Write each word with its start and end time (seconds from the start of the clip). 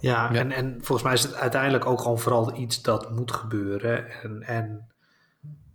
Ja, 0.00 0.34
En, 0.34 0.52
en 0.52 0.74
volgens 0.76 1.02
mij 1.02 1.12
is 1.12 1.22
het 1.22 1.34
uiteindelijk 1.34 1.86
ook 1.86 2.00
gewoon 2.00 2.18
vooral 2.18 2.56
iets 2.56 2.82
dat 2.82 3.10
moet 3.10 3.32
gebeuren. 3.32 4.22
En, 4.22 4.42
en 4.42 4.88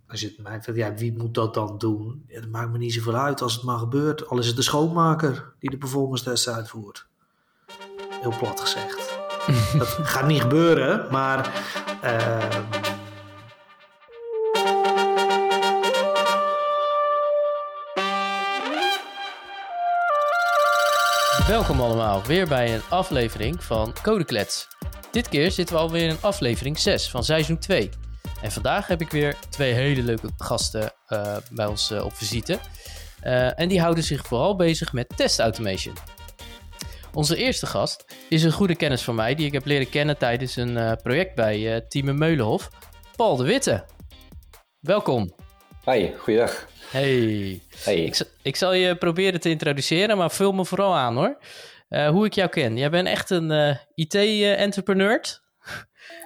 als 0.08 0.20
je 0.20 0.26
het 0.26 0.38
mij 0.38 0.62
vindt, 0.62 0.80
ja, 0.80 0.94
wie 0.94 1.16
moet 1.16 1.34
dat 1.34 1.54
dan 1.54 1.78
doen? 1.78 2.24
Ja, 2.26 2.40
dat 2.40 2.50
maakt 2.50 2.70
me 2.70 2.78
niet 2.78 2.92
zoveel 2.92 3.16
uit 3.16 3.42
als 3.42 3.54
het 3.54 3.62
maar 3.62 3.78
gebeurt. 3.78 4.28
Al 4.28 4.38
is 4.38 4.46
het 4.46 4.56
de 4.56 4.62
schoonmaker 4.62 5.52
die 5.58 5.70
de 5.70 5.78
performance 5.78 6.24
test 6.24 6.48
uitvoert. 6.48 7.06
Heel 8.20 8.36
plat 8.38 8.60
gezegd. 8.60 9.18
dat 9.78 9.88
gaat 9.88 10.26
niet 10.26 10.40
gebeuren, 10.40 11.06
maar... 11.10 11.52
Uh, 12.04 12.93
Welkom 21.46 21.80
allemaal 21.80 22.22
weer 22.22 22.48
bij 22.48 22.74
een 22.74 22.82
aflevering 22.88 23.64
van 23.64 23.94
Codeklets. 24.02 24.68
Dit 25.10 25.28
keer 25.28 25.50
zitten 25.50 25.74
we 25.74 25.80
alweer 25.80 26.08
in 26.08 26.16
aflevering 26.20 26.78
6 26.78 27.10
van 27.10 27.24
seizoen 27.24 27.58
2. 27.58 27.90
En 28.42 28.52
vandaag 28.52 28.86
heb 28.86 29.00
ik 29.00 29.10
weer 29.10 29.36
twee 29.48 29.72
hele 29.72 30.02
leuke 30.02 30.30
gasten 30.36 30.92
uh, 31.08 31.36
bij 31.52 31.66
ons 31.66 31.90
uh, 31.90 32.04
op 32.04 32.14
visite. 32.14 32.58
Uh, 33.24 33.60
en 33.60 33.68
die 33.68 33.80
houden 33.80 34.04
zich 34.04 34.26
vooral 34.26 34.56
bezig 34.56 34.92
met 34.92 35.16
test 35.16 35.38
automation. 35.38 35.94
Onze 37.12 37.36
eerste 37.36 37.66
gast 37.66 38.04
is 38.28 38.42
een 38.42 38.52
goede 38.52 38.76
kennis 38.76 39.02
van 39.02 39.14
mij 39.14 39.34
die 39.34 39.46
ik 39.46 39.52
heb 39.52 39.64
leren 39.64 39.88
kennen 39.88 40.18
tijdens 40.18 40.56
een 40.56 40.98
project 41.02 41.34
bij 41.34 41.84
Team 41.88 42.18
Meulenhof, 42.18 42.70
Paul 43.16 43.36
de 43.36 43.44
Witte. 43.44 43.84
Welkom. 44.80 45.43
Hi, 45.84 46.12
goeiedag. 46.18 46.68
Hey. 46.90 47.60
hey. 47.84 48.04
Ik, 48.04 48.20
ik, 48.42 48.56
zal 48.56 48.72
je 48.72 48.96
proberen 48.96 49.40
te 49.40 49.50
introduceren, 49.50 50.16
maar 50.16 50.30
vul 50.30 50.52
me 50.52 50.64
vooral 50.64 50.94
aan 50.94 51.16
hoor. 51.16 51.38
Uh, 51.88 52.08
hoe 52.08 52.26
ik 52.26 52.32
jou 52.32 52.48
ken. 52.48 52.76
Jij 52.76 52.90
bent 52.90 53.08
echt 53.08 53.30
een 53.30 53.50
uh, 53.50 53.76
IT-entrepreneur. 53.94 55.42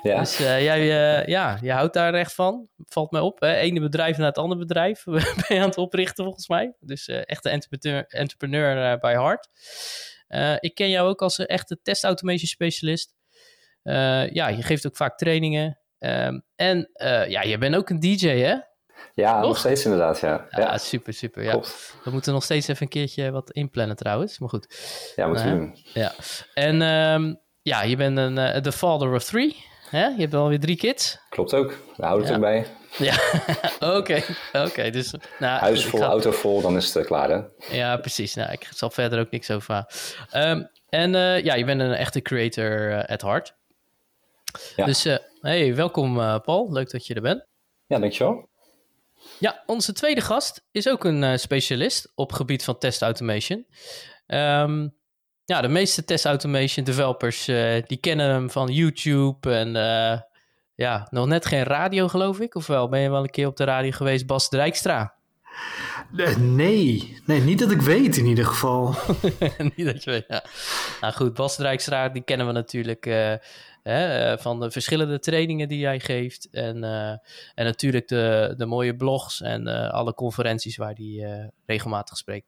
Ja. 0.03 0.19
Dus 0.19 0.41
uh, 0.41 0.63
jij, 0.63 0.87
ja, 1.27 1.59
je 1.61 1.73
houdt 1.73 1.95
daar 1.95 2.15
echt 2.15 2.35
van. 2.35 2.69
Valt 2.77 3.11
mij 3.11 3.21
op. 3.21 3.41
Hè? 3.41 3.55
Ene 3.55 3.81
bedrijf 3.81 4.17
naar 4.17 4.27
het 4.27 4.39
andere 4.39 4.61
bedrijf 4.61 5.05
ben 5.05 5.23
je 5.49 5.59
aan 5.61 5.69
het 5.69 5.79
oprichten 5.79 6.25
volgens 6.25 6.49
mij. 6.49 6.75
Dus 6.81 7.09
echt 7.09 7.45
een 7.45 7.53
entrepreneur, 7.53 8.05
entrepreneur 8.07 8.99
bij 8.99 9.15
hart. 9.15 9.49
ik 10.61 10.75
ken 10.75 10.91
jou 10.91 11.09
ook 11.09 11.23
als 11.23 11.39
een 11.39 11.47
echte 11.47 11.79
test 11.83 12.05
automation 12.05 12.49
specialist. 12.49 13.15
ja, 14.33 14.49
je 14.49 14.63
geeft 14.63 14.87
ook 14.87 14.97
vaak 14.97 15.19
trainingen. 15.19 15.81
Um, 15.99 16.45
en 16.57 16.91
ja, 17.29 17.43
je 17.43 17.59
bent 17.59 17.77
ook 17.77 17.91
een 17.91 18.01
DJ 18.01 18.29
hè? 18.29 18.57
Ja, 19.19 19.41
nog 19.41 19.59
steeds 19.59 19.85
inderdaad, 19.85 20.21
ja. 20.21 20.47
Ja, 20.51 20.79
super, 20.79 21.13
super. 21.13 21.43
Ja. 21.43 21.61
We 22.05 22.11
moeten 22.11 22.33
nog 22.33 22.43
steeds 22.43 22.69
even 22.69 22.83
een 22.83 22.89
keertje 22.89 23.31
wat 23.31 23.51
inplannen 23.51 23.97
trouwens, 23.97 24.39
maar 24.39 24.49
goed. 24.49 24.67
Ja, 25.17 25.27
moeten 25.27 25.45
we 25.45 25.51
doen. 25.51 25.77
Ja, 25.95 26.13
en 26.55 26.83
um, 26.83 27.41
ja, 27.63 27.83
je 27.83 27.97
bent 27.97 28.19
een 28.19 28.37
uh, 28.37 28.57
the 28.57 28.73
father 28.73 29.15
of 29.15 29.25
three. 29.25 29.57
Hè? 29.91 30.07
Je 30.07 30.21
hebt 30.21 30.35
alweer 30.35 30.61
drie 30.61 30.77
kids. 30.77 31.19
Klopt 31.29 31.55
ook, 31.55 31.71
we 31.97 32.05
houden 32.05 32.27
het 32.27 32.35
erbij. 32.35 32.67
Ja, 32.99 33.17
oké. 33.99 34.23
oké. 34.53 34.91
Dus, 34.91 35.15
nou, 35.39 35.61
Huis 35.61 35.85
vol, 35.85 36.03
auto 36.03 36.31
vol, 36.31 36.61
dan 36.61 36.77
is 36.77 36.87
het 36.87 36.97
uh, 36.97 37.05
klaar 37.05 37.31
hè? 37.31 37.41
Ja, 37.77 37.97
precies. 37.97 38.35
Nou, 38.35 38.53
ik 38.53 38.69
zal 38.75 38.91
verder 38.91 39.21
ook 39.21 39.31
niks 39.31 39.51
over 39.51 39.85
um, 40.35 40.71
En 40.89 41.15
uh, 41.15 41.45
ja, 41.45 41.55
je 41.55 41.65
bent 41.65 41.81
een 41.81 41.93
echte 41.93 42.23
creator 42.23 43.07
at 43.07 43.23
heart. 43.23 43.55
Ja. 44.77 44.85
Dus 44.85 45.07
hey, 45.41 45.75
welkom 45.75 46.15
Paul, 46.45 46.73
leuk 46.73 46.91
dat 46.91 47.07
je 47.07 47.15
er 47.15 47.23
bent. 47.23 47.47
Ja, 47.87 47.99
dankjewel. 47.99 48.48
Ja, 49.39 49.63
onze 49.67 49.93
tweede 49.93 50.21
gast 50.21 50.67
is 50.71 50.89
ook 50.89 51.05
een 51.05 51.23
uh, 51.23 51.37
specialist 51.37 52.13
op 52.15 52.33
gebied 52.33 52.65
van 52.65 52.79
test 52.79 53.03
automation. 53.03 53.67
Um, 54.27 54.97
ja, 55.45 55.61
de 55.61 55.69
meeste 55.69 56.05
test 56.05 56.25
automation 56.25 56.85
developers 56.85 57.49
uh, 57.49 57.83
die 57.87 57.99
kennen 57.99 58.31
hem 58.31 58.51
van 58.51 58.73
YouTube 58.73 59.55
en 59.55 59.69
uh, 59.69 60.21
ja, 60.75 61.09
nog 61.11 61.27
net 61.27 61.47
geen 61.47 61.63
radio 61.63 62.09
geloof 62.09 62.41
ik. 62.41 62.55
Ofwel, 62.55 62.89
ben 62.89 63.01
je 63.01 63.11
wel 63.11 63.23
een 63.23 63.31
keer 63.31 63.47
op 63.47 63.57
de 63.57 63.65
radio 63.65 63.91
geweest, 63.91 64.27
Bas 64.27 64.49
Dijkstra? 64.49 65.15
Nee, 66.39 67.19
nee, 67.25 67.41
niet 67.41 67.59
dat 67.59 67.71
ik 67.71 67.83
weet 67.83 68.17
in 68.17 68.27
ieder 68.27 68.45
geval. 68.47 68.95
niet 69.77 69.87
dat 69.87 70.05
je 70.05 70.11
weet, 70.11 70.25
ja. 70.29 70.45
Nou 71.01 71.15
goed, 71.15 71.35
Bas 71.35 71.57
Dijkstra, 71.57 72.09
die 72.09 72.23
kennen 72.23 72.47
we 72.47 72.53
natuurlijk 72.53 73.07
Hè, 73.89 74.33
eh, 74.33 74.39
van 74.39 74.61
de 74.61 74.71
verschillende 74.71 75.19
trainingen 75.19 75.69
die 75.69 75.79
jij 75.79 76.01
geeft. 76.01 76.49
En, 76.51 76.77
uh, 76.77 77.09
en 77.55 77.65
natuurlijk 77.65 78.09
de, 78.09 78.55
de 78.57 78.67
mooie 78.67 78.97
blogs 78.97 79.41
en 79.41 79.69
uh, 79.69 79.91
alle 79.91 80.15
conferenties 80.15 80.77
waar 80.77 80.95
hij 80.95 81.51
regelmatig 81.67 82.17
spreekt. 82.17 82.47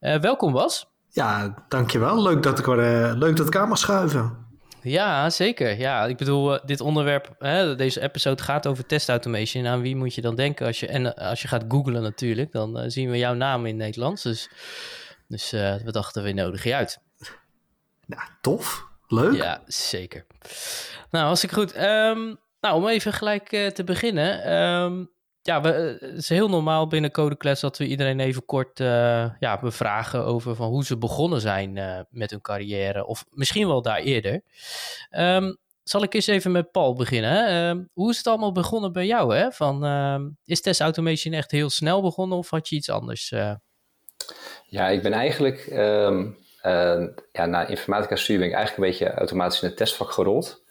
welkom 0.00 0.52
Bas. 0.52 0.86
Ja, 1.08 1.64
dankjewel. 1.68 2.22
Leuk 2.22 2.42
dat 2.42 2.58
ik, 2.58 2.66
leuk 2.66 3.36
dat 3.36 3.46
ik 3.46 3.56
aan 3.56 3.68
mag 3.68 3.78
schuiven. 3.78 4.46
Ja, 4.82 5.30
zeker. 5.30 5.78
Ja, 5.78 6.04
ik 6.04 6.16
bedoel, 6.16 6.58
dit 6.64 6.80
onderwerp, 6.80 7.34
hè, 7.38 7.74
deze 7.74 8.00
episode 8.00 8.42
gaat 8.42 8.66
over 8.66 8.86
test 8.86 9.08
automation. 9.08 9.66
Aan 9.66 9.80
wie 9.80 9.96
moet 9.96 10.14
je 10.14 10.20
dan 10.20 10.34
denken 10.34 10.66
als 10.66 10.80
je, 10.80 10.86
en 10.86 11.14
als 11.14 11.42
je 11.42 11.48
gaat 11.48 11.64
googlen 11.68 12.02
natuurlijk, 12.02 12.52
dan 12.52 12.90
zien 12.90 13.10
we 13.10 13.18
jouw 13.18 13.34
naam 13.34 13.66
in 13.66 13.74
het 13.74 13.84
Nederlands. 13.84 14.22
Dus, 14.22 14.50
dus 15.28 15.50
we 15.50 15.90
dachten, 15.90 16.22
we 16.22 16.32
nodigen 16.32 16.70
je 16.70 16.76
uit. 16.76 16.98
Nou, 18.06 18.22
tof. 18.40 18.87
Leuk. 19.08 19.34
Ja, 19.34 19.62
zeker. 19.66 20.26
Nou, 21.10 21.28
als 21.28 21.44
ik 21.44 21.52
goed. 21.52 21.76
Um, 21.76 22.38
nou, 22.60 22.76
om 22.76 22.88
even 22.88 23.12
gelijk 23.12 23.52
uh, 23.52 23.66
te 23.66 23.84
beginnen. 23.84 24.52
Um, 24.52 25.10
ja, 25.42 25.60
we, 25.60 25.72
eh, 25.72 26.08
het 26.08 26.18
is 26.18 26.28
heel 26.28 26.48
normaal 26.48 26.86
binnen 26.86 27.10
Codeclass 27.10 27.60
dat 27.60 27.78
we 27.78 27.86
iedereen 27.86 28.20
even 28.20 28.44
kort 28.44 28.80
uh, 28.80 29.30
ja, 29.38 29.58
bevragen 29.60 30.24
over 30.24 30.54
van 30.54 30.68
hoe 30.68 30.84
ze 30.84 30.98
begonnen 30.98 31.40
zijn 31.40 31.76
uh, 31.76 32.00
met 32.10 32.30
hun 32.30 32.40
carrière. 32.40 33.06
Of 33.06 33.24
misschien 33.30 33.66
wel 33.66 33.82
daar 33.82 33.98
eerder. 33.98 34.42
Um, 35.10 35.56
zal 35.82 36.02
ik 36.02 36.14
eens 36.14 36.26
even 36.26 36.52
met 36.52 36.70
Paul 36.70 36.94
beginnen. 36.94 37.90
hoe 37.92 38.10
is 38.10 38.16
het 38.16 38.26
allemaal 38.26 38.52
begonnen 38.52 38.92
bij 38.92 39.06
jou? 39.06 39.36
Hè? 39.36 39.50
Van, 39.52 40.36
is 40.44 40.60
Test 40.60 40.80
Automation 40.80 41.34
echt 41.34 41.50
heel 41.50 41.70
snel 41.70 42.02
begonnen 42.02 42.38
of 42.38 42.50
had 42.50 42.68
je 42.68 42.76
iets 42.76 42.90
anders? 42.90 43.28
Ja, 44.66 44.88
ik 44.88 45.02
ben 45.02 45.12
eigenlijk 45.12 45.66
ja, 47.32 47.46
na 47.46 47.66
informatica-studie 47.66 48.38
ben 48.38 48.48
ik 48.48 48.54
eigenlijk 48.54 48.84
een 48.84 48.98
beetje 48.98 49.18
automatisch 49.18 49.62
in 49.62 49.68
het 49.68 49.76
testvak 49.76 50.10
gerold. 50.10 50.62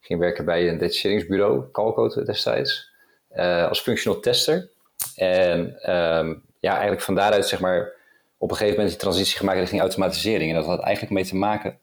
Ik 0.00 0.06
ging 0.06 0.20
werken 0.20 0.44
bij 0.44 0.68
een 0.68 0.78
detacheringsbureau, 0.78 1.70
Calcode 1.72 2.24
destijds, 2.24 2.90
uh, 3.36 3.68
als 3.68 3.80
functional 3.80 4.20
tester. 4.20 4.70
En 5.16 5.60
um, 5.94 6.42
ja, 6.60 6.72
eigenlijk 6.72 7.02
van 7.02 7.14
daaruit 7.14 7.46
zeg 7.46 7.60
maar 7.60 7.92
op 8.38 8.50
een 8.50 8.56
gegeven 8.56 8.78
moment 8.78 8.88
die 8.90 9.04
transitie 9.04 9.38
gemaakt 9.38 9.58
richting 9.58 9.80
automatisering. 9.80 10.50
En 10.50 10.56
dat 10.56 10.66
had 10.66 10.80
eigenlijk 10.80 11.14
mee 11.14 11.24
te 11.24 11.36
maken. 11.36 11.78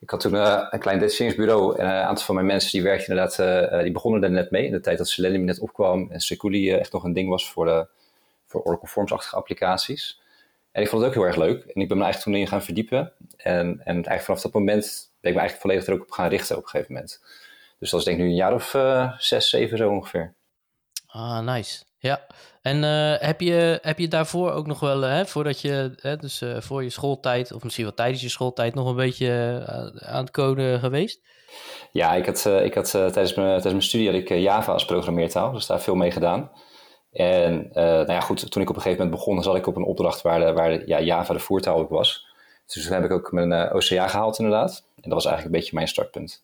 Ik 0.00 0.10
had 0.10 0.20
toen 0.20 0.34
uh, 0.34 0.66
een 0.70 0.78
klein 0.78 0.98
detacheringsbureau 0.98 1.78
en 1.78 1.86
een 1.86 1.92
aantal 1.92 2.24
van 2.24 2.34
mijn 2.34 2.46
mensen 2.46 2.70
die 2.70 2.82
werkten 2.82 3.08
inderdaad, 3.08 3.72
uh, 3.72 3.82
die 3.82 3.92
begonnen 3.92 4.22
er 4.22 4.30
net 4.30 4.50
mee. 4.50 4.64
In 4.64 4.72
de 4.72 4.80
tijd 4.80 4.98
dat 4.98 5.08
Selenium 5.08 5.44
net 5.44 5.58
opkwam 5.58 6.10
en 6.10 6.20
Seculi 6.20 6.72
echt 6.72 6.92
nog 6.92 7.04
een 7.04 7.12
ding 7.12 7.28
was 7.28 7.50
voor, 7.50 7.64
de, 7.64 7.86
voor 8.46 8.62
Oracle 8.62 8.88
Forms-achtige 8.88 9.36
applicaties. 9.36 10.20
En 10.78 10.84
ik 10.84 10.90
vond 10.90 11.02
het 11.02 11.10
ook 11.10 11.16
heel 11.16 11.26
erg 11.26 11.36
leuk. 11.36 11.64
En 11.64 11.80
ik 11.80 11.88
ben 11.88 11.96
me 11.96 12.04
eigenlijk 12.04 12.22
toen 12.22 12.34
in 12.34 12.48
gaan 12.48 12.62
verdiepen. 12.62 13.12
En, 13.36 13.80
en 13.84 13.94
eigenlijk 13.94 14.22
vanaf 14.22 14.40
dat 14.40 14.52
moment 14.52 15.10
ben 15.20 15.30
ik 15.30 15.36
me 15.36 15.40
eigenlijk 15.40 15.60
volledig 15.60 15.86
er 15.86 15.92
ook 15.92 16.02
op 16.02 16.10
gaan 16.10 16.28
richten 16.28 16.56
op 16.56 16.62
een 16.62 16.68
gegeven 16.68 16.92
moment. 16.92 17.20
Dus 17.78 17.90
dat 17.90 18.00
is 18.00 18.06
denk 18.06 18.18
ik 18.18 18.24
nu 18.24 18.30
een 18.30 18.36
jaar 18.36 18.54
of 18.54 18.74
uh, 18.74 19.12
zes, 19.18 19.50
zeven 19.50 19.78
zo 19.78 19.90
ongeveer. 19.90 20.34
Ah, 21.06 21.40
nice. 21.40 21.84
Ja. 21.98 22.26
En 22.62 22.82
uh, 22.82 23.14
heb, 23.18 23.40
je, 23.40 23.78
heb 23.82 23.98
je 23.98 24.08
daarvoor 24.08 24.52
ook 24.52 24.66
nog 24.66 24.80
wel, 24.80 25.00
hè, 25.00 25.26
voordat 25.26 25.60
je, 25.60 25.92
hè, 25.96 26.16
dus 26.16 26.42
uh, 26.42 26.60
voor 26.60 26.82
je 26.82 26.90
schooltijd, 26.90 27.52
of 27.52 27.62
misschien 27.62 27.84
wel 27.84 27.94
tijdens 27.94 28.22
je 28.22 28.28
schooltijd, 28.28 28.74
nog 28.74 28.88
een 28.88 28.96
beetje 28.96 29.62
aan 29.98 30.24
het 30.24 30.30
coden 30.30 30.78
geweest? 30.78 31.20
Ja, 31.92 32.14
ik 32.14 32.26
had, 32.26 32.44
ik 32.44 32.74
had 32.74 32.90
tijdens, 32.90 33.34
mijn, 33.34 33.48
tijdens 33.48 33.72
mijn 33.72 33.82
studie 33.82 34.06
had 34.06 34.16
ik 34.16 34.28
Java 34.28 34.72
als 34.72 34.84
programmeertaal, 34.84 35.52
dus 35.52 35.66
daar 35.66 35.80
veel 35.80 35.94
mee 35.94 36.10
gedaan. 36.10 36.50
En 37.12 37.66
uh, 37.68 37.74
nou 37.74 38.12
ja, 38.12 38.20
goed, 38.20 38.50
toen 38.50 38.62
ik 38.62 38.70
op 38.70 38.76
een 38.76 38.82
gegeven 38.82 39.04
moment 39.04 39.24
begon, 39.24 39.42
zat 39.42 39.56
ik 39.56 39.66
op 39.66 39.76
een 39.76 39.84
opdracht 39.84 40.22
waar, 40.22 40.40
de, 40.40 40.52
waar 40.52 40.68
de, 40.68 40.82
ja, 40.86 41.00
Java 41.00 41.32
de 41.32 41.38
voertaal 41.38 41.78
ook 41.78 41.90
was. 41.90 42.26
Dus 42.66 42.84
toen 42.84 42.92
heb 42.92 43.04
ik 43.04 43.10
ook 43.10 43.32
mijn 43.32 43.50
uh, 43.50 43.62
eh, 43.62 43.74
OCA 43.74 44.08
gehaald 44.08 44.38
inderdaad. 44.38 44.84
En 44.94 45.02
dat 45.02 45.12
was 45.12 45.24
eigenlijk 45.24 45.54
een 45.54 45.60
beetje 45.60 45.76
mijn 45.76 45.88
startpunt. 45.88 46.40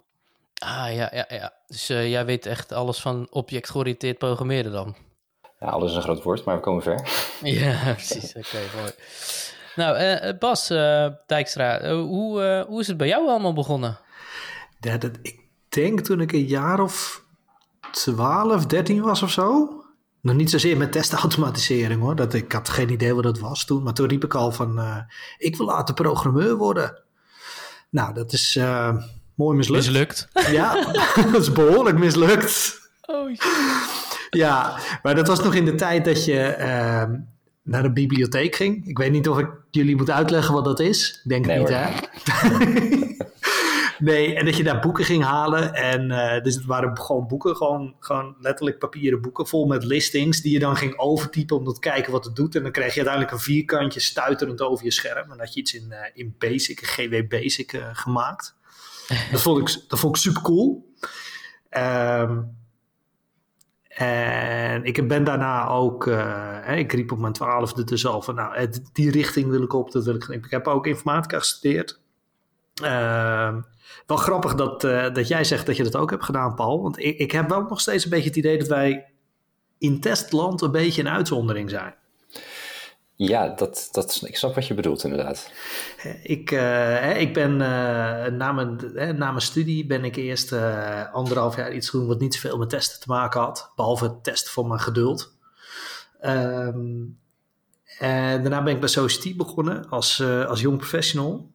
Ah, 0.54 0.94
ja, 0.94 1.10
ja, 1.12 1.24
ja. 1.28 1.52
Dus 1.66 1.90
uh, 1.90 2.10
jij 2.10 2.24
weet 2.24 2.46
echt 2.46 2.72
alles 2.72 3.00
van 3.00 3.26
object-georiënteerd 3.30 4.18
programmeren 4.18 4.72
dan? 4.72 4.94
Ja, 5.60 5.66
alles 5.66 5.90
is 5.90 5.96
een 5.96 6.02
groot 6.02 6.22
woord, 6.22 6.44
maar 6.44 6.54
we 6.56 6.60
komen 6.60 6.82
ver. 6.82 7.08
ja, 7.60 7.92
precies. 7.92 8.34
Oké, 8.36 8.58
mooi. 8.76 8.90
Nou, 9.76 10.34
Bas 10.34 10.66
Dijkstra, 11.26 11.94
hoe, 11.94 12.64
hoe 12.68 12.80
is 12.80 12.86
het 12.86 12.96
bij 12.96 13.08
jou 13.08 13.28
allemaal 13.28 13.52
begonnen? 13.52 13.98
Ja, 14.80 14.96
dat, 14.96 15.18
ik 15.22 15.40
denk 15.68 16.00
toen 16.00 16.20
ik 16.20 16.32
een 16.32 16.46
jaar 16.46 16.80
of 16.80 17.22
12, 17.92 18.66
13 18.66 19.02
was 19.02 19.22
of 19.22 19.30
zo. 19.30 19.83
Nog 20.24 20.36
niet 20.36 20.50
zozeer 20.50 20.76
met 20.76 20.92
testautomatisering 20.92 22.00
hoor. 22.00 22.16
Dat, 22.16 22.34
ik 22.34 22.52
had 22.52 22.68
geen 22.68 22.90
idee 22.90 23.14
wat 23.14 23.22
dat 23.22 23.38
was 23.38 23.64
toen. 23.64 23.82
Maar 23.82 23.94
toen 23.94 24.08
riep 24.08 24.24
ik 24.24 24.34
al 24.34 24.52
van, 24.52 24.78
uh, 24.78 24.96
ik 25.38 25.56
wil 25.56 25.66
later 25.66 25.94
programmeur 25.94 26.56
worden. 26.56 27.02
Nou, 27.90 28.14
dat 28.14 28.32
is 28.32 28.56
uh, 28.56 28.96
mooi 29.34 29.56
mislukt. 29.56 29.86
Mislukt? 29.86 30.28
Ja, 30.50 30.92
dat 31.32 31.40
is 31.40 31.52
behoorlijk 31.52 31.98
mislukt. 31.98 32.80
Oh, 33.06 33.34
ja, 34.30 34.78
maar 35.02 35.14
dat 35.14 35.28
was 35.28 35.42
nog 35.42 35.54
in 35.54 35.64
de 35.64 35.74
tijd 35.74 36.04
dat 36.04 36.24
je 36.24 36.56
uh, 36.58 37.18
naar 37.62 37.82
de 37.82 37.92
bibliotheek 37.92 38.54
ging. 38.54 38.86
Ik 38.86 38.98
weet 38.98 39.12
niet 39.12 39.28
of 39.28 39.38
ik 39.38 39.48
jullie 39.70 39.96
moet 39.96 40.10
uitleggen 40.10 40.54
wat 40.54 40.64
dat 40.64 40.80
is. 40.80 41.20
Ik 41.24 41.28
denk 41.28 41.46
het 41.46 41.58
niet, 41.58 41.68
hè? 41.68 41.88
nee, 43.98 44.34
en 44.34 44.44
dat 44.44 44.56
je 44.56 44.62
daar 44.62 44.80
boeken 44.80 45.04
ging 45.04 45.24
halen. 45.24 45.74
En 45.74 46.10
uh, 46.10 46.42
dus 46.42 46.54
het 46.54 46.64
waren 46.64 46.98
gewoon 46.98 47.26
boeken, 47.26 47.56
gewoon, 47.56 47.94
gewoon 47.98 48.36
letterlijk 48.40 48.78
papieren 48.78 49.20
boeken 49.20 49.46
vol 49.46 49.66
met 49.66 49.84
listings. 49.84 50.40
Die 50.40 50.52
je 50.52 50.58
dan 50.58 50.76
ging 50.76 50.98
overtypen 50.98 51.56
om 51.56 51.64
te 51.64 51.80
kijken 51.80 52.12
wat 52.12 52.24
het 52.24 52.36
doet. 52.36 52.54
En 52.54 52.62
dan 52.62 52.72
kreeg 52.72 52.90
je 52.90 52.96
uiteindelijk 52.96 53.32
een 53.32 53.40
vierkantje 53.40 54.00
stuiterend 54.00 54.60
over 54.60 54.84
je 54.84 54.90
scherm. 54.90 55.32
En 55.32 55.38
had 55.38 55.54
je 55.54 55.60
iets 55.60 55.74
in, 55.74 55.86
uh, 55.90 55.98
in 56.14 56.34
Basic, 56.38 56.86
GW 56.86 57.28
Basic 57.28 57.72
uh, 57.72 57.86
gemaakt. 57.92 58.56
dat, 59.30 59.42
vond 59.42 59.68
ik, 59.68 59.84
dat 59.88 59.98
vond 59.98 60.16
ik 60.16 60.22
super 60.22 60.42
cool. 60.42 60.92
Um, 61.70 62.62
en 63.88 64.84
ik 64.84 65.08
ben 65.08 65.24
daarna 65.24 65.68
ook, 65.68 66.06
ik 66.66 66.92
riep 66.92 67.12
op 67.12 67.18
mijn 67.18 67.32
twaalfde 67.32 67.84
dus 67.84 68.06
al 68.06 68.22
van, 68.22 68.34
nou, 68.34 68.68
die 68.92 69.10
richting 69.10 69.50
wil 69.50 69.62
ik 69.62 69.72
op, 69.72 69.92
dat 69.92 70.04
wil 70.04 70.14
ik. 70.14 70.24
Ik 70.24 70.50
heb 70.50 70.66
ook 70.66 70.86
informatica 70.86 71.38
gestudeerd. 71.38 72.02
Uh, 72.82 73.56
wel 74.06 74.16
grappig 74.16 74.54
dat, 74.54 74.84
uh, 74.84 75.14
dat 75.14 75.28
jij 75.28 75.44
zegt 75.44 75.66
dat 75.66 75.76
je 75.76 75.82
dat 75.82 75.96
ook 75.96 76.10
hebt 76.10 76.24
gedaan, 76.24 76.54
Paul. 76.54 76.82
Want 76.82 76.98
ik, 76.98 77.18
ik 77.18 77.32
heb 77.32 77.48
wel 77.48 77.62
nog 77.62 77.80
steeds 77.80 78.04
een 78.04 78.10
beetje 78.10 78.28
het 78.28 78.36
idee 78.36 78.58
dat 78.58 78.68
wij 78.68 79.12
in 79.78 80.00
testland 80.00 80.60
een 80.60 80.70
beetje 80.70 81.02
een 81.02 81.08
uitzondering 81.08 81.70
zijn. 81.70 81.94
Ja, 83.16 83.48
dat, 83.48 83.88
dat, 83.92 84.22
ik 84.24 84.36
snap 84.36 84.54
wat 84.54 84.66
je 84.66 84.74
bedoelt 84.74 85.04
inderdaad. 85.04 85.50
Ik, 86.22 86.50
uh, 86.50 87.20
ik 87.20 87.34
ben 87.34 87.52
uh, 87.52 88.26
na, 88.26 88.52
mijn, 88.52 88.76
na 88.94 89.30
mijn 89.30 89.40
studie 89.40 89.86
ben 89.86 90.04
ik 90.04 90.16
eerst 90.16 90.52
uh, 90.52 91.12
anderhalf 91.12 91.56
jaar 91.56 91.72
iets 91.72 91.90
doen 91.90 92.06
wat 92.06 92.20
niet 92.20 92.34
zoveel 92.34 92.58
met 92.58 92.68
testen 92.68 93.00
te 93.00 93.08
maken 93.08 93.40
had. 93.40 93.72
Behalve 93.76 94.04
het 94.04 94.24
testen 94.24 94.52
van 94.52 94.68
mijn 94.68 94.80
geduld. 94.80 95.36
Um, 96.24 97.18
en 97.98 98.42
daarna 98.42 98.62
ben 98.62 98.74
ik 98.74 98.80
bij 98.80 98.88
Society 98.88 99.36
begonnen 99.36 99.88
als, 99.88 100.22
als 100.22 100.60
jong 100.60 100.76
professional. 100.76 101.52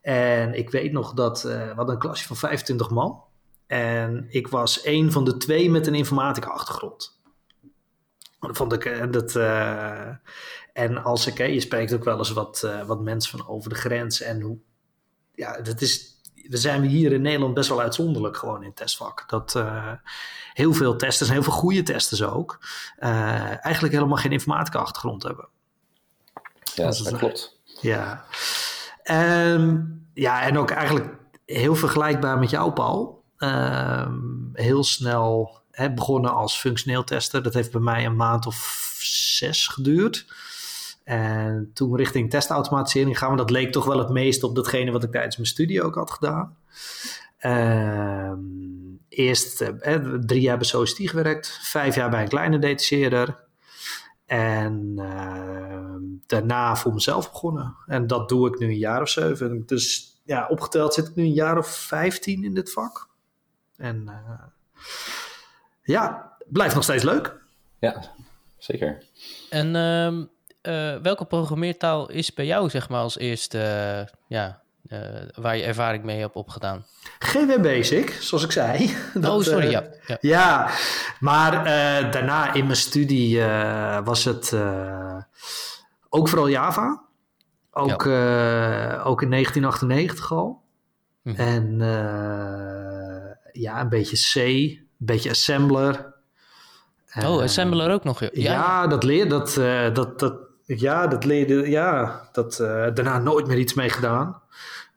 En 0.00 0.54
ik 0.54 0.70
weet 0.70 0.92
nog 0.92 1.14
dat 1.14 1.42
we 1.42 1.72
hadden 1.76 1.94
een 1.94 2.00
klasje 2.00 2.26
van 2.26 2.36
25 2.36 2.90
man. 2.90 3.22
En 3.66 4.26
ik 4.28 4.48
was 4.48 4.84
een 4.84 5.12
van 5.12 5.24
de 5.24 5.36
twee 5.36 5.70
met 5.70 5.86
een 5.86 5.94
informatica 5.94 6.50
achtergrond. 6.50 7.20
Dat 8.40 8.56
vond 8.56 8.72
ik, 8.72 9.12
dat, 9.12 9.36
en 10.72 11.02
als 11.02 11.26
ik, 11.26 11.38
hè, 11.38 11.44
je 11.44 11.60
spreekt 11.60 11.94
ook 11.94 12.04
wel 12.04 12.18
eens 12.18 12.30
wat, 12.30 12.62
uh, 12.64 12.86
wat 12.86 13.00
mensen 13.00 13.38
van 13.38 13.48
over 13.48 13.68
de 13.68 13.76
grens 13.76 14.20
en 14.20 14.40
hoe, 14.40 14.58
ja, 15.34 15.60
dat 15.60 15.80
is, 15.80 16.20
we 16.48 16.56
zijn 16.56 16.82
hier 16.82 17.12
in 17.12 17.22
Nederland 17.22 17.54
best 17.54 17.68
wel 17.68 17.80
uitzonderlijk 17.80 18.36
gewoon 18.36 18.60
in 18.60 18.66
het 18.66 18.76
testvak. 18.76 19.24
Dat 19.28 19.54
uh, 19.54 19.92
heel 20.52 20.72
veel 20.72 20.96
testers, 20.96 21.30
heel 21.30 21.42
veel 21.42 21.52
goede 21.52 21.82
testers 21.82 22.22
ook, 22.22 22.66
eigenlijk 22.98 23.94
helemaal 23.94 24.16
geen 24.16 24.32
informatica 24.32 24.78
achtergrond 24.78 25.22
hebben. 25.22 25.48
Ja, 26.74 26.84
dat, 26.84 26.98
dat 26.98 27.16
klopt. 27.16 27.60
Ja. 27.80 28.24
Um, 29.10 30.00
ja, 30.14 30.42
en 30.42 30.58
ook 30.58 30.70
eigenlijk 30.70 31.16
heel 31.46 31.74
vergelijkbaar 31.74 32.38
met 32.38 32.50
jou, 32.50 32.72
Paul. 32.72 33.24
Um, 33.38 34.50
heel 34.52 34.84
snel 34.84 35.60
begonnen 35.94 36.34
als 36.34 36.58
functioneel 36.58 37.04
tester. 37.04 37.42
Dat 37.42 37.54
heeft 37.54 37.72
bij 37.72 37.80
mij 37.80 38.04
een 38.04 38.16
maand 38.16 38.46
of 38.46 38.96
zes 39.00 39.66
geduurd. 39.66 40.26
En 41.04 41.70
toen 41.74 41.96
richting 41.96 42.30
testautomatisering 42.30 43.18
gaan 43.18 43.30
we, 43.30 43.36
dat 43.36 43.50
leek 43.50 43.72
toch 43.72 43.84
wel 43.84 43.98
het 43.98 44.08
meest 44.08 44.42
op 44.42 44.54
datgene 44.54 44.90
wat 44.90 45.04
ik 45.04 45.10
tijdens 45.10 45.36
mijn 45.36 45.48
studie 45.48 45.82
ook 45.82 45.94
had 45.94 46.10
gedaan. 46.10 46.56
Uh, 47.40 48.32
eerst 49.08 49.60
eh, 49.60 49.94
drie 50.20 50.40
jaar 50.40 50.56
bij 50.56 50.66
SOST 50.66 50.98
gewerkt, 51.00 51.58
vijf 51.62 51.94
jaar 51.94 52.10
bij 52.10 52.22
een 52.22 52.28
kleine 52.28 52.58
detacheerder. 52.58 53.38
En 54.32 54.92
uh, 54.96 55.94
daarna 56.26 56.76
voor 56.76 56.94
mezelf 56.94 57.30
begonnen. 57.30 57.76
En 57.86 58.06
dat 58.06 58.28
doe 58.28 58.48
ik 58.48 58.58
nu 58.58 58.66
een 58.66 58.78
jaar 58.78 59.02
of 59.02 59.08
zeven. 59.08 59.66
Dus 59.66 60.14
ja, 60.24 60.46
opgeteld 60.48 60.94
zit 60.94 61.08
ik 61.08 61.14
nu 61.14 61.22
een 61.22 61.32
jaar 61.32 61.58
of 61.58 61.66
vijftien 61.68 62.44
in 62.44 62.54
dit 62.54 62.72
vak. 62.72 63.08
En 63.76 64.02
uh, 64.06 64.42
ja, 65.82 66.32
blijft 66.46 66.74
nog 66.74 66.84
steeds 66.84 67.02
leuk. 67.02 67.40
Ja, 67.78 68.02
zeker. 68.58 69.04
En 69.50 69.74
um, 69.74 70.30
uh, 70.62 70.96
welke 70.96 71.24
programmeertaal 71.24 72.10
is 72.10 72.34
bij 72.34 72.46
jou, 72.46 72.70
zeg 72.70 72.88
maar, 72.88 73.00
als 73.00 73.18
eerste, 73.18 73.58
uh, 73.58 74.16
ja, 74.26 74.61
uh, 74.88 74.98
waar 75.34 75.56
je 75.56 75.62
ervaring 75.62 76.04
mee 76.04 76.20
hebt 76.20 76.34
opgedaan? 76.34 76.84
GW 77.18 77.62
Basic, 77.62 78.10
zoals 78.10 78.44
ik 78.44 78.52
zei. 78.52 78.94
Dat, 79.14 79.34
oh, 79.34 79.42
sorry, 79.42 79.70
ja. 79.70 79.84
Ja, 80.06 80.18
ja 80.20 80.70
maar 81.20 81.64
daarna 82.10 82.52
in 82.52 82.64
mijn 82.64 82.76
studie 82.76 83.42
was 84.04 84.24
het 84.24 84.56
ook 86.08 86.28
vooral 86.28 86.48
Java. 86.48 87.02
Ook, 87.70 88.04
ja. 88.04 89.02
ook 89.02 89.22
in 89.22 89.30
1998 89.30 90.32
al. 90.32 90.62
Hm. 91.22 91.30
En 91.30 91.78
ja, 93.52 93.80
een 93.80 93.88
beetje 93.88 94.16
C, 94.16 94.44
een 94.44 94.86
beetje 94.98 95.30
Assembler. 95.30 96.14
Oh, 97.24 97.42
Assembler 97.42 97.90
ook 97.90 98.04
nog. 98.04 98.20
Ja, 98.20 98.28
ja 98.32 98.86
dat 98.86 99.04
leer 99.04 99.28
dat, 99.28 99.54
dat, 99.92 100.18
dat, 100.18 100.34
ja, 100.64 101.06
dat 101.06 101.24
leerde, 101.24 101.70
ja, 101.70 102.22
dat, 102.32 102.56
daarna 102.94 103.18
nooit 103.18 103.46
meer 103.46 103.58
iets 103.58 103.74
mee 103.74 103.90
gedaan. 103.90 104.41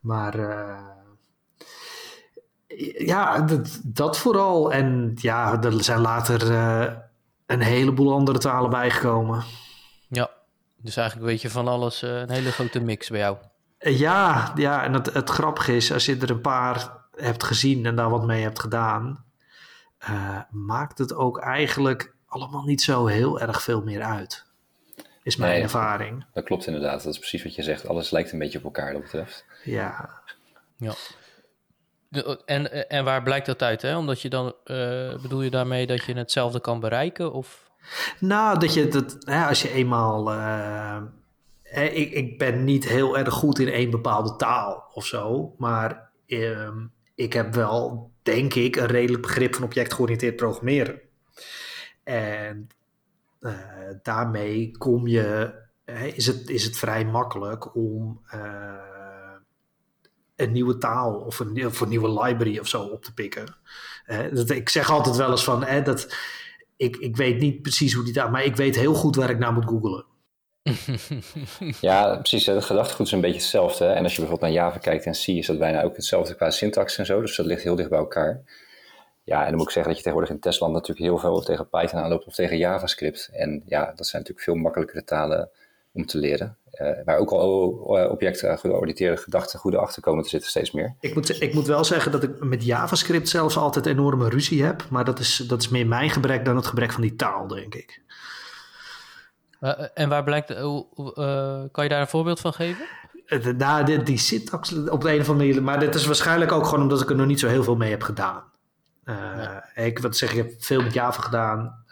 Maar 0.05 0.35
uh, 0.35 0.79
ja, 2.97 3.41
dat, 3.41 3.81
dat, 3.83 4.17
vooral. 4.17 4.73
En 4.73 5.11
ja, 5.15 5.63
er 5.63 5.83
zijn 5.83 5.99
later 5.99 6.51
uh, 6.51 6.93
een 7.45 7.61
heleboel 7.61 8.13
andere 8.13 8.37
talen 8.37 8.69
bijgekomen. 8.69 9.43
Ja, 10.07 10.29
dus 10.77 10.97
eigenlijk 10.97 11.29
weet 11.29 11.41
je 11.41 11.49
van 11.49 11.67
alles, 11.67 12.01
een 12.01 12.29
hele 12.29 12.51
grote 12.51 12.79
mix 12.79 13.09
bij 13.09 13.19
jou. 13.19 13.37
Ja, 13.79 14.51
ja 14.55 14.83
en 14.83 14.93
het, 14.93 15.13
het 15.13 15.29
grappige 15.29 15.75
is, 15.75 15.91
als 15.91 16.05
je 16.05 16.17
er 16.17 16.29
een 16.29 16.41
paar 16.41 16.91
hebt 17.15 17.43
gezien 17.43 17.85
en 17.85 17.95
daar 17.95 18.09
wat 18.09 18.25
mee 18.25 18.41
hebt 18.41 18.59
gedaan, 18.59 19.23
maakt 20.49 20.97
het 20.97 21.13
ook 21.13 21.39
eigenlijk 21.39 22.15
allemaal 22.27 22.63
niet 22.63 22.81
zo 22.81 23.05
heel 23.05 23.39
erg 23.39 23.61
veel 23.61 23.81
meer 23.81 24.01
uit 24.03 24.45
is 25.25 25.35
mijn 25.35 25.51
nee, 25.51 25.61
ervaring. 25.61 26.25
Dat 26.33 26.43
klopt 26.43 26.67
inderdaad. 26.67 27.03
Dat 27.03 27.13
is 27.13 27.19
precies 27.19 27.43
wat 27.43 27.55
je 27.55 27.63
zegt. 27.63 27.87
Alles 27.87 28.11
lijkt 28.11 28.31
een 28.31 28.39
beetje 28.39 28.57
op 28.57 28.63
elkaar 28.63 28.93
dat 28.93 29.01
betreft. 29.01 29.45
Ja. 29.65 30.21
Ja. 30.77 30.94
En, 32.45 32.89
en 32.89 33.03
waar 33.03 33.23
blijkt 33.23 33.45
dat 33.45 33.62
uit? 33.62 33.81
Hè? 33.81 33.97
Omdat 33.97 34.21
je 34.21 34.29
dan, 34.29 34.45
uh, 34.45 35.21
bedoel 35.21 35.41
je 35.41 35.50
daarmee 35.50 35.88
dat 35.88 36.03
je 36.03 36.13
hetzelfde 36.13 36.59
kan 36.62 36.79
bereiken? 36.79 37.33
Of? 37.33 37.69
Nou, 38.19 38.59
dat 38.59 38.73
je 38.73 38.88
dat, 38.88 39.17
hè, 39.19 39.45
als 39.45 39.62
je 39.62 39.71
eenmaal. 39.71 40.33
Uh, 40.33 41.01
hè, 41.62 41.83
ik, 41.83 42.12
ik 42.12 42.38
ben 42.38 42.63
niet 42.63 42.88
heel 42.88 43.17
erg 43.17 43.33
goed 43.33 43.59
in 43.59 43.69
één 43.69 43.89
bepaalde 43.89 44.35
taal 44.35 44.83
of 44.94 45.06
zo. 45.06 45.56
Maar 45.57 46.09
uh, 46.27 46.69
ik 47.15 47.33
heb 47.33 47.53
wel, 47.53 48.12
denk 48.23 48.53
ik, 48.53 48.75
een 48.75 48.85
redelijk 48.85 49.22
begrip 49.22 49.55
van 49.55 49.63
objectgeoriënteerd 49.63 50.36
programmeren. 50.36 51.00
En 52.03 52.69
uh, 53.39 53.53
daarmee 54.03 54.77
kom 54.77 55.07
je, 55.07 55.53
is, 56.13 56.27
het, 56.27 56.50
is 56.50 56.63
het 56.63 56.77
vrij 56.77 57.05
makkelijk 57.05 57.75
om 57.75 58.22
uh, 58.34 58.94
een 60.36 60.51
nieuwe 60.51 60.77
taal 60.77 61.13
of 61.13 61.39
een, 61.39 61.65
of 61.65 61.82
een 61.82 61.89
nieuwe 61.89 62.24
library 62.24 62.60
of 62.60 62.68
zo 62.68 62.84
op 62.84 63.04
te 63.04 63.13
pikken. 63.13 63.56
Uh, 64.08 64.20
dat, 64.34 64.50
ik 64.50 64.70
zeg 64.70 64.92
altijd 64.92 65.15
wel 65.15 65.32
eens 65.32 65.44
van, 65.44 65.65
dat, 65.84 66.15
ik, 66.77 66.96
ik 66.96 67.15
weet 67.15 67.39
niet 67.39 67.62
precies 67.62 67.94
hoe 67.94 68.04
die 68.04 68.13
taal, 68.13 68.30
maar 68.30 68.44
ik 68.44 68.56
weet 68.56 68.75
heel 68.75 68.94
goed 68.94 69.15
waar 69.15 69.30
ik 69.30 69.39
naar 69.39 69.54
moet 69.54 69.65
googlen. 69.65 70.06
ja, 71.82 72.15
precies. 72.15 72.46
Het 72.46 72.65
gedachtegoed 72.65 73.06
is 73.06 73.12
een 73.12 73.22
beetje 73.22 73.38
hetzelfde. 73.38 73.86
En 73.86 74.04
als 74.04 74.15
je 74.15 74.22
bijvoorbeeld 74.22 74.51
naar 74.54 74.63
Java 74.63 74.77
kijkt 74.77 75.06
en 75.06 75.12
C, 75.12 75.27
is 75.27 75.48
dat 75.48 75.58
bijna 75.58 75.84
ook 75.84 75.96
hetzelfde 75.96 76.36
qua 76.36 76.51
syntax 76.51 76.98
en 76.98 77.06
zo. 77.06 77.22
Dus 77.22 77.36
dat 77.36 77.46
ligt 77.46 77.63
heel 77.63 77.75
dicht 77.75 77.89
bij 77.89 78.00
elkaar. 78.00 78.44
Ja, 79.24 79.42
en 79.42 79.48
dan 79.48 79.56
moet 79.56 79.65
ik 79.65 79.72
zeggen 79.72 79.92
dat 79.92 79.98
je 79.98 80.04
tegenwoordig 80.04 80.36
in 80.36 80.42
Testland 80.42 80.74
natuurlijk 80.74 81.06
heel 81.06 81.18
veel 81.18 81.42
tegen 81.42 81.70
Python 81.70 82.00
aanloopt 82.00 82.25
of 82.25 82.34
tegen 82.34 82.58
JavaScript. 82.58 83.30
En 83.34 83.63
ja, 83.65 83.86
dat 83.96 84.08
zijn 84.08 84.22
natuurlijk 84.22 84.39
veel 84.39 84.56
makkelijkere 84.56 85.04
talen 85.04 85.50
om 85.95 86.05
te 86.05 86.17
leren. 86.17 86.57
Uh, 86.81 86.89
waar 87.05 87.17
ook 87.17 87.31
al 87.31 87.97
eh, 87.97 88.11
objecten, 88.11 88.57
geauditeerde 88.57 89.17
gedachten, 89.17 89.59
goede 89.59 89.77
achter 89.77 90.01
komen 90.01 90.23
te 90.23 90.29
zitten 90.29 90.49
steeds 90.49 90.71
meer. 90.71 90.95
Ik 90.99 91.13
moet, 91.13 91.41
ik 91.41 91.53
moet 91.53 91.67
wel 91.67 91.83
zeggen 91.83 92.11
dat 92.11 92.23
ik 92.23 92.43
met 92.43 92.65
JavaScript 92.65 93.29
zelfs 93.29 93.57
altijd 93.57 93.85
enorme 93.85 94.29
ruzie 94.29 94.63
heb. 94.63 94.85
Maar 94.89 95.05
dat 95.05 95.19
is, 95.19 95.35
dat 95.47 95.61
is 95.61 95.69
meer 95.69 95.87
mijn 95.87 96.09
gebrek 96.09 96.45
dan 96.45 96.55
het 96.55 96.65
gebrek 96.65 96.91
van 96.91 97.01
die 97.01 97.15
taal, 97.15 97.47
denk 97.47 97.75
ik. 97.75 98.01
Uh, 99.61 99.71
en 99.93 100.09
waar 100.09 100.23
blijkt, 100.23 100.47
kan 101.71 101.83
je 101.83 101.89
daar 101.89 102.01
een 102.01 102.07
voorbeeld 102.07 102.39
van 102.39 102.53
geven? 102.53 102.85
Nou, 103.57 103.85
die, 103.85 104.03
die 104.03 104.17
syntax 104.17 104.73
op 104.73 105.01
de 105.01 105.13
een 105.13 105.19
of 105.19 105.29
andere 105.29 105.47
manier. 105.47 105.63
Maar 105.63 105.79
dit 105.79 105.95
is 105.95 106.05
waarschijnlijk 106.05 106.51
ook 106.51 106.65
gewoon 106.65 106.81
omdat 106.81 107.01
ik 107.01 107.09
er 107.09 107.15
nog 107.15 107.27
niet 107.27 107.39
zo 107.39 107.47
heel 107.47 107.63
veel 107.63 107.75
mee 107.75 107.89
heb 107.89 108.03
gedaan. 108.03 108.43
Uh, 109.05 109.85
Ik 109.85 109.99
wat 109.99 110.17
zeg, 110.17 110.31
ik 110.31 110.37
heb 110.37 110.51
veel 110.59 110.81
met 110.81 110.93
Java 110.93 111.21
gedaan. 111.21 111.83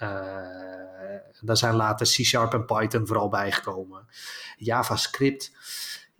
Daar 1.46 1.58
zijn 1.58 1.76
later 1.76 2.08
C-Sharp 2.08 2.54
en 2.54 2.66
Python 2.66 3.08
vooral 3.08 3.30
bijgekomen. 3.30 4.06
JavaScript 4.58 5.52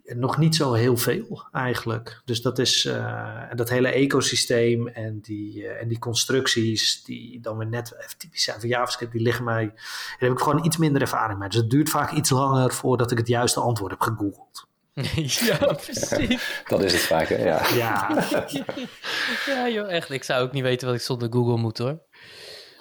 nog 0.04 0.38
niet 0.38 0.56
zo 0.56 0.72
heel 0.72 0.96
veel 0.96 1.48
eigenlijk. 1.52 2.22
Dus 2.24 2.42
dat 2.42 2.58
is 2.58 2.84
uh, 2.84 3.42
dat 3.54 3.68
hele 3.68 3.88
ecosysteem 3.88 4.88
en 4.88 5.20
die, 5.20 5.68
en 5.68 5.88
die 5.88 5.98
constructies 5.98 7.04
die 7.04 7.40
dan 7.40 7.56
weer 7.56 7.66
net 7.66 8.14
typisch 8.18 8.42
zijn 8.42 8.60
van 8.60 8.68
JavaScript, 8.68 9.12
die 9.12 9.22
liggen 9.22 9.44
mij. 9.44 9.64
Daar 9.64 10.16
heb 10.18 10.32
ik 10.32 10.38
gewoon 10.38 10.64
iets 10.64 10.76
minder 10.76 11.02
ervaring 11.02 11.38
mee. 11.38 11.48
Dus 11.48 11.60
het 11.60 11.70
duurt 11.70 11.90
vaak 11.90 12.12
iets 12.12 12.30
langer 12.30 12.72
voordat 12.72 13.10
ik 13.10 13.18
het 13.18 13.28
juiste 13.28 13.60
antwoord 13.60 13.90
heb 13.90 14.00
gegoogeld. 14.00 14.66
ja, 15.48 15.56
precies. 15.56 16.62
dat 16.68 16.82
is 16.82 16.92
het 16.92 17.02
vaak, 17.02 17.28
hè? 17.28 17.44
Ja. 17.44 17.74
Ja. 17.74 18.24
ja, 19.46 19.68
joh, 19.68 19.92
echt. 19.92 20.10
Ik 20.10 20.24
zou 20.24 20.42
ook 20.42 20.52
niet 20.52 20.62
weten 20.62 20.86
wat 20.86 20.96
ik 20.96 21.02
zonder 21.02 21.32
Google 21.32 21.56
moet, 21.56 21.78
hoor. 21.78 21.98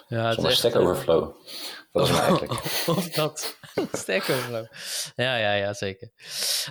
Ja, 0.08 0.30
het 0.30 0.44
is 0.44 0.58
Stack 0.58 0.76
Overflow. 0.76 1.36
Dat 1.92 2.10
is 2.10 2.18
eigenlijk. 2.18 2.52
Of 2.98 3.10
dat. 3.10 3.58
Stack 3.92 4.22
Overflow. 4.22 4.66
Ja, 5.16 5.36
ja, 5.38 5.54
ja, 5.54 5.74
zeker. 5.74 6.12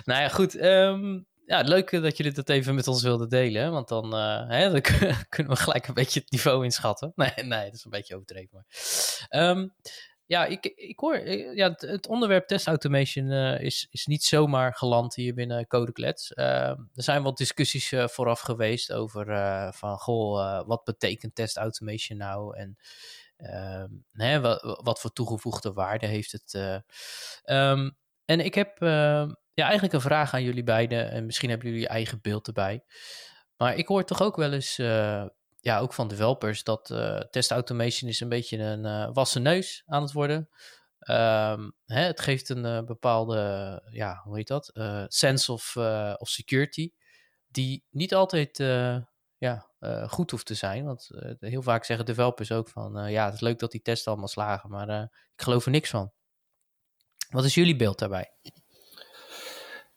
Nou 0.03 0.21
ja, 0.21 0.29
goed. 0.29 0.61
Um, 0.61 1.27
ja, 1.45 1.61
leuk 1.61 1.91
dat 1.91 2.17
jullie 2.17 2.31
dat 2.31 2.49
even 2.49 2.75
met 2.75 2.87
ons 2.87 3.03
wilden 3.03 3.29
delen. 3.29 3.71
Want 3.71 3.87
dan, 3.87 4.15
uh, 4.15 4.49
hè, 4.49 4.71
dan 4.71 4.81
kunnen 5.29 5.53
we 5.53 5.59
gelijk 5.59 5.87
een 5.87 5.93
beetje 5.93 6.19
het 6.19 6.31
niveau 6.31 6.63
inschatten. 6.63 7.11
Nee, 7.15 7.31
nee 7.35 7.65
dat 7.65 7.73
is 7.73 7.83
een 7.83 7.91
beetje 7.91 8.15
overdreven. 8.15 8.49
Maar. 9.29 9.49
Um, 9.49 9.73
ja, 10.25 10.45
ik, 10.45 10.65
ik 10.65 10.99
hoor, 10.99 11.13
eh, 11.13 11.55
ja, 11.55 11.73
het, 11.77 12.07
onderwerp 12.07 12.47
test 12.47 12.67
automation 12.67 13.25
uh, 13.25 13.61
is, 13.61 13.87
is 13.91 14.05
niet 14.05 14.23
zomaar 14.23 14.75
geland 14.75 15.15
hier 15.15 15.33
binnen 15.33 15.67
CodeClets. 15.67 16.31
Uh, 16.35 16.45
er 16.69 16.79
zijn 16.93 17.23
wat 17.23 17.37
discussies 17.37 17.91
uh, 17.91 18.07
vooraf 18.07 18.39
geweest 18.39 18.91
over 18.91 19.25
van, 19.73 19.97
goh, 19.97 20.67
wat 20.67 20.83
betekent 20.83 21.35
test 21.35 21.57
automation 21.57 22.17
nou? 22.17 22.57
En 22.57 22.77
ehm, 22.77 22.83
hè, 24.11 24.41
wat, 24.41 24.79
wat 24.83 24.99
voor 24.99 25.13
toegevoegde 25.13 25.73
waarde 25.73 26.05
heeft 26.05 26.31
het? 26.31 26.53
Um, 27.45 27.97
en 28.25 28.39
ik 28.39 28.55
heb 28.55 28.77
ja, 29.53 29.63
eigenlijk 29.63 29.93
een 29.93 30.01
vraag 30.01 30.33
aan 30.33 30.43
jullie 30.43 30.63
beiden. 30.63 31.11
En 31.11 31.25
misschien 31.25 31.49
hebben 31.49 31.69
jullie 31.69 31.87
eigen 31.87 32.21
beeld 32.21 32.47
erbij. 32.47 32.83
Maar 33.57 33.75
ik 33.75 33.87
hoor 33.87 34.03
toch 34.03 34.21
ook 34.21 34.35
wel 34.35 34.53
eens 34.53 34.79
ja, 35.63 35.79
ook 35.79 35.93
van 35.93 36.07
developers, 36.07 36.63
dat 36.63 36.89
uh, 36.89 37.19
test 37.19 37.51
automation 37.51 38.09
is 38.09 38.19
een 38.19 38.29
beetje 38.29 38.57
een 38.57 38.85
uh, 38.85 39.09
wassen 39.13 39.41
neus 39.41 39.83
aan 39.85 40.01
het 40.01 40.11
worden. 40.11 40.49
Um, 41.09 41.75
hè, 41.85 42.01
het 42.01 42.19
geeft 42.19 42.49
een 42.49 42.85
bepaalde, 42.85 43.81
ja, 43.91 44.21
hoe 44.23 44.35
heet 44.35 44.47
dat? 44.47 44.71
sense 45.07 45.51
of, 45.51 45.75
of 46.17 46.29
security, 46.29 46.91
die 47.47 47.85
niet 47.89 48.13
altijd 48.13 48.57
ja, 49.43 49.67
goed 50.07 50.31
hoeft 50.31 50.45
te 50.45 50.53
zijn. 50.53 50.85
Want 50.85 51.09
heel 51.39 51.61
vaak 51.61 51.83
zeggen 51.83 52.05
developers 52.05 52.51
ook 52.51 52.69
van, 52.69 53.11
ja, 53.11 53.25
het 53.25 53.33
is 53.33 53.39
leuk 53.39 53.59
dat 53.59 53.71
die 53.71 53.81
testen 53.81 54.11
allemaal 54.11 54.29
slagen, 54.29 54.69
maar 54.69 54.89
ik 55.35 55.41
geloof 55.41 55.65
er 55.65 55.71
niks 55.71 55.89
van. 55.89 56.11
Wat 57.29 57.43
is 57.43 57.53
jullie 57.53 57.75
beeld 57.75 57.99
daarbij? 57.99 58.31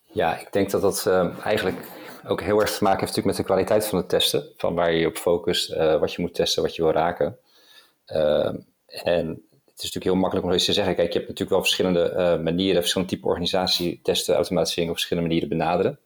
Ja, 0.03 0.39
ik 0.39 0.53
denk 0.53 0.71
dat 0.71 0.83
dat 0.83 1.07
eigenlijk 1.43 1.77
ook 2.27 2.41
heel 2.41 2.61
erg 2.61 2.77
te 2.77 2.83
maken 2.83 3.01
heeft 3.01 3.17
natuurlijk 3.17 3.27
met 3.27 3.37
de 3.37 3.53
kwaliteit 3.53 3.87
van 3.87 3.99
het 3.99 4.09
testen. 4.09 4.53
Van 4.57 4.75
waar 4.75 4.93
je 4.93 4.99
je 4.99 5.07
op 5.07 5.17
focust, 5.17 5.75
wat 5.77 6.13
je 6.13 6.23
moet 6.23 6.35
testen, 6.35 6.63
wat 6.63 6.77
je 6.77 6.83
wil 6.83 6.93
raken. 6.93 7.39
Uh, 8.07 8.55
en 8.87 9.27
het 9.65 9.85
is 9.85 9.93
natuurlijk 9.95 10.05
heel 10.05 10.15
makkelijk 10.15 10.47
om 10.47 10.53
eens 10.53 10.65
te 10.65 10.73
zeggen. 10.73 10.95
Kijk, 10.95 11.13
je 11.13 11.19
hebt 11.19 11.29
natuurlijk 11.29 11.57
wel 11.57 11.61
verschillende 11.61 12.39
manieren, 12.43 12.81
verschillende 12.81 13.15
type 13.15 13.27
organisatie 13.27 14.01
testen, 14.03 14.35
automatisering 14.35 14.91
op 14.91 14.97
verschillende 14.97 15.29
manieren 15.29 15.59
benaderen. 15.59 15.99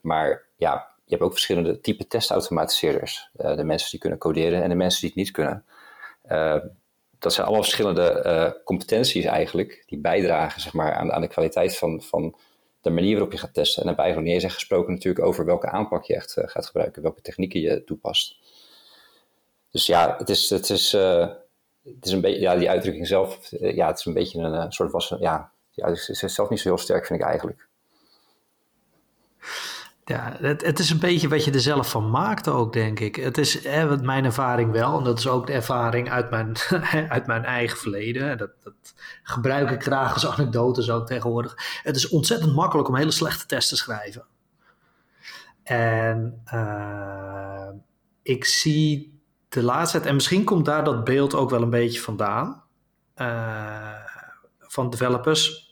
maar 0.00 0.44
ja, 0.56 0.95
je 1.06 1.12
hebt 1.14 1.22
ook 1.22 1.32
verschillende 1.32 1.80
type 1.80 2.06
testautomatiseerders. 2.06 3.30
de 3.32 3.64
mensen 3.64 3.90
die 3.90 4.00
kunnen 4.00 4.18
coderen 4.18 4.62
en 4.62 4.68
de 4.68 4.74
mensen 4.74 5.00
die 5.00 5.08
het 5.08 5.18
niet 5.18 5.30
kunnen. 5.30 5.64
dat 7.18 7.32
zijn 7.32 7.46
allemaal 7.46 7.64
verschillende 7.64 8.60
competenties 8.64 9.24
eigenlijk, 9.24 9.82
die 9.86 9.98
bijdragen 9.98 10.60
zeg 10.60 10.72
maar, 10.72 10.94
aan, 10.94 11.12
aan 11.12 11.20
de 11.20 11.28
kwaliteit 11.28 11.76
van, 11.76 12.02
van 12.02 12.36
de 12.80 12.90
manier 12.90 13.12
waarop 13.12 13.32
je 13.32 13.38
gaat 13.38 13.54
testen. 13.54 13.82
En 13.82 13.96
eigenlijk 13.96 14.28
nog 14.28 14.42
niet 14.42 14.52
gesproken 14.52 14.92
natuurlijk 14.92 15.24
over 15.24 15.44
welke 15.44 15.70
aanpak 15.70 16.04
je 16.04 16.14
echt 16.14 16.34
gaat 16.36 16.66
gebruiken, 16.66 17.02
welke 17.02 17.20
technieken 17.20 17.60
je 17.60 17.84
toepast. 17.84 18.36
Dus 19.70 19.86
ja, 19.86 20.14
het 20.18 20.28
is, 20.28 20.50
het 20.50 20.70
is, 20.70 20.92
het 20.92 22.04
is 22.04 22.12
een 22.12 22.20
beetje, 22.20 22.40
ja, 22.40 22.56
die 22.56 22.70
uitdrukking 22.70 23.06
zelf, 23.06 23.50
ja, 23.50 23.86
het 23.86 23.98
is 23.98 24.04
een 24.04 24.12
beetje 24.12 24.40
een 24.40 24.72
soort 24.72 24.92
was, 24.92 25.14
ja, 25.18 25.50
ja, 25.70 25.88
het 25.88 26.08
is 26.08 26.34
zelf 26.34 26.50
niet 26.50 26.60
zo 26.60 26.68
heel 26.68 26.78
sterk, 26.78 27.06
vind 27.06 27.20
ik 27.20 27.26
eigenlijk. 27.26 27.68
Ja, 30.08 30.36
het, 30.40 30.78
is 30.78 30.90
een 30.90 30.98
beetje 30.98 31.28
wat 31.28 31.44
je 31.44 31.50
er 31.50 31.60
zelf 31.60 31.90
van 31.90 32.10
maakt 32.10 32.48
ook, 32.48 32.72
denk 32.72 33.00
ik. 33.00 33.16
Het 33.16 33.38
is 33.38 33.64
hè, 33.64 33.96
mijn 33.96 34.24
ervaring 34.24 34.72
wel, 34.72 34.98
en 34.98 35.04
dat 35.04 35.18
is 35.18 35.28
ook 35.28 35.46
de 35.46 35.52
ervaring 35.52 36.10
uit 36.10 36.30
mijn, 36.30 36.56
uit 37.08 37.26
mijn 37.26 37.44
eigen 37.44 37.78
verleden. 37.78 38.38
Dat, 38.38 38.50
dat 38.62 38.74
gebruik 39.22 39.70
ik 39.70 39.82
graag 39.82 40.12
als 40.14 40.26
anekdote 40.26 40.82
zo 40.82 41.04
tegenwoordig. 41.04 41.80
Het 41.82 41.96
is 41.96 42.08
ontzettend 42.08 42.54
makkelijk 42.54 42.88
om 42.88 42.96
hele 42.96 43.10
slechte 43.10 43.46
tests 43.46 43.68
te 43.68 43.76
schrijven. 43.76 44.24
En 45.62 46.42
uh, 46.54 47.68
ik 48.22 48.44
zie 48.44 49.20
de 49.48 49.62
laatste 49.62 49.96
tijd, 49.96 50.08
en 50.08 50.14
misschien 50.14 50.44
komt 50.44 50.64
daar 50.64 50.84
dat 50.84 51.04
beeld 51.04 51.34
ook 51.34 51.50
wel 51.50 51.62
een 51.62 51.70
beetje 51.70 52.00
vandaan, 52.00 52.62
uh, 53.16 53.92
van 54.58 54.90
developers 54.90 55.65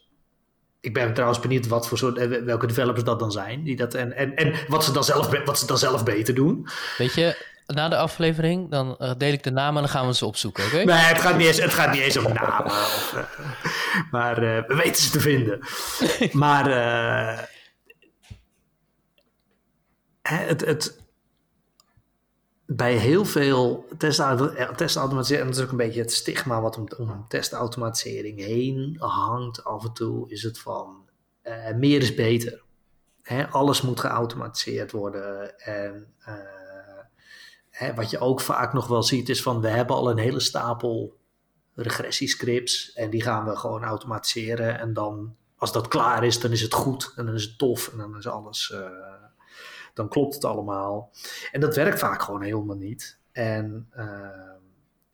ik 0.85 0.93
ben 0.93 1.12
trouwens 1.12 1.41
benieuwd 1.41 1.67
wat 1.67 1.88
voor 1.88 1.99
soort, 1.99 2.19
eh, 2.19 2.43
welke 2.43 2.67
developers 2.67 3.05
dat 3.05 3.19
dan 3.19 3.33
zijn. 3.33 3.62
Die 3.62 3.76
dat, 3.76 3.95
en, 3.95 4.17
en, 4.17 4.35
en 4.37 4.55
wat, 4.69 4.85
ze 4.85 4.93
dan 4.93 5.05
zelf, 5.05 5.45
wat 5.45 5.59
ze 5.59 5.67
dan 5.67 5.79
zelf 5.79 6.05
beter 6.05 6.35
doen. 6.35 6.69
Weet 6.99 7.14
je, 7.14 7.47
na 7.67 7.88
de 7.88 7.97
aflevering, 7.97 8.71
dan 8.71 8.97
uh, 8.99 9.11
deel 9.19 9.33
ik 9.33 9.43
de 9.43 9.50
namen 9.50 9.75
en 9.75 9.83
dan 9.83 9.88
gaan 9.88 10.07
we 10.07 10.14
ze 10.14 10.26
opzoeken, 10.26 10.64
oké? 10.64 10.76
Nee, 10.85 10.97
het 10.97 11.21
gaat 11.21 11.37
niet 11.37 11.47
eens, 11.47 11.61
het 11.61 11.75
gaat 11.75 11.93
niet 11.93 12.03
eens 12.03 12.17
om 12.17 12.33
namen. 12.33 12.67
Of, 12.67 13.14
uh, 13.17 13.23
maar 14.11 14.43
uh, 14.43 14.59
we 14.67 14.75
weten 14.75 15.03
ze 15.03 15.11
te 15.11 15.21
vinden. 15.21 15.59
maar 16.45 16.69
het, 20.23 20.61
het, 20.64 20.99
bij 22.66 22.97
heel 22.97 23.25
veel 23.25 23.87
testautomatisering, 24.76 25.40
en 25.40 25.47
dat 25.47 25.56
is 25.56 25.62
ook 25.62 25.71
een 25.71 25.76
beetje 25.76 26.00
het 26.00 26.12
stigma 26.12 26.61
wat 26.61 26.76
om, 26.76 26.88
om 26.99 27.25
testautomatisering 27.28 28.40
heen 28.40 28.97
hangt 28.99 29.64
af 29.64 29.85
en 29.85 29.92
toe, 29.92 30.30
is 30.30 30.42
het 30.42 30.59
van 30.59 31.09
uh, 31.42 31.75
meer 31.75 32.02
is 32.02 32.14
beter. 32.14 32.62
Hè, 33.23 33.49
alles 33.49 33.83
moet 33.83 34.00
geautomatiseerd 34.00 34.92
worden. 34.92 35.59
En 35.59 36.14
uh, 36.21 36.35
hè, 37.71 37.94
wat 37.94 38.11
je 38.11 38.18
ook 38.18 38.40
vaak 38.40 38.73
nog 38.73 38.87
wel 38.87 39.02
ziet, 39.02 39.28
is 39.28 39.42
van 39.42 39.61
we 39.61 39.68
hebben 39.68 39.97
al 39.97 40.11
een 40.11 40.18
hele 40.18 40.40
stapel 40.40 41.16
regressiescripts 41.75 42.92
en 42.92 43.11
die 43.11 43.23
gaan 43.23 43.44
we 43.44 43.56
gewoon 43.56 43.85
automatiseren. 43.85 44.78
En 44.78 44.92
dan, 44.92 45.37
als 45.56 45.73
dat 45.73 45.88
klaar 45.88 46.25
is, 46.25 46.40
dan 46.40 46.50
is 46.50 46.62
het 46.62 46.75
goed 46.75 47.12
en 47.16 47.26
dan 47.26 47.35
is 47.35 47.44
het 47.44 47.59
tof 47.59 47.88
en 47.88 47.99
dan 47.99 48.16
is 48.16 48.26
alles. 48.26 48.75
Dan 49.95 50.09
klopt 50.09 50.35
het 50.35 50.45
allemaal. 50.45 51.11
En 51.53 51.61
dat 51.61 51.77
werkt 51.77 51.99
vaak 51.99 52.23
gewoon 52.23 52.43
helemaal 52.43 52.77
niet. 52.77 53.19
En 53.33 53.89
uh, 53.97 54.29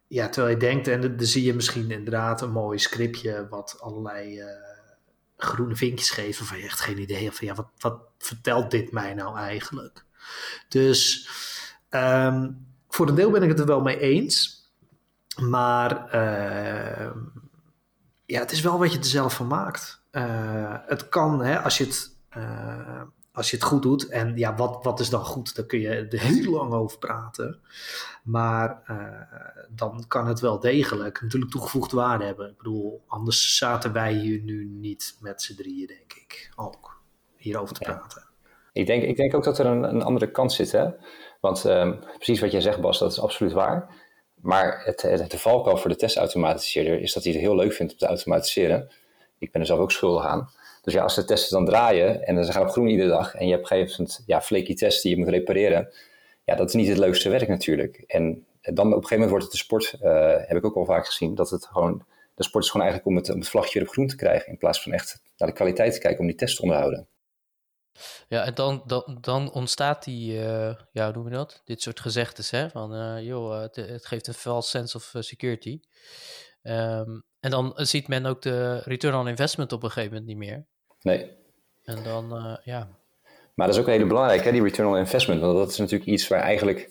ja, 0.07 0.29
terwijl 0.29 0.55
je 0.55 0.61
denkt, 0.61 0.89
en 0.89 1.01
dan 1.01 1.27
zie 1.27 1.45
je 1.45 1.55
misschien 1.55 1.91
inderdaad 1.91 2.43
een 2.43 2.53
mooi 2.53 2.79
scriptje 2.79 3.47
wat 3.49 3.77
allerlei 3.81 4.41
uh, 4.41 4.47
groene 5.37 5.77
vinkjes 5.77 6.11
geven 6.11 6.47
van 6.47 6.59
je 6.59 6.65
echt 6.65 6.81
geen 6.81 6.99
idee 6.99 7.33
van 7.33 7.47
ja, 7.47 7.55
wat, 7.55 7.69
wat 7.79 8.01
vertelt 8.19 8.71
dit 8.71 8.93
mij 8.93 9.15
nou 9.15 9.37
eigenlijk? 9.37 10.05
Dus 10.69 11.29
um, 11.91 12.67
voor 12.89 13.09
een 13.09 13.15
deel 13.15 13.31
ben 13.31 13.43
ik 13.43 13.49
het 13.49 13.59
er 13.59 13.67
wel 13.67 13.81
mee 13.81 13.99
eens. 13.99 14.59
Maar 15.37 16.15
uh, 16.15 17.11
ja, 18.27 18.41
het 18.41 18.53
is 18.53 18.61
wel 18.61 18.79
wat 18.79 18.93
je 18.93 18.99
er 18.99 19.05
zelf 19.05 19.35
van 19.35 19.47
maakt. 19.47 20.03
Uh, 20.13 20.77
het 20.87 21.09
kan, 21.09 21.43
hè, 21.43 21.61
als 21.61 21.79
je 21.79 21.85
het 21.85 22.17
als 23.33 23.51
je 23.51 23.57
het 23.57 23.65
goed 23.65 23.83
doet. 23.83 24.09
En 24.09 24.37
ja, 24.37 24.55
wat, 24.55 24.85
wat 24.85 25.01
is 25.01 25.11
dan 25.11 25.25
goed? 25.25 25.57
Daar 25.57 25.65
kun 25.65 25.81
je 25.81 25.89
er 25.89 26.21
heel 26.21 26.51
lang 26.51 26.73
over 26.73 26.99
praten. 26.99 27.61
Maar 28.23 28.83
uh, 28.91 29.41
dan 29.69 30.05
kan 30.09 30.27
het 30.27 30.41
wel 30.41 30.61
degelijk 30.61 31.23
natuurlijk 31.23 31.51
toegevoegde 31.51 31.97
waarde 31.97 32.25
hebben. 32.25 32.51
Ik 32.51 32.57
bedoel, 32.57 33.03
anders 33.07 33.57
zaten 33.57 33.93
wij 33.93 34.13
hier 34.13 34.41
nu 34.41 34.65
niet 34.65 35.17
met 35.21 35.43
z'n 35.43 35.55
drieën, 35.55 35.87
denk 35.87 36.13
ik, 36.13 36.53
ook 36.57 37.03
hierover 37.37 37.75
te 37.75 37.81
praten. 37.81 38.29
Ik 38.73 38.87
denk, 38.87 39.03
ik 39.03 39.17
denk 39.17 39.35
ook 39.35 39.45
dat 39.45 39.59
er 39.59 39.67
een, 39.67 39.83
een 39.83 40.03
andere 40.03 40.31
kant 40.31 40.53
zit. 40.53 40.73
Hè? 40.73 40.89
Want 41.41 41.65
um, 41.65 41.99
precies 42.17 42.41
wat 42.41 42.53
jij 42.53 42.61
zegt, 42.61 42.81
Bas, 42.81 42.99
dat 42.99 43.13
is 43.13 43.21
absoluut 43.21 43.53
waar. 43.53 43.95
Maar 44.35 44.85
het, 44.85 45.03
het, 45.03 45.31
de 45.31 45.39
valkuil 45.39 45.77
voor 45.77 45.91
de 45.91 45.97
testautomatiseerder 45.97 47.01
is 47.01 47.13
dat 47.13 47.25
hij 47.25 47.33
het 47.33 47.41
heel 47.41 47.57
leuk 47.57 47.73
vindt 47.73 47.93
om 47.93 47.99
te 47.99 48.07
automatiseren. 48.07 48.91
Ik 49.39 49.53
ben 49.53 49.61
er 49.61 49.67
zelf 49.67 49.81
ook 49.81 49.93
schuldig 49.93 50.25
aan. 50.25 50.51
Dus 50.83 50.93
ja, 50.93 51.03
als 51.03 51.15
de 51.15 51.25
testen 51.25 51.57
dan 51.57 51.67
draaien 51.67 52.27
en 52.27 52.45
ze 52.45 52.53
gaan 52.53 52.63
op 52.63 52.69
groen 52.69 52.89
iedere 52.89 53.09
dag 53.09 53.35
en 53.35 53.47
je 53.47 53.53
hebt 53.53 53.65
op 53.65 53.71
een 53.71 53.77
gegeven 53.77 53.97
moment 53.99 54.23
ja, 54.27 54.43
flaky 54.43 54.75
tests 54.75 55.03
die 55.03 55.11
je 55.11 55.19
moet 55.19 55.29
repareren, 55.29 55.93
ja, 56.45 56.55
dat 56.55 56.69
is 56.69 56.75
niet 56.75 56.89
het 56.89 56.99
leukste 56.99 57.29
werk 57.29 57.49
natuurlijk. 57.49 58.05
En 58.07 58.47
dan 58.61 58.87
op 58.87 58.93
een 58.93 58.93
gegeven 58.93 59.19
moment 59.19 59.31
wordt 59.31 59.45
het 59.45 59.53
de 59.53 59.59
sport, 59.59 59.95
uh, 60.03 60.35
heb 60.37 60.57
ik 60.57 60.65
ook 60.65 60.77
al 60.77 60.85
vaak 60.85 61.07
gezien, 61.07 61.35
dat 61.35 61.51
het 61.51 61.67
gewoon, 61.67 62.05
de 62.35 62.43
sport 62.43 62.65
is 62.65 62.71
gewoon 62.71 62.87
eigenlijk 62.87 63.17
om 63.17 63.23
het, 63.23 63.31
om 63.35 63.41
het 63.41 63.49
vlagje 63.49 63.81
op 63.81 63.89
groen 63.89 64.07
te 64.07 64.17
krijgen 64.17 64.49
in 64.49 64.59
plaats 64.59 64.83
van 64.83 64.93
echt 64.93 65.23
naar 65.37 65.49
de 65.49 65.55
kwaliteit 65.55 65.93
te 65.93 66.01
kijken 66.01 66.21
om 66.21 66.27
die 66.27 66.37
test 66.37 66.57
te 66.57 66.63
onderhouden. 66.63 67.09
Ja, 68.29 68.45
en 68.45 68.55
dan, 68.55 68.83
dan, 68.87 69.19
dan 69.21 69.53
ontstaat 69.53 70.05
die, 70.05 70.35
uh, 70.35 70.75
ja, 70.93 71.05
hoe 71.05 71.13
noemen 71.13 71.33
we 71.33 71.39
dat? 71.39 71.63
Dit 71.65 71.83
soort 71.83 72.01
gezegdes, 72.01 72.51
hè? 72.51 72.71
Van, 72.71 72.95
uh, 72.95 73.27
joh, 73.27 73.61
het, 73.61 73.77
het, 73.77 74.07
geeft 74.07 74.27
een 74.27 74.35
false 74.35 74.69
sense 74.69 74.97
of 74.97 75.13
security. 75.19 75.81
Um, 76.63 77.25
en 77.41 77.51
dan 77.51 77.73
ziet 77.77 78.09
men 78.09 78.27
ook 78.27 78.43
de 78.43 78.79
return 78.85 79.15
on 79.15 79.29
investment 79.29 79.73
op 79.73 79.83
een 79.83 79.91
gegeven 79.91 80.13
moment 80.13 80.29
niet 80.29 80.49
meer. 80.49 80.65
Nee. 81.03 81.31
En 81.85 82.03
dan, 82.05 82.37
uh, 82.37 82.57
ja. 82.65 82.89
Maar 83.55 83.67
dat 83.67 83.77
is 83.77 83.83
ook 83.83 83.89
heel 83.89 84.07
belangrijk, 84.07 84.45
hè, 84.45 84.53
die 84.53 84.63
return 84.63 84.89
on 84.89 84.97
investment. 84.97 85.41
Want 85.41 85.57
dat 85.57 85.71
is 85.71 85.79
natuurlijk 85.79 86.11
iets 86.11 86.29
waar 86.29 86.41
eigenlijk 86.41 86.91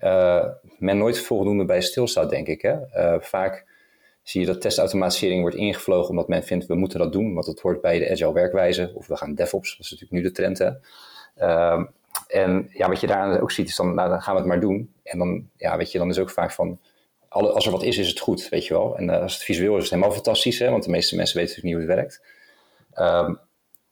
uh, 0.00 0.44
men 0.78 0.98
nooit 0.98 1.18
voldoende 1.20 1.64
bij 1.64 1.80
stilstaat, 1.80 2.30
denk 2.30 2.46
ik. 2.46 2.62
Hè? 2.62 2.76
Uh, 2.94 3.20
vaak 3.20 3.66
zie 4.22 4.40
je 4.40 4.46
dat 4.46 4.60
testautomatisering 4.60 5.40
wordt 5.40 5.56
ingevlogen 5.56 6.10
omdat 6.10 6.28
men 6.28 6.42
vindt 6.42 6.66
we 6.66 6.74
moeten 6.74 6.98
dat 6.98 7.12
doen, 7.12 7.34
want 7.34 7.46
het 7.46 7.60
hoort 7.60 7.80
bij 7.80 7.98
de 7.98 8.10
agile 8.10 8.32
werkwijze. 8.32 8.92
Of 8.94 9.06
we 9.06 9.16
gaan 9.16 9.34
DevOps, 9.34 9.76
dat 9.76 9.84
is 9.84 9.90
natuurlijk 9.90 10.22
nu 10.22 10.28
de 10.28 10.34
trend. 10.34 10.58
Hè. 10.58 10.70
Ehm, 11.34 11.84
en 12.28 12.68
ja, 12.72 12.88
wat 12.88 13.00
je 13.00 13.06
daar 13.06 13.40
ook 13.40 13.50
ziet 13.50 13.68
is 13.68 13.76
dan, 13.76 13.94
nou, 13.94 14.08
dan 14.08 14.22
gaan 14.22 14.34
we 14.34 14.40
het 14.40 14.48
maar 14.48 14.60
doen. 14.60 14.94
En 15.02 15.18
dan, 15.18 15.48
ja, 15.56 15.76
weet 15.76 15.92
je, 15.92 15.98
dan 15.98 16.08
is 16.08 16.18
ook 16.18 16.30
vaak 16.30 16.52
van, 16.52 16.78
als 17.30 17.66
er 17.66 17.72
wat 17.72 17.82
is, 17.82 17.98
is 17.98 18.08
het 18.08 18.20
goed, 18.20 18.48
weet 18.48 18.66
je 18.66 18.74
wel. 18.74 18.96
En 18.96 19.08
uh, 19.08 19.20
als 19.20 19.34
het 19.34 19.42
visueel 19.42 19.72
is, 19.72 19.76
is 19.76 19.82
het 19.82 19.90
helemaal 19.90 20.14
fantastisch, 20.14 20.58
hè, 20.58 20.70
want 20.70 20.84
de 20.84 20.90
meeste 20.90 21.16
mensen 21.16 21.36
weten 21.36 21.54
natuurlijk 21.54 21.88
niet 21.88 21.88
hoe 21.88 21.96
het 21.96 22.20
werkt. 22.94 23.26
Um, 23.26 23.40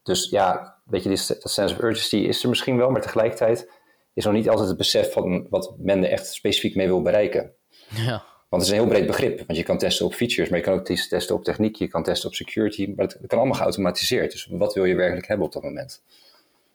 dus 0.03 0.29
ja, 0.29 0.77
weet 0.85 1.03
je, 1.03 1.09
dat 1.09 1.51
sense 1.51 1.75
of 1.75 1.81
urgency 1.81 2.15
is 2.15 2.43
er 2.43 2.49
misschien 2.49 2.77
wel, 2.77 2.89
maar 2.89 3.01
tegelijkertijd 3.01 3.71
is 4.13 4.25
nog 4.25 4.33
niet 4.33 4.49
altijd 4.49 4.67
het 4.67 4.77
besef 4.77 5.11
van 5.11 5.47
wat 5.49 5.73
men 5.77 6.03
er 6.03 6.09
echt 6.09 6.27
specifiek 6.27 6.75
mee 6.75 6.87
wil 6.87 7.01
bereiken. 7.01 7.51
Ja. 7.95 8.23
Want 8.49 8.61
het 8.61 8.71
is 8.71 8.77
een 8.77 8.83
heel 8.83 8.93
breed 8.93 9.07
begrip, 9.07 9.37
want 9.47 9.57
je 9.57 9.63
kan 9.63 9.77
testen 9.77 10.05
op 10.05 10.13
features, 10.13 10.49
maar 10.49 10.59
je 10.59 10.65
kan 10.65 10.73
ook 10.73 10.85
testen 10.85 11.35
op 11.35 11.43
techniek, 11.43 11.75
je 11.75 11.87
kan 11.87 12.03
testen 12.03 12.29
op 12.29 12.35
security, 12.35 12.93
maar 12.95 13.05
het 13.05 13.27
kan 13.27 13.37
allemaal 13.37 13.57
geautomatiseerd. 13.57 14.31
Dus 14.31 14.47
wat 14.51 14.73
wil 14.73 14.85
je 14.85 14.95
werkelijk 14.95 15.27
hebben 15.27 15.45
op 15.45 15.53
dat 15.53 15.63
moment? 15.63 16.01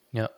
Ja, 0.09 0.31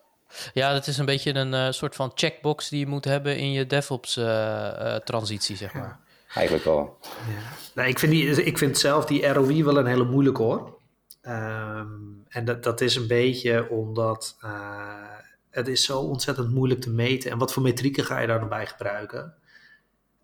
ja, 0.53 0.73
dat 0.73 0.87
is 0.87 0.97
een 0.97 1.05
beetje 1.05 1.35
een 1.35 1.53
uh, 1.53 1.71
soort 1.71 1.95
van 1.95 2.11
checkbox 2.15 2.69
die 2.69 2.79
je 2.79 2.87
moet 2.87 3.05
hebben 3.05 3.37
in 3.37 3.51
je 3.51 3.67
DevOps-transitie, 3.67 5.55
uh, 5.55 5.61
uh, 5.61 5.67
zeg 5.67 5.73
maar. 5.73 5.99
Eigenlijk 6.37 6.65
wel. 6.65 6.97
Ja. 7.01 7.41
Nou, 7.73 7.87
ik, 7.89 7.99
vind 7.99 8.11
die, 8.11 8.43
ik 8.43 8.57
vind 8.57 8.77
zelf 8.77 9.05
die 9.05 9.27
ROI 9.27 9.63
wel 9.63 9.77
een 9.77 9.85
hele 9.85 10.05
moeilijke 10.05 10.41
hoor. 10.41 10.79
Um, 11.21 12.23
en 12.27 12.45
dat, 12.45 12.63
dat 12.63 12.81
is 12.81 12.95
een 12.95 13.07
beetje 13.07 13.69
omdat 13.69 14.37
uh, 14.43 15.17
het 15.49 15.67
is 15.67 15.85
zo 15.85 15.99
ontzettend 15.99 16.49
moeilijk 16.51 16.81
te 16.81 16.89
meten. 16.89 17.31
En 17.31 17.37
wat 17.37 17.53
voor 17.53 17.63
metrieken 17.63 18.05
ga 18.05 18.19
je 18.19 18.27
daar 18.27 18.39
dan 18.39 18.49
bij 18.49 18.65
gebruiken? 18.65 19.33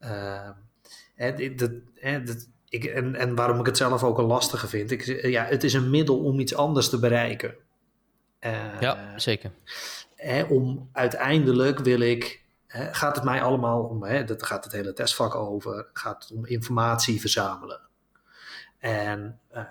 Uh, 0.04 0.50
hè, 1.16 1.56
dat, 1.56 1.72
hè, 1.96 2.24
dat, 2.24 2.48
ik, 2.70 2.84
en, 2.84 3.16
en 3.16 3.36
waarom 3.36 3.60
ik 3.60 3.66
het 3.66 3.78
zelf 3.78 4.04
ook 4.04 4.18
een 4.18 4.26
lastige 4.26 4.68
vind. 4.68 4.92
Ik, 4.92 5.06
ja, 5.26 5.44
het 5.44 5.64
is 5.64 5.74
een 5.74 5.90
middel 5.90 6.20
om 6.20 6.40
iets 6.40 6.56
anders 6.56 6.90
te 6.90 7.00
bereiken. 7.00 7.56
Uh, 8.42 8.80
ja, 8.80 9.20
zeker. 9.20 9.52
Hè, 10.16 10.44
om 10.44 10.90
uiteindelijk 10.92 11.80
wil 11.80 12.00
ik 12.00 12.43
gaat 12.74 13.16
het 13.16 13.26
mij 13.26 13.42
allemaal 13.42 13.84
om, 13.84 14.04
hè, 14.04 14.24
dat 14.24 14.44
gaat 14.44 14.64
het 14.64 14.74
hele 14.74 14.94
testvak 14.94 15.36
over, 15.36 15.88
gaat 15.94 16.24
het 16.24 16.38
om 16.38 16.46
informatie 16.46 17.20
verzamelen. 17.20 17.82
En 18.80 19.40
uh, 19.56 19.64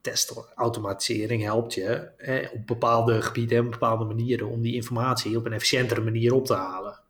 testautomatisering 0.00 1.42
helpt 1.42 1.74
je 1.74 2.10
hè, 2.16 2.48
op 2.52 2.66
bepaalde 2.66 3.22
gebieden 3.22 3.58
en 3.58 3.70
bepaalde 3.70 4.04
manieren 4.04 4.48
om 4.48 4.62
die 4.62 4.74
informatie 4.74 5.36
op 5.36 5.46
een 5.46 5.52
efficiëntere 5.52 6.00
manier 6.00 6.34
op 6.34 6.46
te 6.46 6.54
halen. 6.54 7.00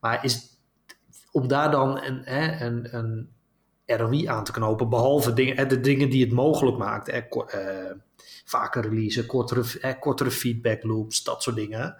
Maar 0.00 0.24
is, 0.24 0.58
om 1.30 1.48
daar 1.48 1.70
dan 1.70 2.02
een, 2.02 2.22
hè, 2.24 2.66
een, 2.66 2.96
een 2.96 3.30
ROI 3.86 4.26
aan 4.26 4.44
te 4.44 4.52
knopen, 4.52 4.88
behalve 4.88 5.32
dingen, 5.32 5.68
de 5.68 5.80
dingen 5.80 6.10
die 6.10 6.24
het 6.24 6.32
mogelijk 6.32 6.76
maakt, 6.76 7.08
uh, 7.08 7.90
vaker 8.44 8.82
releasen, 8.82 9.26
kortere, 9.26 9.96
kortere 9.98 10.30
feedback 10.30 10.82
loops, 10.82 11.22
dat 11.22 11.42
soort 11.42 11.56
dingen 11.56 11.96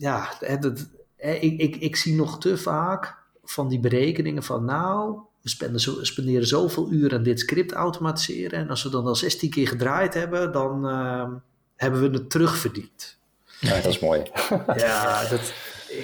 ja, 0.00 0.28
het, 0.38 0.88
ik, 1.16 1.60
ik, 1.60 1.76
ik 1.76 1.96
zie 1.96 2.14
nog 2.14 2.38
te 2.38 2.56
vaak 2.56 3.16
van 3.44 3.68
die 3.68 3.80
berekeningen 3.80 4.42
van 4.42 4.64
nou, 4.64 5.18
we 5.42 5.48
spenden 5.48 5.80
zo, 5.80 6.04
spenderen 6.04 6.46
zoveel 6.46 6.92
uur 6.92 7.14
aan 7.14 7.22
dit 7.22 7.40
script 7.40 7.72
automatiseren 7.72 8.58
en 8.58 8.68
als 8.68 8.82
we 8.82 8.90
dan 8.90 9.06
al 9.06 9.14
16 9.14 9.50
keer 9.50 9.68
gedraaid 9.68 10.14
hebben, 10.14 10.52
dan 10.52 10.86
uh, 10.86 11.28
hebben 11.76 12.00
we 12.00 12.18
het 12.18 12.30
terugverdiend. 12.30 13.18
Ja, 13.60 13.74
dat 13.74 13.86
is 13.86 13.98
mooi. 13.98 14.22
ja, 14.76 15.28
dat, 15.28 15.52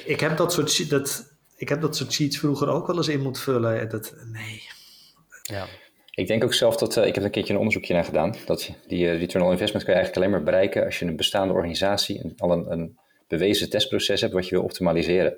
ik, 0.04 0.20
heb 0.20 0.36
dat 0.36 0.52
soort, 0.52 0.90
dat, 0.90 1.34
ik 1.56 1.68
heb 1.68 1.80
dat 1.80 1.96
soort 1.96 2.12
sheets 2.12 2.38
vroeger 2.38 2.68
ook 2.68 2.86
wel 2.86 2.96
eens 2.96 3.08
in 3.08 3.22
moeten 3.22 3.42
vullen. 3.42 3.88
Dat, 3.88 4.14
nee. 4.32 4.62
Ja. 5.42 5.66
Ik 6.10 6.26
denk 6.26 6.44
ook 6.44 6.54
zelf 6.54 6.76
dat, 6.76 6.96
uh, 6.96 7.06
ik 7.06 7.14
heb 7.14 7.24
een 7.24 7.30
keertje 7.30 7.52
een 7.52 7.58
onderzoekje 7.58 7.94
naar 7.94 8.04
gedaan, 8.04 8.34
dat 8.46 8.70
die 8.86 9.04
uh, 9.04 9.18
return 9.18 9.44
on 9.44 9.50
investment 9.50 9.84
kun 9.84 9.92
je 9.94 9.98
eigenlijk 9.98 10.16
alleen 10.16 10.30
maar 10.30 10.52
bereiken 10.52 10.84
als 10.84 10.98
je 10.98 11.04
een 11.04 11.16
bestaande 11.16 11.54
organisatie, 11.54 12.34
al 12.36 12.52
een, 12.52 12.72
een 12.72 12.98
bewezen 13.26 13.70
testproces 13.70 14.20
hebt 14.20 14.32
wat 14.32 14.48
je 14.48 14.54
wil 14.54 14.64
optimaliseren. 14.64 15.36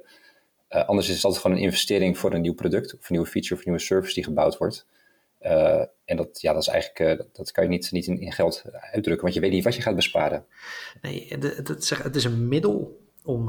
Uh, 0.71 0.85
anders 0.85 1.09
is 1.09 1.15
het 1.15 1.25
altijd 1.25 1.43
gewoon 1.43 1.57
een 1.57 1.63
investering 1.63 2.19
voor 2.19 2.33
een 2.33 2.41
nieuw 2.41 2.55
product 2.55 2.95
of 2.95 3.01
een 3.01 3.07
nieuwe 3.09 3.27
feature 3.27 3.55
of 3.55 3.61
een 3.61 3.67
nieuwe 3.67 3.85
service 3.85 4.15
die 4.15 4.25
gebouwd 4.25 4.57
wordt. 4.57 4.87
Uh, 5.43 5.83
en 6.05 6.17
dat, 6.17 6.41
ja, 6.41 6.53
dat 6.53 6.63
is 6.63 6.69
eigenlijk, 6.69 7.21
uh, 7.21 7.27
dat, 7.33 7.51
kan 7.53 7.65
je 7.65 7.71
niet, 7.71 7.93
niet 7.93 8.07
in, 8.07 8.21
in, 8.21 8.33
geld 8.33 8.65
uitdrukken, 8.93 9.23
want 9.23 9.35
je 9.35 9.41
weet 9.41 9.51
niet 9.51 9.65
wat 9.65 9.75
je 9.75 9.83
gaat 9.83 9.95
besparen. 9.95 10.45
Nee, 11.01 11.37
het 12.03 12.17
is 12.17 12.25
een 12.25 12.49
middel 12.49 13.01
om, 13.25 13.49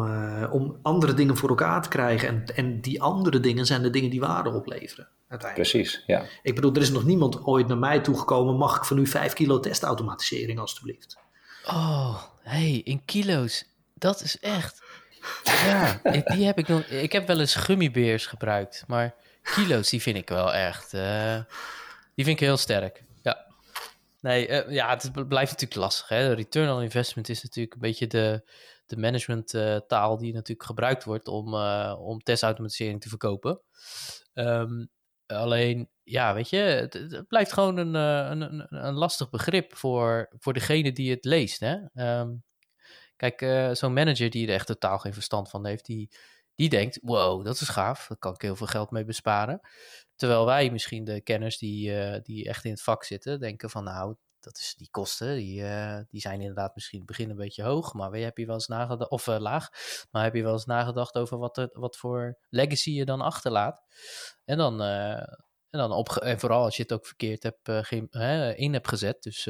om 0.51 0.79
andere 0.81 1.13
dingen 1.13 1.37
voor 1.37 1.49
elkaar 1.49 1.81
te 1.81 1.89
krijgen. 1.89 2.27
En, 2.27 2.55
en 2.55 2.81
die 2.81 3.01
andere 3.01 3.39
dingen 3.39 3.65
zijn 3.65 3.81
de 3.81 3.89
dingen 3.89 4.09
die 4.09 4.19
waarde 4.19 4.49
opleveren. 4.49 5.07
Uiteindelijk. 5.27 5.69
Precies, 5.71 6.03
ja. 6.05 6.23
Ik 6.43 6.55
bedoel, 6.55 6.73
er 6.73 6.81
is 6.81 6.91
nog 6.91 7.05
niemand 7.05 7.45
ooit 7.45 7.67
naar 7.67 7.77
mij 7.77 7.99
toegekomen. 7.99 8.55
Mag 8.55 8.77
ik 8.77 8.83
van 8.83 8.97
u 8.97 9.07
5 9.07 9.33
kilo 9.33 9.59
testautomatisering, 9.59 10.59
alstublieft? 10.59 11.17
Oh, 11.65 12.23
hey, 12.41 12.81
in 12.83 13.05
kilo's. 13.05 13.68
Dat 13.99 14.21
is 14.21 14.39
echt. 14.39 14.81
Ja, 15.43 15.99
die 16.35 16.45
heb 16.45 16.57
ik 16.57 16.67
nog. 16.67 16.81
Ik 16.81 17.11
heb 17.11 17.27
wel 17.27 17.39
eens 17.39 17.55
gummibeers 17.55 18.25
gebruikt, 18.25 18.83
maar 18.87 19.15
kilo's 19.41 19.89
die 19.89 20.01
vind 20.01 20.17
ik 20.17 20.29
wel 20.29 20.53
echt. 20.53 20.93
Uh, 20.93 21.35
die 22.15 22.25
vind 22.25 22.39
ik 22.39 22.39
heel 22.39 22.57
sterk. 22.57 23.03
Ja. 23.21 23.45
Nee, 24.21 24.47
uh, 24.47 24.71
ja, 24.71 24.89
het 24.89 25.11
blijft 25.27 25.51
natuurlijk 25.51 25.79
lastig. 25.79 26.07
Hè? 26.07 26.33
Return 26.33 26.69
on 26.69 26.81
investment 26.81 27.29
is 27.29 27.43
natuurlijk 27.43 27.73
een 27.73 27.81
beetje 27.81 28.07
de, 28.07 28.49
de 28.85 28.97
management 28.97 29.53
uh, 29.53 29.77
taal 29.87 30.17
die 30.17 30.33
natuurlijk 30.33 30.67
gebruikt 30.67 31.03
wordt 31.03 31.27
om, 31.27 31.53
om 31.93 32.19
testautomatisering 32.19 33.01
te 33.01 33.09
verkopen. 33.09 33.61
Um, 34.33 34.89
alleen, 35.25 35.89
ja, 36.03 36.33
weet 36.33 36.49
je, 36.49 36.57
het, 36.57 36.93
het 36.93 37.27
blijft 37.27 37.53
gewoon 37.53 37.77
een, 37.77 37.93
een, 37.93 38.41
een, 38.41 38.85
een, 38.85 38.93
lastig 38.93 39.29
begrip 39.29 39.75
voor, 39.75 40.29
voor 40.39 40.53
degene 40.53 40.91
die 40.91 41.11
het 41.11 41.25
leest. 41.25 41.59
Hè? 41.59 41.77
Um, 42.19 42.43
Kijk, 43.19 43.41
uh, 43.41 43.73
zo'n 43.73 43.93
manager 43.93 44.29
die 44.29 44.47
er 44.47 44.53
echt 44.53 44.67
totaal 44.67 44.97
geen 44.97 45.13
verstand 45.13 45.49
van 45.49 45.65
heeft, 45.65 45.85
die, 45.85 46.11
die 46.55 46.69
denkt: 46.69 46.99
wow, 47.01 47.45
dat 47.45 47.61
is 47.61 47.69
gaaf, 47.69 48.07
daar 48.07 48.17
kan 48.17 48.33
ik 48.33 48.41
heel 48.41 48.55
veel 48.55 48.67
geld 48.67 48.91
mee 48.91 49.05
besparen. 49.05 49.59
Terwijl 50.15 50.45
wij 50.45 50.71
misschien 50.71 51.03
de 51.03 51.21
kenners 51.21 51.57
die, 51.57 51.89
uh, 51.89 52.19
die 52.23 52.47
echt 52.47 52.65
in 52.65 52.71
het 52.71 52.81
vak 52.81 53.03
zitten, 53.03 53.39
denken 53.39 53.69
van 53.69 53.83
nou, 53.83 54.15
dat 54.39 54.57
is 54.57 54.75
die 54.77 54.87
kosten, 54.91 55.35
die, 55.35 55.61
uh, 55.61 55.99
die 56.09 56.21
zijn 56.21 56.39
inderdaad 56.39 56.75
misschien 56.75 56.99
in 56.99 57.05
het 57.05 57.17
begin 57.17 57.29
een 57.29 57.43
beetje 57.43 57.63
hoog, 57.63 57.93
maar 57.93 58.11
heb 58.11 58.37
je 58.37 58.45
wel 58.45 58.55
eens 58.55 58.67
nagedacht, 58.67 59.09
of 59.11 59.25
laag, 59.27 59.69
maar 60.11 60.23
heb 60.23 60.35
je 60.35 60.43
wel 60.43 60.53
eens 60.53 60.65
nagedacht 60.65 61.15
over 61.15 61.37
wat, 61.37 61.57
er, 61.57 61.69
wat 61.73 61.97
voor 61.97 62.39
legacy 62.49 62.91
je 62.91 63.05
dan 63.05 63.21
achterlaat? 63.21 63.83
En 64.45 64.57
dan, 64.57 64.81
en, 64.81 65.37
dan 65.69 65.91
op, 65.91 66.09
en 66.09 66.39
vooral 66.39 66.63
als 66.63 66.75
je 66.75 66.81
het 66.81 66.93
ook 66.93 67.05
verkeerd 67.05 67.43
hebt, 67.43 67.91
in 68.57 68.73
hebt 68.73 68.87
gezet, 68.87 69.23
dus 69.23 69.43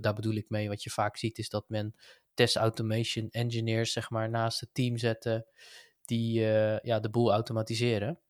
daar 0.00 0.14
bedoel 0.14 0.34
ik 0.34 0.48
mee, 0.48 0.68
wat 0.68 0.82
je 0.82 0.90
vaak 0.90 1.16
ziet 1.16 1.38
is 1.38 1.48
dat 1.48 1.68
men 1.68 1.94
test 2.34 2.56
automation 2.56 3.28
engineers 3.30 3.92
zeg 3.92 4.10
maar 4.10 4.30
naast 4.30 4.60
het 4.60 4.68
team 4.72 4.96
zetten 4.96 5.46
die 6.04 6.40
uh, 6.40 6.78
ja, 6.78 7.00
de 7.00 7.10
boel 7.10 7.32
automatiseren. 7.32 8.20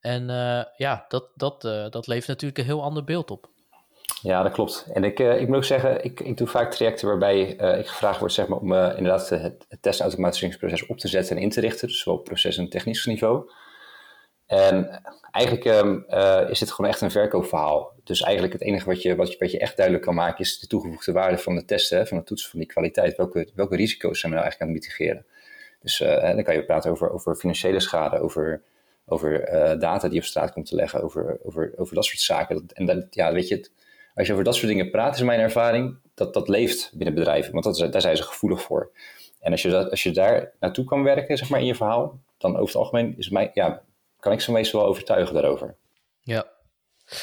En 0.00 0.22
uh, 0.22 0.62
ja, 0.76 1.04
dat, 1.08 1.30
dat, 1.34 1.64
uh, 1.64 1.88
dat 1.88 2.06
levert 2.06 2.28
natuurlijk 2.28 2.58
een 2.58 2.64
heel 2.64 2.82
ander 2.82 3.04
beeld 3.04 3.30
op. 3.30 3.50
Ja, 4.22 4.42
dat 4.42 4.52
klopt. 4.52 4.86
En 4.92 5.04
ik, 5.04 5.18
ik 5.18 5.46
moet 5.46 5.56
ook 5.56 5.64
zeggen, 5.64 6.04
ik, 6.04 6.20
ik 6.20 6.36
doe 6.36 6.46
vaak 6.46 6.72
trajecten 6.72 7.08
waarbij 7.08 7.40
ik 7.50 7.86
gevraagd 7.86 8.20
word 8.20 8.32
zeg 8.32 8.48
maar, 8.48 8.58
om 8.58 8.72
inderdaad 8.72 9.28
het, 9.28 9.64
het 9.68 9.82
testautomatiseringsproces 9.82 10.86
op 10.86 10.98
te 10.98 11.08
zetten 11.08 11.36
en 11.36 11.42
in 11.42 11.50
te 11.50 11.60
richten. 11.60 11.88
Dus 11.88 11.98
zowel 11.98 12.18
op 12.18 12.24
proces- 12.24 12.56
en 12.56 12.68
technisch 12.68 13.06
niveau. 13.06 13.50
En 14.50 15.00
eigenlijk 15.30 15.64
um, 15.64 16.04
uh, 16.08 16.40
is 16.48 16.58
dit 16.58 16.70
gewoon 16.70 16.90
echt 16.90 17.00
een 17.00 17.10
verkoopverhaal. 17.10 17.92
Dus 18.04 18.22
eigenlijk 18.22 18.52
het 18.52 18.62
enige 18.62 18.86
wat 18.86 19.02
je, 19.02 19.16
wat, 19.16 19.32
je, 19.32 19.38
wat 19.38 19.50
je 19.50 19.58
echt 19.58 19.76
duidelijk 19.76 20.06
kan 20.06 20.14
maken 20.14 20.44
is 20.44 20.58
de 20.58 20.66
toegevoegde 20.66 21.12
waarde 21.12 21.38
van 21.38 21.54
de 21.54 21.64
testen, 21.64 22.06
van 22.06 22.16
de 22.16 22.24
toetsen 22.24 22.50
van 22.50 22.58
die 22.58 22.68
kwaliteit. 22.68 23.16
Welke, 23.16 23.48
welke 23.54 23.76
risico's 23.76 24.20
zijn 24.20 24.32
we 24.32 24.38
nou 24.38 24.50
eigenlijk 24.50 24.60
aan 24.60 24.76
het 24.76 24.90
mitigeren? 24.90 25.26
Dus 25.80 26.00
uh, 26.00 26.34
dan 26.34 26.42
kan 26.42 26.54
je 26.54 26.64
praten 26.64 26.90
over, 26.90 27.10
over 27.10 27.36
financiële 27.36 27.80
schade, 27.80 28.20
over, 28.20 28.62
over 29.06 29.52
uh, 29.54 29.80
data 29.80 30.08
die 30.08 30.18
op 30.18 30.24
straat 30.24 30.52
komt 30.52 30.66
te 30.66 30.74
leggen, 30.74 31.02
over, 31.02 31.38
over, 31.42 31.72
over 31.76 31.94
dat 31.94 32.04
soort 32.04 32.20
zaken. 32.20 32.66
en 32.72 33.06
ja, 33.10 33.32
weet 33.32 33.48
je, 33.48 33.68
als 34.14 34.26
je 34.26 34.32
over 34.32 34.44
dat 34.44 34.54
soort 34.54 34.68
dingen 34.68 34.90
praat, 34.90 35.14
is 35.14 35.22
mijn 35.22 35.40
ervaring, 35.40 35.96
dat 36.14 36.34
dat 36.34 36.48
leeft 36.48 36.90
binnen 36.94 37.14
bedrijven. 37.14 37.52
Want 37.52 37.64
dat, 37.64 37.92
daar 37.92 38.00
zijn 38.00 38.16
ze 38.16 38.22
gevoelig 38.22 38.62
voor. 38.62 38.90
En 39.40 39.52
als 39.52 39.62
je, 39.62 39.68
dat, 39.68 39.90
als 39.90 40.02
je 40.02 40.10
daar 40.10 40.52
naartoe 40.60 40.84
kan 40.84 41.02
werken, 41.02 41.38
zeg 41.38 41.48
maar, 41.48 41.60
in 41.60 41.66
je 41.66 41.74
verhaal, 41.74 42.18
dan 42.38 42.52
over 42.52 42.66
het 42.66 42.76
algemeen 42.76 43.14
is 43.18 43.28
mijn, 43.28 43.50
ja, 43.54 43.82
kan 44.20 44.32
ik 44.32 44.40
ze 44.40 44.52
meestal 44.52 44.80
wel 44.80 44.88
overtuigen 44.88 45.34
daarover. 45.34 45.74
Ja. 46.20 46.46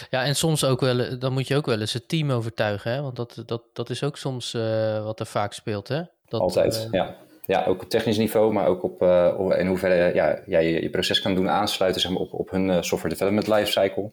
Ja, 0.09 0.23
en 0.23 0.35
soms 0.35 0.65
ook 0.65 0.79
wel, 0.79 1.19
dan 1.19 1.33
moet 1.33 1.47
je 1.47 1.55
ook 1.55 1.65
wel 1.65 1.79
eens 1.79 1.93
het 1.93 2.07
team 2.07 2.31
overtuigen, 2.31 2.91
hè? 2.91 3.01
want 3.01 3.15
dat, 3.15 3.43
dat, 3.45 3.61
dat 3.73 3.89
is 3.89 4.03
ook 4.03 4.17
soms 4.17 4.53
uh, 4.53 5.03
wat 5.03 5.19
er 5.19 5.25
vaak 5.25 5.53
speelt. 5.53 5.87
Hè? 5.87 6.01
Dat, 6.27 6.41
Altijd, 6.41 6.83
uh, 6.85 6.91
ja. 6.91 7.15
Ja, 7.45 7.65
ook 7.65 7.81
op 7.81 7.89
technisch 7.89 8.17
niveau, 8.17 8.53
maar 8.53 8.67
ook 8.67 8.83
op 8.83 9.01
uh, 9.01 9.55
in 9.57 9.67
hoeverre 9.67 10.13
ja, 10.13 10.39
jij 10.45 10.71
je, 10.71 10.81
je, 10.81 10.89
proces 10.89 11.21
kan 11.21 11.35
doen 11.35 11.49
aansluiten 11.49 12.01
zeg 12.01 12.11
maar, 12.11 12.21
op, 12.21 12.33
op 12.33 12.49
hun 12.49 12.83
software 12.83 13.13
development 13.13 13.47
lifecycle. 13.47 14.11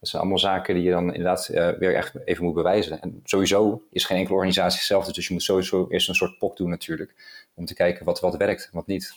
Dat 0.00 0.08
zijn 0.08 0.22
allemaal 0.22 0.38
zaken 0.38 0.74
die 0.74 0.82
je 0.82 0.90
dan 0.90 1.14
inderdaad 1.14 1.46
weer 1.78 1.94
echt 1.94 2.14
even 2.24 2.44
moet 2.44 2.54
bewijzen. 2.54 3.00
En 3.00 3.20
sowieso 3.24 3.82
is 3.90 4.04
geen 4.04 4.16
enkele 4.16 4.34
organisatie 4.34 4.78
hetzelfde, 4.78 5.12
dus 5.12 5.26
je 5.26 5.32
moet 5.32 5.42
sowieso 5.42 5.86
eerst 5.88 6.08
een 6.08 6.14
soort 6.14 6.38
POC 6.38 6.56
doen 6.56 6.70
natuurlijk, 6.70 7.14
om 7.54 7.64
te 7.64 7.74
kijken 7.74 8.04
wat, 8.04 8.20
wat 8.20 8.36
werkt 8.36 8.64
en 8.64 8.70
wat 8.72 8.86
niet. 8.86 9.12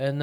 En, 0.00 0.20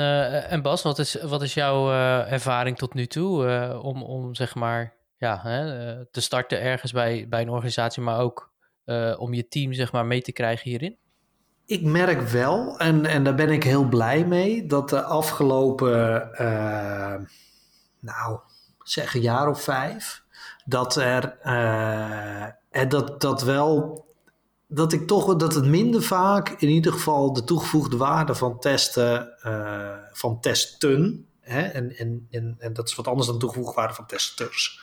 en 0.49 0.61
Bas, 0.61 0.81
wat 0.81 0.99
is, 0.99 1.21
wat 1.21 1.41
is 1.41 1.53
jouw 1.53 1.91
ervaring 2.25 2.77
tot 2.77 2.93
nu 2.93 3.05
toe 3.05 3.79
om, 3.81 4.03
om 4.03 4.35
zeg 4.35 4.55
maar 4.55 4.93
ja, 5.17 5.39
hè, 5.43 6.05
te 6.05 6.21
starten 6.21 6.61
ergens 6.61 6.91
bij, 6.91 7.25
bij 7.29 7.41
een 7.41 7.49
organisatie, 7.49 8.01
maar 8.01 8.19
ook 8.19 8.51
om 9.17 9.33
je 9.33 9.47
team 9.47 9.73
zeg 9.73 9.91
maar 9.91 10.05
mee 10.05 10.21
te 10.21 10.31
krijgen 10.31 10.69
hierin? 10.69 10.97
Ik 11.65 11.83
merk 11.83 12.21
wel, 12.21 12.77
en, 12.77 13.05
en 13.05 13.23
daar 13.23 13.35
ben 13.35 13.49
ik 13.49 13.63
heel 13.63 13.87
blij 13.87 14.25
mee, 14.25 14.65
dat 14.65 14.89
de 14.89 15.03
afgelopen, 15.03 16.29
nou, 17.99 18.39
zeg 18.83 19.13
een 19.13 19.21
jaar 19.21 19.49
of 19.49 19.61
vijf, 19.61 20.23
dat 20.65 20.95
er, 20.95 21.37
uh, 21.43 22.45
dat, 22.87 23.21
dat 23.21 23.41
wel, 23.41 24.05
dat 24.67 24.93
ik 24.93 25.08
toch, 25.08 25.36
dat 25.36 25.56
het 25.56 25.65
minder 25.65 26.03
vaak 26.03 26.49
in 26.49 26.69
ieder 26.69 26.93
geval 26.93 27.34
de 27.34 27.43
toegevoegde 27.43 27.97
waarde 27.97 28.36
van 28.36 28.60
testen, 28.60 29.34
uh, 29.45 29.95
van 30.12 30.39
testen, 30.39 31.27
hè, 31.39 31.62
en, 31.62 31.97
en, 31.97 32.27
en, 32.30 32.56
en 32.60 32.73
dat 32.73 32.88
is 32.88 32.95
wat 32.95 33.08
anders 33.08 33.27
dan 33.27 33.39
toegevoegde 33.39 33.75
waarde 33.75 33.93
van 33.93 34.06
testers, 34.06 34.82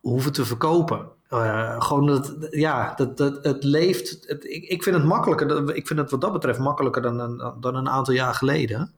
hoeven 0.00 0.32
te 0.32 0.44
verkopen. 0.44 1.12
Uh, 1.30 1.80
gewoon 1.80 2.06
dat, 2.06 2.36
ja, 2.50 2.94
dat, 2.94 3.16
dat, 3.16 3.44
het 3.44 3.64
leeft. 3.64 4.30
Ik, 4.44 4.64
ik 4.64 4.82
vind 4.82 4.96
het 4.96 5.04
makkelijker. 5.04 5.74
Ik 5.74 5.86
vind 5.86 6.00
het 6.00 6.10
wat 6.10 6.20
dat 6.20 6.32
betreft 6.32 6.58
makkelijker 6.58 7.02
dan 7.02 7.18
een, 7.18 7.60
dan 7.60 7.74
een 7.74 7.88
aantal 7.88 8.14
jaar 8.14 8.34
geleden. 8.34 8.94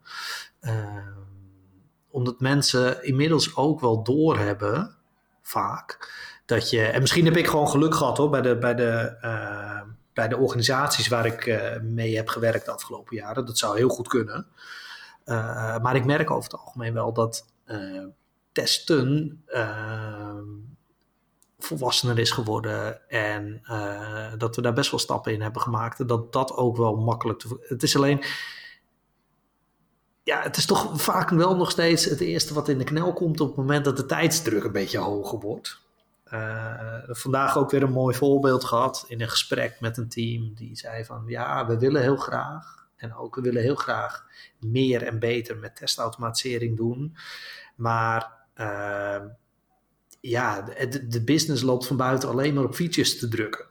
Omdat 2.10 2.40
mensen 2.40 3.04
inmiddels 3.04 3.56
ook 3.56 3.80
wel 3.80 4.02
doorhebben, 4.02 4.96
vaak, 5.42 6.10
dat 6.46 6.70
je. 6.70 6.82
En 6.82 7.00
misschien 7.00 7.24
heb 7.24 7.36
ik 7.36 7.46
gewoon 7.46 7.68
geluk 7.68 7.94
gehad 7.94 8.16
hoor, 8.16 8.30
bij 8.30 8.42
de, 8.42 8.56
bij 8.56 8.74
de, 8.74 9.16
uh, 9.22 9.80
bij 10.12 10.28
de 10.28 10.36
organisaties 10.36 11.08
waar 11.08 11.26
ik 11.26 11.60
mee 11.82 12.16
heb 12.16 12.28
gewerkt 12.28 12.64
de 12.64 12.70
afgelopen 12.70 13.16
jaren. 13.16 13.46
Dat 13.46 13.58
zou 13.58 13.76
heel 13.76 13.88
goed 13.88 14.08
kunnen. 14.08 14.46
maar 15.82 15.96
ik 15.96 16.04
merk 16.04 16.30
over 16.30 16.50
het 16.50 16.60
algemeen 16.60 16.94
wel 16.94 17.12
dat 17.12 17.44
testen 18.52 19.42
volwassener 21.58 22.18
is 22.18 22.30
geworden 22.30 23.08
en 23.08 23.62
dat 24.38 24.56
we 24.56 24.62
daar 24.62 24.72
best 24.72 24.90
wel 24.90 25.00
stappen 25.00 25.32
in 25.32 25.42
hebben 25.42 25.62
gemaakt. 25.62 26.08
Dat 26.08 26.32
dat 26.32 26.52
ook 26.52 26.76
wel 26.76 26.96
makkelijk 26.96 27.38
te. 27.38 27.58
Het 27.60 27.82
is 27.82 27.96
alleen. 27.96 28.24
Ja, 30.22 30.42
het 30.42 30.56
is 30.56 30.66
toch 30.66 31.02
vaak 31.02 31.30
wel 31.30 31.56
nog 31.56 31.70
steeds 31.70 32.04
het 32.04 32.20
eerste 32.20 32.54
wat 32.54 32.68
in 32.68 32.78
de 32.78 32.84
knel 32.84 33.12
komt 33.12 33.40
op 33.40 33.48
het 33.48 33.56
moment 33.56 33.84
dat 33.84 33.96
de 33.96 34.06
tijdsdruk 34.06 34.64
een 34.64 34.72
beetje 34.72 34.98
hoger 34.98 35.38
wordt. 35.38 35.80
Uh, 36.32 37.02
vandaag 37.06 37.58
ook 37.58 37.70
weer 37.70 37.82
een 37.82 37.92
mooi 37.92 38.16
voorbeeld 38.16 38.64
gehad 38.64 39.04
in 39.08 39.20
een 39.20 39.28
gesprek 39.28 39.80
met 39.80 39.96
een 39.96 40.08
team 40.08 40.54
die 40.54 40.76
zei 40.76 41.04
van 41.04 41.24
ja, 41.26 41.66
we 41.66 41.78
willen 41.78 42.02
heel 42.02 42.16
graag 42.16 42.86
en 42.96 43.14
ook 43.14 43.34
we 43.34 43.40
willen 43.40 43.62
heel 43.62 43.74
graag 43.74 44.26
meer 44.58 45.02
en 45.02 45.18
beter 45.18 45.56
met 45.56 45.76
testautomatisering 45.76 46.76
doen. 46.76 47.16
Maar 47.76 48.32
uh, 48.56 49.20
ja, 50.20 50.62
de, 50.62 51.06
de 51.06 51.24
business 51.24 51.62
loopt 51.62 51.86
van 51.86 51.96
buiten 51.96 52.28
alleen 52.28 52.54
maar 52.54 52.64
op 52.64 52.74
features 52.74 53.18
te 53.18 53.28
drukken. 53.28 53.66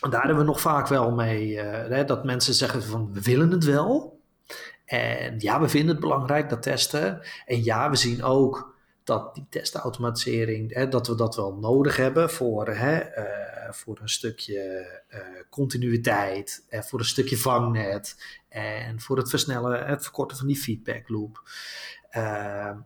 En 0.00 0.10
daar 0.10 0.24
hebben 0.24 0.44
we 0.44 0.50
nog 0.50 0.60
vaak 0.60 0.86
wel 0.86 1.10
mee, 1.10 1.58
hè, 1.58 2.04
dat 2.04 2.24
mensen 2.24 2.54
zeggen 2.54 2.82
van 2.82 3.12
we 3.12 3.22
willen 3.22 3.50
het 3.50 3.64
wel. 3.64 4.20
En 4.84 5.34
ja, 5.38 5.60
we 5.60 5.68
vinden 5.68 5.90
het 5.90 6.00
belangrijk, 6.00 6.48
dat 6.48 6.62
testen. 6.62 7.20
En 7.46 7.64
ja, 7.64 7.90
we 7.90 7.96
zien 7.96 8.22
ook 8.22 8.73
dat 9.04 9.34
die 9.34 9.46
testautomatisering, 9.50 10.74
hè, 10.74 10.88
dat 10.88 11.06
we 11.06 11.14
dat 11.14 11.36
wel 11.36 11.54
nodig 11.54 11.96
hebben 11.96 12.30
voor, 12.30 12.68
hè, 12.68 13.18
uh, 13.18 13.72
voor 13.72 13.98
een 14.00 14.08
stukje 14.08 14.86
uh, 15.10 15.18
continuïteit, 15.50 16.64
en 16.68 16.84
voor 16.84 16.98
een 16.98 17.04
stukje 17.04 17.36
vangnet 17.36 18.16
en 18.48 19.00
voor 19.00 19.16
het 19.16 19.30
versnellen, 19.30 19.86
het 19.86 20.02
verkorten 20.02 20.36
van 20.36 20.46
die 20.46 20.56
feedback 20.56 21.08
loop. 21.08 21.42
Ehm, 22.10 22.78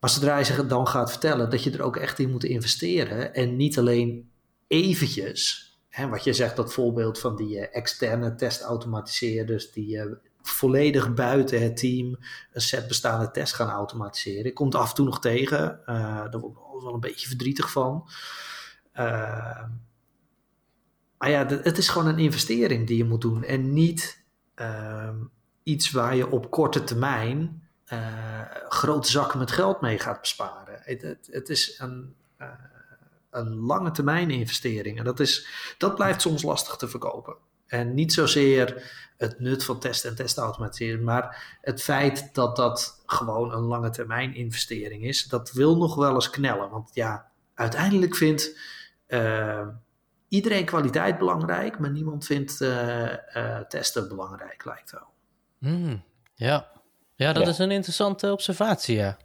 maar 0.00 0.10
zodra 0.10 0.38
je 0.38 0.44
zich 0.44 0.66
dan 0.66 0.86
gaat 0.86 1.10
vertellen 1.10 1.50
dat 1.50 1.62
je 1.62 1.70
er 1.70 1.82
ook 1.82 1.96
echt 1.96 2.18
in 2.18 2.30
moet 2.30 2.44
investeren 2.44 3.34
en 3.34 3.56
niet 3.56 3.78
alleen 3.78 4.30
eventjes, 4.66 5.70
hè, 5.88 6.08
wat 6.08 6.24
je 6.24 6.32
zegt, 6.32 6.56
dat 6.56 6.72
voorbeeld 6.72 7.18
van 7.18 7.36
die 7.36 7.56
uh, 7.56 7.66
externe 7.76 8.34
testautomatiseerders 8.34 9.72
die 9.72 9.96
uh, 9.96 10.12
volledig 10.48 11.14
buiten 11.14 11.62
het 11.62 11.76
team 11.76 12.18
een 12.52 12.60
set 12.60 12.88
bestaande 12.88 13.30
test 13.30 13.54
gaan 13.54 13.70
automatiseren. 13.70 14.44
Ik 14.44 14.54
kom 14.54 14.72
af 14.72 14.88
en 14.88 14.94
toe 14.94 15.04
nog 15.04 15.20
tegen, 15.20 15.80
uh, 15.80 15.86
daar 16.30 16.38
word 16.38 16.52
ik 16.52 16.82
wel 16.82 16.94
een 16.94 17.00
beetje 17.00 17.28
verdrietig 17.28 17.70
van. 17.70 18.08
maar 21.18 21.30
ja, 21.30 21.46
het 21.46 21.78
is 21.78 21.88
gewoon 21.88 22.08
een 22.08 22.18
investering 22.18 22.86
die 22.86 22.96
je 22.96 23.04
moet 23.04 23.20
doen 23.20 23.44
en 23.44 23.72
niet 23.72 24.24
ehm, 24.54 25.16
iets 25.62 25.90
waar 25.90 26.16
je 26.16 26.30
op 26.30 26.50
korte 26.50 26.84
termijn 26.84 27.66
uh, 27.92 28.40
grote 28.68 29.10
zakken 29.10 29.38
met 29.38 29.50
geld 29.50 29.80
mee 29.80 29.98
gaat 29.98 30.20
besparen. 30.20 30.80
Het, 30.82 31.28
het, 31.30 31.48
is 31.48 31.78
een, 31.78 32.14
uh, 32.38 32.48
een 33.30 33.54
lange 33.54 33.90
termijn 33.90 34.30
investering. 34.30 34.98
En 34.98 35.04
dat, 35.04 35.20
is, 35.20 35.46
dat 35.78 35.94
blijft 35.94 36.20
soms 36.20 36.42
lastig 36.42 36.76
te 36.76 36.88
verkopen. 36.88 37.36
En 37.66 37.94
niet 37.94 38.12
zozeer 38.12 38.94
het 39.16 39.40
nut 39.40 39.64
van 39.64 39.78
testen 39.78 40.10
en 40.10 40.16
testautomatiseren, 40.16 41.04
maar 41.04 41.58
het 41.60 41.82
feit 41.82 42.34
dat 42.34 42.56
dat 42.56 43.02
gewoon 43.06 43.52
een 43.52 43.62
lange 43.62 43.90
termijn 43.90 44.34
investering 44.34 45.04
is, 45.04 45.24
dat 45.24 45.52
wil 45.52 45.76
nog 45.76 45.94
wel 45.94 46.14
eens 46.14 46.30
knellen. 46.30 46.70
Want 46.70 46.90
ja, 46.92 47.26
uiteindelijk 47.54 48.16
vindt 48.16 48.58
uh, 49.08 49.66
iedereen 50.28 50.64
kwaliteit 50.64 51.18
belangrijk, 51.18 51.78
maar 51.78 51.90
niemand 51.90 52.26
vindt 52.26 52.56
testen 53.68 54.08
belangrijk, 54.08 54.64
lijkt 54.64 54.90
wel. 54.90 55.06
Mm, 55.58 56.02
ja, 56.34 56.70
ja, 57.14 57.32
dat 57.32 57.46
is 57.46 57.58
een 57.58 57.70
interessante 57.70 58.32
observatie, 58.32 58.96
ja. 58.96 59.16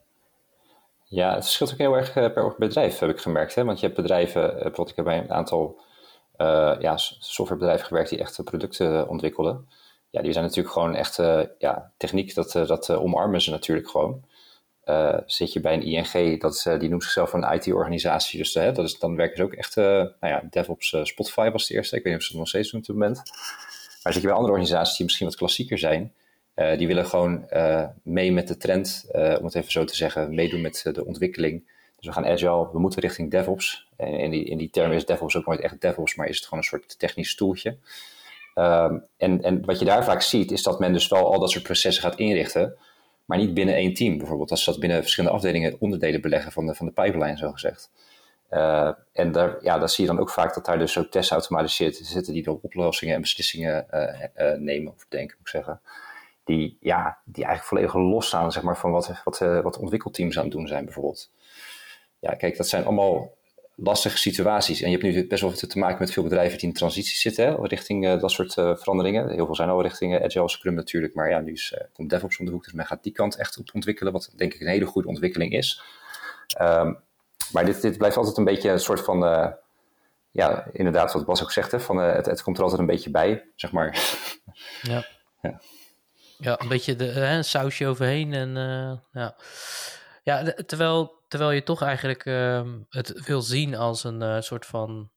Ja, 1.12 1.34
het 1.34 1.44
verschilt 1.44 1.72
ook 1.72 1.78
heel 1.78 1.98
erg 1.98 2.16
eh, 2.16 2.34
per 2.34 2.56
bedrijf, 2.58 3.00
heb 3.00 3.10
ik 3.10 3.20
gemerkt. 3.20 3.56
Hè? 3.56 3.64
Want 3.64 3.80
je 3.80 3.86
hebt 3.86 3.98
bedrijven, 3.98 4.44
eh, 4.44 4.54
bijvoorbeeld 4.54 4.90
ik 4.90 4.96
heb 4.96 5.06
bij 5.06 5.18
een 5.18 5.32
aantal 5.32 5.82
ja, 6.80 6.98
softwarebedrijven 6.98 7.86
gewerkt 7.86 8.10
die 8.10 8.20
echt 8.20 8.44
producten 8.44 9.08
ontwikkelden. 9.08 9.70
Ja, 10.10 10.22
die 10.22 10.32
zijn 10.32 10.46
natuurlijk 10.46 10.74
gewoon 10.74 10.96
echt, 10.96 11.18
uh, 11.18 11.42
ja, 11.60 11.92
techniek, 11.98 12.36
dat, 12.36 12.52
dat 12.52 12.90
omarmen 12.90 13.42
ze 13.42 13.52
natuurlijk 13.52 13.90
gewoon. 13.90 14.24
zit 15.26 15.54
je 15.54 15.60
bij 15.60 15.74
een 15.74 15.84
ING, 15.84 16.42
dat, 16.42 16.76
die 16.80 16.90
noemt 16.90 17.04
zichzelf 17.04 17.34
een 17.34 17.54
IT-organisatie, 17.54 18.38
dus 18.38 18.54
dat 18.54 18.78
is, 18.78 19.00
dan 19.00 19.16
werken 19.16 19.38
ze 19.38 19.44
ook 19.44 19.54
echt, 19.54 19.76
nou 19.76 20.14
ja, 20.20 20.44
DevOps 20.50 20.96
Spotify 21.04 21.50
was 21.50 21.68
de 21.68 21.74
eerste, 21.74 21.96
ik 21.96 22.04
weet 22.04 22.14
niet 22.14 22.22
of 22.22 22.28
ze 22.28 22.32
het 22.32 22.42
nog 22.42 22.50
steeds 22.50 22.72
doen 22.72 22.80
op 22.80 22.86
dit 22.86 22.96
moment. 22.96 23.22
Maar 24.04 24.14
zit 24.14 24.22
je 24.22 24.28
bij 24.28 24.38
andere 24.38 24.54
organisaties 24.54 24.98
die 24.98 25.06
misschien 25.06 25.28
wat 25.28 25.36
klassieker 25.36 25.78
zijn, 25.78 26.14
uh, 26.56 26.78
die 26.78 26.88
willen 26.88 27.06
gewoon 27.06 27.46
uh, 27.54 27.88
mee 28.04 28.32
met 28.32 28.48
de 28.48 28.58
trend, 28.58 29.10
uh, 29.12 29.36
om 29.40 29.46
het 29.46 29.56
even 29.56 29.72
zo 29.72 29.84
te 29.84 29.96
zeggen, 29.96 30.36
meedoen 30.36 30.62
met 30.62 30.90
de 30.94 31.06
ontwikkeling. 31.06 31.70
Dus 31.96 32.06
we 32.06 32.12
gaan 32.12 32.26
agile, 32.26 32.70
we 32.72 32.80
moeten 32.80 33.02
richting 33.02 33.32
DevOps. 33.32 33.90
En 34.02 34.34
in 34.34 34.58
die, 34.58 34.70
term 34.70 34.92
is 34.92 35.06
DevOps 35.06 35.36
ook 35.36 35.46
nooit 35.46 35.60
echt 35.60 35.82
DevOps, 35.82 36.16
maar 36.16 36.28
is 36.28 36.36
het 36.36 36.44
gewoon 36.44 36.60
een 36.60 36.66
soort 36.66 37.00
technisch 37.00 37.36
toeltje. 37.36 37.78
Um, 38.56 39.04
en, 39.18 39.42
en 39.44 39.66
wat 39.66 39.80
je 39.80 39.86
daar 39.86 40.04
vaak 40.04 40.22
ziet, 40.22 40.52
is 40.52 40.64
dat 40.64 40.80
men 40.80 40.94
dus 40.94 41.08
wel 41.08 41.34
al 41.34 41.40
dat 41.40 41.52
soort 41.52 41.64
processen 41.64 42.04
gaat 42.04 42.18
inrichten, 42.18 42.78
maar 43.26 43.38
niet 43.38 43.54
binnen 43.54 43.76
één 43.76 43.94
team. 43.94 44.18
Bijvoorbeeld 44.18 44.52
als 44.52 44.64
ze 44.64 44.72
dat 44.72 44.80
binnen 44.80 45.02
verschillende 45.02 45.36
afdelingen 45.36 45.76
onderdelen 45.80 46.22
beleggen 46.22 46.52
van 46.52 46.66
de, 46.66 46.76
van 46.76 46.86
de 46.86 46.92
pipeline, 46.92 47.38
zo 47.38 47.52
gezegd. 47.52 47.92
Uh, 48.52 48.92
en 49.14 49.32
daar, 49.32 49.64
ja, 49.64 49.80
dan 49.80 49.90
zie 49.90 50.04
je 50.04 50.12
dan 50.12 50.20
ook 50.20 50.30
vaak 50.30 50.54
dat 50.54 50.66
daar 50.66 50.80
dus 50.80 50.98
ook 50.98 51.12
tests 51.12 51.32
automatiseerd 51.32 51.96
zitten 51.96 52.34
die 52.34 52.44
dan 52.44 52.60
oplossingen 52.62 53.16
en 53.16 53.22
beslissingen 53.22 53.88
uh, 53.94 54.02
uh, 54.38 54.58
nemen 54.58 54.94
of 54.94 55.06
denken, 55.10 55.36
moet 55.38 55.48
ik 55.48 55.54
zeggen 55.54 55.82
die, 56.44 56.78
ja, 56.80 57.18
die 57.24 57.46
eigenlijk 57.46 57.68
volledig 57.68 58.12
losstaan 58.14 58.52
zeg 58.52 58.64
maar, 58.64 58.78
van 58.78 58.92
wat, 58.92 59.22
wat, 59.24 59.38
wat 59.38 59.78
ontwikkelteams 59.78 60.38
aan 60.38 60.44
het 60.44 60.54
doen 60.54 60.68
zijn, 60.68 60.86
bijvoorbeeld. 60.86 61.32
Ja, 62.20 62.34
kijk, 62.34 62.58
dat 62.58 62.68
zijn 62.68 62.86
allemaal 62.86 63.32
lastige 63.84 64.18
situaties. 64.18 64.82
En 64.82 64.92
je 64.92 64.98
hebt 64.98 65.16
nu 65.16 65.28
best 65.28 65.42
wel 65.42 65.52
te 65.52 65.80
maken 65.80 66.00
met 66.00 66.12
veel 66.12 66.24
bedrijven 66.24 66.58
die 66.58 66.68
in 66.68 66.74
transitie 66.74 67.16
zitten 67.16 67.46
hè, 67.46 67.56
richting 67.68 68.06
uh, 68.06 68.20
dat 68.20 68.32
soort 68.32 68.58
uh, 68.58 68.76
veranderingen. 68.76 69.30
Heel 69.30 69.46
veel 69.46 69.56
zijn 69.56 69.70
al 69.70 69.82
richting 69.82 70.24
Agile 70.24 70.50
Scrum 70.50 70.74
natuurlijk, 70.74 71.14
maar 71.14 71.30
ja, 71.30 71.40
nu 71.40 71.52
is, 71.52 71.76
komt 71.94 72.10
DevOps 72.10 72.38
om 72.38 72.46
de 72.46 72.52
hoek, 72.52 72.64
dus 72.64 72.74
men 72.74 72.86
gaat 72.86 73.04
die 73.04 73.12
kant 73.12 73.36
echt 73.36 73.58
op 73.58 73.70
ontwikkelen, 73.74 74.14
wat 74.14 74.34
denk 74.36 74.54
ik 74.54 74.62
een 74.62 74.68
hele 74.68 74.86
goede 74.86 75.08
ontwikkeling 75.08 75.54
is. 75.54 75.82
Um, 76.62 77.00
maar 77.52 77.66
dit, 77.66 77.82
dit 77.82 77.98
blijft 77.98 78.18
altijd 78.18 78.38
een 78.38 78.44
beetje 78.44 78.70
een 78.70 78.80
soort 78.80 79.02
van, 79.02 79.20
ja, 80.32 80.68
inderdaad, 80.72 81.14
wat 81.14 81.26
Bas 81.26 81.44
ook 81.44 81.52
zegt, 81.52 81.72
hè, 81.72 81.80
van, 81.80 81.98
het, 81.98 82.26
het 82.26 82.44
komt 82.44 82.58
er 82.58 82.64
altijd 82.64 82.82
een 82.82 82.88
beetje 82.88 83.10
bij, 83.10 83.44
zeg 83.56 83.72
maar. 83.72 83.96
Ja. 84.82 85.06
ja. 85.42 85.62
Ja, 86.38 86.60
een 86.60 86.68
beetje 86.68 86.96
de, 86.96 87.06
hè, 87.06 87.36
een 87.36 87.44
sausje 87.44 87.88
overheen. 87.88 88.34
En, 88.34 88.54
ja. 89.14 89.36
Ja, 90.24 90.54
terwijl, 90.66 91.24
terwijl 91.28 91.52
je 91.52 91.64
toch 91.64 91.82
eigenlijk 91.82 92.26
uh, 92.26 92.74
het 92.90 93.26
wil 93.26 93.42
zien 93.42 93.76
als 93.76 94.04
een 94.04 94.22
uh, 94.22 94.42
soort 94.42 94.66
van 94.66 95.12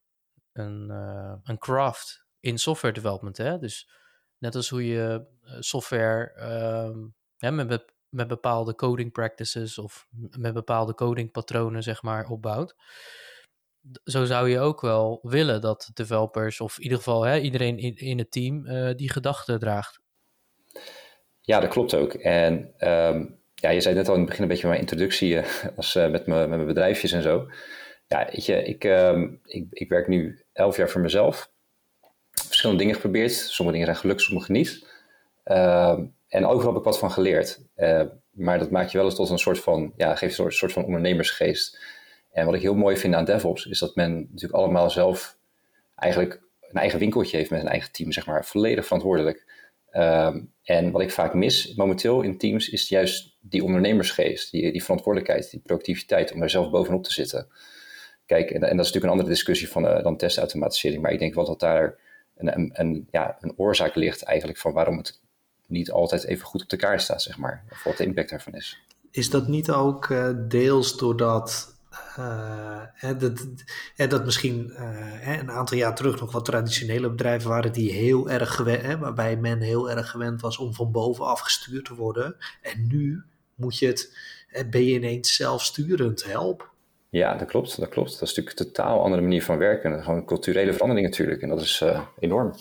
een, 0.53 0.89
uh, 0.91 1.35
een 1.43 1.59
craft 1.59 2.25
in 2.41 2.59
software 2.59 2.95
development. 2.95 3.37
Hè? 3.37 3.59
Dus 3.59 3.91
net 4.39 4.55
als 4.55 4.69
hoe 4.69 4.87
je 4.87 5.27
software 5.59 6.33
hè, 7.37 7.53
met, 7.53 7.93
met 8.09 8.29
bepaalde 8.29 8.75
coding 8.75 9.13
practices 9.13 9.79
of 9.79 10.07
met 10.31 10.55
bepaalde 10.55 10.95
coding 10.95 11.31
patronen 11.31 11.83
zeg 11.83 12.03
maar 12.03 12.29
opbouwt. 12.29 12.75
Zo 14.05 14.25
zou 14.25 14.49
je 14.49 14.61
ook 14.61 14.81
wel 14.81 15.19
willen 15.23 15.61
dat 15.61 15.91
developers, 15.95 16.61
of 16.61 16.77
in 16.77 16.83
ieder 16.83 16.99
geval 16.99 17.23
hè, 17.23 17.39
iedereen 17.39 17.79
in, 17.79 17.97
in 17.97 18.19
het 18.19 18.31
team, 18.31 18.65
die 18.97 19.11
gedachten 19.11 19.59
draagt. 19.59 20.01
ja, 21.41 21.61
dat 21.61 21.71
klopt 21.71 21.95
ook. 21.95 22.15
En 22.15 22.75
ehm, 22.77 23.27
ja, 23.65 23.71
je 23.71 23.81
zei 23.81 23.95
net 23.95 24.09
al 24.09 24.15
in 24.15 24.21
het 24.21 24.29
begin 24.29 24.43
een 24.43 24.49
beetje 24.49 24.67
mijn 24.67 24.81
introductie 24.81 25.41
als, 25.77 25.95
met, 25.95 26.27
met 26.27 26.49
mijn 26.49 26.67
bedrijfjes 26.67 27.13
en 27.13 27.23
zo. 27.23 27.47
Ja, 28.07 28.29
weet 28.33 28.47
je, 28.47 28.65
ik, 28.65 28.85
ehm, 28.85 29.29
ik, 29.45 29.67
ik 29.71 29.89
werk 29.89 30.09
nu 30.09 30.43
elf 30.53 30.77
jaar 30.77 30.89
voor 30.89 31.01
mezelf. 31.01 31.51
Verschillende 32.31 32.81
dingen 32.81 32.95
geprobeerd. 32.95 33.33
Sommige 33.33 33.79
dingen 33.79 33.93
zijn 33.93 34.03
gelukt, 34.03 34.21
sommige 34.21 34.53
niet. 34.53 34.87
Ehm, 35.45 36.05
en 36.29 36.47
overal 36.47 36.71
heb 36.73 36.79
ik 36.79 36.85
wat 36.85 36.99
van 36.99 37.11
geleerd. 37.11 37.61
Uh, 37.77 38.03
maar 38.31 38.59
dat 38.59 38.71
maakt 38.71 38.91
je 38.91 38.97
wel 38.97 39.07
eens 39.07 39.15
tot 39.15 39.31
een 39.31 39.39
soort 39.39 39.59
van, 39.59 39.93
ja, 39.97 40.15
geeft 40.15 40.39
een 40.39 40.53
soort 40.53 40.73
van 40.73 40.85
ondernemersgeest. 40.85 41.81
En 42.33 42.47
wat 42.47 42.55
ik 42.55 42.61
heel 42.61 42.75
mooi 42.75 42.97
vind 42.97 43.15
aan 43.15 43.25
DevOps, 43.25 43.67
is 43.67 43.79
dat 43.79 43.95
men 43.95 44.19
natuurlijk 44.21 44.55
allemaal 44.55 44.91
zelf 44.91 45.37
eigenlijk 45.97 46.41
een 46.61 46.81
eigen 46.81 46.99
winkeltje 46.99 47.37
heeft 47.37 47.51
met 47.51 47.61
een 47.61 47.69
eigen 47.69 47.93
team, 47.93 48.13
zeg 48.13 48.27
maar, 48.27 48.45
volledig 48.45 48.85
verantwoordelijk. 48.85 49.45
Ehm, 49.91 50.41
en 50.63 50.91
wat 50.91 51.03
ik 51.03 51.11
vaak 51.11 51.35
mis 51.35 51.75
momenteel 51.75 52.23
in 52.23 52.39
teams, 52.39 52.69
is 52.69 52.89
juist 52.89 53.34
die 53.49 53.65
ondernemersgeest, 53.65 54.51
die, 54.51 54.73
die 54.73 54.83
verantwoordelijkheid, 54.83 55.51
die 55.51 55.61
productiviteit, 55.61 56.33
om 56.33 56.43
er 56.43 56.51
zelf 56.51 56.71
bovenop 56.71 57.05
te 57.05 57.13
zitten. 57.13 57.47
Kijk, 58.27 58.51
en, 58.51 58.55
en 58.55 58.61
dat 58.61 58.71
is 58.71 58.77
natuurlijk 58.77 59.05
een 59.05 59.11
andere 59.11 59.29
discussie 59.29 59.69
van, 59.69 59.85
uh, 59.85 60.03
dan 60.03 60.17
testautomatisering, 60.17 61.03
maar 61.03 61.13
ik 61.13 61.19
denk 61.19 61.35
wel 61.35 61.45
dat 61.45 61.61
daar 61.61 61.99
een, 62.37 62.71
een, 62.73 63.09
ja, 63.11 63.37
een 63.41 63.55
oorzaak 63.57 63.95
ligt 63.95 64.23
eigenlijk 64.23 64.59
van 64.59 64.73
waarom 64.73 64.97
het 64.97 65.21
niet 65.67 65.91
altijd 65.91 66.25
even 66.25 66.47
goed 66.47 66.63
op 66.63 66.69
de 66.69 66.77
kaart 66.77 67.03
staat, 67.03 67.23
zeg 67.23 67.39
maar. 67.39 67.65
Of 67.71 67.85
wat 67.85 67.97
de 67.97 68.05
impact 68.05 68.31
daarvan 68.31 68.55
is. 68.55 68.79
Is 69.11 69.31
dat 69.31 69.49
niet 69.49 69.71
ook 69.71 70.09
uh, 70.09 70.31
deels 70.49 70.97
doordat 70.97 71.77
uh, 72.19 72.81
dat, 73.19 73.47
dat 73.97 74.25
misschien 74.25 74.71
uh, 74.71 75.39
een 75.39 75.51
aantal 75.51 75.77
jaar 75.77 75.95
terug 75.95 76.21
nog 76.21 76.33
wat 76.33 76.45
traditionele 76.45 77.11
bedrijven 77.11 77.51
waren 77.51 77.73
die 77.73 77.93
heel 77.93 78.31
erg 78.31 78.55
gewend, 78.55 79.01
waarbij 79.01 79.37
men 79.37 79.61
heel 79.61 79.91
erg 79.91 80.11
gewend 80.11 80.41
was 80.41 80.59
om 80.59 80.75
van 80.75 80.93
bovenaf 80.93 81.41
gestuurd 81.41 81.85
te 81.85 81.95
worden. 81.95 82.37
En 82.63 82.87
nu 82.87 83.25
moet 83.57 83.79
je 83.79 83.87
het, 83.87 84.17
ben 84.71 84.85
je 84.85 84.95
ineens 84.95 85.35
zelfsturend 85.35 86.25
help. 86.25 86.73
Ja, 87.11 87.35
dat 87.35 87.49
klopt, 87.49 87.81
dat 87.81 87.89
klopt. 87.89 88.13
Dat 88.13 88.23
is 88.23 88.35
natuurlijk 88.35 88.59
een 88.59 88.67
totaal 88.67 89.03
andere 89.03 89.23
manier 89.23 89.43
van 89.43 89.59
werken. 89.59 90.03
Gewoon 90.03 90.19
een 90.19 90.27
culturele 90.27 90.73
verandering 90.73 91.07
natuurlijk. 91.07 91.43
En 91.43 91.49
dat 91.49 91.61
is 91.61 91.81
uh, 91.81 92.01
enorm. 92.19 92.55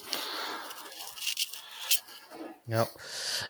Ja. 2.65 2.88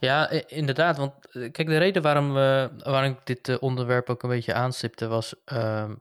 Ja, 0.04 0.30
inderdaad. 0.48 0.98
Want 0.98 1.14
eh, 1.32 1.52
kijk, 1.52 1.68
de 1.68 1.78
reden 1.78 2.02
waarom, 2.02 2.34
we, 2.34 2.70
waarom 2.78 3.12
ik 3.12 3.26
dit 3.26 3.48
uh, 3.48 3.58
onderwerp 3.60 4.10
ook 4.10 4.24
een 4.24 4.30
beetje 4.30 4.54
aanstipte 4.54 5.08
was 5.08 5.36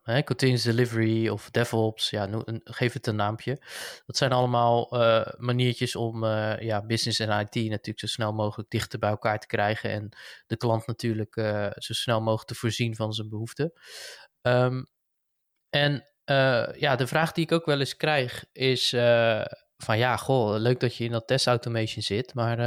hè, 0.03 0.25
continuous 0.25 0.63
delivery 0.63 1.29
of 1.29 1.51
DevOps. 1.51 2.11
Ja, 2.11 2.29
geef 2.65 2.93
het 2.93 3.07
een 3.07 3.17
naampje. 3.17 3.63
Dat 4.07 4.17
zijn 4.17 4.33
allemaal 4.33 5.01
uh, 5.01 5.27
maniertjes 5.37 5.97
om 5.97 6.25
ja, 6.61 6.87
business 6.87 7.19
en 7.19 7.41
IT 7.41 7.55
natuurlijk 7.55 8.01
zo 8.01 8.07
snel 8.07 8.33
mogelijk 8.33 8.71
dichter 8.71 8.99
bij 8.99 9.11
elkaar 9.11 9.39
te 9.39 9.47
krijgen. 9.47 9.91
En 9.91 10.09
de 10.47 10.57
klant 10.57 10.87
natuurlijk 10.87 11.35
zo 11.75 11.93
snel 11.93 12.21
mogelijk 12.21 12.49
te 12.49 12.55
voorzien 12.55 12.97
van 12.97 13.13
zijn 13.13 13.29
behoeften. 13.29 13.73
Um, 14.43 14.87
en 15.71 16.07
ja, 16.77 16.97
de 16.97 17.07
vraag 17.07 17.33
die 17.33 17.45
ik 17.45 17.53
ook 17.53 17.67
wel 17.67 17.79
eens 17.79 17.97
krijg 17.97 18.45
is 18.53 18.91
van 19.77 19.99
ja, 19.99 20.17
goh, 20.17 20.57
leuk 20.59 20.81
dat 20.81 20.97
je 20.97 21.05
in 21.05 21.11
dat 21.11 21.27
test 21.27 21.47
automation 21.47 22.03
zit, 22.03 22.35
maar 22.35 22.59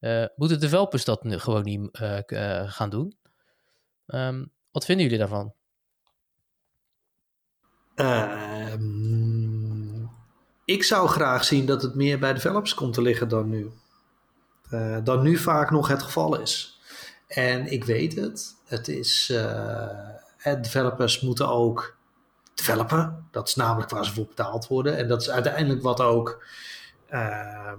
uh, 0.00 0.24
moeten 0.36 0.60
developers 0.60 1.04
dat 1.04 1.20
gewoon 1.24 1.62
niet 1.64 2.00
uh, 2.00 2.70
gaan 2.70 2.90
doen? 2.90 3.18
Um, 4.06 4.52
wat 4.72 4.84
vinden 4.84 5.04
jullie 5.04 5.18
daarvan? 5.18 5.54
Ehm, 7.94 8.78
ik 10.64 10.84
zou 10.84 11.08
graag 11.08 11.44
zien 11.44 11.66
dat 11.66 11.82
het 11.82 11.94
meer 11.94 12.18
bij 12.18 12.32
developers 12.32 12.74
komt 12.74 12.94
te 12.94 13.02
liggen 13.02 13.28
dan 13.28 13.48
nu. 13.48 13.70
dan 15.04 15.22
nu 15.22 15.36
vaak 15.36 15.70
nog 15.70 15.88
het 15.88 16.02
geval 16.02 16.40
is. 16.40 16.80
En 17.26 17.66
ik 17.72 17.84
weet 17.84 18.14
het, 18.14 18.56
het 18.64 18.88
is, 18.88 19.32
developers 20.42 21.20
moeten 21.20 21.48
ook 21.48 21.96
developen. 22.54 23.28
Dat 23.30 23.48
is 23.48 23.54
namelijk 23.54 23.90
waar 23.90 24.04
ze 24.04 24.12
voor 24.12 24.26
betaald 24.26 24.66
worden. 24.66 24.96
En 24.96 25.08
dat 25.08 25.20
is 25.20 25.30
uiteindelijk 25.30 25.82
wat 25.82 26.00
ook. 26.00 26.44
Uh, 27.10 27.72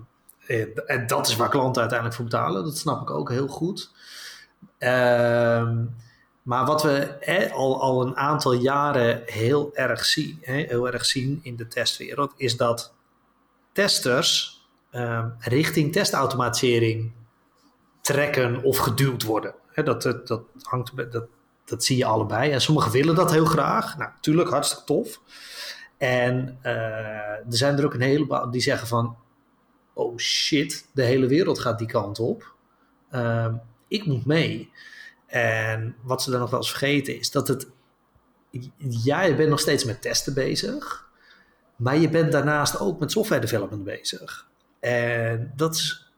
en 0.86 1.08
dat 1.08 1.28
is 1.28 1.36
waar 1.36 1.50
klanten 1.50 1.82
uiteindelijk 1.82 2.20
voor 2.20 2.30
betalen. 2.30 2.64
Dat 2.64 2.78
snap 2.78 3.02
ik 3.02 3.10
ook 3.10 3.30
heel 3.30 3.48
goed. 3.48 3.92
Uh, 4.80 5.72
maar 6.42 6.66
wat 6.66 6.84
we 6.84 7.52
al, 7.54 7.82
al 7.82 8.06
een 8.06 8.18
aantal 8.18 8.54
jaren 8.54 9.22
heel 9.26 9.70
erg 9.74 10.06
zien, 10.06 10.38
heel 10.42 10.92
erg 10.92 11.06
zien 11.06 11.40
in 11.44 11.56
de 11.56 11.68
testwereld, 11.68 12.34
is 12.38 12.58
dat 12.58 12.94
testers 13.72 14.62
uh, 14.92 15.26
richting 15.40 15.94
testautomatisering 15.94 17.12
trekken 18.02 18.64
of 18.64 18.78
geduwd 18.78 19.24
worden. 19.24 19.54
Dat, 19.76 20.02
dat, 20.02 20.28
dat, 20.28 20.42
hangt, 20.62 21.12
dat 21.12 21.28
dat 21.72 21.84
zie 21.84 21.98
je 21.98 22.06
allebei. 22.06 22.52
En 22.52 22.62
sommigen 22.62 22.92
willen 22.92 23.16
dat 23.16 23.32
heel 23.32 23.46
graag. 23.46 23.98
Nou, 23.98 24.12
natuurlijk, 24.14 24.50
hartstikke 24.50 24.84
tof. 24.84 25.20
En 25.98 26.60
uh, 26.64 26.72
er 26.72 27.46
zijn 27.48 27.78
er 27.78 27.86
ook 27.86 27.94
een 27.94 28.02
heleboel 28.02 28.52
die 28.52 28.62
zeggen 28.62 28.88
van... 28.88 29.16
Oh 29.94 30.18
shit, 30.18 30.88
de 30.94 31.04
hele 31.04 31.28
wereld 31.28 31.60
gaat 31.60 31.78
die 31.78 31.88
kant 31.88 32.20
op. 32.20 32.56
Uh, 33.12 33.54
ik 33.88 34.06
moet 34.06 34.26
mee. 34.26 34.72
En 35.26 35.96
wat 36.02 36.22
ze 36.22 36.32
dan 36.32 36.40
nog 36.40 36.50
wel 36.50 36.60
eens 36.60 36.70
vergeten 36.70 37.18
is 37.18 37.32
dat 37.32 37.48
het... 37.48 37.68
Ja, 38.78 39.22
je 39.22 39.36
bent 39.36 39.50
nog 39.50 39.60
steeds 39.60 39.84
met 39.84 40.02
testen 40.02 40.34
bezig. 40.34 41.10
Maar 41.76 41.98
je 41.98 42.10
bent 42.10 42.32
daarnaast 42.32 42.80
ook 42.80 43.00
met 43.00 43.12
software 43.12 43.42
development 43.42 43.84
bezig. 43.84 44.48
En 44.80 45.54
dat 45.56 45.76
is 45.76 46.12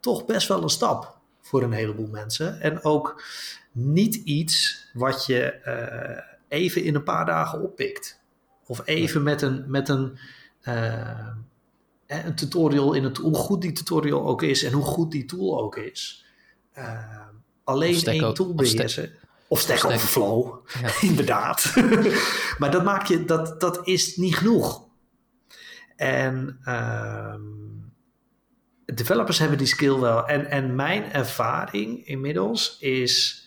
toch 0.00 0.24
best 0.24 0.48
wel 0.48 0.62
een 0.62 0.68
stap 0.68 1.18
voor 1.40 1.62
een 1.62 1.72
heleboel 1.72 2.08
mensen. 2.08 2.60
En 2.60 2.84
ook 2.84 3.22
niet 3.72 4.14
iets 4.14 4.86
wat 4.92 5.26
je 5.26 5.60
uh, 5.64 6.20
even 6.48 6.82
in 6.82 6.94
een 6.94 7.02
paar 7.02 7.26
dagen 7.26 7.62
oppikt. 7.62 8.20
Of 8.66 8.82
even 8.84 9.22
met 9.22 9.42
een, 9.42 9.64
met 9.66 9.88
een, 9.88 10.18
uh, 10.62 11.28
een 12.24 12.34
tutorial 12.34 12.92
in 12.92 13.04
het 13.04 13.16
hoe 13.16 13.34
goed 13.34 13.62
die 13.62 13.72
tutorial 13.72 14.26
ook 14.26 14.42
is 14.42 14.62
en 14.62 14.72
hoe 14.72 14.84
goed 14.84 15.10
die 15.10 15.24
tool 15.24 15.60
ook 15.60 15.76
is. 15.76 16.24
Uh, 16.78 17.20
alleen 17.64 18.04
één 18.04 18.34
tool 18.34 18.54
beheersen. 18.54 19.12
Of 19.48 19.60
Stack 19.60 19.84
Overflow, 19.84 20.66
ja. 20.80 20.90
inderdaad. 21.08 21.74
maar 22.58 22.70
dat 22.70 22.84
maak 22.84 23.06
je, 23.06 23.24
dat, 23.24 23.60
dat 23.60 23.86
is 23.86 24.16
niet 24.16 24.36
genoeg. 24.36 24.86
En 25.96 26.58
uh, 26.64 27.34
developers 28.84 29.38
hebben 29.38 29.58
die 29.58 29.66
skill 29.66 29.98
wel. 29.98 30.26
En, 30.26 30.50
en 30.50 30.74
mijn 30.74 31.12
ervaring 31.12 32.06
inmiddels 32.06 32.76
is 32.80 33.42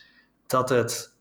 dat 0.46 0.68
het 0.68 1.12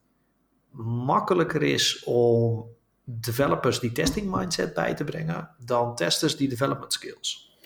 makkelijker 0.82 1.64
is 1.64 2.04
om 2.04 2.66
developers 3.10 3.80
die 3.80 3.92
testing 3.92 4.36
mindset 4.36 4.74
bij 4.74 4.94
te 4.94 5.04
brengen 5.04 5.50
dan 5.66 5.96
testers 5.96 6.38
die 6.38 6.50
development 6.50 6.94
skills. 6.94 7.58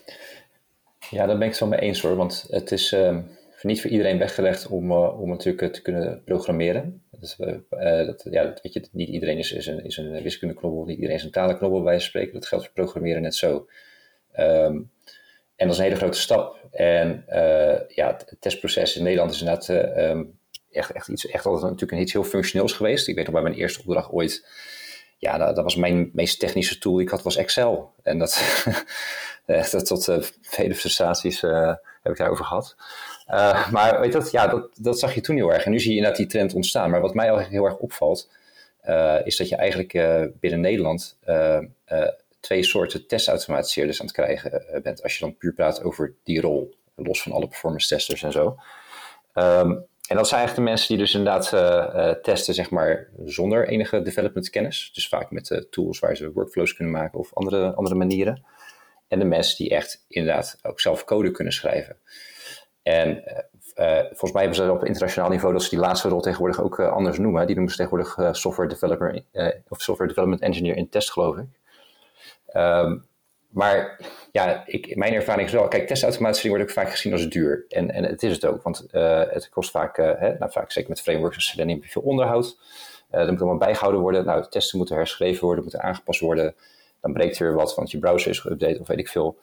Ja, 1.10 1.25
daar 1.25 1.38
ben 1.38 1.45
ik 1.45 1.51
het 1.51 1.60
wel 1.60 1.69
mee 1.69 1.80
eens 1.80 2.01
hoor, 2.01 2.15
want 2.15 2.47
het 2.49 2.71
is 2.71 2.91
uh, 2.91 3.17
niet 3.62 3.82
voor 3.82 3.89
iedereen 3.89 4.17
weggelegd 4.17 4.67
om, 4.67 4.91
uh, 4.91 5.21
om 5.21 5.30
natuurlijk 5.30 5.73
te 5.73 5.82
kunnen 5.82 6.23
programmeren. 6.23 7.04
Dat, 7.12 7.36
uh, 7.39 8.06
dat, 8.06 8.27
ja, 8.30 8.54
weet 8.62 8.73
je, 8.73 8.88
niet 8.91 9.10
iedereen 9.10 9.38
is, 9.38 9.51
is 9.51 9.67
een, 9.67 9.84
is 9.86 9.97
een 9.97 10.21
wiskundeknobbel, 10.21 10.86
niet 10.86 10.95
iedereen 10.95 11.15
is 11.15 11.23
een 11.23 11.32
talenknobbel 11.32 11.82
bij 11.82 11.99
spreken. 11.99 12.34
Dat 12.34 12.47
geldt 12.47 12.65
voor 12.65 12.73
programmeren 12.73 13.21
net 13.21 13.36
zo. 13.36 13.67
Um, 14.39 14.91
en 15.56 15.67
dat 15.67 15.69
is 15.69 15.77
een 15.77 15.84
hele 15.84 15.95
grote 15.95 16.19
stap. 16.19 16.67
En 16.71 17.25
ja, 17.88 18.08
het 18.08 18.36
testproces 18.39 18.97
in 18.97 19.04
Nederland 19.04 19.32
is 19.32 19.39
inderdaad 19.39 19.69
um, 19.97 20.38
echt, 20.71 20.91
echt, 20.91 21.08
iets, 21.08 21.27
echt 21.27 21.45
altijd 21.45 21.71
natuurlijk 21.71 22.01
iets 22.01 22.13
heel 22.13 22.23
functioneels 22.23 22.73
geweest. 22.73 23.08
Ik 23.08 23.15
weet 23.15 23.25
nog 23.25 23.34
bij 23.34 23.43
mijn 23.43 23.56
eerste 23.56 23.80
opdracht 23.80 24.12
ooit, 24.12 24.47
ja, 25.21 25.38
dat, 25.38 25.55
dat 25.55 25.63
was 25.63 25.75
mijn 25.75 26.10
meest 26.13 26.39
technische 26.39 26.77
tool 26.77 26.93
die 26.93 27.03
ik 27.03 27.10
had, 27.10 27.21
was 27.21 27.36
Excel. 27.36 27.93
En 28.03 28.17
dat, 28.17 28.63
echt 29.45 29.86
tot 29.86 30.07
uh, 30.07 30.17
vele 30.41 30.75
frustraties 30.75 31.43
uh, 31.43 31.73
heb 32.03 32.12
ik 32.12 32.17
daarover 32.17 32.45
gehad. 32.45 32.75
Maar 33.71 33.99
weet 33.99 34.12
dat, 34.12 34.31
ja, 34.31 34.47
dat, 34.47 34.69
dat 34.75 34.99
zag 34.99 35.13
je 35.13 35.21
toen 35.21 35.36
heel 35.36 35.53
erg. 35.53 35.63
En 35.63 35.71
nu 35.71 35.79
zie 35.79 35.89
je 35.89 35.95
inderdaad 35.95 36.19
die 36.19 36.27
trend 36.27 36.53
ontstaan. 36.53 36.89
Maar 36.89 37.01
wat 37.01 37.13
mij 37.13 37.25
eigenlijk 37.25 37.53
heel 37.53 37.65
erg 37.65 37.77
opvalt, 37.77 38.29
is 39.23 39.38
dat 39.38 39.49
je 39.49 39.55
eigenlijk 39.55 39.91
binnen 40.39 40.60
Nederland 40.60 41.17
twee 42.39 42.63
soorten 42.63 43.07
testautomatiseerders 43.07 43.99
aan 43.99 44.05
het 44.05 44.15
krijgen 44.15 44.81
bent. 44.84 45.03
Als 45.03 45.13
je 45.13 45.19
dan 45.19 45.38
puur 45.38 45.53
praat 45.53 45.84
over 45.84 46.13
die 46.23 46.41
rol, 46.41 46.75
los 46.95 47.21
van 47.21 47.31
alle 47.31 47.47
performance 47.47 47.88
testers 47.88 48.23
en 48.23 48.31
zo. 48.31 48.55
Um, 49.34 49.86
en 50.09 50.15
dat 50.15 50.27
zijn 50.27 50.39
eigenlijk 50.39 50.55
de 50.55 50.61
mensen 50.61 50.87
die 50.87 50.97
dus 50.97 51.13
inderdaad 51.13 51.51
uh, 51.53 51.61
uh, 51.95 52.09
testen, 52.11 52.53
zeg 52.53 52.69
maar, 52.69 53.09
zonder 53.25 53.67
enige 53.67 54.01
development 54.01 54.49
kennis. 54.49 54.91
Dus 54.93 55.07
vaak 55.07 55.31
met 55.31 55.49
uh, 55.49 55.59
tools 55.69 55.99
waar 55.99 56.15
ze 56.15 56.31
workflows 56.31 56.73
kunnen 56.75 56.93
maken 56.93 57.19
of 57.19 57.33
andere, 57.33 57.73
andere 57.73 57.95
manieren. 57.95 58.43
En 59.07 59.19
de 59.19 59.25
mensen 59.25 59.57
die 59.57 59.69
echt 59.69 60.05
inderdaad 60.07 60.59
ook 60.61 60.79
zelf 60.79 61.03
code 61.03 61.31
kunnen 61.31 61.53
schrijven. 61.53 61.97
En 62.83 63.23
volgens 64.09 64.31
mij 64.31 64.41
hebben 64.41 64.59
ze 64.65 64.71
op 64.71 64.85
internationaal 64.85 65.29
niveau 65.29 65.53
dat 65.53 65.63
ze 65.63 65.69
die 65.69 65.79
laatste 65.79 66.09
rol 66.09 66.21
tegenwoordig 66.21 66.61
ook 66.61 66.79
anders 66.79 67.17
noemen. 67.17 67.45
Die 67.45 67.55
noemen 67.55 67.73
ze 67.73 67.77
tegenwoordig 67.77 68.35
software 68.35 68.69
developer 68.69 69.23
of 69.67 69.81
software 69.81 70.09
development 70.09 70.41
engineer 70.41 70.75
in 70.75 70.89
test, 70.89 71.11
geloof 71.11 71.37
ik. 71.37 71.45
Um, 72.55 73.05
maar 73.51 73.99
ja, 74.31 74.63
ik, 74.65 74.95
mijn 74.95 75.13
ervaring 75.13 75.47
is 75.47 75.53
wel, 75.53 75.67
kijk, 75.67 75.87
testautomatisering 75.87 76.55
wordt 76.55 76.69
ook 76.69 76.83
vaak 76.83 76.91
gezien 76.91 77.11
als 77.11 77.27
duur. 77.27 77.65
En, 77.69 77.91
en 77.91 78.03
het 78.03 78.23
is 78.23 78.31
het 78.31 78.45
ook, 78.45 78.63
want 78.63 78.87
uh, 78.91 79.21
het 79.29 79.49
kost 79.49 79.71
vaak, 79.71 79.97
uh, 79.97 80.11
hè, 80.19 80.37
nou, 80.37 80.51
vaak 80.51 80.71
zeker 80.71 80.89
met 80.89 81.01
frameworks 81.01 81.35
als 81.35 81.45
Selenium, 81.49 81.83
veel 81.83 82.01
onderhoud. 82.01 82.57
Uh, 83.11 83.29
moet 83.29 83.39
allemaal 83.39 83.57
bijgehouden 83.57 84.01
worden. 84.01 84.25
Nou, 84.25 84.41
de 84.41 84.47
testen 84.47 84.77
moeten 84.77 84.95
herschreven 84.95 85.45
worden, 85.45 85.63
moeten 85.63 85.81
aangepast 85.81 86.19
worden. 86.19 86.55
Dan 87.01 87.13
breekt 87.13 87.39
er 87.39 87.45
weer 87.45 87.55
wat, 87.55 87.75
want 87.75 87.91
je 87.91 87.99
browser 87.99 88.29
is 88.29 88.39
geüpdate 88.47 88.79
of 88.79 88.87
weet 88.87 88.99
ik 88.99 89.09
veel. 89.09 89.37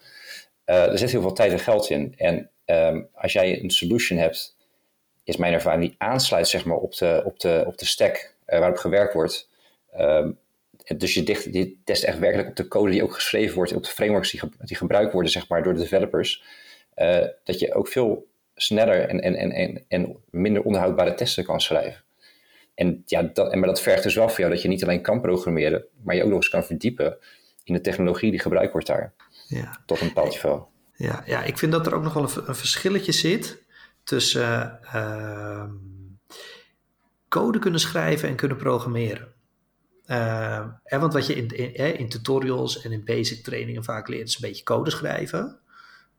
er 0.65 0.99
zit 0.99 1.11
heel 1.11 1.21
veel 1.21 1.33
tijd 1.33 1.53
en 1.53 1.59
geld 1.59 1.91
in. 1.91 2.15
En 2.17 2.51
um, 2.65 3.09
als 3.15 3.33
jij 3.33 3.63
een 3.63 3.71
solution 3.71 4.19
hebt, 4.19 4.57
is 5.25 5.37
mijn 5.37 5.53
ervaring 5.53 5.83
die 5.83 5.95
aansluit 5.99 6.49
zeg 6.49 6.65
maar, 6.65 6.77
op, 6.77 6.95
de, 6.95 7.23
op, 7.25 7.41
de, 7.41 7.65
op 7.67 7.79
de 7.79 7.85
stack 7.85 8.35
waarop 8.47 8.77
gewerkt 8.77 9.15
wordt. 9.15 9.49
Um, 9.99 10.39
dus 10.97 11.15
je, 11.15 11.23
dicht, 11.23 11.45
je 11.45 11.77
test 11.85 12.03
echt 12.03 12.19
werkelijk 12.19 12.49
op 12.49 12.57
de 12.57 12.69
code 12.69 12.91
die 12.91 13.03
ook 13.03 13.15
geschreven 13.15 13.55
wordt, 13.55 13.73
op 13.73 13.85
de 13.85 13.91
frameworks 13.91 14.31
die, 14.31 14.41
die 14.59 14.77
gebruikt 14.77 15.13
worden 15.13 15.31
zeg 15.31 15.49
maar, 15.49 15.63
door 15.63 15.75
de 15.75 15.81
developers. 15.81 16.45
Uh, 16.97 17.25
dat 17.45 17.59
je 17.59 17.75
ook 17.75 17.89
veel 17.89 18.27
sneller 18.55 19.09
en, 19.09 19.21
en, 19.21 19.53
en, 19.53 19.85
en, 19.89 20.17
minder 20.31 20.63
onderhoudbare 20.63 21.15
testen 21.15 21.45
kan 21.45 21.61
schrijven. 21.61 22.03
En, 22.75 23.03
ja, 23.07 23.23
dat, 23.23 23.55
maar 23.55 23.69
dat 23.69 23.81
vergt 23.81 24.03
dus 24.03 24.15
wel 24.15 24.29
voor 24.29 24.39
jou 24.39 24.53
dat 24.53 24.63
je 24.63 24.69
niet 24.69 24.83
alleen 24.83 25.03
kan 25.03 25.21
programmeren, 25.21 25.85
maar 26.03 26.15
je 26.15 26.23
ook 26.23 26.29
nog 26.29 26.37
eens 26.37 26.49
kan 26.49 26.65
verdiepen 26.65 27.19
in 27.65 27.75
de 27.75 27.81
technologie 27.81 28.31
die 28.31 28.41
gebruikt 28.41 28.73
wordt 28.73 28.87
daar. 28.87 29.13
Ja. 29.47 29.83
Tot 29.87 30.01
een 30.01 30.07
bepaald 30.07 30.31
niveau. 30.31 30.63
Ja, 30.95 31.23
ja, 31.27 31.43
ik 31.43 31.59
vind 31.59 31.73
dat 31.73 31.87
er 31.87 31.95
ook 31.95 32.03
nog 32.03 32.13
wel 32.13 32.23
een, 32.23 32.49
een 32.49 32.55
verschilletje 32.55 33.13
zit 33.13 33.63
tussen 34.05 34.81
uh, 34.95 35.65
code 37.29 37.59
kunnen 37.59 37.81
schrijven 37.81 38.29
en 38.29 38.35
kunnen 38.35 38.57
programmeren. 38.57 39.33
Uh, 40.11 40.67
want 40.89 41.13
wat 41.13 41.27
je 41.27 41.35
in, 41.35 41.75
in, 41.99 42.09
tutorials 42.09 42.83
en 42.83 42.93
in 42.93 43.05
basic 43.05 43.45
trainingen 43.45 43.85
vaak 43.85 44.09
leert, 44.09 44.29
is 44.29 44.35
een 44.35 44.49
beetje 44.49 44.65
code 44.65 44.91
schrijven. 44.91 45.59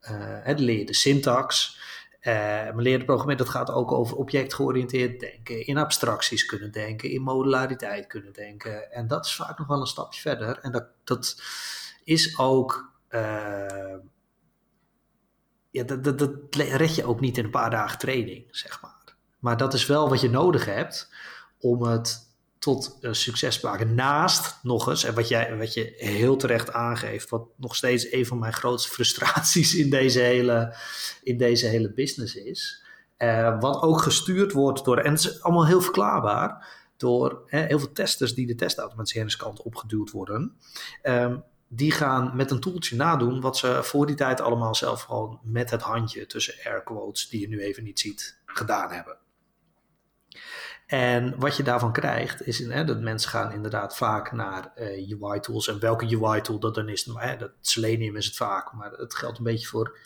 Uh, 0.01 0.57
leer 0.57 0.77
je 0.77 0.85
de 0.85 0.93
syntax. 0.93 1.77
Uh, 2.21 2.33
maar 2.33 2.75
leren 2.75 3.05
programmeren, 3.05 3.45
dat 3.45 3.53
gaat 3.53 3.71
ook 3.71 3.91
over 3.91 4.17
objectgeoriënteerd 4.17 5.19
denken, 5.19 5.65
in 5.65 5.77
abstracties 5.77 6.45
kunnen 6.45 6.71
denken, 6.71 7.09
in 7.09 7.21
modulariteit 7.21 8.07
kunnen 8.07 8.33
denken. 8.33 8.91
En 8.91 9.07
dat 9.07 9.25
is 9.25 9.35
vaak 9.35 9.57
nog 9.57 9.67
wel 9.67 9.79
een 9.79 9.87
stapje 9.87 10.21
verder. 10.21 10.59
En 10.61 10.71
dat, 10.71 10.85
dat 11.03 11.41
is 12.03 12.37
ook. 12.39 12.91
Ja, 15.71 15.83
dat, 15.83 16.03
dat, 16.03 16.19
dat 16.19 16.31
red 16.55 16.95
je 16.95 17.05
ook 17.05 17.19
niet 17.19 17.37
in 17.37 17.43
een 17.43 17.49
paar 17.49 17.69
dagen 17.69 17.99
training, 17.99 18.47
zeg 18.51 18.81
maar. 18.81 19.15
Maar 19.39 19.57
dat 19.57 19.73
is 19.73 19.85
wel 19.85 20.09
wat 20.09 20.21
je 20.21 20.29
nodig 20.29 20.65
hebt 20.65 21.13
om 21.59 21.83
het 21.83 22.28
tot 22.59 22.97
uh, 23.01 23.13
succes 23.13 23.61
maken. 23.61 23.95
Naast 23.95 24.59
nog 24.63 24.87
eens, 24.87 25.03
en 25.03 25.15
wat, 25.15 25.27
jij, 25.27 25.57
wat 25.57 25.73
je 25.73 25.93
heel 25.97 26.35
terecht 26.35 26.73
aangeeft, 26.73 27.29
wat 27.29 27.47
nog 27.55 27.75
steeds 27.75 28.11
een 28.11 28.25
van 28.25 28.39
mijn 28.39 28.53
grootste 28.53 28.89
frustraties 28.95 29.75
in 29.75 29.89
deze 29.89 30.19
hele, 30.19 30.75
in 31.23 31.37
deze 31.37 31.65
hele 31.65 31.93
business 31.93 32.35
is. 32.35 32.83
Uh, 33.17 33.59
wat 33.59 33.81
ook 33.81 34.01
gestuurd 34.01 34.51
wordt 34.51 34.85
door, 34.85 34.97
en 34.97 35.11
het 35.11 35.19
is 35.19 35.41
allemaal 35.43 35.65
heel 35.65 35.81
verklaarbaar, 35.81 36.67
door 36.97 37.41
heel 37.45 37.79
veel 37.79 37.91
testers 37.91 38.33
die 38.33 38.47
de 38.47 38.55
testautomatiseringskant 38.55 39.61
opgeduwd 39.61 40.11
worden. 40.11 40.55
Um, 41.03 41.43
die 41.67 41.91
gaan 41.91 42.35
met 42.35 42.51
een 42.51 42.59
toeltje 42.59 42.95
nadoen 42.95 43.41
wat 43.41 43.57
ze 43.57 43.79
voor 43.83 44.05
die 44.05 44.15
tijd 44.15 44.41
allemaal 44.41 44.75
zelf 44.75 45.01
gewoon 45.01 45.39
met 45.43 45.69
het 45.69 45.81
handje 45.81 46.25
tussen 46.25 46.53
air 46.65 46.83
quotes, 46.83 47.29
die 47.29 47.41
je 47.41 47.47
nu 47.47 47.61
even 47.61 47.83
niet 47.83 47.99
ziet, 47.99 48.37
gedaan 48.45 48.91
hebben. 48.91 49.17
En 50.89 51.33
wat 51.37 51.57
je 51.57 51.63
daarvan 51.63 51.91
krijgt, 51.91 52.47
is 52.47 52.59
hè, 52.59 52.83
dat 52.83 52.99
mensen 52.99 53.29
gaan 53.29 53.51
inderdaad 53.51 53.97
vaak 53.97 54.31
naar 54.31 54.71
eh, 54.75 55.21
UI-tools. 55.21 55.67
En 55.67 55.79
welke 55.79 56.17
UI-tool 56.17 56.59
dat 56.59 56.75
dan 56.75 56.89
is, 56.89 57.09
hè, 57.13 57.37
dat 57.37 57.51
Selenium 57.61 58.15
is 58.15 58.25
het 58.25 58.35
vaak, 58.35 58.73
maar 58.73 58.91
het 58.91 59.15
geldt 59.15 59.37
een 59.37 59.43
beetje 59.43 59.67
voor 59.67 59.97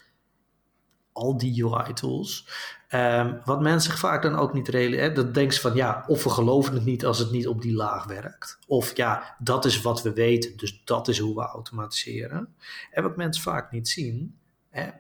al 1.12 1.38
die 1.38 1.66
UI-tools. 1.66 2.48
Um, 2.90 3.42
wat 3.46 3.62
mensen 3.62 3.98
vaak 3.98 4.22
dan 4.22 4.36
ook 4.36 4.54
niet 4.54 4.68
realiseren, 4.68 5.14
dat 5.14 5.34
denken 5.34 5.54
ze 5.54 5.62
van 5.62 5.76
ja, 5.76 6.04
of 6.08 6.24
we 6.24 6.30
geloven 6.30 6.74
het 6.74 6.86
niet 6.86 7.06
als 7.06 7.20
het 7.20 7.32
niet 7.32 7.48
op 7.48 7.62
die 7.62 7.74
laag 7.74 8.06
werkt. 8.06 8.60
Of 8.68 8.98
ja, 8.98 9.36
dat 9.40 9.66
is 9.66 9.82
wat 9.82 10.02
we 10.02 10.14
weten, 10.14 10.58
dus 10.58 10.82
dat 10.86 11.08
is 11.08 11.20
hoe 11.20 11.36
we 11.36 11.42
automatiseren. 11.42 12.56
En 12.92 13.04
wat 13.04 13.16
mensen 13.16 13.44
vaak 13.44 13.72
niet 13.72 13.88
zien, 13.88 14.38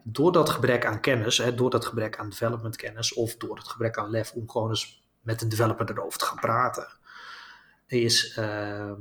door 0.03 0.31
dat 0.31 0.49
gebrek 0.49 0.85
aan 0.85 0.99
kennis, 0.99 1.41
door 1.55 1.69
dat 1.69 1.85
gebrek 1.85 2.17
aan 2.17 2.29
development 2.29 2.75
kennis 2.75 3.13
of 3.13 3.35
door 3.35 3.55
het 3.55 3.67
gebrek 3.67 3.97
aan 3.97 4.09
lef 4.09 4.31
om 4.31 4.49
gewoon 4.49 4.69
eens 4.69 5.02
met 5.23 5.41
een 5.41 5.49
developer 5.49 5.89
erover 5.89 6.19
te 6.19 6.25
gaan 6.25 6.39
praten, 6.39 6.87
is 7.87 8.37
uh, 8.37 8.91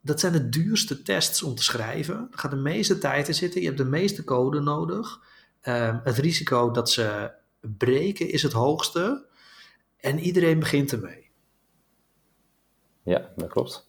dat 0.00 0.20
zijn 0.20 0.32
de 0.32 0.48
duurste 0.48 1.02
tests 1.02 1.42
om 1.42 1.54
te 1.54 1.62
schrijven. 1.62 2.28
Er 2.32 2.38
gaat 2.38 2.50
de 2.50 2.56
meeste 2.56 2.98
tijd 2.98 3.28
in 3.28 3.34
zitten. 3.34 3.60
Je 3.60 3.66
hebt 3.66 3.78
de 3.78 3.84
meeste 3.84 4.24
code 4.24 4.60
nodig. 4.60 5.20
Uh, 5.62 5.96
het 6.04 6.18
risico 6.18 6.70
dat 6.70 6.90
ze 6.90 7.30
breken 7.60 8.28
is 8.28 8.42
het 8.42 8.52
hoogste. 8.52 9.26
En 9.96 10.18
iedereen 10.18 10.58
begint 10.58 10.92
ermee. 10.92 11.30
Ja, 13.02 13.28
dat 13.36 13.48
klopt. 13.48 13.88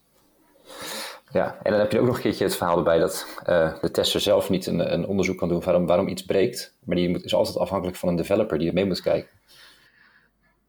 Ja, 1.32 1.58
en 1.62 1.70
dan 1.70 1.80
heb 1.80 1.92
je 1.92 2.00
ook 2.00 2.06
nog 2.06 2.16
een 2.16 2.22
keertje 2.22 2.44
het 2.44 2.56
verhaal 2.56 2.76
erbij 2.76 2.98
dat 2.98 3.26
uh, 3.46 3.80
de 3.80 3.90
tester 3.90 4.20
zelf 4.20 4.50
niet 4.50 4.66
een, 4.66 4.92
een, 4.92 5.06
onderzoek 5.06 5.38
kan 5.38 5.48
doen 5.48 5.60
waarom, 5.60 5.86
waarom 5.86 6.08
iets 6.08 6.24
breekt. 6.24 6.74
Maar 6.84 6.96
die 6.96 7.08
moet, 7.08 7.24
is 7.24 7.34
altijd 7.34 7.56
afhankelijk 7.56 7.96
van 7.96 8.08
een 8.08 8.16
developer 8.16 8.58
die 8.58 8.68
er 8.68 8.74
mee 8.74 8.86
moet 8.86 9.00
kijken. 9.00 9.30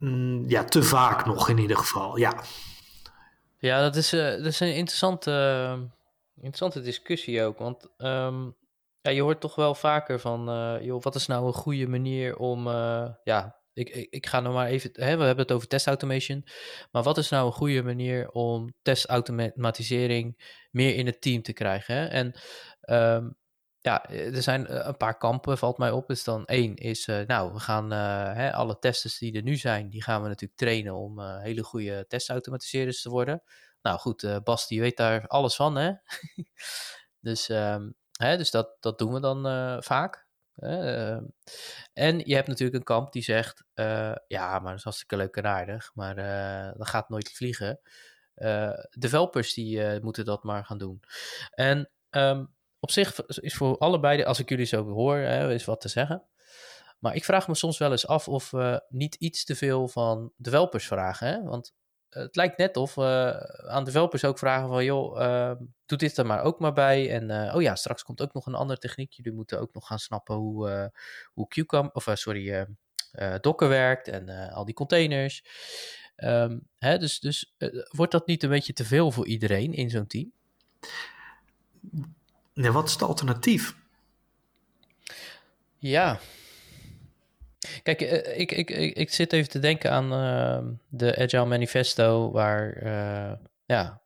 Mm, 0.04 0.48
ja, 0.48 0.64
te 0.64 0.82
vaak 0.82 1.26
nog 1.26 1.48
in 1.48 1.58
ieder 1.58 1.76
geval, 1.76 2.16
ja. 2.16 2.42
Ja, 3.58 3.80
dat 3.80 3.96
is, 3.96 4.12
uh, 4.12 4.30
dat 4.30 4.46
is 4.46 4.60
een 4.60 4.74
interessante, 4.74 5.90
interessante 6.34 6.80
discussie 6.80 7.42
ook. 7.42 7.58
Want 7.58 7.88
um, 7.98 8.56
ja, 9.00 9.10
je 9.10 9.22
hoort 9.22 9.40
toch 9.40 9.54
wel 9.54 9.74
vaker 9.74 10.20
van, 10.20 10.48
uh, 10.48 10.84
joh, 10.84 11.02
wat 11.02 11.14
is 11.14 11.26
nou 11.26 11.46
een 11.46 11.52
goede 11.52 11.86
manier 11.86 12.36
om, 12.36 12.68
ja, 13.24 13.56
ik, 13.72 13.88
ik, 13.88 14.06
ik, 14.10 14.26
ga 14.26 14.40
nou 14.40 14.54
maar 14.54 14.66
even, 14.66 14.90
hè, 14.92 15.16
we 15.16 15.24
hebben 15.24 15.44
het 15.44 15.52
over 15.52 15.68
testautomation, 15.68 16.44
maar 16.90 17.02
wat 17.02 17.18
is 17.18 17.28
nou 17.28 17.46
een 17.46 17.52
goede 17.52 17.82
manier 17.82 18.30
om 18.30 18.74
testautomatisering 18.82 20.54
meer 20.70 20.94
in 20.94 21.06
het 21.06 21.20
team 21.20 21.42
te 21.42 21.52
krijgen? 21.52 21.94
Hè? 21.94 22.06
En 22.06 22.34
um, 22.88 23.36
ja, 23.84 24.08
er 24.08 24.42
zijn 24.42 24.66
eh, 24.66 24.86
een 24.86 24.96
paar 24.96 25.18
kampen, 25.18 25.58
valt 25.58 25.78
mij 25.78 25.90
op. 25.90 26.06
Dus 26.06 26.24
dan 26.24 26.46
één 26.46 26.74
is, 26.74 27.06
uh, 27.06 27.26
nou, 27.26 27.52
we 27.52 27.60
gaan 27.60 27.90
hè, 27.90 28.52
alle 28.52 28.78
testers 28.78 29.18
die 29.18 29.36
er 29.36 29.42
nu 29.42 29.56
zijn, 29.56 29.88
die 29.88 30.02
gaan 30.02 30.22
we 30.22 30.28
natuurlijk 30.28 30.58
trainen 30.60 30.94
om 30.94 31.20
hele 31.20 31.62
goede 31.62 32.04
testautomatiseerders 32.08 33.02
te 33.02 33.10
worden. 33.10 33.42
Nou 33.82 33.98
goed, 33.98 34.40
Bas 34.44 34.66
die 34.66 34.80
weet 34.80 34.96
daar 34.96 35.26
alles 35.26 35.54
van, 35.54 35.76
hè. 35.76 35.92
dus 37.28 37.48
um, 37.48 37.94
hè, 38.12 38.36
dus 38.36 38.50
dat, 38.50 38.76
dat 38.80 38.98
doen 38.98 39.12
we 39.12 39.20
dan 39.20 39.42
vaak. 39.82 40.22
Ehm. 40.54 41.24
en 41.92 42.18
je 42.18 42.34
hebt 42.34 42.48
natuurlijk 42.48 42.78
een 42.78 42.84
kamp 42.84 43.12
die 43.12 43.22
zegt, 43.22 43.64
ja, 44.26 44.58
maar 44.58 44.68
dat 44.68 44.78
is 44.78 44.82
hartstikke 44.82 45.16
leuk 45.16 45.36
en 45.36 45.46
aardig, 45.46 45.90
maar 45.94 46.16
dat 46.76 46.88
gaat 46.88 47.08
nooit 47.08 47.32
vliegen. 47.32 47.80
developers 48.90 49.54
die 49.54 50.00
moeten 50.00 50.24
dat 50.24 50.44
maar 50.44 50.64
gaan 50.64 50.78
doen. 50.78 51.00
En 51.50 51.90
um, 52.10 52.53
op 52.84 52.90
zich 52.90 53.26
is 53.26 53.54
voor 53.54 53.78
allebei, 53.78 54.24
als 54.24 54.38
ik 54.38 54.48
jullie 54.48 54.66
zo 54.66 54.84
hoor, 54.88 55.16
hè, 55.16 55.52
is 55.52 55.64
wat 55.64 55.80
te 55.80 55.88
zeggen. 55.88 56.22
Maar 56.98 57.14
ik 57.14 57.24
vraag 57.24 57.48
me 57.48 57.54
soms 57.54 57.78
wel 57.78 57.90
eens 57.90 58.06
af 58.06 58.28
of 58.28 58.50
we 58.50 58.84
niet 58.88 59.14
iets 59.14 59.44
te 59.44 59.56
veel 59.56 59.88
van 59.88 60.32
developers 60.36 60.86
vragen. 60.86 61.28
Hè? 61.28 61.42
Want 61.42 61.74
het 62.08 62.36
lijkt 62.36 62.58
net 62.58 62.76
of 62.76 62.94
we 62.94 63.40
aan 63.68 63.84
developers 63.84 64.24
ook 64.24 64.38
vragen 64.38 64.68
van... 64.68 64.84
joh, 64.84 65.20
uh, 65.20 65.52
doe 65.86 65.98
dit 65.98 66.16
er 66.16 66.26
maar 66.26 66.42
ook 66.42 66.58
maar 66.60 66.72
bij. 66.72 67.10
En 67.10 67.30
uh, 67.30 67.54
oh 67.54 67.62
ja, 67.62 67.74
straks 67.74 68.02
komt 68.02 68.22
ook 68.22 68.34
nog 68.34 68.46
een 68.46 68.54
andere 68.54 68.78
techniek. 68.78 69.12
Jullie 69.12 69.32
moeten 69.32 69.60
ook 69.60 69.74
nog 69.74 69.86
gaan 69.86 69.98
snappen 69.98 70.34
hoe, 70.34 70.70
uh, 70.70 70.86
hoe 71.32 71.48
Qcam, 71.48 71.90
of 71.92 72.06
sorry, 72.12 72.66
Docker 73.40 73.68
werkt 73.68 74.08
en 74.08 74.28
al 74.50 74.64
die 74.64 74.74
containers. 74.74 75.44
Um, 76.16 76.68
hè, 76.78 76.98
dus 76.98 77.20
dus 77.20 77.54
wordt 77.88 78.12
dat 78.12 78.26
niet 78.26 78.42
een 78.42 78.48
beetje 78.48 78.72
te 78.72 78.84
veel 78.84 79.10
voor 79.10 79.26
iedereen 79.26 79.72
in 79.72 79.90
zo'n 79.90 80.06
team? 80.06 80.32
Nee, 82.54 82.70
wat 82.70 82.86
is 82.86 82.92
het 82.92 83.02
alternatief? 83.02 83.76
Ja. 85.78 86.18
Kijk, 87.82 88.00
eh, 88.00 88.38
ik, 88.38 88.52
ik, 88.52 88.70
ik, 88.70 88.96
ik 88.96 89.10
zit 89.10 89.32
even 89.32 89.50
te 89.50 89.58
denken 89.58 89.90
aan 89.90 90.12
uh, 90.12 90.72
de 90.88 91.16
Agile 91.16 91.44
Manifesto, 91.44 92.30
waar 92.30 92.82
uh, 92.82 93.32
ja, 93.64 94.02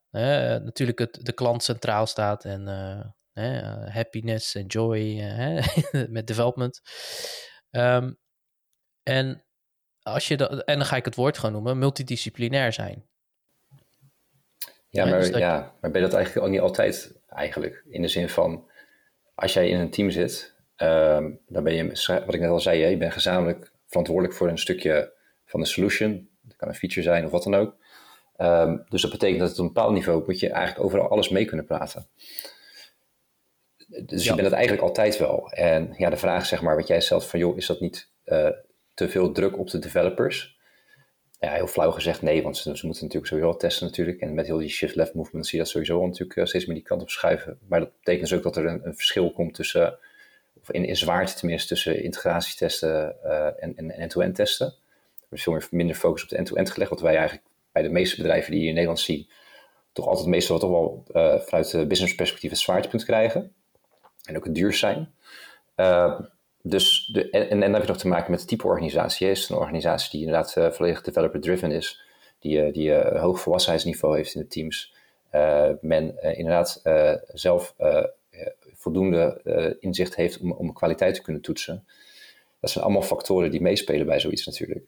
natuurlijk 0.58 0.98
het, 0.98 1.18
de 1.22 1.32
klant 1.32 1.62
centraal 1.62 2.06
staat 2.06 2.44
en 2.44 2.66
happiness 3.90 4.54
en 4.54 4.66
joy 4.66 5.22
met 6.08 6.26
development. 6.26 6.80
Um, 7.70 8.18
en, 9.02 9.44
als 10.02 10.28
je 10.28 10.36
dat, 10.36 10.64
en 10.64 10.76
dan 10.76 10.86
ga 10.86 10.96
ik 10.96 11.04
het 11.04 11.14
woord 11.14 11.38
gewoon 11.38 11.52
noemen, 11.54 11.78
multidisciplinair 11.78 12.72
zijn. 12.72 13.08
Ja, 14.88 15.04
maar, 15.04 15.20
dus 15.20 15.28
ja, 15.28 15.74
maar 15.80 15.90
ben 15.90 16.00
je 16.00 16.06
dat 16.06 16.16
eigenlijk 16.16 16.46
ook 16.46 16.52
niet 16.52 16.60
altijd 16.60 17.17
eigenlijk. 17.28 17.84
In 17.88 18.02
de 18.02 18.08
zin 18.08 18.28
van, 18.28 18.68
als 19.34 19.52
jij 19.52 19.68
in 19.68 19.78
een 19.78 19.90
team 19.90 20.10
zit, 20.10 20.54
ehm, 20.76 21.30
dan 21.48 21.64
ben 21.64 21.74
je, 21.74 21.86
wat 22.26 22.34
ik 22.34 22.40
net 22.40 22.50
al 22.50 22.60
zei, 22.60 22.86
je 22.86 22.96
bent 22.96 23.12
gezamenlijk 23.12 23.72
verantwoordelijk 23.86 24.34
voor 24.34 24.48
een 24.48 24.58
stukje 24.58 25.12
van 25.44 25.60
de 25.60 25.66
solution. 25.66 26.28
Dat 26.42 26.56
kan 26.56 26.68
een 26.68 26.74
feature 26.74 27.02
zijn 27.02 27.24
of 27.24 27.30
wat 27.30 27.42
dan 27.42 27.54
ook. 27.54 27.76
Um, 28.40 28.84
dus 28.88 29.02
dat 29.02 29.10
betekent 29.10 29.40
dat 29.40 29.52
op 29.52 29.58
een 29.58 29.66
bepaald 29.66 29.92
niveau 29.92 30.24
moet 30.26 30.40
je 30.40 30.50
eigenlijk 30.50 30.84
overal 30.84 31.08
alles 31.08 31.28
mee 31.28 31.44
kunnen 31.44 31.66
praten. 31.66 32.06
dus 33.86 34.24
je 34.24 34.30
bent 34.30 34.44
het 34.44 34.52
eigenlijk 34.52 34.82
altijd 34.82 35.18
wel. 35.18 35.50
En 35.50 35.94
ja, 35.96 36.10
de 36.10 36.16
vraag 36.16 36.46
zeg 36.46 36.62
maar, 36.62 36.76
wat 36.76 36.86
jij 36.86 37.00
stelt 37.00 37.26
van, 37.26 37.38
joh, 37.38 37.56
is 37.56 37.66
dat 37.66 37.80
niet 37.80 38.10
te 38.94 39.08
veel 39.08 39.32
druk 39.32 39.58
op 39.58 39.70
de 39.70 39.78
developers? 39.78 40.57
Ja, 41.40 41.52
heel 41.52 41.66
flauw 41.66 41.90
gezegd 41.90 42.22
nee, 42.22 42.42
want 42.42 42.56
ze, 42.56 42.68
moeten 42.68 42.86
natuurlijk 42.86 43.26
sowieso 43.26 43.56
testen 43.56 43.86
natuurlijk. 43.86 44.20
En 44.20 44.34
met 44.34 44.46
heel 44.46 44.58
die 44.58 44.68
shift-left 44.68 45.14
movement 45.14 45.46
zie 45.46 45.58
je 45.58 45.64
dat 45.64 45.72
sowieso 45.72 46.06
natuurlijk 46.06 46.48
steeds 46.48 46.66
meer 46.66 46.74
die 46.74 46.84
kant 46.84 47.02
op 47.02 47.10
schuiven. 47.10 47.58
Maar 47.68 47.80
dat 47.80 47.98
betekent 47.98 48.28
dus 48.28 48.38
ook 48.38 48.42
dat 48.42 48.56
er 48.56 48.66
een, 48.66 48.86
een 48.86 48.94
verschil 48.94 49.32
komt 49.32 49.54
tussen, 49.54 49.98
of 50.60 50.70
in, 50.70 50.84
in 50.84 50.96
zwaarte 50.96 51.34
tenminste, 51.34 51.68
tussen 51.68 52.02
integratietesten 52.02 53.22
en 53.58 53.90
end-to-end 53.90 54.34
testen. 54.34 54.66
Er 55.28 55.36
is 55.36 55.42
veel 55.42 55.52
meer, 55.52 55.68
minder 55.70 55.96
focus 55.96 56.22
op 56.22 56.28
de 56.28 56.36
end-to-end 56.36 56.70
gelegd, 56.70 56.90
wat 56.90 57.00
wij 57.00 57.16
eigenlijk 57.16 57.46
bij 57.72 57.82
de 57.82 57.88
meeste 57.88 58.16
bedrijven 58.16 58.52
die 58.52 58.60
je 58.60 58.66
in 58.66 58.72
Nederland 58.72 59.00
zien, 59.00 59.28
toch 59.92 60.06
altijd 60.06 60.26
meestal 60.26 60.58
toch 60.58 60.70
wel 60.70 61.04
uh, 61.12 61.40
vanuit 61.40 61.70
de 61.70 61.86
business 61.86 62.14
perspectief 62.14 62.50
het 62.50 62.58
zwaartepunt 62.58 63.04
krijgen. 63.04 63.52
En 64.24 64.36
ook 64.36 64.44
het 64.44 64.54
duur 64.54 64.72
zijn. 64.72 65.14
Dus 66.62 67.10
de, 67.12 67.30
en, 67.30 67.48
en, 67.48 67.60
dan 67.60 67.72
heb 67.72 67.82
je 67.82 67.88
nog 67.88 67.98
te 67.98 68.08
maken 68.08 68.30
met 68.30 68.40
het 68.40 68.48
type 68.48 68.66
organisatie. 68.66 69.30
Is 69.30 69.40
het 69.40 69.50
een 69.50 69.56
organisatie 69.56 70.10
die 70.10 70.26
inderdaad 70.26 70.56
uh, 70.56 70.70
volledig 70.70 71.02
developer-driven 71.02 71.70
is, 71.70 72.02
die, 72.38 72.72
die 72.72 72.92
een 72.92 73.20
hoog 73.20 73.40
volwassenheidsniveau 73.40 74.16
heeft 74.16 74.34
in 74.34 74.40
de 74.40 74.46
teams. 74.46 74.94
men 75.80 76.22
inderdaad 76.22 76.82
zelf 77.32 77.74
voldoende 78.72 79.76
inzicht 79.80 80.16
heeft 80.16 80.40
om, 80.40 80.52
om 80.52 80.72
kwaliteit 80.72 81.14
te 81.14 81.22
kunnen 81.22 81.42
toetsen. 81.42 81.84
Dat 82.60 82.70
zijn 82.70 82.84
allemaal 82.84 83.02
factoren 83.02 83.50
die 83.50 83.60
meespelen 83.60 84.06
bij 84.06 84.20
zoiets 84.20 84.46
natuurlijk. 84.46 84.86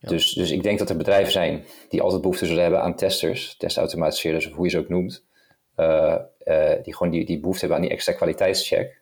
Dus, 0.00 0.32
dus 0.32 0.50
ik 0.50 0.62
denk 0.62 0.78
dat 0.78 0.90
er 0.90 0.96
bedrijven 0.96 1.32
zijn 1.32 1.64
die 1.88 2.02
altijd 2.02 2.20
behoefte 2.20 2.46
zullen 2.46 2.62
hebben 2.62 2.82
aan 2.82 2.96
testers, 2.96 3.56
testautomatiseerders 3.56 4.46
of 4.46 4.52
hoe 4.52 4.64
je 4.64 4.70
ze 4.70 4.78
ook 4.78 4.88
noemt, 4.88 5.24
uh, 5.76 6.16
uh, 6.44 6.72
die 6.82 6.96
gewoon 6.96 7.12
die, 7.12 7.24
die 7.24 7.40
behoefte 7.40 7.60
hebben 7.60 7.78
aan 7.78 7.84
die 7.84 7.92
extra 7.92 8.12
kwaliteitscheck. 8.12 9.00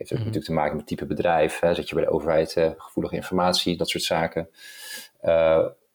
Het 0.00 0.08
heeft 0.08 0.22
ook 0.22 0.26
mhm. 0.26 0.26
natuurlijk 0.26 0.44
te 0.44 0.52
maken 0.52 0.76
met 0.76 0.86
type 0.86 1.06
bedrijf. 1.06 1.60
Hè. 1.60 1.74
Zit 1.74 1.88
je 1.88 1.94
bij 1.94 2.04
de 2.04 2.10
overheid 2.10 2.56
uh, 2.56 2.70
gevoelige 2.76 3.14
informatie, 3.14 3.76
dat 3.76 3.88
soort 3.88 4.04
zaken. 4.04 4.48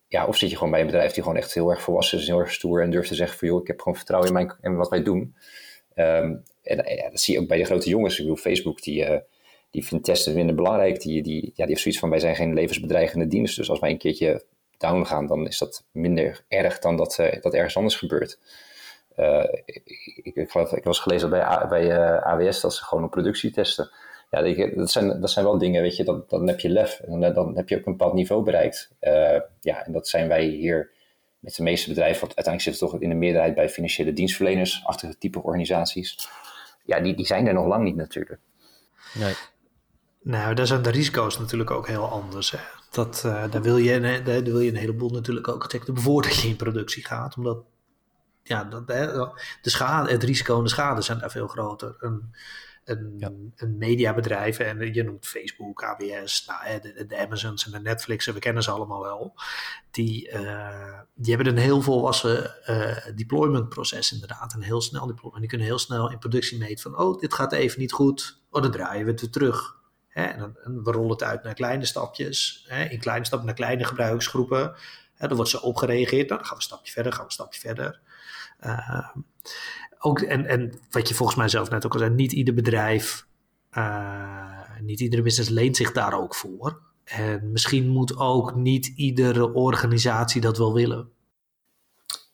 ja, 0.07 0.25
of 0.27 0.37
zit 0.37 0.49
je 0.49 0.55
gewoon 0.55 0.71
bij 0.71 0.79
een 0.79 0.85
bedrijf 0.85 1.13
die 1.13 1.23
gewoon 1.23 1.37
echt 1.37 1.53
heel 1.53 1.69
erg 1.69 1.81
volwassen 1.81 2.19
is, 2.19 2.27
heel 2.27 2.39
erg 2.39 2.51
stoer 2.51 2.81
en 2.81 2.89
durft 2.89 3.07
te 3.07 3.15
zeggen 3.15 3.37
van 3.37 3.47
joh, 3.47 3.61
ik 3.61 3.67
heb 3.67 3.79
gewoon 3.79 3.97
vertrouwen 3.97 4.29
in, 4.29 4.35
mijn, 4.35 4.55
in 4.61 4.75
wat 4.75 4.89
wij 4.89 5.03
doen. 5.03 5.35
Um, 5.95 6.43
en 6.63 6.95
ja, 6.95 7.09
dat 7.09 7.19
zie 7.19 7.33
je 7.33 7.39
ook 7.39 7.47
bij 7.47 7.57
de 7.57 7.65
grote 7.65 7.89
jongens. 7.89 8.13
Ik 8.13 8.21
bedoel, 8.21 8.37
Facebook 8.37 8.81
die 8.81 9.21
die 9.75 9.85
vindt 9.85 10.05
testen 10.05 10.33
minder 10.33 10.55
belangrijk. 10.55 11.01
Die, 11.01 11.23
die, 11.23 11.41
ja, 11.41 11.51
die 11.55 11.65
heeft 11.65 11.81
zoiets 11.81 11.99
van, 11.99 12.09
wij 12.09 12.19
zijn 12.19 12.35
geen 12.35 12.53
levensbedreigende 12.53 13.27
dienst. 13.27 13.55
Dus 13.55 13.69
als 13.69 13.79
wij 13.79 13.89
een 13.89 13.97
keertje 13.97 14.45
down 14.77 15.03
gaan, 15.03 15.27
dan 15.27 15.47
is 15.47 15.57
dat 15.57 15.85
minder 15.91 16.45
erg 16.47 16.79
dan 16.79 16.97
dat, 16.97 17.19
dat 17.41 17.53
ergens 17.53 17.77
anders 17.77 17.95
gebeurt. 17.95 18.39
Uh, 19.17 19.43
ik, 19.65 19.81
ik, 20.35 20.51
geloof, 20.51 20.71
ik 20.71 20.83
was 20.83 20.99
gelezen 20.99 21.29
bij, 21.29 21.65
bij 21.69 21.85
uh, 21.85 22.07
eh, 22.07 22.23
AWS 22.23 22.61
dat 22.61 22.73
ze 22.73 22.83
gewoon 22.83 23.03
op 23.03 23.11
productie 23.11 23.51
testen. 23.51 23.89
Ja, 24.31 24.41
dat 24.75 24.91
zijn, 24.91 25.21
dat 25.21 25.31
zijn 25.31 25.45
wel 25.45 25.57
dingen, 25.57 25.81
weet 25.81 25.95
je, 25.95 26.03
dan, 26.03 26.23
dan 26.27 26.47
heb 26.47 26.59
je 26.59 26.69
lef. 26.69 26.99
En 26.99 27.19
dan, 27.19 27.33
dan 27.33 27.55
heb 27.55 27.69
je 27.69 27.77
ook 27.77 27.85
een 27.85 27.97
bepaald 27.97 28.13
niveau 28.13 28.43
bereikt. 28.43 28.91
ja, 29.59 29.85
en 29.85 29.91
dat 29.91 30.07
zijn 30.07 30.27
wij 30.27 30.43
hier 30.43 30.91
met 31.39 31.55
de 31.55 31.63
meeste 31.63 31.89
bedrijven, 31.89 32.19
want 32.19 32.35
uiteindelijk 32.35 32.63
zit 32.63 32.81
het 32.81 32.91
toch 32.91 33.01
in 33.01 33.09
de 33.09 33.15
meerderheid 33.15 33.55
bij 33.55 33.69
financiële 33.69 34.13
dienstverleners, 34.13 34.81
achtige 34.85 35.17
type 35.17 35.43
organisaties. 35.43 36.29
Ja, 36.85 36.99
die, 36.99 37.15
die 37.15 37.25
zijn 37.25 37.47
er 37.47 37.53
nog 37.53 37.67
lang 37.67 37.83
niet 37.83 37.95
natuurlijk. 37.95 38.39
Nee. 39.13 39.33
Nou, 40.21 40.53
daar 40.53 40.67
zijn 40.67 40.81
de 40.81 40.89
risico's 40.89 41.39
natuurlijk 41.39 41.71
ook 41.71 41.87
heel 41.87 42.09
anders. 42.09 42.51
Hè. 42.51 42.57
Dat, 42.91 43.23
uh, 43.25 43.51
daar, 43.51 43.61
wil 43.61 43.77
je, 43.77 44.21
daar 44.23 44.43
wil 44.43 44.59
je 44.59 44.69
een 44.69 44.77
heleboel 44.77 45.09
natuurlijk 45.09 45.47
ook 45.47 45.63
checken 45.63 45.97
voordat 45.97 46.35
je 46.35 46.47
in 46.47 46.55
productie 46.55 47.05
gaat. 47.05 47.37
Omdat 47.37 47.57
ja, 48.47 48.63
dat, 48.63 48.87
de 48.87 49.29
schade, 49.61 50.11
het 50.11 50.23
risico 50.23 50.57
en 50.57 50.63
de 50.63 50.69
schade 50.69 51.01
zijn 51.01 51.19
daar 51.19 51.31
veel 51.31 51.47
groter. 51.47 51.95
Een, 51.99 52.33
een, 52.83 53.53
een 53.55 53.77
mediabedrijf, 53.77 54.59
en 54.59 54.93
je 54.93 55.03
noemt 55.03 55.27
Facebook, 55.27 55.83
AWS, 55.83 56.45
nou, 56.45 56.79
de, 56.81 57.05
de 57.05 57.17
Amazons 57.17 57.65
en 57.65 57.71
de 57.71 57.79
Netflix, 57.79 58.25
we 58.25 58.39
kennen 58.39 58.63
ze 58.63 58.71
allemaal 58.71 59.01
wel. 59.01 59.35
Die, 59.91 60.31
uh, 60.31 60.99
die 61.15 61.35
hebben 61.35 61.53
een 61.53 61.61
heel 61.61 61.81
volwassen 61.81 62.55
uh, 62.69 63.15
deployment 63.15 63.69
proces 63.69 64.13
inderdaad. 64.13 64.53
Een 64.53 64.61
heel 64.61 64.81
snel 64.81 65.05
deployment. 65.05 65.39
Die 65.39 65.49
kunnen 65.49 65.67
heel 65.67 65.79
snel 65.79 66.11
in 66.11 66.19
productie 66.19 66.57
meten 66.57 66.91
van, 66.91 66.97
oh, 66.97 67.19
dit 67.19 67.33
gaat 67.33 67.51
even 67.51 67.79
niet 67.79 67.91
goed. 67.91 68.41
Oh, 68.49 68.61
dan 68.61 68.71
draaien 68.71 69.05
we 69.05 69.11
het 69.11 69.21
weer 69.21 69.29
terug. 69.29 69.75
Hè, 70.07 70.23
en, 70.23 70.39
dan, 70.39 70.83
we 70.83 70.91
rollen 70.91 71.09
het 71.09 71.23
uit 71.23 71.43
naar 71.43 71.53
kleine 71.53 71.85
stapjes, 71.85 72.65
hè, 72.67 72.83
in 72.83 72.99
kleine 72.99 73.25
stappen 73.25 73.47
naar 73.47 73.55
kleine 73.55 73.83
gebruiksgroepen. 73.83 74.75
Hè, 75.15 75.27
dan 75.27 75.35
wordt 75.35 75.51
ze 75.51 75.61
opgereageerd, 75.61 76.29
nou, 76.29 76.39
dan 76.39 76.47
gaan 76.47 76.57
we 76.57 76.63
een 76.63 76.69
stapje 76.69 76.91
verder, 76.91 77.11
gaan 77.11 77.21
we 77.21 77.27
een 77.27 77.33
stapje 77.33 77.59
verder. 77.59 77.99
Uh, 78.65 79.09
ook, 79.99 80.21
en, 80.21 80.45
en 80.45 80.79
wat 80.91 81.07
je 81.07 81.15
volgens 81.15 81.37
mij 81.37 81.47
zelf 81.47 81.69
net 81.69 81.85
ook 81.85 81.93
al 81.93 81.99
zei, 81.99 82.11
niet 82.11 82.31
ieder 82.31 82.53
bedrijf, 82.53 83.25
uh, 83.77 84.79
niet 84.81 84.99
iedere 84.99 85.21
business 85.21 85.49
leent 85.49 85.75
zich 85.75 85.91
daar 85.91 86.19
ook 86.19 86.35
voor. 86.35 86.81
En 87.03 87.51
misschien 87.51 87.87
moet 87.87 88.17
ook 88.17 88.55
niet 88.55 88.93
iedere 88.95 89.53
organisatie 89.53 90.41
dat 90.41 90.57
wel 90.57 90.73
willen. 90.73 91.09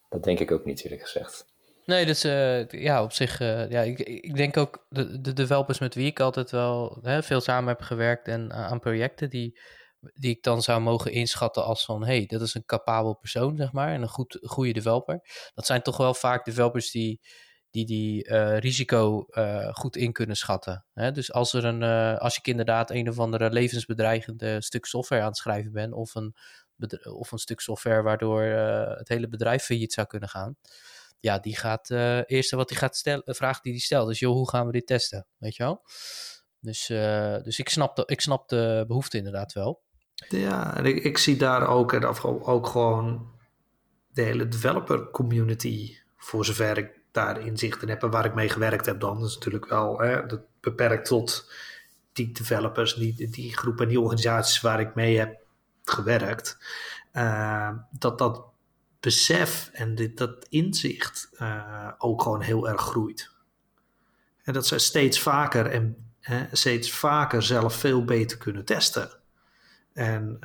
Dat 0.10 0.24
denk 0.24 0.40
ik 0.40 0.52
ook 0.52 0.66
niet, 0.66 0.84
eerlijk 0.84 1.02
gezegd. 1.02 1.46
Nee, 1.86 2.06
dus 2.06 2.26
uh, 2.26 2.68
ja, 2.68 3.04
op 3.04 3.12
zich, 3.12 3.40
uh, 3.40 3.70
ja, 3.70 3.82
ik, 3.82 4.00
ik 4.00 4.36
denk 4.36 4.58
ook 4.58 4.86
de, 4.90 5.22
de 5.22 5.34
developers 5.34 5.80
met 5.80 5.96
wie 5.96 6.06
ik 6.06 6.20
altijd 6.20 6.52
wel 6.52 7.00
hè, 7.02 7.24
veel 7.24 7.42
samen 7.42 7.68
heb 7.68 7.82
gewerkt 7.82 8.28
en 8.28 8.54
aan 8.54 8.80
projecten 8.80 9.30
die, 9.30 9.60
die 10.14 10.36
ik 10.36 10.44
dan 10.44 10.62
zou 10.62 10.82
mogen 10.82 11.12
inschatten 11.12 11.66
als 11.66 11.86
van, 11.86 12.06
hey, 12.06 12.26
dat 12.26 12.42
is 12.42 12.54
een 12.54 12.66
capabel 12.66 13.14
persoon, 13.14 13.58
zeg 13.58 13.72
maar, 13.72 13.94
en 13.94 14.02
een 14.02 14.08
goed, 14.08 14.40
goede 14.42 14.74
developer. 14.74 15.22
Dat 15.54 15.66
zijn 15.66 15.82
toch 15.82 15.98
wel 15.98 16.14
vaak 16.14 16.46
developers 16.46 16.92
die 16.92 17.22
die, 17.72 17.86
die 17.86 18.30
uh, 18.30 18.58
risico 18.58 19.26
goed 19.72 19.96
in 19.96 20.12
kunnen 20.12 20.36
schatten. 20.36 20.86
Hè? 20.94 21.12
Dus 21.12 21.34
als, 21.34 21.54
er 21.54 21.66
een, 21.66 21.84
als 22.18 22.38
ik 22.38 22.48
inderdaad 22.48 22.90
een 22.90 23.10
of 23.10 23.20
andere 23.20 23.52
levensbedreigende 23.52 24.62
stuk 24.62 24.86
software 24.86 25.22
aan 25.22 25.28
het 25.28 25.38
schrijven 25.38 25.72
ben, 25.72 25.94
of 25.94 26.16
een, 26.16 26.36
of 27.14 27.32
een 27.32 27.38
stuk 27.38 27.60
software 27.60 28.02
waardoor 28.02 28.42
het 28.98 29.08
hele 29.08 29.28
bedrijf 29.28 29.64
failliet 29.64 29.94
zou 29.94 30.08
kunnen 30.08 30.30
gaan, 30.30 30.56
ja, 31.20 31.40
die 31.40 31.56
gaat, 31.56 31.90
eerste 32.26 32.56
wat 32.56 32.70
hij 32.70 32.80
gaat 32.80 32.96
stellen, 32.96 33.36
vraag 33.36 33.62
die 33.62 33.72
hij 33.72 33.82
stelt, 33.82 34.10
is, 34.10 34.20
joh, 34.20 34.34
hoe 34.34 34.50
gaan 34.50 34.66
we 34.66 34.72
dit 34.72 34.88
testen? 34.88 35.28
Weet 35.38 35.56
je 35.56 35.64
wel? 35.64 35.82
Dus, 36.60 36.86
dus 37.44 37.60
ik, 37.60 37.70
snap 37.70 37.96
de, 37.96 38.04
ik 38.06 38.22
snap 38.22 38.50
de 38.50 38.84
behoefte 38.88 39.18
inderdaad 39.18 39.54
wel. 39.54 39.82
Ja, 40.30 40.78
en 40.78 40.86
ik, 40.86 41.18
zie 41.18 41.38
daar 41.38 41.68
ook, 41.68 41.94
en 41.94 42.06
ook 42.24 42.68
gewoon 42.68 43.32
de 44.14 44.22
hele 44.22 44.48
developer 44.48 45.10
community, 45.10 45.98
voor 46.18 46.46
zover 46.46 46.78
ik 46.78 47.00
daar 47.12 47.42
inzicht 47.42 47.82
in 47.82 47.90
heb 47.90 48.04
en 48.04 48.12
waar 48.12 48.26
ik 48.26 48.34
mee 48.34 48.50
gewerkt 48.50 48.86
heb 48.86 49.00
dan, 49.00 49.24
is 49.24 49.34
natuurlijk 49.34 49.66
wel 49.66 50.00
hè, 50.00 50.26
dat 50.26 50.42
beperkt 50.60 51.06
tot 51.06 51.52
die 52.14 52.32
developers, 52.32 52.94
die, 52.94 53.30
die 53.30 53.58
groepen 53.58 53.84
en 53.84 53.90
die 53.90 54.00
organisaties 54.00 54.62
waar 54.62 54.80
ik 54.80 54.96
mee 54.96 55.18
heb 55.18 55.40
gewerkt, 55.84 56.58
uh, 57.14 57.70
dat 57.92 58.18
dat 58.18 58.44
besef 59.00 59.70
en 59.74 59.96
dit, 59.96 60.18
dat 60.18 60.46
inzicht 60.50 61.30
uh, 61.34 61.88
ook 61.98 62.22
gewoon 62.22 62.42
heel 62.42 62.70
erg 62.70 62.82
groeit. 62.82 63.32
En 64.44 64.54
dat 64.54 64.68
ze 64.68 64.78
steeds 64.78 65.20
vaker 65.20 65.66
en 65.66 66.12
hè, 66.20 66.46
steeds 66.52 66.92
vaker 66.92 67.44
zelf 67.44 67.76
veel 67.76 68.06
beter 68.06 68.38
kunnen 68.38 68.66
testen. 68.66 69.21
En 69.94 70.38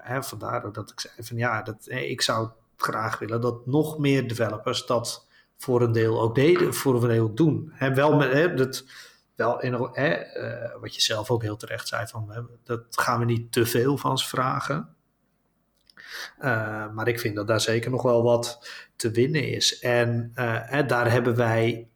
hè, 0.00 0.22
vandaar 0.22 0.72
dat 0.72 0.90
ik 0.90 1.00
zei 1.00 1.14
van 1.18 1.36
ja, 1.36 1.62
dat, 1.62 1.88
ik 1.88 2.20
zou 2.20 2.48
graag 2.76 3.18
willen 3.18 3.40
dat 3.40 3.66
nog 3.66 3.98
meer 3.98 4.28
developers 4.28 4.86
dat 4.86 5.26
voor 5.56 5.82
een 5.82 5.92
deel 5.92 6.20
ook 6.20 6.34
deden, 6.34 6.74
voor 6.74 7.02
een 7.02 7.08
deel 7.08 7.24
ook 7.24 7.36
doen. 7.36 7.70
Hè, 7.72 7.94
wel 7.94 8.16
met 8.16 8.56
dat, 8.56 8.84
wel 9.34 9.60
in, 9.60 9.88
hè, 9.92 10.36
uh, 10.36 10.80
wat 10.80 10.94
je 10.94 11.00
zelf 11.00 11.30
ook 11.30 11.42
heel 11.42 11.56
terecht 11.56 11.88
zei 11.88 12.06
van 12.06 12.48
dat 12.64 12.80
gaan 12.90 13.18
we 13.18 13.24
niet 13.24 13.52
te 13.52 13.66
veel 13.66 13.96
van 13.96 14.18
ze 14.18 14.28
vragen. 14.28 14.94
Maar 16.94 17.08
ik 17.08 17.20
vind 17.20 17.36
dat 17.36 17.46
daar 17.46 17.60
zeker 17.60 17.90
nog 17.90 18.02
wel 18.02 18.22
wat 18.22 18.68
te 18.96 19.10
winnen 19.10 19.48
is. 19.48 19.78
En 19.78 20.32
daar 20.86 21.10
hebben 21.10 21.36
wij 21.36 21.88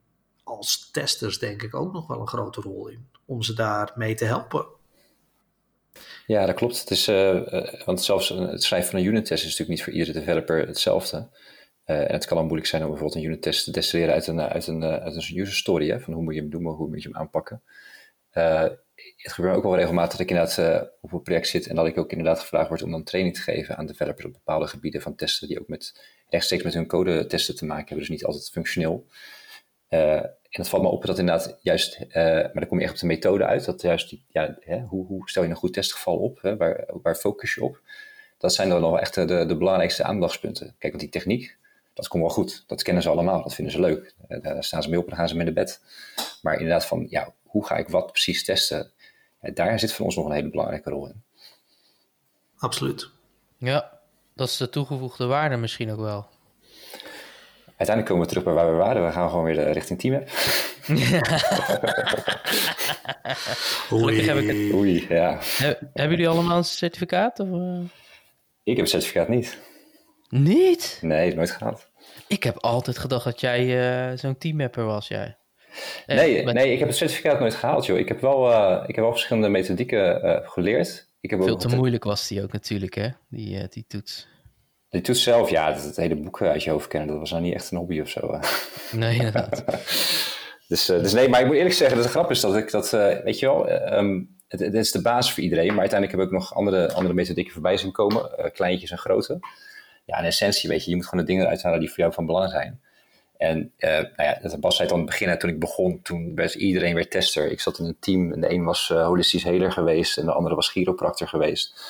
als 0.45 0.91
testers 0.91 1.39
denk 1.39 1.63
ik 1.63 1.75
ook 1.75 1.93
nog 1.93 2.07
wel 2.07 2.21
een 2.21 2.29
grote 2.29 2.61
rol 2.61 2.89
in. 2.89 3.09
Om 3.25 3.43
ze 3.43 3.55
daar 3.55 3.93
mee 3.95 4.15
te 4.15 4.25
helpen. 4.25 4.67
Ja, 6.27 6.47
dat 6.47 6.55
klopt. 6.55 6.81
Het 6.81 6.91
is, 6.91 7.09
uh, 7.09 7.65
want 7.85 8.03
zelfs 8.03 8.29
het 8.29 8.63
schrijven 8.63 8.91
van 8.91 8.99
een 8.99 9.07
unit 9.07 9.25
test 9.25 9.45
is 9.45 9.51
natuurlijk 9.51 9.71
niet 9.71 9.83
voor 9.83 9.93
iedere 9.93 10.19
developer 10.19 10.67
hetzelfde. 10.67 11.29
en 11.85 12.13
het 12.13 12.27
kan 12.27 12.37
al 12.37 12.45
moeilijk 12.45 12.69
zijn 12.69 12.83
om 12.83 12.89
bijvoorbeeld 12.89 13.19
een 13.19 13.29
unit 13.29 13.43
test 13.43 13.65
te 13.65 13.71
destilleren 13.71 14.15
uit 14.15 14.27
een, 14.27 14.41
uit 14.41 14.67
een, 14.67 14.85
uit 14.85 15.15
een 15.15 15.39
user 15.39 15.55
story. 15.55 15.91
Hè, 15.91 16.01
van 16.01 16.13
hoe 16.13 16.23
moet 16.23 16.35
je 16.35 16.41
hem 16.41 16.51
doen, 16.51 16.65
hoe 16.65 16.89
moet 16.89 17.03
je 17.03 17.09
hem 17.09 17.19
aanpakken 17.19 17.63
het 19.17 19.33
gebeurt 19.33 19.57
ook 19.57 19.63
wel 19.63 19.77
regelmatig 19.77 20.11
dat 20.11 20.21
ik 20.21 20.31
inderdaad 20.31 20.89
op 21.01 21.13
een 21.13 21.23
project 21.23 21.49
zit 21.49 21.67
en 21.67 21.77
dat 21.77 21.87
ik 21.87 21.99
ook 21.99 22.11
inderdaad 22.11 22.41
gevraagd 22.41 22.69
word 22.69 22.83
om 22.83 22.91
dan 22.91 23.05
training 23.05 23.37
te 23.37 23.43
geven 23.43 23.77
aan 23.77 23.87
developers 23.87 24.27
op 24.27 24.33
bepaalde 24.33 24.67
gebieden 24.67 25.03
van 25.03 25.15
testen 25.15 25.49
die 25.49 25.61
ook 25.61 25.69
met, 25.69 26.01
rechtstreeks 26.29 26.63
met 26.63 26.75
hun 26.75 26.87
code 26.87 27.27
testen 27.27 27.57
te 27.57 27.65
maken 27.65 27.87
hebben, 27.87 27.99
dus 27.99 28.09
niet 28.09 28.25
altijd 28.25 28.51
functioneel. 28.51 29.07
Uh, 29.91 30.25
en 30.51 30.61
het 30.61 30.69
valt 30.69 30.83
me 30.83 30.89
op 30.89 31.07
dat 31.07 31.19
inderdaad 31.19 31.59
juist, 31.61 32.01
uh, 32.01 32.15
maar 32.15 32.53
dan 32.53 32.67
kom 32.67 32.79
je 32.79 32.85
echt 32.85 32.93
op 32.93 33.01
de 33.01 33.07
methode 33.07 33.45
uit, 33.45 33.65
dat 33.65 33.83
juist, 33.83 34.09
die, 34.09 34.25
ja, 34.29 34.57
hè, 34.61 34.81
hoe, 34.81 35.07
hoe, 35.07 35.29
stel 35.29 35.43
je 35.43 35.49
een 35.49 35.57
goed 35.57 35.73
testgeval 35.73 36.17
op, 36.17 36.43
hè, 36.43 36.57
waar, 36.57 36.85
waar 37.03 37.15
focus 37.15 37.55
je 37.55 37.63
op? 37.63 37.81
Dat 38.39 38.55
zijn 38.55 38.69
dan 38.69 38.81
nog 38.81 38.99
echt 38.99 39.15
de, 39.15 39.25
de 39.47 39.57
belangrijkste 39.57 40.05
aandachtspunten. 40.05 40.67
Kijk, 40.79 40.93
want 40.93 41.01
die 41.01 41.09
techniek, 41.09 41.57
dat 41.95 42.09
komt 42.09 42.23
wel 42.23 42.33
goed. 42.33 42.65
Dat 42.67 42.83
kennen 42.83 43.03
ze 43.03 43.09
allemaal, 43.09 43.43
dat 43.43 43.55
vinden 43.55 43.73
ze 43.73 43.81
leuk. 43.81 44.15
daar 44.43 44.65
staan 44.65 44.83
ze 44.83 44.89
mee 44.89 44.99
op 44.99 45.05
en 45.05 45.11
dan 45.11 45.19
gaan 45.19 45.29
ze 45.29 45.37
mee 45.37 45.45
naar 45.45 45.55
bed. 45.55 45.81
Maar 46.43 46.55
inderdaad 46.55 46.87
van, 46.87 47.07
ja, 47.11 47.35
hoe 47.43 47.67
ga 47.67 47.77
ik 47.77 47.89
wat 47.89 48.13
precies 48.13 48.45
testen? 48.45 48.93
daar 49.41 49.79
zit 49.79 49.93
voor 49.93 50.05
ons 50.05 50.17
nog 50.17 50.27
een 50.27 50.33
hele 50.33 50.51
belangrijke 50.51 50.91
rol 50.91 51.07
in. 51.07 51.23
Absoluut. 52.57 53.11
Ja, 53.57 54.01
dat 54.35 54.49
is 54.49 54.57
de 54.57 54.69
toegevoegde 54.69 55.27
waarde 55.27 55.57
misschien 55.57 55.91
ook 55.91 56.01
wel. 56.01 56.29
Uiteindelijk 57.79 58.07
komen 58.07 58.23
we 58.23 58.29
terug 58.29 58.45
bij 58.45 58.53
waar 58.55 58.71
we 58.71 58.77
waren. 58.77 59.05
We 59.07 59.13
gaan 59.13 59.29
gewoon 59.29 59.45
weer 59.45 59.73
richting 59.73 60.01
team. 60.01 60.23
Oei. 63.93 64.23
Heb 64.27 64.37
ik 64.37 64.47
het. 64.47 64.73
Oei, 64.75 65.07
ja. 65.09 65.39
hebben 65.95 66.11
jullie 66.11 66.29
allemaal 66.29 66.57
een 66.57 66.65
certificaat? 66.65 67.41
Of, 67.41 67.49
uh... 67.49 67.81
Ik 68.63 68.77
heb 68.77 68.79
een 68.79 68.87
certificaat 68.87 69.29
niet. 69.29 69.59
Niet? 70.29 70.99
Nee, 71.03 71.35
nooit 71.35 71.51
gehad. 71.51 71.89
Ik 72.27 72.43
heb 72.43 72.59
altijd 72.59 72.99
gedacht 72.99 73.25
dat 73.25 73.41
jij 73.41 73.67
uh, 74.11 74.19
zo'n 74.19 74.39
teammapper 74.39 74.85
was, 74.85 75.09
jij. 75.09 75.37
Nee, 76.07 76.45
nee, 76.45 76.73
ik 76.73 76.79
heb 76.79 76.89
het 76.89 76.97
certificaat 76.97 77.41
nooit 77.41 77.55
gehaald, 77.55 77.87
joh. 77.87 77.99
Ik 77.99 78.09
heb 78.09 78.21
wel, 78.21 78.51
uh, 78.51 78.85
ik 78.87 78.95
heb 78.95 79.05
wel 79.05 79.13
verschillende 79.13 79.49
methodieken 79.49 80.25
uh, 80.25 80.37
geleerd. 80.43 81.09
Ik 81.21 81.31
heb 81.31 81.43
Veel 81.43 81.57
te 81.57 81.77
moeilijk 81.77 82.05
was 82.05 82.29
die 82.29 82.43
ook 82.43 82.53
natuurlijk, 82.53 82.95
hè? 82.95 83.09
Die, 83.29 83.69
die 83.69 83.85
toets. 83.89 84.29
Die 84.91 85.01
toets 85.01 85.23
zelf, 85.23 85.51
ja, 85.51 85.73
dat 85.73 85.85
het 85.85 85.97
hele 85.97 86.17
boek 86.17 86.43
uit 86.43 86.63
je 86.63 86.71
hoofd 86.71 86.89
kennen, 86.89 87.09
dat 87.09 87.19
was 87.19 87.31
nou 87.31 87.43
niet 87.43 87.55
echt 87.55 87.71
een 87.71 87.79
hobby 87.79 88.01
of 88.01 88.09
zo. 88.09 88.41
Nee, 88.93 89.17
inderdaad. 89.17 89.65
dus, 90.69 90.87
dus 90.87 91.13
nee, 91.13 91.29
maar 91.29 91.41
ik 91.41 91.47
moet 91.47 91.57
eerlijk 91.57 91.75
zeggen 91.75 91.97
dat 91.97 92.07
de 92.07 92.13
grap 92.13 92.31
is 92.31 92.41
dat 92.41 92.57
ik 92.57 92.71
dat, 92.71 92.91
weet 92.91 93.39
je 93.39 93.47
wel, 93.47 93.71
um, 93.93 94.37
het, 94.49 94.61
het, 94.61 94.75
is 94.75 94.93
de 94.93 95.03
basis 95.03 95.33
voor 95.33 95.43
iedereen. 95.43 95.69
Maar 95.69 95.79
uiteindelijk 95.79 96.19
heb 96.19 96.29
ik 96.29 96.35
ook 96.35 96.41
nog 96.41 96.55
andere, 96.55 96.93
andere 96.93 97.15
methodieken 97.15 97.53
voorbij 97.53 97.77
zien 97.77 97.93
komen, 97.93 98.51
kleintjes 98.53 98.91
en 98.91 98.99
grote. 98.99 99.39
Ja, 100.05 100.19
in 100.19 100.25
essentie, 100.25 100.69
weet 100.69 100.85
je, 100.85 100.91
je 100.91 100.97
moet 100.97 101.07
gewoon 101.07 101.25
de 101.25 101.31
dingen 101.31 101.45
eruit 101.45 101.63
halen 101.63 101.81
die 101.81 101.89
voor 101.89 101.99
jou 101.99 102.13
van 102.13 102.27
belang 102.27 102.51
zijn. 102.51 102.81
En 103.39 103.73
uh, 103.79 103.91
nou 103.91 104.13
ja, 104.17 104.39
dat 104.43 104.57
was 104.61 104.79
het 104.79 104.93
aan 104.93 104.97
het 104.97 105.07
begin, 105.07 105.39
toen 105.39 105.51
ik 105.51 105.59
begon, 105.59 106.03
toen 106.03 106.35
was 106.35 106.57
iedereen 106.57 106.95
weer 106.95 107.09
tester. 107.09 107.51
Ik 107.51 107.61
zat 107.61 107.79
in 107.79 107.85
een 107.85 107.97
team 108.01 108.33
en 108.33 108.41
de 108.41 108.51
een 108.51 108.65
was 108.65 108.91
uh, 108.93 109.07
holistisch 109.07 109.45
heler 109.45 109.73
geweest 109.73 110.19
en 110.19 110.25
de 110.25 110.33
andere 110.33 110.55
was 110.55 110.69
chiropractor 110.69 111.29
geweest. 111.29 111.81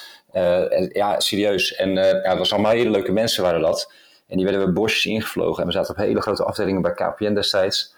En, 0.70 0.90
ja, 0.92 1.20
serieus. 1.20 1.74
En 1.74 1.94
ja, 1.94 2.20
het 2.20 2.38
was 2.38 2.52
allemaal 2.52 2.72
hele 2.72 2.90
leuke 2.90 3.12
mensen 3.12 3.42
waren 3.42 3.60
dat. 3.60 3.92
En 4.26 4.36
die 4.36 4.46
werden 4.46 4.66
we 4.66 4.72
bosjes 4.72 5.06
ingevlogen 5.06 5.60
en 5.60 5.68
we 5.68 5.74
zaten 5.74 5.90
op 5.90 6.00
hele 6.00 6.20
grote 6.20 6.44
afdelingen 6.44 6.82
bij 6.82 6.92
KPN 6.92 7.34
destijds. 7.34 7.94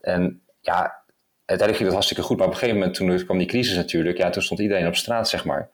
En 0.00 0.42
ja, 0.60 1.02
uiteindelijk 1.44 1.76
ging 1.76 1.84
dat 1.84 1.92
hartstikke 1.92 2.22
goed. 2.22 2.36
Maar 2.36 2.46
op 2.46 2.52
een 2.52 2.58
gegeven 2.58 2.78
moment, 2.78 2.96
toen 2.96 3.24
kwam 3.24 3.38
die 3.38 3.46
crisis 3.46 3.76
natuurlijk, 3.76 4.18
ja, 4.18 4.30
toen 4.30 4.42
stond 4.42 4.60
iedereen 4.60 4.86
op 4.86 4.96
straat, 4.96 5.28
zeg 5.28 5.44
maar. 5.44 5.70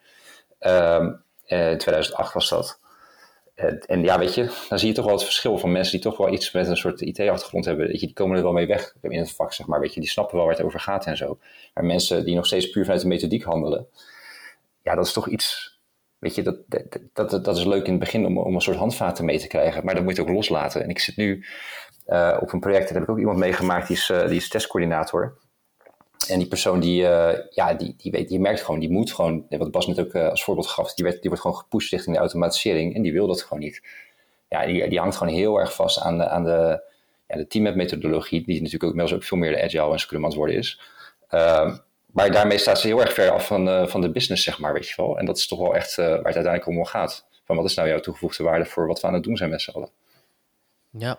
Ehm, 0.59 1.13
in 1.45 1.79
2008 1.79 2.33
was 2.33 2.49
dat 2.49 2.79
en 3.87 4.03
ja, 4.03 4.19
weet 4.19 4.35
je, 4.35 4.51
dan 4.69 4.79
zie 4.79 4.89
je 4.89 4.95
toch 4.95 5.05
wel 5.05 5.15
het 5.15 5.25
verschil 5.25 5.59
van 5.59 5.73
mensen 5.73 5.93
die 5.93 6.01
toch 6.01 6.17
wel 6.17 6.33
iets 6.33 6.53
met 6.53 6.69
een 6.69 6.77
soort 6.77 7.01
IT-achtergrond 7.01 7.65
hebben. 7.65 7.87
Weet 7.87 8.01
je, 8.01 8.07
die 8.07 8.15
komen 8.15 8.37
er 8.37 8.43
wel 8.43 8.53
mee 8.53 8.67
weg 8.67 8.95
in 9.01 9.19
het 9.19 9.33
vak, 9.33 9.53
zeg 9.53 9.67
maar. 9.67 9.81
Weet 9.81 9.95
je, 9.95 10.01
die 10.01 10.09
snappen 10.09 10.37
wel 10.37 10.47
waar 10.47 10.55
het 10.55 10.65
over 10.65 10.81
gaat 10.81 11.07
en 11.07 11.17
zo. 11.17 11.39
Maar 11.75 11.85
mensen 11.85 12.25
die 12.25 12.35
nog 12.35 12.47
steeds 12.47 12.71
puur 12.71 12.85
vanuit 12.85 13.03
de 13.03 13.09
methodiek 13.09 13.43
handelen, 13.43 13.87
ja, 14.83 14.95
dat 14.95 15.07
is 15.07 15.13
toch 15.13 15.29
iets. 15.29 15.74
Weet 16.25 16.35
je, 16.35 16.43
dat, 16.43 16.57
dat, 17.13 17.45
dat, 17.45 17.57
is 17.57 17.65
leuk 17.65 17.85
in 17.85 17.91
het 17.91 18.01
begin 18.01 18.27
om, 18.27 18.39
om 18.39 18.55
een 18.55 18.61
soort 18.61 18.77
handvaten 18.77 19.25
mee 19.25 19.39
te 19.39 19.47
krijgen, 19.47 19.85
maar 19.85 19.95
dat 19.95 20.05
moet 20.05 20.17
je 20.17 20.23
ook 20.23 20.29
loslaten. 20.29 20.83
En 20.83 20.89
ik 20.89 20.99
zit 20.99 21.17
nu 21.17 21.45
uh, 22.07 22.39
op 22.41 22.53
een 22.53 22.61
project, 22.61 22.85
daar 22.85 22.95
heb 22.95 23.03
ik 23.03 23.09
ook 23.09 23.19
iemand 23.19 23.39
meegemaakt, 23.39 23.89
die 23.89 23.97
is, 23.97 24.09
uh, 24.09 24.27
die 24.27 24.37
is 24.37 24.49
testcoördinator. 24.49 25.39
En 26.29 26.39
die 26.39 26.49
persoon 26.49 26.81
die, 26.81 27.03
uh, 27.03 27.33
ja, 27.51 27.75
die, 27.75 27.95
die, 27.97 28.13
weet, 28.13 28.29
die 28.29 28.41
merkt 28.41 28.63
gewoon, 28.63 28.81
die 28.81 28.91
moet 28.91 29.13
gewoon, 29.13 29.47
wat 29.49 29.71
Bas 29.71 29.87
net 29.87 30.01
ook 30.01 30.15
als 30.15 30.45
voorbeeld 30.45 30.67
gaf, 30.67 30.95
die, 30.95 31.05
werd, 31.05 31.21
die 31.21 31.31
wordt 31.31 31.41
gewoon 31.41 31.57
gepusht 31.57 31.91
richting 31.91 32.15
de 32.15 32.21
automatisering 32.21 32.95
en 32.95 33.03
die 33.03 33.13
wil 33.13 33.27
dat 33.27 33.43
gewoon 33.43 33.63
niet. 33.63 33.83
Ja, 34.49 34.67
die, 34.67 34.89
die 34.89 34.99
hangt 34.99 35.17
gewoon 35.17 35.35
heel 35.35 35.61
erg 35.61 35.75
vast 35.75 36.01
aan 36.01 36.19
de, 36.19 36.29
aan 36.29 36.45
de, 36.45 36.83
ja, 37.27 37.37
de 37.37 37.47
teammap 37.47 37.75
methodologie, 37.75 38.45
die 38.45 38.55
natuurlijk 38.55 38.85
ook 38.85 38.91
inmiddels 38.91 39.17
ook 39.17 39.25
veel 39.25 39.39
meer 39.39 39.51
de 39.51 39.63
agile 39.63 39.93
en 39.93 39.99
scrum 39.99 40.31
worden 40.31 40.57
is. 40.57 40.81
Maar 42.15 42.31
daarmee 42.31 42.59
staat 42.59 42.81
ze 42.81 42.87
heel 42.87 43.01
erg 43.01 43.13
ver 43.13 43.31
af 43.31 43.47
van, 43.47 43.69
uh, 43.69 43.87
van 43.87 44.01
de 44.01 44.11
business, 44.11 44.45
zeg 44.45 44.59
maar, 44.59 44.73
weet 44.73 44.89
je 44.89 44.95
wel. 44.97 45.19
En 45.19 45.27
dat 45.27 45.37
is 45.37 45.47
toch 45.47 45.59
wel 45.59 45.75
echt 45.75 45.97
waar 45.97 46.17
het 46.17 46.25
uiteindelijk 46.25 46.67
om 46.67 46.85
gaat. 46.85 47.27
Van 47.45 47.57
wat 47.57 47.65
is 47.65 47.75
nou 47.75 47.89
jouw 47.89 48.01
toegevoegde 48.01 48.43
waarde 48.43 48.65
voor 48.65 48.87
wat 48.87 49.01
we 49.01 49.07
aan 49.07 49.15
het 49.15 49.23
doen 49.23 49.37
zijn 49.37 49.51
met 49.51 49.63
z'n 49.63 49.71
allen. 49.71 49.91
Ja. 50.91 51.19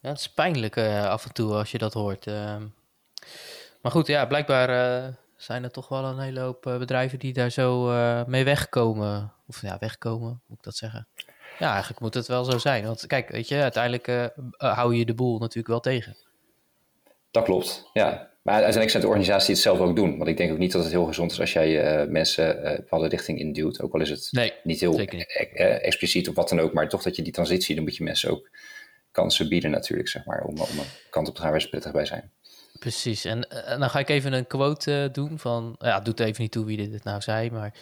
ja, 0.00 0.08
het 0.08 0.18
is 0.18 0.30
pijnlijk 0.30 0.78
af 1.08 1.24
en 1.24 1.32
toe 1.32 1.52
als 1.52 1.70
je 1.70 1.78
dat 1.78 1.92
hoort. 1.92 2.26
Ehm. 2.26 2.62
Maar 3.80 3.92
goed, 3.92 4.06
ja, 4.06 4.26
blijkbaar 4.26 4.68
zijn 5.36 5.64
er 5.64 5.70
toch 5.70 5.88
wel 5.88 6.04
een 6.04 6.18
hele 6.18 6.40
hoop 6.40 6.62
bedrijven 6.62 7.18
die 7.18 7.32
daar 7.32 7.50
zo 7.50 7.84
mee 8.26 8.44
wegkomen. 8.44 9.32
Of 9.46 9.62
ja, 9.62 9.76
wegkomen, 9.80 10.40
moet 10.46 10.58
ik 10.58 10.64
dat 10.64 10.76
zeggen. 10.76 11.08
Ja, 11.58 11.70
eigenlijk 11.70 12.00
moet 12.00 12.14
het 12.14 12.26
wel 12.26 12.44
zo 12.44 12.58
zijn. 12.58 12.86
Want 12.86 13.06
kijk, 13.06 13.28
weet 13.28 13.48
je, 13.48 13.62
uiteindelijk 13.62 14.32
hou 14.56 14.94
je 14.94 15.04
de 15.04 15.14
boel 15.14 15.38
natuurlijk 15.38 15.68
wel 15.68 15.80
tegen. 15.80 16.16
Dat 17.30 17.44
klopt, 17.44 17.90
ja. 17.92 18.34
Maar 18.46 18.54
uiteindelijk 18.54 18.90
zijn 18.90 19.02
de 19.02 19.08
organisaties 19.08 19.46
die 19.46 19.54
het 19.54 19.64
zelf 19.64 19.80
ook 19.80 19.96
doen. 19.96 20.16
Want 20.16 20.28
ik 20.28 20.36
denk 20.36 20.52
ook 20.52 20.58
niet 20.58 20.72
dat 20.72 20.82
het 20.82 20.92
heel 20.92 21.04
gezond 21.04 21.32
is 21.32 21.40
als 21.40 21.52
jij 21.52 22.06
mensen 22.06 22.70
een 22.70 22.76
bepaalde 22.76 23.08
richting 23.08 23.38
induwt. 23.38 23.80
Ook 23.80 23.94
al 23.94 24.00
is 24.00 24.10
het 24.10 24.28
nee, 24.30 24.52
niet 24.62 24.80
heel 24.80 24.98
niet. 24.98 25.26
expliciet 25.82 26.28
of 26.28 26.34
wat 26.34 26.48
dan 26.48 26.60
ook. 26.60 26.72
Maar 26.72 26.88
toch 26.88 27.02
dat 27.02 27.16
je 27.16 27.22
die 27.22 27.32
transitie, 27.32 27.74
dan 27.74 27.84
moet 27.84 27.96
je 27.96 28.04
mensen 28.04 28.30
ook 28.30 28.50
kansen 29.10 29.48
bieden 29.48 29.70
natuurlijk, 29.70 30.08
zeg 30.08 30.24
maar. 30.24 30.42
Om, 30.42 30.60
om 30.60 30.78
een 30.78 31.10
kant 31.10 31.28
op 31.28 31.34
te 31.34 31.40
gaan 31.40 31.50
waar 31.50 31.60
ze 31.60 31.68
prettig 31.68 31.92
bij 31.92 32.04
zijn. 32.04 32.30
Precies, 32.78 33.24
en, 33.24 33.48
en, 33.48 33.66
eh, 33.66 33.78
dan 33.78 33.90
ga 33.90 33.98
ik 33.98 34.08
even 34.08 34.32
een 34.32 34.46
quote 34.46 35.04
uh, 35.04 35.12
doen 35.12 35.38
van, 35.38 35.76
ja, 35.78 36.00
doet 36.00 36.20
even 36.20 36.42
niet 36.42 36.52
toe 36.52 36.64
wie 36.64 36.90
dit 36.90 37.04
nou 37.04 37.20
zei, 37.20 37.50
maar 37.50 37.74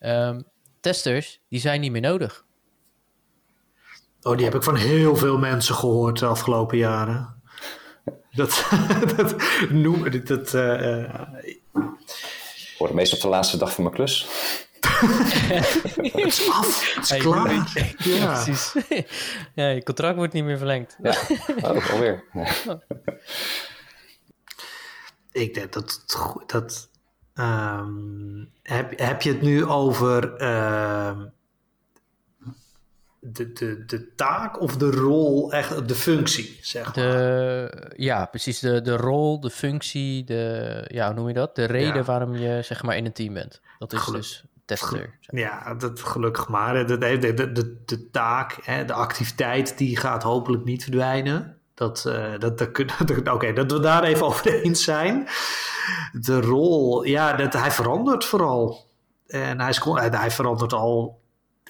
um, 0.00 0.44
testers, 0.80 1.40
die 1.48 1.60
zijn 1.60 1.80
niet 1.80 1.92
meer 1.92 2.00
nodig. 2.00 2.44
Oh, 4.22 4.36
die 4.36 4.44
heb 4.44 4.54
ik 4.54 4.62
van 4.62 4.76
heel 4.76 5.16
veel 5.16 5.38
mensen 5.38 5.74
gehoord 5.74 6.18
de 6.18 6.26
afgelopen 6.26 6.78
jaren. 6.78 7.35
Dat, 8.36 8.66
dat 9.16 9.34
noem 9.70 10.24
dat. 10.24 10.54
Uh, 10.54 11.02
ik 11.44 12.74
hoor 12.78 12.94
meestal 12.94 13.18
op 13.18 13.24
de 13.24 13.30
laatste 13.30 13.56
dag 13.56 13.72
van 13.72 13.84
mijn 13.84 13.94
klus. 13.94 14.26
het 14.80 16.14
is 16.26 16.50
af, 16.50 16.94
het 16.94 17.04
is 17.04 17.10
hey, 17.10 17.18
klaar. 17.18 17.94
Ja. 17.98 18.42
precies. 18.42 18.74
ja, 19.54 19.68
je 19.68 19.82
contract 19.82 20.16
wordt 20.16 20.32
niet 20.32 20.44
meer 20.44 20.58
verlengd. 20.58 20.96
Ja, 21.02 21.16
oh, 21.62 21.90
alweer. 21.90 22.24
ik 25.32 25.54
denk 25.54 25.72
dat. 25.72 26.04
dat 26.46 26.90
um, 27.34 28.50
heb, 28.62 28.98
heb 28.98 29.22
je 29.22 29.32
het 29.32 29.42
nu 29.42 29.64
over 29.64 30.40
uh, 30.42 31.20
de, 33.32 33.52
de, 33.52 33.84
de 33.86 34.14
taak 34.14 34.60
of 34.60 34.76
de 34.76 34.90
rol, 34.90 35.52
echt 35.52 35.88
de 35.88 35.94
functie, 35.94 36.58
zeg 36.60 36.92
de, 36.92 37.92
Ja, 37.96 38.26
precies. 38.26 38.58
De, 38.58 38.82
de 38.82 38.96
rol, 38.96 39.40
de 39.40 39.50
functie, 39.50 40.24
de, 40.24 40.84
ja, 40.88 41.06
hoe 41.06 41.14
noem 41.14 41.28
je 41.28 41.34
dat? 41.34 41.54
De 41.54 41.64
reden 41.64 41.94
ja. 41.94 42.02
waarom 42.02 42.36
je 42.36 42.62
zeg 42.62 42.82
maar 42.82 42.96
in 42.96 43.04
een 43.04 43.12
team 43.12 43.34
bent. 43.34 43.60
Dat 43.78 43.92
is 43.92 43.98
Geluk, 43.98 44.20
dus 44.20 44.44
tester. 44.64 45.18
Ja, 45.20 45.74
dat 45.74 46.00
gelukkig 46.00 46.48
maar. 46.48 46.86
De, 46.86 46.98
de, 46.98 47.18
de, 47.18 47.52
de, 47.52 47.82
de 47.84 48.10
taak, 48.10 48.58
hè, 48.62 48.84
de 48.84 48.92
activiteit, 48.92 49.78
die 49.78 49.96
gaat 49.96 50.22
hopelijk 50.22 50.64
niet 50.64 50.82
verdwijnen. 50.82 51.56
Dat, 51.74 52.04
uh, 52.06 52.38
dat, 52.38 52.58
dat, 52.58 52.76
dat 53.06 53.28
Oké, 53.28 53.52
dat 53.52 53.72
we 53.72 53.80
daar 53.80 54.02
even 54.02 54.26
over 54.26 54.62
eens 54.62 54.84
zijn. 54.84 55.28
De 56.12 56.40
rol, 56.40 57.04
ja, 57.04 57.32
dat, 57.32 57.52
hij 57.52 57.70
verandert 57.70 58.24
vooral. 58.24 58.86
En 59.26 59.60
hij, 59.60 59.68
is, 59.68 59.80
hij 60.10 60.30
verandert 60.30 60.72
al, 60.72 61.20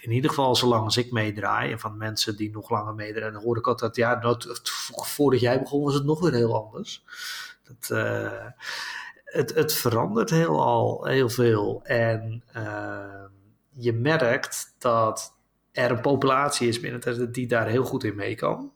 in 0.07 0.13
ieder 0.13 0.31
geval 0.31 0.57
zolang 0.57 0.85
als 0.85 0.97
ik 0.97 1.11
meedraai. 1.11 1.73
En 1.73 1.79
van 1.79 1.97
mensen 1.97 2.37
die 2.37 2.51
nog 2.51 2.71
langer 2.71 2.95
meedraaien, 2.95 3.33
dan 3.33 3.43
hoor 3.43 3.57
ik 3.57 3.67
altijd, 3.67 3.97
ja, 3.97 4.17
dat, 4.17 4.61
voordat 4.93 5.41
jij 5.41 5.61
begon 5.61 5.85
was 5.85 5.95
het 5.95 6.05
nog 6.05 6.21
weer 6.21 6.33
heel 6.33 6.65
anders. 6.65 7.05
Dat, 7.65 7.99
uh, 7.99 8.47
het, 9.25 9.55
het 9.55 9.73
verandert 9.73 10.31
heel 10.31 10.63
al 10.63 11.05
heel 11.05 11.29
veel. 11.29 11.81
En 11.85 12.43
uh, 12.57 13.25
je 13.71 13.93
merkt 13.93 14.75
dat 14.79 15.35
er 15.73 15.91
een 15.91 16.01
populatie 16.01 16.69
is 16.69 16.81
binnen 16.81 17.33
die 17.33 17.47
daar 17.47 17.67
heel 17.67 17.85
goed 17.85 18.05
in 18.05 18.17
mee 18.17 18.35
kan 18.35 18.73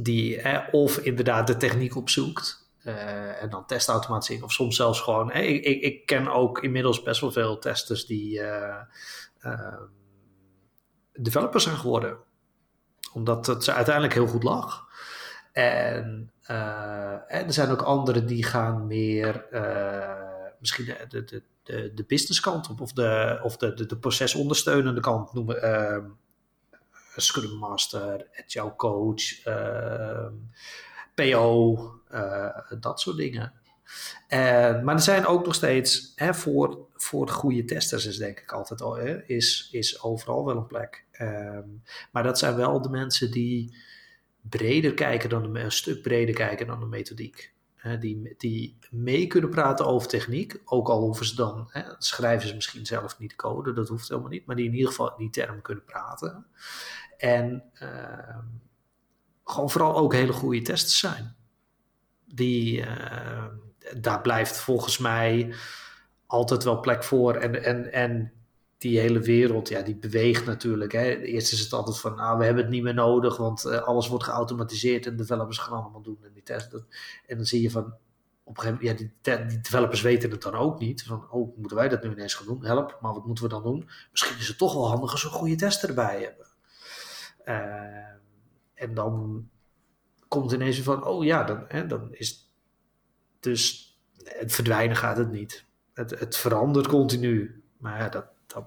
die 0.00 0.42
of 0.70 0.98
inderdaad 0.98 1.46
de 1.46 1.56
techniek 1.56 1.96
opzoekt 1.96 2.70
uh, 2.84 3.42
en 3.42 3.50
dan 3.50 3.66
testautomatisering 3.66 4.44
of 4.44 4.52
soms 4.52 4.76
zelfs 4.76 5.00
gewoon. 5.00 5.32
ik, 5.32 5.64
ik, 5.64 6.06
ken 6.06 6.28
ook 6.28 6.62
inmiddels 6.62 7.02
best 7.02 7.20
wel 7.20 7.32
veel 7.32 7.58
testers 7.58 8.06
die 8.06 8.40
developers 11.12 11.64
zijn 11.64 11.76
geworden, 11.76 12.18
omdat 13.12 13.46
het 13.46 13.64
ze 13.64 13.72
uiteindelijk 13.72 14.14
heel 14.14 14.26
goed 14.26 14.42
lag. 14.42 14.86
En, 15.52 16.32
en 17.26 17.46
er 17.46 17.52
zijn 17.52 17.70
ook 17.70 17.82
anderen 17.82 18.26
die 18.26 18.44
gaan 18.44 18.86
meer 18.86 19.46
misschien 20.58 20.96
de, 21.08 21.24
de, 21.24 21.42
de, 21.62 21.94
de 21.94 22.04
business 22.04 22.40
kant 22.40 22.68
op 22.68 22.80
of 22.80 22.92
de, 22.92 23.40
of 23.42 23.56
de, 23.56 23.74
de, 23.74 23.86
de 23.86 23.96
procesondersteunende 23.96 25.00
kant 25.00 25.32
noemen 25.32 25.56
Scrum 27.16 27.58
Master, 27.58 28.26
Agile 28.44 28.76
Coach, 28.76 29.42
PO, 31.14 31.76
dat 32.80 33.00
soort 33.00 33.16
dingen. 33.16 33.52
Maar 34.84 34.94
er 34.94 35.00
zijn 35.00 35.26
ook 35.26 35.44
nog 35.44 35.54
steeds, 35.54 36.12
hè, 36.14 36.34
voor, 36.34 36.86
voor 36.94 37.28
goede 37.28 37.64
testers 37.64 38.06
is 38.06 38.16
denk 38.16 38.38
ik 38.38 38.52
altijd 38.52 38.80
al, 38.80 38.98
is, 39.26 39.68
is 39.72 40.02
overal 40.02 40.44
wel 40.44 40.56
een 40.56 40.66
plek. 40.66 41.04
Ehm, 41.12 41.68
maar 42.12 42.22
dat 42.22 42.38
zijn 42.38 42.56
wel 42.56 42.82
de 42.82 42.88
mensen 42.88 43.30
die 43.30 43.76
breder 44.40 44.94
kijken 44.94 45.28
dan 45.28 45.52
de, 45.52 45.60
een 45.60 45.72
stuk 45.72 46.02
breder 46.02 46.34
kijken 46.34 46.66
dan 46.66 46.80
de 46.80 46.86
methodiek. 46.86 47.52
Die, 48.00 48.34
die 48.38 48.78
mee 48.90 49.26
kunnen 49.26 49.50
praten 49.50 49.86
over 49.86 50.08
techniek, 50.08 50.60
ook 50.64 50.88
al 50.88 51.00
hoeven 51.00 51.26
ze 51.26 51.34
dan, 51.34 51.68
hè, 51.68 51.82
schrijven 51.98 52.48
ze 52.48 52.54
misschien 52.54 52.86
zelf 52.86 53.18
niet 53.18 53.36
code, 53.36 53.72
dat 53.72 53.88
hoeft 53.88 54.08
helemaal 54.08 54.30
niet, 54.30 54.46
maar 54.46 54.56
die 54.56 54.64
in 54.66 54.74
ieder 54.74 54.88
geval 54.88 55.16
die 55.16 55.30
termen 55.30 55.62
kunnen 55.62 55.84
praten. 55.84 56.46
En 57.16 57.64
ehm, 57.74 58.44
gewoon 59.44 59.70
vooral 59.70 59.96
ook 59.96 60.12
hele 60.12 60.32
goede 60.32 60.62
testers 60.62 60.98
zijn. 60.98 61.34
Die, 62.24 62.78
uh, 62.78 63.46
daar 63.96 64.20
blijft 64.20 64.56
volgens 64.56 64.98
mij 64.98 65.54
altijd 66.26 66.64
wel 66.64 66.80
plek 66.80 67.04
voor. 67.04 67.34
En, 67.34 67.64
en, 67.64 67.92
en 67.92 68.32
die 68.78 68.98
hele 68.98 69.20
wereld, 69.20 69.68
ja, 69.68 69.82
die 69.82 69.96
beweegt 69.96 70.46
natuurlijk. 70.46 70.92
Hè. 70.92 71.16
Eerst 71.16 71.52
is 71.52 71.60
het 71.60 71.72
altijd 71.72 71.98
van, 71.98 72.14
nou, 72.14 72.38
we 72.38 72.44
hebben 72.44 72.62
het 72.62 72.72
niet 72.72 72.82
meer 72.82 72.94
nodig, 72.94 73.36
want 73.36 73.64
uh, 73.64 73.82
alles 73.82 74.08
wordt 74.08 74.24
geautomatiseerd 74.24 75.06
en 75.06 75.16
developers 75.16 75.58
gaan 75.58 75.82
allemaal 75.82 76.02
doen 76.02 76.18
en 76.22 76.32
die 76.32 76.42
testen. 76.42 76.86
En 77.26 77.36
dan 77.36 77.46
zie 77.46 77.62
je 77.62 77.70
van, 77.70 77.94
op 78.44 78.56
een 78.56 78.62
gegeven 78.62 78.84
moment, 78.84 79.00
ja, 79.22 79.36
die, 79.36 79.46
die, 79.46 79.60
developers 79.60 80.00
weten 80.00 80.30
het 80.30 80.42
dan 80.42 80.54
ook 80.54 80.78
niet. 80.78 81.02
Van, 81.02 81.30
oh, 81.30 81.56
moeten 81.56 81.76
wij 81.76 81.88
dat 81.88 82.02
nu 82.02 82.10
ineens 82.10 82.34
gaan 82.34 82.46
doen? 82.46 82.64
Help, 82.64 82.98
maar 83.00 83.12
wat 83.12 83.26
moeten 83.26 83.44
we 83.44 83.50
dan 83.50 83.62
doen? 83.62 83.88
Misschien 84.10 84.38
is 84.38 84.48
het 84.48 84.58
toch 84.58 84.74
wel 84.74 84.88
handig 84.88 85.10
als 85.10 85.22
we 85.22 85.28
een 85.28 85.34
goede 85.34 85.54
tester 85.54 85.88
erbij 85.88 86.20
hebben. 86.22 86.46
Uh, 87.44 88.12
en 88.74 88.94
dan 88.94 89.48
komt 90.28 90.52
ineens 90.52 90.80
van, 90.80 91.04
oh 91.04 91.24
ja, 91.24 91.44
dan, 91.44 91.64
hè, 91.68 91.86
dan 91.86 92.08
is 92.10 92.41
dus 93.42 93.96
het 94.24 94.52
verdwijnen 94.52 94.96
gaat 94.96 95.16
het 95.16 95.32
niet. 95.32 95.64
Het, 95.94 96.10
het 96.10 96.36
verandert 96.36 96.86
continu. 96.86 97.62
Maar 97.78 97.98
ja, 97.98 98.08
dat, 98.08 98.24
dat 98.46 98.64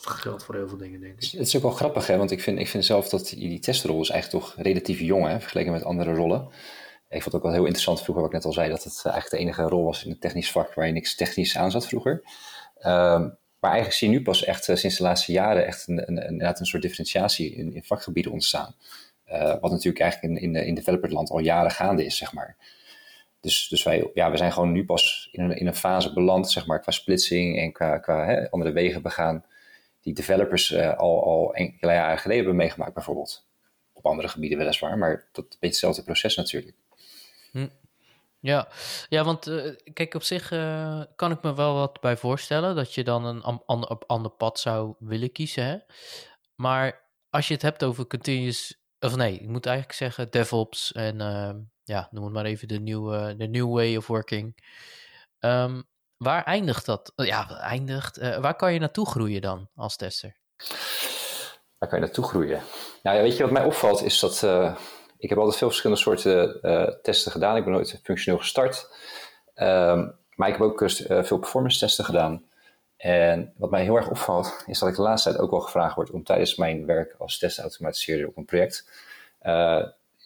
geldt 0.00 0.44
voor 0.44 0.54
heel 0.54 0.68
veel 0.68 0.78
dingen, 0.78 1.00
denk 1.00 1.22
ik. 1.22 1.30
Het 1.30 1.46
is 1.46 1.56
ook 1.56 1.62
wel 1.62 1.70
grappig, 1.70 2.06
hè? 2.06 2.16
want 2.16 2.30
ik 2.30 2.40
vind, 2.40 2.58
ik 2.58 2.68
vind 2.68 2.84
zelf 2.84 3.08
dat 3.08 3.28
die 3.28 3.58
testrol 3.58 4.00
is 4.00 4.10
eigenlijk 4.10 4.44
toch 4.44 4.54
relatief 4.56 5.00
jong, 5.00 5.26
hè, 5.26 5.40
vergeleken 5.40 5.72
met 5.72 5.84
andere 5.84 6.14
rollen. 6.14 6.48
Ik 7.08 7.22
vond 7.22 7.24
het 7.24 7.34
ook 7.34 7.42
wel 7.42 7.52
heel 7.52 7.64
interessant 7.64 8.02
vroeger, 8.02 8.22
wat 8.22 8.32
ik 8.32 8.36
net 8.36 8.46
al 8.46 8.52
zei, 8.52 8.70
dat 8.70 8.84
het 8.84 9.00
eigenlijk 9.04 9.30
de 9.30 9.38
enige 9.38 9.62
rol 9.62 9.84
was 9.84 10.04
in 10.04 10.10
het 10.10 10.20
technisch 10.20 10.50
vak 10.50 10.74
waar 10.74 10.86
je 10.86 10.92
niks 10.92 11.14
technisch 11.14 11.56
aan 11.56 11.70
zat 11.70 11.86
vroeger. 11.86 12.22
Um, 12.86 13.36
maar 13.64 13.72
eigenlijk 13.72 13.92
zie 14.02 14.10
je 14.10 14.18
nu 14.18 14.22
pas 14.22 14.44
echt 14.44 14.68
uh, 14.68 14.76
sinds 14.76 14.96
de 14.96 15.02
laatste 15.02 15.32
jaren 15.32 15.66
echt 15.66 15.88
een, 15.88 16.12
een, 16.12 16.44
een, 16.44 16.66
soort 16.66 16.82
differentiatie 16.82 17.54
in, 17.54 17.74
in 17.74 17.84
vakgebieden 17.84 18.32
ontstaan. 18.32 18.74
Uh, 19.28 19.54
wat 19.60 19.70
natuurlijk 19.70 20.00
eigenlijk 20.00 20.34
in, 20.34 20.54
in, 20.54 20.66
in 20.66 20.74
developerland 20.74 21.30
al 21.30 21.38
jaren 21.38 21.70
gaande 21.70 22.04
is, 22.04 22.16
zeg 22.16 22.32
maar. 22.32 22.56
Dus, 23.44 23.68
dus 23.68 23.82
wij, 23.82 24.10
ja, 24.14 24.30
we 24.30 24.36
zijn 24.36 24.52
gewoon 24.52 24.72
nu 24.72 24.84
pas 24.84 25.28
in 25.32 25.44
een, 25.44 25.56
in 25.56 25.66
een 25.66 25.74
fase 25.74 26.12
beland, 26.12 26.50
zeg 26.50 26.66
maar, 26.66 26.80
qua 26.80 26.92
splitsing 26.92 27.58
en 27.58 27.72
qua, 27.72 27.98
qua 27.98 28.24
hè, 28.24 28.50
andere 28.50 28.72
wegen 28.72 29.02
begaan, 29.02 29.44
die 30.00 30.14
developers 30.14 30.70
uh, 30.70 30.96
al, 30.96 31.24
al 31.24 31.54
enkele 31.54 31.92
jaren 31.92 32.18
geleden 32.18 32.42
hebben 32.44 32.62
meegemaakt, 32.62 32.94
bijvoorbeeld. 32.94 33.46
Op 33.92 34.06
andere 34.06 34.28
gebieden 34.28 34.58
weliswaar, 34.58 34.98
maar 34.98 35.28
dat 35.32 35.44
is 35.60 35.68
hetzelfde 35.68 36.02
proces 36.02 36.36
natuurlijk. 36.36 36.76
Hm. 37.50 37.68
Ja. 38.40 38.68
ja, 39.08 39.24
want 39.24 39.46
uh, 39.46 39.74
kijk, 39.92 40.14
op 40.14 40.22
zich 40.22 40.50
uh, 40.50 41.02
kan 41.16 41.30
ik 41.30 41.42
me 41.42 41.54
wel 41.54 41.74
wat 41.74 42.00
bij 42.00 42.16
voorstellen 42.16 42.74
dat 42.74 42.94
je 42.94 43.04
dan 43.04 43.24
een 43.24 43.42
ander, 43.42 43.98
ander 44.06 44.30
pad 44.30 44.60
zou 44.60 44.94
willen 44.98 45.32
kiezen. 45.32 45.64
Hè? 45.64 45.76
Maar 46.54 47.00
als 47.30 47.48
je 47.48 47.54
het 47.54 47.62
hebt 47.62 47.84
over 47.84 48.06
continuous, 48.06 48.78
of 49.00 49.16
nee, 49.16 49.34
ik 49.34 49.48
moet 49.48 49.66
eigenlijk 49.66 49.96
zeggen 49.96 50.30
DevOps 50.30 50.92
en 50.92 51.20
ehm, 51.20 51.56
ja, 51.84 52.08
noem 52.10 52.24
het 52.24 52.32
maar 52.32 52.44
even 52.44 52.68
de 52.68 52.80
nieuwe 52.80 53.34
de 53.36 53.46
new 53.46 53.72
way 53.72 53.96
of 53.96 54.06
working. 54.06 54.56
Um, 55.40 55.84
waar 56.16 56.44
eindigt 56.44 56.86
dat? 56.86 57.12
Ja, 57.16 57.58
eindigt. 57.60 58.18
Uh, 58.18 58.38
waar 58.38 58.56
kan 58.56 58.72
je 58.72 58.78
naartoe 58.78 59.06
groeien 59.06 59.40
dan 59.40 59.68
als 59.74 59.96
tester? 59.96 60.36
Waar 61.78 61.88
kan 61.88 61.98
je 61.98 62.04
naartoe 62.04 62.24
groeien? 62.24 62.62
Nou 63.02 63.16
ja, 63.16 63.22
weet 63.22 63.36
je 63.36 63.42
wat 63.42 63.52
mij 63.52 63.64
opvalt 63.64 64.02
is 64.02 64.18
dat 64.18 64.42
uh, 64.42 64.76
ik 65.18 65.28
heb 65.28 65.38
altijd 65.38 65.56
veel 65.56 65.68
verschillende 65.68 66.02
soorten 66.02 66.98
testen 67.02 67.32
gedaan. 67.32 67.56
Ik 67.56 67.64
ben 67.64 67.72
nooit 67.72 68.00
functioneel 68.02 68.40
gestart. 68.40 68.88
Um, 69.54 70.16
maar 70.34 70.48
ik 70.48 70.54
heb 70.54 70.62
ook 70.62 70.90
veel 71.06 71.38
performance 71.38 71.78
testen 71.78 72.04
gedaan. 72.04 72.44
En 72.96 73.52
wat 73.56 73.70
mij 73.70 73.82
heel 73.82 73.96
erg 73.96 74.08
opvalt, 74.08 74.62
is 74.66 74.78
dat 74.78 74.88
ik 74.88 74.94
de 74.94 75.02
laatste 75.02 75.28
tijd 75.28 75.42
ook 75.42 75.50
wel 75.50 75.60
gevraagd 75.60 75.94
word 75.94 76.10
om 76.10 76.24
tijdens 76.24 76.56
mijn 76.56 76.86
werk 76.86 77.14
als 77.18 77.38
testautomatiseerder 77.38 78.28
op 78.28 78.36
een 78.36 78.44
project 78.44 78.88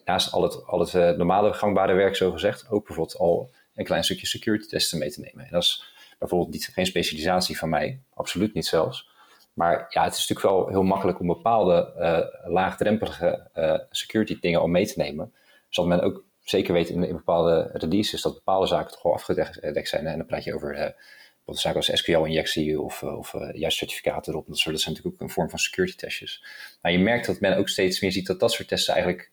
naast 0.08 0.32
al 0.32 0.42
het, 0.42 0.66
al 0.66 0.80
het 0.80 0.92
uh, 0.92 1.10
normale 1.10 1.52
gangbare 1.52 1.92
werk, 1.92 2.16
zo 2.16 2.30
gezegd, 2.30 2.70
ook 2.70 2.86
bijvoorbeeld 2.86 3.18
al 3.18 3.50
een 3.74 3.84
klein 3.84 4.04
stukje 4.04 4.26
security 4.26 4.68
testen 4.68 4.98
mee 4.98 5.10
te 5.10 5.20
nemen. 5.20 5.44
En 5.44 5.50
dat 5.50 5.62
is 5.62 5.84
bijvoorbeeld 6.18 6.50
niet, 6.50 6.70
geen 6.72 6.86
specialisatie 6.86 7.58
van 7.58 7.68
mij, 7.68 8.00
absoluut 8.14 8.54
niet 8.54 8.66
zelfs. 8.66 9.10
Maar 9.52 9.86
ja, 9.88 10.04
het 10.04 10.14
is 10.14 10.28
natuurlijk 10.28 10.56
wel 10.56 10.68
heel 10.68 10.82
makkelijk 10.82 11.20
om 11.20 11.26
bepaalde 11.26 11.94
uh, 11.98 12.52
laagdrempelige 12.52 13.50
uh, 13.54 13.78
security 13.90 14.38
dingen 14.40 14.62
om 14.62 14.70
mee 14.70 14.86
te 14.86 14.94
nemen. 14.96 15.32
Zodat 15.68 15.90
men 15.90 16.00
ook 16.00 16.24
zeker 16.44 16.72
weet 16.72 16.88
in, 16.88 17.00
bepaalde 17.00 17.70
releases 17.72 18.22
dat 18.22 18.34
bepaalde 18.34 18.66
zaken 18.66 18.92
toch 18.92 19.02
wel 19.02 19.12
afgedekt 19.12 19.88
zijn. 19.88 20.06
En 20.06 20.16
dan 20.16 20.26
praat 20.26 20.44
je 20.44 20.54
over 20.54 20.78
uh, 20.78 21.54
zaken 21.56 21.76
als 21.76 21.90
SQL-injectie 21.92 22.80
of, 22.80 23.02
of 23.02 23.34
juist 23.52 23.78
certificaten 23.78 24.32
erop. 24.32 24.46
Dat, 24.46 24.58
soort, 24.58 24.74
dat 24.74 24.82
zijn 24.82 24.94
natuurlijk 24.94 25.22
ook 25.22 25.28
een 25.28 25.34
vorm 25.34 25.50
van 25.50 25.58
security 25.58 25.96
testjes. 25.96 26.44
Maar 26.82 26.92
je 26.92 26.98
merkt 26.98 27.26
dat 27.26 27.40
men 27.40 27.56
ook 27.56 27.68
steeds 27.68 28.00
meer 28.00 28.12
ziet 28.12 28.26
dat 28.26 28.40
dat 28.40 28.52
soort 28.52 28.68
testen 28.68 28.94
eigenlijk 28.94 29.30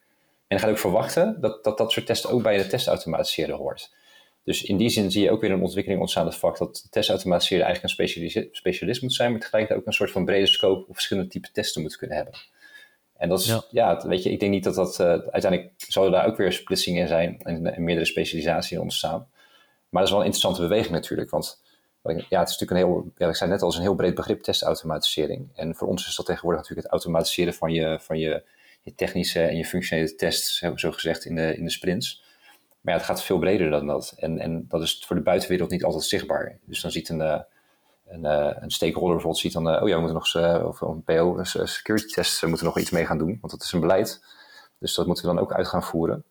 en 0.48 0.60
gaat 0.60 0.70
ook 0.70 0.78
verwachten 0.78 1.41
dat, 1.41 1.64
dat 1.64 1.78
dat 1.78 1.91
soort 1.91 2.06
testen 2.06 2.30
ook 2.30 2.43
bij 2.43 2.58
de 2.58 2.68
testautomatiseren 2.68 3.56
hoort. 3.56 3.93
Dus 4.43 4.64
in 4.64 4.78
die 4.78 4.89
zin 4.89 5.12
zie 5.12 5.24
je 5.24 5.32
ook 5.32 5.41
weer 5.41 5.52
een 5.52 5.62
ontwikkeling 5.62 6.02
ontstaan. 6.02 6.26
Het 6.26 6.36
vak 6.36 6.58
dat 6.58 6.88
testautomatiseren 6.89 7.66
eigenlijk 7.66 8.00
een 8.00 8.50
specialist, 8.52 9.02
moet 9.02 9.14
zijn, 9.14 9.32
maar 9.32 9.39
tegelijkertijd 9.39 9.82
ook 9.82 9.88
een 9.88 9.93
soort 9.93 10.12
van 10.12 10.26
brede 10.26 10.48
scope 10.48 10.88
of 10.88 10.93
verschillende 10.93 11.30
type 11.30 11.52
testen 11.52 11.82
moet 11.82 11.98
kunnen 11.98 12.16
hebben. 12.16 12.34
En 13.18 13.30
dat 13.30 13.39
is, 13.39 13.60
ja, 13.70 14.08
weet 14.08 14.24
je, 14.24 14.32
ik 14.32 14.39
denk 14.39 14.52
niet 14.52 14.64
dat 14.64 14.76
dat, 14.76 15.00
uh, 15.00 15.08
uiteindelijk 15.08 15.72
zou 15.78 16.06
er 16.06 16.12
daar 16.12 16.26
ook 16.26 16.38
weer 16.38 16.54
splitsing 16.54 16.98
in 16.98 17.08
zijn 17.08 17.41
en, 17.41 17.76
en 17.76 17.84
meerdere 17.84 18.08
specialisatie 18.08 18.76
in 18.76 18.84
ontstaan. 18.84 19.28
Maar 19.89 20.02
dat 20.02 20.04
is 20.04 20.10
wel 20.10 20.20
een 20.20 20.26
interessante 20.26 20.62
beweging 20.62 20.93
natuurlijk, 20.93 21.30
want 21.30 21.64
ja, 22.04 22.39
het 22.39 22.50
is 22.50 22.58
natuurlijk 22.58 22.72
een 22.72 22.78
heel, 22.78 23.12
ja, 23.18 23.28
ik 23.28 23.36
zei 23.36 23.50
net 23.50 23.62
al, 23.62 23.70
is 23.70 23.76
een 23.76 23.82
heel 23.82 23.96
breed 23.96 24.16
begrip 24.16 24.41
testautomatisering. 24.41 25.50
En 25.56 25.76
voor 25.76 25.88
ons 25.88 26.08
is 26.08 26.16
dat 26.16 26.26
tegenwoordig 26.26 26.62
natuurlijk 26.62 26.88
het 26.88 26.98
automatiseren 26.98 27.54
van 27.54 27.72
je, 27.72 28.00
van 28.02 28.20
je 28.20 28.43
je 28.86 28.96
technische 28.96 29.42
en 29.42 29.58
je 29.58 29.66
functionele 29.66 30.16
tests, 30.16 30.58
zo 30.76 30.92
gezegd, 30.92 31.26
in 31.26 31.36
de, 31.36 31.56
in 31.56 31.64
de 31.64 31.72
sprints. 31.72 32.24
Maar 32.82 32.94
ja, 32.94 33.00
het 33.00 33.10
gaat 33.10 33.24
veel 33.24 33.40
breder 33.40 33.70
dan 33.70 33.88
dat. 33.88 34.14
En, 34.18 34.40
en 34.40 34.66
dat 34.68 34.82
is 34.82 35.04
voor 35.06 35.16
de 35.16 35.22
buitenwereld 35.22 35.70
niet 35.70 35.84
altijd 35.84 36.04
zichtbaar. 36.04 36.58
Dus 36.66 36.82
dan 36.82 36.92
ziet 36.92 37.10
een, 37.10 37.22
eh, 37.22 37.40
een, 38.08 38.26
eh, 38.26 38.56
een 38.60 38.72
stakeholder 38.72 39.12
bijvoorbeeld, 39.14 39.42
ziet 39.42 39.54
dan, 39.54 39.70
eh, 39.70 39.82
oh 39.82 39.88
ja, 39.88 39.96
we 39.96 40.02
moeten 40.02 40.42
nog 40.44 40.64
of 40.66 40.82
een 40.82 41.04
PO, 41.04 41.38
een 41.38 41.68
security 41.68 42.14
test, 42.14 42.42
we 42.42 42.48
moeten 42.48 42.66
nog 42.66 42.80
iets 42.80 42.90
mee 42.90 43.06
gaan 43.06 43.18
doen, 43.18 43.38
want 43.42 43.54
dat 43.54 43.64
is 43.64 43.72
een 43.72 43.80
beleid. 43.80 44.24
Dus 44.80 44.96
dat 44.96 45.06
moeten 45.06 45.26
we 45.26 45.34
dan 45.34 45.42
ook 45.44 45.54
uit 45.54 45.68
gaan 45.68 45.84
voeren. 45.84 46.24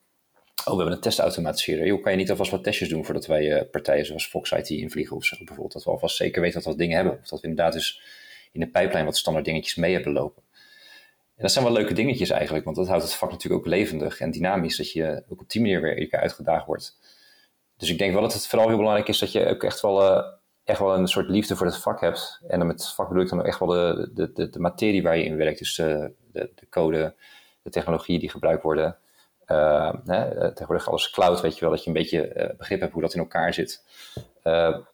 Oh, 0.65 0.65
we 0.65 0.77
hebben 0.77 0.93
een 0.93 1.01
testautomatiseren. 1.01 1.87
Joh, 1.87 2.03
kan 2.03 2.13
je 2.13 2.19
niet 2.19 2.31
alvast 2.31 2.51
wat 2.51 2.65
testjes 2.65 2.89
doen 2.89 3.05
voordat 3.05 3.27
wij 3.27 3.65
partijen 3.65 4.07
zoals 4.07 4.29
Fox 4.29 4.51
IT 4.51 4.71
invliegen 4.71 5.17
of 5.17 5.25
zo 5.25 5.37
bijvoorbeeld? 5.37 5.73
Dat 5.73 5.85
we 5.85 5.91
alvast 5.91 6.17
zeker 6.17 6.41
weten 6.41 6.63
dat 6.63 6.73
we 6.73 6.79
dingen 6.79 6.97
hebben. 6.97 7.19
Of 7.23 7.29
dat 7.29 7.41
we 7.41 7.49
inderdaad 7.49 7.73
dus 7.73 8.03
in 8.53 8.61
de 8.61 8.69
pijplijn 8.69 9.05
wat 9.05 9.17
standaard 9.17 9.47
dingetjes 9.47 9.75
mee 9.75 9.93
hebben 9.93 10.13
lopen. 10.13 10.43
En 11.37 11.43
dat 11.43 11.53
zijn 11.53 11.65
wel 11.65 11.75
leuke 11.75 11.95
dingetjes 11.95 12.31
eigenlijk, 12.31 12.65
want 12.65 12.77
dat 12.77 12.89
houdt 12.89 13.03
het 13.03 13.15
vak 13.15 13.31
natuurlijk 13.31 13.63
ook 13.63 13.73
levendig 13.73 14.21
en 14.21 14.31
dynamisch, 14.31 14.77
dat 14.77 14.93
je 14.93 15.25
ook 15.29 15.41
op 15.41 15.51
die 15.51 15.61
manier 15.61 15.81
weer 15.81 16.09
keer 16.09 16.21
uitgedaagd 16.21 16.67
wordt. 16.67 16.99
Dus 17.77 17.91
ik 17.91 17.99
denk 17.99 18.13
wel 18.13 18.23
dat 18.23 18.33
het 18.33 18.47
vooral 18.47 18.69
heel 18.69 18.77
belangrijk 18.77 19.09
is 19.09 19.19
dat 19.19 19.33
je 19.33 19.47
ook 19.47 19.63
echt 19.63 19.81
wel, 19.81 20.03
uh, 20.03 20.25
echt 20.65 20.79
wel 20.79 20.95
een 20.95 21.09
soort 21.09 21.29
liefde 21.29 21.57
voor 21.57 21.67
het 21.67 21.77
vak 21.77 22.01
hebt. 22.01 22.41
En 22.49 22.59
dan 22.59 22.67
met 22.67 22.81
het 22.81 22.95
vak 22.95 23.09
bedoel 23.09 23.23
ik 23.23 23.29
dan 23.29 23.39
ook 23.39 23.47
echt 23.47 23.59
wel 23.59 23.69
de, 23.69 24.11
de, 24.35 24.49
de, 24.51 24.59
materie 24.59 25.03
waar 25.03 25.17
je 25.17 25.25
in 25.25 25.37
werkt, 25.37 25.59
dus 25.59 25.75
de, 25.75 26.13
de, 26.33 26.53
de 26.55 26.69
code, 26.69 27.15
de 27.63 27.71
technologieën 27.71 28.21
die 28.21 28.31
gebruikt 28.31 28.63
worden. 28.63 28.97
Uh, 29.47 29.95
hè, 30.05 30.49
tegenwoordig 30.49 30.89
alles 30.89 31.11
cloud, 31.11 31.41
weet 31.41 31.55
je 31.55 31.61
wel, 31.61 31.71
dat 31.71 31.83
je 31.83 31.87
een 31.87 31.97
beetje 31.97 32.55
begrip 32.59 32.81
hebt 32.81 32.93
hoe 32.93 33.03
dat 33.03 33.15
in 33.15 33.21
elkaar 33.21 33.55
zit. 33.55 33.85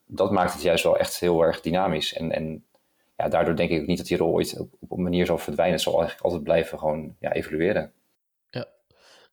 Dat 0.06 0.30
maakt 0.30 0.52
het 0.52 0.62
juist 0.62 0.84
wel 0.84 0.98
echt 0.98 1.20
heel 1.20 1.42
erg 1.42 1.60
dynamisch. 1.60 2.14
En, 2.14 2.32
en 2.32 2.64
ja, 3.20 3.28
daardoor 3.28 3.56
denk 3.56 3.70
ik 3.70 3.80
ook 3.80 3.86
niet 3.86 3.98
dat 3.98 4.06
die 4.06 4.16
rol 4.16 4.32
ooit 4.32 4.58
op, 4.58 4.74
op 4.80 4.90
een 4.90 5.02
manier 5.02 5.26
zal 5.26 5.38
verdwijnen. 5.38 5.74
Het 5.74 5.84
zal 5.84 5.92
eigenlijk 5.92 6.24
altijd 6.24 6.42
blijven 6.42 6.78
gewoon 6.78 7.16
ja, 7.20 7.32
evolueren. 7.32 7.92
Ja, 8.50 8.66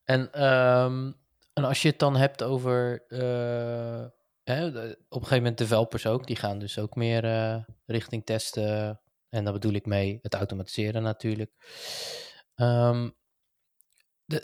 en, 0.03 0.47
um, 0.47 1.15
en 1.53 1.63
als 1.63 1.81
je 1.81 1.89
het 1.89 1.99
dan 1.99 2.15
hebt 2.15 2.43
over 2.43 3.03
uh, 3.07 4.05
hè, 4.43 4.67
op 4.67 4.75
een 4.75 4.95
gegeven 5.09 5.37
moment 5.37 5.57
developers 5.57 6.07
ook, 6.07 6.27
die 6.27 6.35
gaan 6.35 6.59
dus 6.59 6.79
ook 6.79 6.95
meer 6.95 7.23
uh, 7.23 7.57
richting 7.85 8.25
testen. 8.25 8.99
En 9.29 9.43
daar 9.43 9.53
bedoel 9.53 9.73
ik 9.73 9.85
mee 9.85 10.19
het 10.21 10.33
automatiseren 10.33 11.03
natuurlijk. 11.03 11.51
Um, 12.55 13.15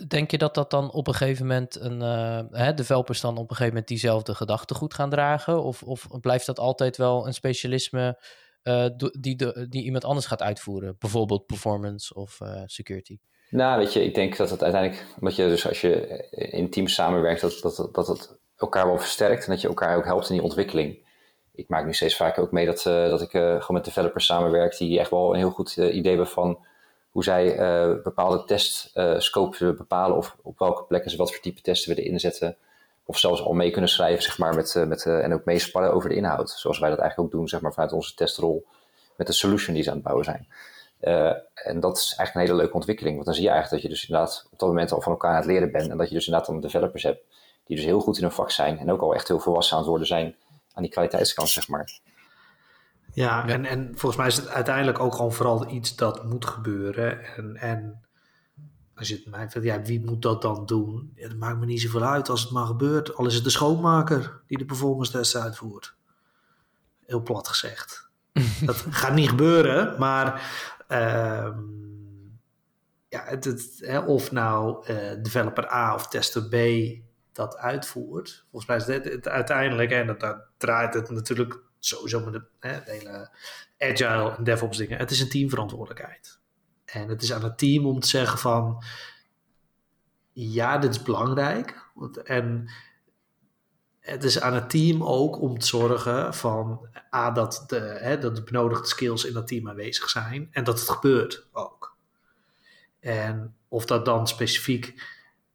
Denk 0.07 0.31
je 0.31 0.37
dat 0.37 0.55
dat 0.55 0.71
dan 0.71 0.91
op 0.91 1.07
een 1.07 1.13
gegeven 1.13 1.47
moment 1.47 1.79
een 1.79 2.01
uh, 2.01 2.39
hè, 2.49 2.73
developers 2.73 3.21
dan 3.21 3.37
op 3.37 3.41
een 3.41 3.55
gegeven 3.55 3.67
moment 3.67 3.87
diezelfde 3.87 4.35
gedachtegoed 4.35 4.93
gaan 4.93 5.09
dragen? 5.09 5.63
Of, 5.63 5.83
of 5.83 6.07
blijft 6.21 6.45
dat 6.45 6.59
altijd 6.59 6.97
wel 6.97 7.27
een 7.27 7.33
specialisme 7.33 8.23
uh, 8.63 8.85
die, 9.19 9.35
die 9.69 9.83
iemand 9.83 10.05
anders 10.05 10.25
gaat 10.25 10.41
uitvoeren. 10.41 10.95
Bijvoorbeeld 10.99 11.45
performance 11.45 12.13
of 12.13 12.39
uh, 12.43 12.61
security. 12.65 13.17
Nou, 13.49 13.79
weet 13.79 13.93
je, 13.93 14.03
ik 14.03 14.15
denk 14.15 14.37
dat 14.37 14.49
het 14.49 14.63
uiteindelijk, 14.63 15.05
omdat 15.19 15.35
je 15.35 15.47
dus 15.47 15.67
als 15.67 15.81
je 15.81 16.25
in 16.31 16.69
teams 16.69 16.93
samenwerkt, 16.93 17.41
dat, 17.41 17.59
dat, 17.61 17.89
dat 17.91 18.07
het 18.07 18.37
elkaar 18.57 18.85
wel 18.85 18.97
versterkt 18.99 19.45
en 19.45 19.51
dat 19.51 19.61
je 19.61 19.67
elkaar 19.67 19.97
ook 19.97 20.05
helpt 20.05 20.29
in 20.29 20.35
die 20.35 20.43
ontwikkeling. 20.43 20.97
Ik 21.55 21.69
maak 21.69 21.85
nu 21.85 21.93
steeds 21.93 22.15
vaker 22.15 22.43
ook 22.43 22.51
mee 22.51 22.65
dat, 22.65 22.81
dat 22.83 23.21
ik 23.21 23.29
gewoon 23.29 23.63
met 23.67 23.85
developers 23.85 24.25
samenwerk 24.25 24.77
die 24.77 24.99
echt 24.99 25.09
wel 25.09 25.29
een 25.29 25.39
heel 25.39 25.49
goed 25.49 25.75
idee 25.75 26.07
hebben 26.07 26.27
van 26.27 26.65
hoe 27.09 27.23
zij 27.23 27.55
bepaalde 28.03 28.43
testscopes 28.43 29.59
willen 29.59 29.77
bepalen 29.77 30.17
of 30.17 30.37
op 30.41 30.59
welke 30.59 30.83
plekken 30.83 31.11
ze 31.11 31.17
wat 31.17 31.31
voor 31.31 31.41
type 31.41 31.61
testen 31.61 31.95
willen 31.95 32.11
inzetten. 32.11 32.57
Of 33.05 33.17
zelfs 33.17 33.41
al 33.41 33.53
mee 33.53 33.71
kunnen 33.71 33.89
schrijven, 33.89 34.23
zeg 34.23 34.37
maar, 34.37 34.55
met, 34.55 34.83
met, 34.87 35.05
en 35.05 35.33
ook 35.33 35.45
meespannen 35.45 35.93
over 35.93 36.09
de 36.09 36.15
inhoud. 36.15 36.49
Zoals 36.49 36.79
wij 36.79 36.89
dat 36.89 36.99
eigenlijk 36.99 37.29
ook 37.29 37.39
doen, 37.39 37.47
zeg 37.47 37.61
maar, 37.61 37.73
vanuit 37.73 37.91
onze 37.91 38.15
testrol 38.15 38.65
met 39.15 39.27
de 39.27 39.33
solution 39.33 39.73
die 39.73 39.83
ze 39.83 39.89
aan 39.89 39.95
het 39.95 40.05
bouwen 40.05 40.25
zijn. 40.25 40.47
Uh, 41.01 41.33
en 41.53 41.79
dat 41.79 41.97
is 41.97 42.03
eigenlijk 42.03 42.35
een 42.35 42.41
hele 42.41 42.55
leuke 42.55 42.73
ontwikkeling. 42.73 43.13
Want 43.13 43.25
dan 43.25 43.35
zie 43.35 43.43
je 43.43 43.49
eigenlijk 43.49 43.81
dat 43.81 43.91
je 43.91 43.97
dus 43.97 44.07
inderdaad 44.09 44.47
op 44.51 44.59
dat 44.59 44.69
moment 44.69 44.91
al 44.91 45.01
van 45.01 45.11
elkaar 45.11 45.31
aan 45.31 45.37
het 45.37 45.45
leren 45.45 45.71
bent. 45.71 45.89
En 45.89 45.97
dat 45.97 46.07
je 46.07 46.15
dus 46.15 46.25
inderdaad 46.25 46.49
dan 46.49 46.61
developers 46.61 47.03
hebt 47.03 47.23
die 47.65 47.75
dus 47.75 47.85
heel 47.85 47.99
goed 47.99 48.17
in 48.17 48.23
hun 48.23 48.31
vak 48.31 48.51
zijn. 48.51 48.77
En 48.77 48.91
ook 48.91 49.01
al 49.01 49.13
echt 49.15 49.27
heel 49.27 49.39
volwassen 49.39 49.73
aan 49.73 49.81
het 49.81 49.89
worden 49.89 50.07
zijn 50.07 50.35
aan 50.73 50.83
die 50.83 50.91
kwaliteitskant, 50.91 51.49
zeg 51.49 51.67
maar. 51.67 51.99
Ja, 53.13 53.47
En, 53.47 53.65
en 53.65 53.91
volgens 53.91 54.15
mij 54.15 54.27
is 54.27 54.35
het 54.35 54.47
uiteindelijk 54.47 54.99
ook 54.99 55.15
gewoon 55.15 55.33
vooral 55.33 55.69
iets 55.69 55.95
dat 55.95 56.23
moet 56.23 56.45
gebeuren. 56.45 57.35
En, 57.35 57.55
en 57.55 58.05
als 58.95 59.07
je 59.07 59.15
het 59.15 59.25
mij 59.25 59.49
vindt, 59.49 59.67
ja, 59.67 59.81
wie 59.81 60.05
moet 60.05 60.21
dat 60.21 60.41
dan 60.41 60.65
doen? 60.65 61.11
Ja, 61.15 61.27
dat 61.27 61.37
maakt 61.37 61.59
me 61.59 61.65
niet 61.65 61.81
zoveel 61.81 62.03
uit 62.03 62.29
als 62.29 62.41
het 62.41 62.51
maar 62.51 62.65
gebeurt. 62.65 63.15
Al 63.15 63.25
is 63.25 63.35
het 63.35 63.43
de 63.43 63.49
schoonmaker 63.49 64.41
die 64.47 64.57
de 64.57 64.65
performance 64.65 65.11
test 65.11 65.35
uitvoert. 65.35 65.95
Heel 67.05 67.21
plat 67.21 67.47
gezegd. 67.47 68.09
dat 68.65 68.85
gaat 68.89 69.13
niet 69.13 69.29
gebeuren, 69.29 69.99
maar 69.99 70.33
uh, 70.89 71.57
ja, 73.09 73.23
het, 73.23 73.45
het, 73.45 73.75
hè, 73.77 73.99
of 73.99 74.31
nou 74.31 74.87
uh, 74.91 75.23
developer 75.23 75.71
A 75.71 75.93
of 75.93 76.07
tester 76.07 76.47
B 76.47 76.55
dat 77.31 77.57
uitvoert. 77.57 78.45
Volgens 78.49 78.65
mij 78.65 78.77
is 78.77 78.85
dit 78.85 79.13
het 79.13 79.27
uiteindelijk, 79.27 79.91
en 79.91 80.07
dat, 80.07 80.19
dat 80.19 80.37
draait 80.57 80.93
het 80.93 81.09
natuurlijk 81.09 81.59
sowieso 81.79 82.19
met 82.19 82.33
de, 82.33 82.43
hè, 82.59 82.79
de 82.83 82.91
hele 82.91 83.29
agile 83.77 84.35
en 84.37 84.43
DevOps 84.43 84.77
dingen. 84.77 84.97
Het 84.97 85.11
is 85.11 85.19
een 85.19 85.29
teamverantwoordelijkheid. 85.29 86.39
En 86.93 87.09
het 87.09 87.21
is 87.21 87.33
aan 87.33 87.43
het 87.43 87.57
team 87.57 87.85
om 87.85 87.99
te 87.99 88.07
zeggen 88.07 88.39
van 88.39 88.83
ja, 90.31 90.77
dit 90.77 90.89
is 90.89 91.01
belangrijk. 91.01 91.91
En 92.23 92.69
het 93.99 94.23
is 94.23 94.41
aan 94.41 94.53
het 94.53 94.69
team 94.69 95.03
ook 95.03 95.41
om 95.41 95.59
te 95.59 95.65
zorgen 95.65 96.33
van 96.33 96.87
A, 97.15 97.31
dat 97.31 97.63
de, 97.67 97.79
hè, 97.79 98.17
dat 98.17 98.35
de 98.35 98.43
benodigde 98.43 98.87
skills 98.87 99.25
in 99.25 99.33
dat 99.33 99.47
team 99.47 99.69
aanwezig 99.69 100.09
zijn 100.09 100.47
en 100.51 100.63
dat 100.63 100.79
het 100.79 100.89
gebeurt 100.89 101.47
ook. 101.51 101.97
En 102.99 103.55
of 103.67 103.85
dat 103.85 104.05
dan 104.05 104.27
specifiek 104.27 104.85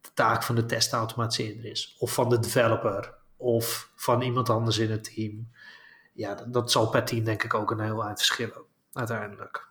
de 0.01 0.09
taak 0.13 0.43
van 0.43 0.55
de 0.55 0.65
testautomatiseerder 0.65 1.65
is, 1.65 1.95
of 1.99 2.13
van 2.13 2.29
de 2.29 2.39
developer, 2.39 3.13
of 3.37 3.91
van 3.95 4.21
iemand 4.21 4.49
anders 4.49 4.77
in 4.77 4.91
het 4.91 5.13
team. 5.15 5.51
Ja, 6.13 6.35
dat, 6.35 6.53
dat 6.53 6.71
zal 6.71 6.89
per 6.89 7.05
team 7.05 7.23
denk 7.23 7.43
ik 7.43 7.53
ook 7.53 7.71
een 7.71 7.79
heel 7.79 8.03
eind 8.03 8.17
verschillen, 8.17 8.63
uiteindelijk 8.93 9.68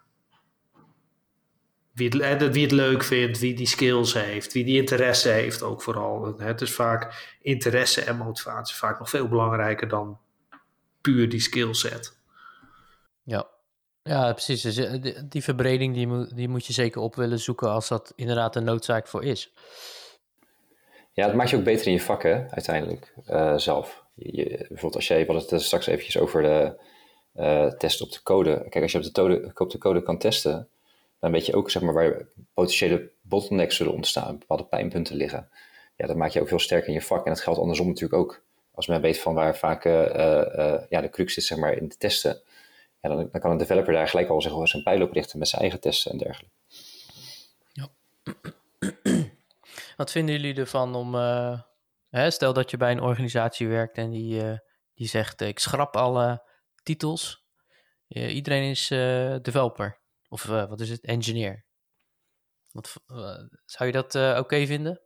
wie 1.98 2.08
het, 2.08 2.52
wie 2.52 2.62
het 2.62 2.72
leuk 2.72 3.04
vindt, 3.04 3.38
wie 3.38 3.54
die 3.54 3.66
skills 3.66 4.14
heeft, 4.14 4.52
wie 4.52 4.64
die 4.64 4.80
interesse 4.80 5.28
heeft 5.28 5.62
ook 5.62 5.82
vooral. 5.82 6.34
Het 6.38 6.60
is 6.60 6.72
vaak 6.72 7.36
interesse 7.42 8.00
en 8.00 8.16
motivatie 8.16 8.76
vaak 8.76 8.98
nog 8.98 9.10
veel 9.10 9.28
belangrijker 9.28 9.88
dan 9.88 10.18
puur 11.00 11.28
die 11.28 11.40
skillset. 11.40 12.16
Ja. 13.22 13.48
Ja, 14.02 14.32
precies. 14.32 14.62
Dus 14.62 14.76
eh, 14.76 15.20
die, 15.28 15.42
verbreding 15.42 15.94
die, 15.94 16.06
moet, 16.06 16.36
die 16.36 16.48
moet 16.48 16.66
je 16.66 16.72
zeker 16.72 17.00
op 17.00 17.14
willen 17.14 17.38
zoeken 17.38 17.70
als 17.70 17.88
dat 17.88 18.12
inderdaad 18.16 18.56
een 18.56 18.64
noodzaak 18.64 19.06
voor 19.06 19.24
is. 19.24 19.52
Ja, 21.12 21.26
dat 21.26 21.34
maakt 21.34 21.50
je 21.50 21.56
ook 21.56 21.64
beter 21.64 21.86
in 21.86 21.92
je 21.92 22.00
vakken 22.00 22.50
uiteindelijk 22.50 23.14
uh, 23.30 23.56
zelf. 23.56 24.04
Je, 24.14 24.44
bijvoorbeeld 24.44 24.94
als 24.94 25.08
jij, 25.08 25.26
we 25.26 25.32
hadden 25.32 25.50
het 25.50 25.62
straks 25.62 25.86
eventjes 25.86 26.18
over 26.18 26.42
de 26.42 26.80
uh, 27.36 27.66
test 27.66 28.00
op 28.00 28.12
de 28.12 28.22
code. 28.22 28.66
Kijk, 28.68 28.82
als 28.82 28.92
je 28.92 28.98
op 28.98 29.04
de, 29.04 29.12
code, 29.12 29.52
op 29.54 29.70
de 29.70 29.78
code 29.78 30.02
kan 30.02 30.18
testen, 30.18 30.68
dan 31.18 31.32
weet 31.32 31.46
je 31.46 31.54
ook 31.54 31.70
zeg 31.70 31.82
maar, 31.82 31.94
waar 31.94 32.26
potentiële 32.54 33.10
bottlenecks 33.22 33.76
zullen 33.76 33.92
ontstaan, 33.92 34.38
bepaalde 34.38 34.64
pijnpunten 34.64 35.16
liggen. 35.16 35.48
Ja, 35.96 36.06
dat 36.06 36.16
maakt 36.16 36.32
je 36.32 36.40
ook 36.40 36.48
veel 36.48 36.58
sterker 36.58 36.88
in 36.88 36.94
je 36.94 37.02
vak. 37.02 37.24
En 37.24 37.32
dat 37.32 37.42
geldt 37.42 37.58
andersom 37.58 37.86
natuurlijk 37.86 38.20
ook. 38.20 38.42
Als 38.72 38.86
men 38.86 39.00
weet 39.00 39.18
van 39.18 39.34
waar 39.34 39.56
vaak 39.56 39.84
uh, 39.84 39.92
uh, 39.92 40.80
ja, 40.88 41.00
de 41.00 41.10
crux 41.10 41.34
zit 41.34 41.44
zeg 41.44 41.58
maar, 41.58 41.72
in 41.72 41.88
de 41.88 41.96
testen, 41.96 42.42
ja, 43.00 43.08
dan, 43.08 43.28
dan 43.32 43.40
kan 43.40 43.50
een 43.50 43.56
developer 43.56 43.92
daar 43.92 44.08
gelijk 44.08 44.28
al 44.28 44.42
zeg, 44.42 44.68
zijn 44.68 44.82
pijl 44.82 45.02
op 45.02 45.12
richten 45.12 45.38
met 45.38 45.48
zijn 45.48 45.62
eigen 45.62 45.80
testen 45.80 46.10
en 46.10 46.18
dergelijke. 46.18 46.54
Ja. 47.72 47.88
Wat 49.96 50.10
vinden 50.10 50.34
jullie 50.34 50.54
ervan 50.54 50.94
om, 50.94 51.14
hè, 52.10 52.30
stel 52.30 52.52
dat 52.52 52.70
je 52.70 52.76
bij 52.76 52.90
een 52.90 53.02
organisatie 53.02 53.68
werkt 53.68 53.96
en 53.96 54.10
die, 54.10 54.42
die 54.94 55.08
zegt 55.08 55.40
ik 55.40 55.58
schrap 55.58 55.96
alle 55.96 56.42
titels, 56.82 57.44
iedereen 58.08 58.70
is 58.70 58.88
developer. 59.42 59.97
Of 60.28 60.44
uh, 60.44 60.68
wat 60.68 60.80
is 60.80 60.90
het? 60.90 61.00
Engineer. 61.00 61.64
Wat, 62.72 62.94
uh, 63.12 63.38
zou 63.64 63.86
je 63.86 63.92
dat 63.92 64.14
uh, 64.14 64.28
oké 64.30 64.38
okay 64.38 64.66
vinden? 64.66 65.00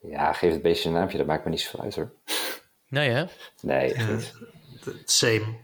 Ja, 0.00 0.32
geef 0.32 0.52
het 0.52 0.62
beestje 0.62 0.88
een 0.88 0.94
naampje, 0.94 1.18
dat 1.18 1.26
maakt 1.26 1.44
me 1.44 1.50
niet 1.50 1.60
zoveel 1.60 1.80
uit 1.80 1.94
hoor. 1.94 2.12
Nee 2.88 3.10
hè? 3.10 3.24
Nee, 3.60 3.94
Same. 5.04 5.56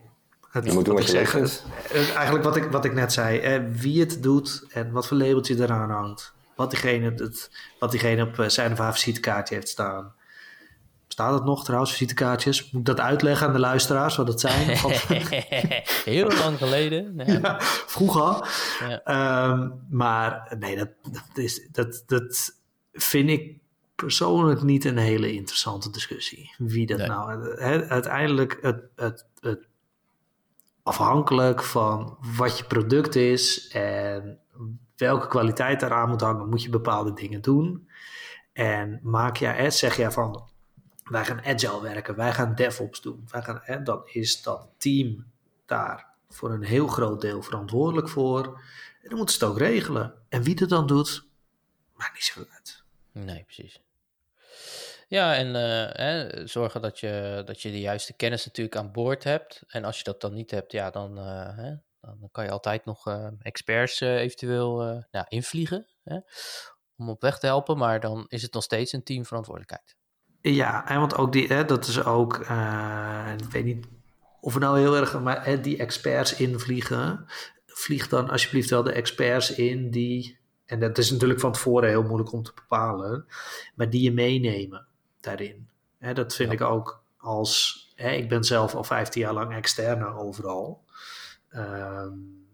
Het, 0.51 0.64
je 0.64 0.72
moet 0.72 0.84
doen 0.84 0.95
wat 0.95 1.11
je 1.11 1.11
zegt. 1.11 1.64
Eigenlijk 1.93 2.45
wat 2.45 2.57
ik, 2.57 2.64
wat 2.64 2.84
ik 2.84 2.93
net 2.93 3.12
zei. 3.12 3.38
Eh, 3.38 3.61
wie 3.70 4.01
het 4.01 4.22
doet 4.22 4.64
en 4.72 4.91
wat 4.91 5.07
voor 5.07 5.16
labeltje 5.16 5.55
eraan 5.62 5.91
hangt. 5.91 6.32
Wat 6.55 6.70
diegene, 6.70 7.12
het, 7.16 7.51
wat 7.78 7.91
diegene 7.91 8.26
op 8.26 8.51
zijn 8.51 8.72
of 8.72 8.78
haar 8.78 8.93
visitekaartje 8.93 9.55
heeft 9.55 9.68
staan. 9.68 10.14
Staat 11.21 11.35
het 11.35 11.45
nog 11.45 11.64
trouwens, 11.64 11.91
visitekaartjes? 11.91 12.71
Moet 12.71 12.81
ik 12.81 12.87
dat 12.87 13.01
uitleggen 13.01 13.47
aan 13.47 13.53
de 13.53 13.59
luisteraars 13.59 14.16
wat 14.16 14.29
het 14.29 14.41
zijn? 14.41 14.66
Heel 16.05 16.29
lang 16.29 16.59
geleden. 16.59 16.99
Nee. 17.21 17.41
Ja, 17.41 17.57
vroeger. 17.61 18.49
Ja. 19.05 19.51
Um, 19.51 19.87
maar 19.91 20.57
nee, 20.59 20.77
dat, 20.77 20.89
dat, 21.03 21.45
is, 21.45 21.68
dat, 21.73 22.03
dat 22.07 22.61
vind 22.93 23.31
ik 23.31 23.59
persoonlijk 23.95 24.62
niet 24.62 24.85
een 24.85 24.97
hele 24.97 25.33
interessante 25.33 25.91
discussie. 25.91 26.55
Wie 26.59 26.87
dat 26.87 26.99
nee. 26.99 27.09
nou... 27.09 27.55
He, 27.62 27.89
uiteindelijk 27.89 28.59
het, 28.61 28.83
het, 28.97 29.27
het 29.41 29.66
afhankelijk 30.83 31.62
van 31.62 32.16
wat 32.37 32.59
je 32.59 32.64
product 32.64 33.14
is 33.14 33.68
en 33.68 34.39
welke 34.97 35.27
kwaliteit 35.27 35.83
eraan 35.83 36.09
moet 36.09 36.21
hangen, 36.21 36.49
moet 36.49 36.62
je 36.62 36.71
bepaalde 36.71 37.12
dingen 37.12 37.41
doen. 37.41 37.89
En 38.53 39.01
maak 39.03 39.37
jij, 39.37 39.71
zeg 39.71 39.97
jij 39.97 40.11
van 40.11 40.49
wij 41.11 41.24
gaan 41.24 41.44
agile 41.44 41.80
werken, 41.80 42.16
wij 42.16 42.32
gaan 42.32 42.54
DevOps 42.54 43.00
doen. 43.00 43.24
Wij 43.30 43.42
gaan, 43.42 43.61
hè, 43.62 43.82
dan 43.82 44.02
is 44.04 44.42
dat 44.42 44.68
team 44.78 45.26
daar 45.66 46.06
voor 46.28 46.50
een 46.50 46.62
heel 46.62 46.86
groot 46.86 47.20
deel 47.20 47.42
verantwoordelijk 47.42 48.08
voor. 48.08 48.44
En 49.02 49.08
dan 49.08 49.16
moeten 49.16 49.34
ze 49.34 49.44
het 49.44 49.52
ook 49.52 49.58
regelen. 49.58 50.14
En 50.28 50.42
wie 50.42 50.56
het 50.58 50.68
dan 50.68 50.86
doet, 50.86 51.26
maakt 51.94 52.14
niet 52.14 52.22
zo 52.22 52.44
uit. 52.54 52.82
Nee, 53.12 53.44
precies. 53.44 53.80
Ja, 55.08 55.34
en 55.34 55.46
uh, 55.46 55.92
hè, 55.92 56.46
zorgen 56.46 56.80
dat 56.80 57.00
je, 57.00 57.42
dat 57.44 57.62
je 57.62 57.70
de 57.70 57.80
juiste 57.80 58.12
kennis 58.12 58.46
natuurlijk 58.46 58.76
aan 58.76 58.92
boord 58.92 59.24
hebt. 59.24 59.62
En 59.66 59.84
als 59.84 59.98
je 59.98 60.04
dat 60.04 60.20
dan 60.20 60.34
niet 60.34 60.50
hebt, 60.50 60.72
ja, 60.72 60.90
dan, 60.90 61.18
uh, 61.18 61.56
hè, 61.56 61.74
dan 62.00 62.28
kan 62.32 62.44
je 62.44 62.50
altijd 62.50 62.84
nog 62.84 63.06
uh, 63.06 63.26
experts 63.38 64.00
eventueel 64.00 65.04
nou, 65.11 65.26
invliegen. 65.28 65.86
Hè, 66.02 66.18
om 66.96 67.08
op 67.08 67.20
weg 67.20 67.38
te 67.38 67.46
helpen, 67.46 67.78
maar 67.78 68.00
dan 68.00 68.24
is 68.28 68.42
het 68.42 68.52
nog 68.52 68.62
steeds 68.62 68.92
een 68.92 69.02
teamverantwoordelijkheid. 69.02 69.98
Ja, 70.43 70.84
want 70.88 71.16
ook 71.16 71.32
die, 71.32 71.47
hè, 71.47 71.64
dat 71.64 71.86
is 71.86 72.05
ook, 72.05 72.38
uh, 72.38 73.32
ik 73.38 73.51
weet 73.51 73.64
niet 73.64 73.86
of 74.41 74.55
we 74.55 74.61
nou 74.61 74.78
heel 74.78 74.97
erg, 74.97 75.20
maar 75.20 75.45
hè, 75.45 75.61
die 75.61 75.78
experts 75.78 76.36
invliegen. 76.36 77.24
Vlieg 77.66 78.09
dan 78.09 78.30
alsjeblieft 78.30 78.70
wel 78.70 78.82
de 78.82 78.93
experts 78.93 79.55
in 79.55 79.91
die, 79.91 80.38
en 80.66 80.80
dat 80.80 80.99
is 80.99 81.11
natuurlijk 81.11 81.41
van 81.41 81.53
tevoren 81.53 81.88
heel 81.88 82.03
moeilijk 82.03 82.32
om 82.32 82.43
te 82.43 82.53
bepalen, 82.55 83.26
maar 83.74 83.91
die 83.91 84.03
je 84.03 84.12
meenemen 84.12 84.86
daarin. 85.20 85.68
Hè, 85.99 86.14
dat 86.14 86.34
vind 86.34 86.49
ja. 86.49 86.55
ik 86.55 86.61
ook 86.62 87.03
als, 87.16 87.84
hè, 87.95 88.11
ik 88.11 88.28
ben 88.28 88.45
zelf 88.45 88.74
al 88.74 88.84
15 88.84 89.22
jaar 89.22 89.32
lang 89.32 89.55
externe 89.55 90.14
overal. 90.14 90.84
Um, 91.55 92.49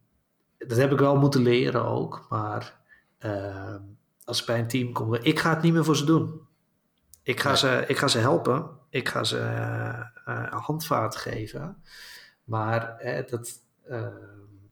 dat 0.59 0.79
heb 0.79 0.93
ik 0.93 0.99
wel 0.99 1.17
moeten 1.17 1.43
leren 1.43 1.85
ook, 1.85 2.27
maar 2.29 2.81
uh, 3.21 3.75
als 4.25 4.41
ik 4.41 4.47
bij 4.47 4.59
een 4.59 4.69
team 4.69 4.93
kom, 4.93 5.15
ik 5.15 5.39
ga 5.39 5.51
het 5.51 5.63
niet 5.63 5.73
meer 5.73 5.85
voor 5.85 5.97
ze 5.97 6.05
doen. 6.05 6.46
Ik 7.27 7.41
ga, 7.41 7.55
ze, 7.55 7.85
ik 7.87 7.97
ga 7.97 8.09
ze 8.09 8.19
helpen. 8.19 8.69
Ik 8.91 9.09
ga 9.09 9.25
ze 9.25 9.39
uh, 10.29 10.53
handvaart 10.53 11.17
geven. 11.17 11.83
Maar 12.45 12.97
uh, 13.05 13.27
dat. 13.27 13.53
Uh, 13.89 14.07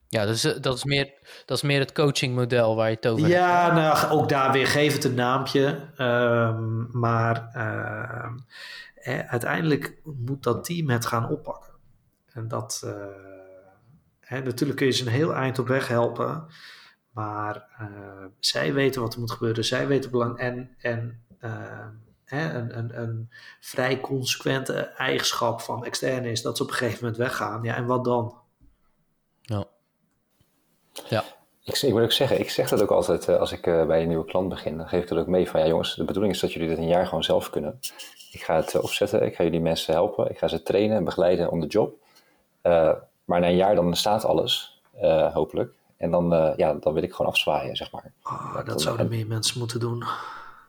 ja, 0.07 0.25
dus, 0.25 0.41
dat, 0.41 0.75
is 0.75 0.83
meer, 0.83 1.13
dat 1.45 1.57
is 1.57 1.63
meer 1.63 1.79
het 1.79 1.91
coachingmodel 1.91 2.75
waar 2.75 2.89
je 2.89 2.95
het 2.95 3.07
over 3.07 3.27
ja, 3.27 3.63
hebt. 3.63 3.77
Ja, 3.77 3.93
nou, 3.93 4.19
ook 4.19 4.29
daar 4.29 4.51
weer 4.51 4.67
geef 4.67 4.93
het 4.93 5.03
een 5.03 5.13
naampje. 5.13 5.89
Um, 5.97 6.89
maar 6.91 7.49
ehm, 7.53 8.37
uiteindelijk 9.27 10.01
moet 10.03 10.43
dat 10.43 10.63
team 10.63 10.89
het 10.89 11.05
gaan 11.05 11.29
oppakken. 11.29 11.73
En 12.33 12.47
dat. 12.47 12.95
Hè, 14.19 14.41
natuurlijk 14.41 14.77
kun 14.79 14.87
je 14.87 14.93
ze 14.93 15.05
een 15.05 15.11
heel 15.11 15.33
eind 15.33 15.59
op 15.59 15.67
weg 15.67 15.87
helpen. 15.87 16.45
Maar 17.11 17.67
zij 18.39 18.73
weten 18.73 19.01
wat 19.01 19.13
er 19.13 19.19
moet 19.19 19.31
gebeuren. 19.31 19.65
Zij 19.65 19.87
weten 19.87 20.11
belang. 20.11 20.37
En. 20.37 20.75
en 20.77 21.23
hè, 22.25 22.53
een, 22.53 22.77
een, 22.77 23.01
een 23.01 23.29
vrij 23.59 23.99
consequente 23.99 24.73
eigenschap 24.73 25.61
van 25.61 25.85
externe 25.85 26.31
is 26.31 26.41
dat 26.41 26.57
ze 26.57 26.63
op 26.63 26.69
een 26.69 26.75
gegeven 26.75 26.99
moment 27.01 27.17
weggaan. 27.17 27.63
Ja, 27.63 27.75
en 27.75 27.85
wat 27.85 28.03
dan? 28.03 28.35
Ja. 29.41 29.65
ja. 31.07 31.23
Ik, 31.63 31.81
ik 31.81 31.93
moet 31.93 32.01
ook 32.01 32.11
zeggen, 32.11 32.39
ik 32.39 32.49
zeg 32.49 32.69
dat 32.69 32.81
ook 32.81 32.91
altijd 32.91 33.29
als 33.29 33.51
ik 33.51 33.61
bij 33.61 34.01
een 34.01 34.07
nieuwe 34.07 34.25
klant 34.25 34.49
begin. 34.49 34.77
Dan 34.77 34.87
geef 34.87 35.01
ik 35.01 35.09
dat 35.09 35.17
ook 35.17 35.27
mee 35.27 35.49
van, 35.49 35.59
ja 35.59 35.67
jongens, 35.67 35.95
de 35.95 36.03
bedoeling 36.03 36.33
is 36.33 36.39
dat 36.39 36.53
jullie 36.53 36.69
dit 36.69 36.77
een 36.77 36.87
jaar 36.87 37.07
gewoon 37.07 37.23
zelf 37.23 37.49
kunnen. 37.49 37.79
Ik 38.31 38.43
ga 38.43 38.55
het 38.55 38.79
opzetten, 38.79 39.25
ik 39.25 39.35
ga 39.35 39.43
jullie 39.43 39.61
mensen 39.61 39.93
helpen, 39.93 40.29
ik 40.29 40.37
ga 40.37 40.47
ze 40.47 40.63
trainen 40.63 40.97
en 40.97 41.03
begeleiden 41.03 41.51
om 41.51 41.59
de 41.59 41.67
job. 41.67 41.93
maar 43.25 43.39
na 43.39 43.47
een 43.47 43.55
jaar 43.55 43.75
dan 43.75 43.95
staat 43.95 44.25
alles, 44.25 44.81
hopelijk. 45.33 45.73
En 45.97 46.11
dan, 46.11 46.33
uh, 46.33 46.51
ja, 46.55 46.73
dan 46.73 46.93
wil 46.93 47.03
ik 47.03 47.11
gewoon 47.11 47.31
afzwaaien, 47.31 47.75
zeg 47.75 47.91
maar. 47.91 48.11
Oh, 48.23 48.65
dat 48.65 48.81
zouden 48.81 49.07
meer 49.07 49.27
mensen 49.27 49.59
moeten 49.59 49.79
doen. 49.79 50.03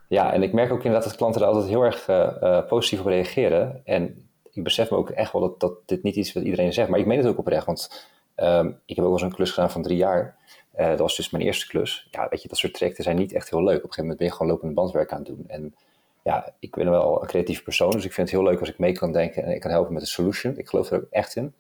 Ja, 0.08 0.32
en 0.32 0.42
ik 0.42 0.52
merk 0.52 0.72
ook 0.72 0.84
inderdaad 0.84 1.04
dat 1.04 1.16
klanten 1.16 1.40
er 1.40 1.46
altijd 1.46 1.68
heel 1.68 1.82
erg 1.82 2.08
uh, 2.08 2.66
positief 2.66 3.00
op 3.00 3.06
reageren. 3.06 3.80
En 3.84 4.28
ik 4.50 4.62
besef 4.62 4.90
me 4.90 4.96
ook 4.96 5.10
echt 5.10 5.32
wel 5.32 5.42
dat, 5.42 5.60
dat 5.60 5.72
dit 5.86 6.02
niet 6.02 6.16
iets 6.16 6.32
wat 6.32 6.42
iedereen 6.42 6.72
zegt, 6.72 6.88
maar 6.88 6.98
ik 6.98 7.06
meen 7.06 7.18
het 7.18 7.26
ook 7.26 7.38
oprecht. 7.38 7.66
Want 7.66 8.08
um, 8.36 8.80
ik 8.84 8.96
heb 8.96 9.04
ook 9.04 9.18
wel 9.18 9.28
een 9.28 9.34
klus 9.34 9.50
gedaan 9.50 9.70
van 9.70 9.82
drie 9.82 9.96
jaar. 9.96 10.36
Uh, 10.78 10.88
dat 10.88 10.98
was 10.98 11.16
dus 11.16 11.30
mijn 11.30 11.44
eerste 11.44 11.66
klus. 11.66 12.08
Ja, 12.10 12.26
weet 12.30 12.42
je, 12.42 12.48
dat 12.48 12.58
soort 12.58 12.74
trajecten 12.74 13.04
zijn 13.04 13.16
niet 13.16 13.32
echt 13.32 13.50
heel 13.50 13.62
leuk. 13.62 13.76
Op 13.76 13.82
een 13.82 13.92
gegeven 13.92 14.02
moment 14.02 14.18
ben 14.18 14.26
je 14.26 14.32
gewoon 14.32 14.52
lopende 14.52 14.74
bandwerk 14.74 15.12
aan 15.12 15.18
het 15.18 15.26
doen. 15.26 15.44
En 15.46 15.74
ja, 16.22 16.52
ik 16.58 16.74
ben 16.74 16.90
wel 16.90 17.22
een 17.22 17.28
creatieve 17.28 17.62
persoon, 17.62 17.90
dus 17.90 18.04
ik 18.04 18.12
vind 18.12 18.30
het 18.30 18.38
heel 18.38 18.48
leuk 18.48 18.60
als 18.60 18.68
ik 18.68 18.78
mee 18.78 18.92
kan 18.92 19.12
denken 19.12 19.42
en 19.44 19.50
ik 19.50 19.60
kan 19.60 19.70
helpen 19.70 19.92
met 19.92 20.02
een 20.02 20.08
solution. 20.08 20.58
Ik 20.58 20.68
geloof 20.68 20.90
er 20.90 20.96
ook 20.96 21.06
echt 21.10 21.36
in. 21.36 21.54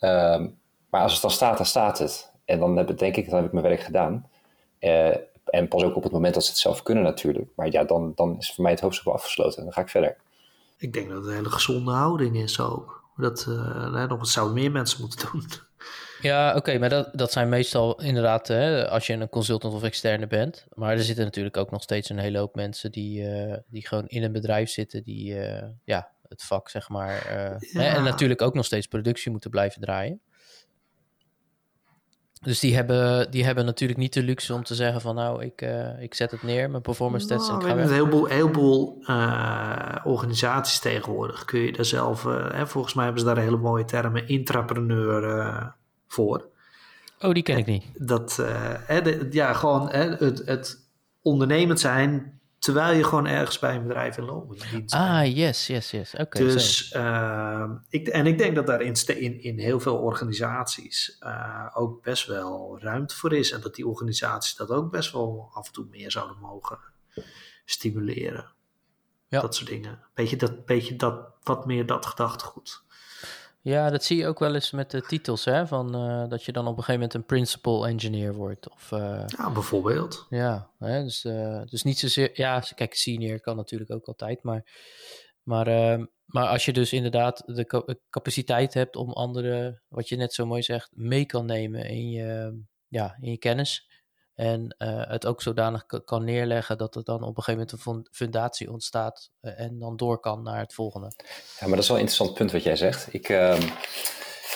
Um, 0.00 0.58
maar 0.90 1.02
als 1.02 1.12
het 1.12 1.22
dan 1.22 1.30
staat, 1.30 1.56
dan 1.56 1.66
staat 1.66 1.98
het. 1.98 2.32
En 2.44 2.58
dan 2.58 2.76
heb, 2.76 2.98
denk 2.98 3.16
ik, 3.16 3.26
dan 3.26 3.36
heb 3.36 3.46
ik 3.46 3.52
mijn 3.52 3.64
werk 3.64 3.80
gedaan. 3.80 4.28
En 5.46 5.68
pas 5.68 5.82
ook 5.82 5.96
op 5.96 6.02
het 6.02 6.12
moment 6.12 6.34
dat 6.34 6.44
ze 6.44 6.50
het 6.50 6.58
zelf 6.58 6.82
kunnen 6.82 7.04
natuurlijk. 7.04 7.48
Maar 7.56 7.70
ja, 7.70 7.84
dan, 7.84 8.12
dan 8.14 8.36
is 8.38 8.52
voor 8.52 8.62
mij 8.62 8.72
het 8.72 8.80
hoofdstuk 8.80 9.04
wel 9.04 9.14
afgesloten. 9.14 9.58
En 9.58 9.64
dan 9.64 9.72
ga 9.72 9.80
ik 9.80 9.88
verder. 9.88 10.16
Ik 10.78 10.92
denk 10.92 11.08
dat 11.08 11.16
het 11.16 11.26
een 11.26 11.34
hele 11.34 11.50
gezonde 11.50 11.90
houding 11.90 12.36
is 12.36 12.60
ook. 12.60 13.04
Dat, 13.16 13.46
uh, 13.48 14.06
nog, 14.08 14.20
het 14.20 14.28
zouden 14.28 14.54
meer 14.54 14.70
mensen 14.70 15.00
moeten 15.00 15.28
doen. 15.32 15.44
Ja, 16.20 16.54
oké, 16.56 16.78
maar 16.78 16.88
dat, 16.88 17.08
dat 17.12 17.32
zijn 17.32 17.48
meestal 17.48 18.00
inderdaad 18.00 18.48
hè, 18.48 18.88
als 18.88 19.06
je 19.06 19.12
een 19.12 19.28
consultant 19.28 19.74
of 19.74 19.82
externe 19.82 20.26
bent. 20.26 20.66
Maar 20.74 20.92
er 20.92 21.02
zitten 21.02 21.24
natuurlijk 21.24 21.56
ook 21.56 21.70
nog 21.70 21.82
steeds 21.82 22.08
een 22.08 22.18
hele 22.18 22.38
hoop 22.38 22.54
mensen 22.54 22.92
die, 22.92 23.22
uh, 23.22 23.54
die 23.66 23.86
gewoon 23.86 24.06
in 24.06 24.22
een 24.22 24.32
bedrijf 24.32 24.70
zitten, 24.70 25.02
die 25.02 25.34
uh, 25.34 25.62
ja, 25.84 26.10
het 26.28 26.42
vak 26.42 26.68
zeg 26.68 26.88
maar. 26.88 27.32
Ja. 27.32 27.80
Hè, 27.80 27.88
en 27.88 28.02
natuurlijk 28.02 28.42
ook 28.42 28.54
nog 28.54 28.64
steeds 28.64 28.86
productie 28.86 29.30
moeten 29.30 29.50
blijven 29.50 29.80
draaien. 29.80 30.20
Dus 32.46 32.60
die 32.60 32.74
hebben, 32.74 33.30
die 33.30 33.44
hebben 33.44 33.64
natuurlijk 33.64 33.98
niet 33.98 34.12
de 34.12 34.22
luxe 34.22 34.54
om 34.54 34.64
te 34.64 34.74
zeggen 34.74 35.00
van 35.00 35.14
nou, 35.14 35.44
ik, 35.44 35.62
uh, 35.62 36.02
ik 36.02 36.14
zet 36.14 36.30
het 36.30 36.42
neer, 36.42 36.70
mijn 36.70 36.82
performance 36.82 37.26
stats. 37.26 37.48
Nou, 37.48 37.60
en 37.60 37.68
ik 37.68 37.74
ga 37.74 37.82
een 37.82 37.92
heleboel, 37.92 38.26
heleboel 38.26 38.98
uh, 39.02 39.96
organisaties 40.04 40.78
tegenwoordig 40.78 41.44
kun 41.44 41.60
je 41.60 41.72
daar 41.72 41.84
zelf, 41.84 42.24
uh, 42.24 42.50
hè, 42.52 42.66
volgens 42.66 42.94
mij 42.94 43.04
hebben 43.04 43.22
ze 43.22 43.28
daar 43.28 43.38
hele 43.38 43.56
mooie 43.56 43.84
termen 43.84 44.28
intrapreneur 44.28 45.72
voor. 46.08 46.48
Oh, 47.20 47.32
die 47.32 47.42
ken 47.42 47.58
ik 47.58 47.66
niet. 47.66 47.84
Dat, 47.94 48.42
hè, 48.86 49.02
de, 49.02 49.28
ja, 49.30 49.52
gewoon 49.52 49.90
hè, 49.90 50.10
het, 50.10 50.42
het 50.44 50.78
ondernemend 51.22 51.80
zijn 51.80 52.35
Terwijl 52.66 52.96
je 52.96 53.04
gewoon 53.04 53.26
ergens 53.26 53.58
bij 53.58 53.74
een 53.74 53.82
bedrijf 53.82 54.16
in 54.16 54.24
loondienst 54.24 54.94
Ah, 54.94 55.36
yes, 55.36 55.66
yes, 55.66 55.90
yes. 55.90 56.14
Oké. 56.14 56.38
dus, 56.38 56.92
uh, 56.92 57.70
ik, 57.88 58.08
en 58.08 58.26
ik 58.26 58.38
denk 58.38 58.54
dat 58.54 58.66
daar 58.66 58.80
in, 58.80 58.94
in, 59.06 59.42
in 59.42 59.58
heel 59.58 59.80
veel 59.80 59.96
organisaties 59.96 61.16
uh, 61.20 61.66
ook 61.74 62.02
best 62.02 62.26
wel 62.26 62.78
ruimte 62.80 63.16
voor 63.16 63.32
is. 63.32 63.52
En 63.52 63.60
dat 63.60 63.74
die 63.74 63.86
organisaties 63.86 64.54
dat 64.54 64.70
ook 64.70 64.90
best 64.90 65.12
wel 65.12 65.50
af 65.52 65.66
en 65.66 65.72
toe 65.72 65.86
meer 65.90 66.10
zouden 66.10 66.38
mogen 66.40 66.78
stimuleren. 67.64 68.52
Ja. 69.28 69.40
Dat 69.40 69.54
soort 69.54 69.68
dingen. 69.68 70.00
Beetje 70.14 70.36
dat, 70.36 70.64
beetje 70.64 70.96
dat, 70.96 71.28
wat 71.42 71.66
meer 71.66 71.86
dat 71.86 72.06
gedachtegoed. 72.06 72.84
Ja, 73.66 73.90
dat 73.90 74.04
zie 74.04 74.16
je 74.16 74.26
ook 74.26 74.38
wel 74.38 74.54
eens 74.54 74.70
met 74.70 74.90
de 74.90 75.02
titels, 75.02 75.44
hè? 75.44 75.66
Van, 75.66 75.96
uh, 75.96 76.28
dat 76.28 76.44
je 76.44 76.52
dan 76.52 76.66
op 76.66 76.76
een 76.76 76.84
gegeven 76.84 76.94
moment 76.94 77.14
een 77.14 77.24
principal 77.24 77.86
engineer 77.86 78.34
wordt. 78.34 78.70
Of, 78.70 78.90
uh, 78.90 79.22
ja, 79.26 79.50
bijvoorbeeld. 79.50 80.26
Ja, 80.28 80.70
hè? 80.78 81.02
Dus, 81.02 81.24
uh, 81.24 81.62
dus 81.64 81.82
niet 81.82 81.98
zozeer... 81.98 82.30
Ja, 82.32 82.62
kijk, 82.74 82.94
senior 82.94 83.40
kan 83.40 83.56
natuurlijk 83.56 83.90
ook 83.90 84.06
altijd, 84.06 84.42
maar... 84.42 84.64
Maar, 85.42 85.66
ehm, 85.66 86.04
maar 86.24 86.48
als 86.48 86.64
je 86.64 86.72
dus 86.72 86.92
inderdaad 86.92 87.42
de 87.46 87.98
capaciteit 88.10 88.74
hebt 88.74 88.96
om 88.96 89.12
anderen, 89.12 89.82
wat 89.88 90.08
je 90.08 90.16
net 90.16 90.34
zo 90.34 90.46
mooi 90.46 90.62
zegt, 90.62 90.90
mee 90.94 91.24
kan 91.24 91.46
nemen 91.46 91.88
in 91.88 92.10
je, 92.10 92.60
ja, 92.88 93.16
in 93.20 93.30
je 93.30 93.38
kennis. 93.38 93.95
En 94.36 94.76
uh, 94.78 95.02
het 95.08 95.26
ook 95.26 95.42
zodanig 95.42 95.86
kan 96.04 96.24
neerleggen 96.24 96.78
dat 96.78 96.94
er 96.94 97.04
dan 97.04 97.22
op 97.22 97.36
een 97.36 97.42
gegeven 97.42 97.68
moment 97.84 97.86
een 97.86 98.08
fundatie 98.10 98.70
ontstaat 98.70 99.30
uh, 99.42 99.60
en 99.60 99.78
dan 99.78 99.96
door 99.96 100.20
kan 100.20 100.42
naar 100.42 100.58
het 100.58 100.74
volgende. 100.74 101.12
Ja, 101.60 101.66
maar 101.66 101.68
dat 101.68 101.78
is 101.78 101.88
wel 101.88 101.96
een 101.96 102.02
interessant 102.02 102.34
punt 102.38 102.52
wat 102.52 102.62
jij 102.62 102.76
zegt. 102.76 103.14
Ik, 103.14 103.28
uh, 103.28 103.60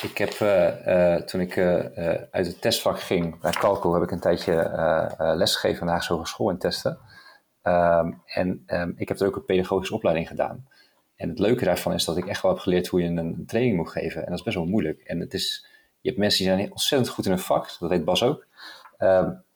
ik 0.03 0.19
heb 0.19 0.39
uh, 0.39 1.15
toen 1.15 1.41
ik 1.41 1.59
uit 2.31 2.47
het 2.47 2.61
testvak 2.61 3.01
ging 3.01 3.41
bij 3.41 3.51
Calco, 3.51 3.95
heb 3.95 4.03
ik 4.03 4.11
een 4.11 4.21
tijdje 4.21 4.55
lesgegeven 5.37 5.81
aan 5.81 5.87
de 5.87 5.93
Haagse 5.93 6.13
Hogeschool 6.13 6.51
in 6.51 6.59
testen. 6.59 6.99
Ehm, 7.63 8.13
en 8.25 8.63
um, 8.67 8.95
ik 8.97 9.09
heb 9.09 9.21
er 9.21 9.27
ook 9.27 9.37
een 9.37 9.45
pedagogische 9.45 9.95
opleiding 9.95 10.29
gedaan. 10.29 10.67
En 11.17 11.29
het 11.29 11.39
leuke 11.39 11.65
daarvan 11.65 11.93
is 11.93 12.05
dat 12.05 12.17
ik 12.17 12.27
echt 12.27 12.43
wel 12.43 12.53
heb 12.53 12.61
geleerd 12.61 12.87
hoe 12.87 13.03
je 13.03 13.09
een, 13.09 13.47
training 13.47 13.77
moet 13.77 13.91
geven. 13.91 14.21
En 14.21 14.29
dat 14.29 14.39
is 14.39 14.45
best 14.45 14.57
wel 14.57 14.67
moeilijk. 14.67 15.01
En 15.01 15.21
het 15.21 15.35
is, 15.35 15.67
je 16.01 16.09
hebt 16.09 16.21
mensen 16.21 16.45
die 16.45 16.55
zijn 16.55 16.71
ontzettend 16.71 17.11
goed 17.11 17.27
in 17.27 17.33
een 17.33 17.39
vak, 17.39 17.77
dat 17.79 17.89
weet 17.89 18.05
Bas 18.05 18.23
ook. 18.23 18.47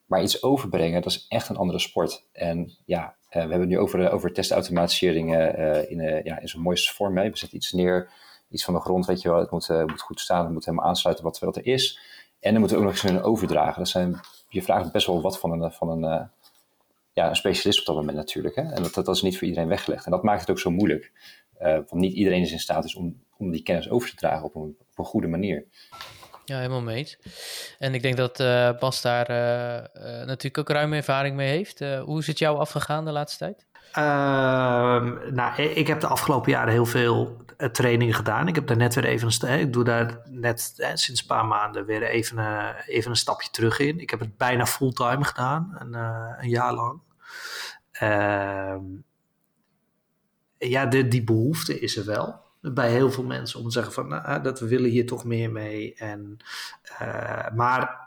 Maar 0.07 0.23
iets 0.23 0.43
overbrengen, 0.43 1.03
dat 1.03 1.13
is 1.13 1.27
echt 1.29 1.49
een 1.49 1.57
andere 1.57 1.79
sport. 1.79 2.25
En 2.33 2.77
ja, 2.85 3.03
uh, 3.05 3.15
we 3.31 3.39
hebben 3.39 3.61
het 3.61 3.69
nu 3.69 3.79
over, 3.79 4.11
over 4.11 4.33
testautomatisering 4.33 5.35
uh, 5.35 5.91
in, 5.91 5.99
uh, 5.99 6.23
ja, 6.23 6.39
in 6.41 6.49
zo'n 6.49 6.63
mooiste 6.63 6.95
vorm. 6.95 7.17
Hè. 7.17 7.31
We 7.31 7.37
zetten 7.37 7.59
iets 7.59 7.73
neer, 7.73 8.11
iets 8.49 8.65
van 8.65 8.75
de 8.75 8.81
grond, 8.81 9.07
weet 9.07 9.23
je 9.23 9.29
wel. 9.29 9.39
Het 9.39 9.51
moet, 9.51 9.69
moet 9.69 10.01
goed 10.01 10.21
staan, 10.21 10.45
het 10.45 10.53
moet 10.53 10.65
helemaal 10.65 10.87
aansluiten 10.87 11.25
wat, 11.25 11.57
er 11.57 11.67
is. 11.67 12.01
En 12.41 12.51
dan 12.51 12.61
moeten 12.61 12.77
we 12.77 12.83
ook 12.83 12.89
nog 12.91 12.99
eens 12.99 13.11
kunnen 13.11 13.31
overdragen. 13.31 13.79
Dat 13.79 13.89
zijn, 13.89 14.21
je 14.49 14.63
vraagt 14.63 14.93
best 14.93 15.07
wel 15.07 15.23
wat 15.23 15.39
van 15.39 15.63
een, 15.63 15.73
van 15.73 15.89
een, 15.89 16.31
ja, 17.13 17.29
een 17.29 17.37
specialist 17.37 17.81
op 17.81 17.87
dat 17.87 17.97
moment 17.97 18.17
natuurlijk. 18.17 18.55
Hè. 18.55 18.63
En 18.63 18.83
dat, 18.83 18.95
dat, 18.95 19.09
is 19.09 19.23
niet 19.23 19.39
voor 19.39 19.47
iedereen 19.47 19.69
weggelegd. 19.69 20.05
En 20.05 20.11
dat 20.11 20.23
maakt 20.23 20.41
het 20.41 20.51
ook 20.51 20.59
zo 20.59 20.71
moeilijk. 20.71 21.13
want 21.59 21.93
niet 21.93 22.15
iedereen 22.15 22.43
is 22.43 22.53
in 22.53 22.61
staat 22.61 22.85
is 22.85 22.95
om, 22.95 23.23
om 23.37 23.51
die 23.51 23.63
kennis 23.63 23.91
over 23.91 24.09
te 24.09 24.17
dragen 24.17 24.45
op 24.45 24.55
een, 24.55 24.77
op 24.81 24.99
een 24.99 25.05
goede 25.05 25.29
manier. 25.29 25.67
Ja, 26.45 26.57
helemaal 26.57 26.83
mee. 26.83 27.17
En 27.79 27.95
ik 27.95 28.03
denk 28.03 28.17
dat 28.17 28.41
uh, 28.41 28.71
Bas 28.79 29.03
daar 29.03 29.31
uh, 29.31 29.75
uh, 29.77 30.27
natuurlijk 30.27 30.59
ook 30.59 30.69
ruime 30.69 30.97
ervaring 30.97 31.37
mee 31.37 31.49
heeft. 31.49 31.79
hoe 31.79 32.19
is 32.19 32.27
het 32.27 32.39
jou 32.39 32.59
afgegaan 32.59 33.05
de 33.05 33.13
laatste 33.13 33.39
tijd? 33.39 33.67
Ehm, 33.93 35.35
nou, 35.35 35.63
ik 35.63 35.87
heb 35.87 36.01
de 36.01 36.07
afgelopen 36.07 36.51
jaren 36.51 36.73
heel 36.73 36.87
veel 36.87 37.37
trainingen 37.73 38.15
gedaan. 38.15 38.49
Ik 38.49 38.55
heb 38.55 38.67
daar 38.67 38.77
net 38.77 38.95
weer 38.95 39.05
even 39.05 39.29
een 39.41 39.59
Ik 39.59 39.73
doe 39.73 39.85
daar 39.85 40.21
net 40.25 40.73
sinds 40.95 41.21
een 41.21 41.27
paar 41.27 41.47
maanden 41.47 41.87
weer 41.87 42.03
even, 42.03 42.75
even 42.87 43.11
een 43.11 43.17
stapje 43.17 43.51
terug 43.51 43.79
in. 43.79 44.01
Ik 44.01 44.11
heb 44.11 44.21
het 44.21 44.37
bijna 44.37 44.67
fulltime 44.67 45.25
gedaan, 45.25 45.77
een, 45.79 45.95
een 46.41 46.49
jaar 46.49 46.75
lang. 46.75 47.01
Ehm, 47.93 48.83
ja, 50.59 50.87
de, 50.87 51.09
die 51.09 51.25
behoefte 51.25 51.81
is 51.81 51.97
er 51.97 52.05
wel 52.05 52.44
bij 52.73 52.91
heel 52.91 53.11
veel 53.11 53.25
mensen 53.25 53.59
om 53.59 53.65
te 53.65 53.73
zeggen 53.73 53.93
van 53.93 54.09
nou, 54.09 54.43
dat 54.43 54.61
we 54.61 54.69
willen 54.69 54.91
hier 54.91 55.07
toch 55.07 55.25
meer 55.25 55.51
mee. 55.51 55.95
En, 55.95 56.37
uh, 57.03 57.51
maar 57.55 58.01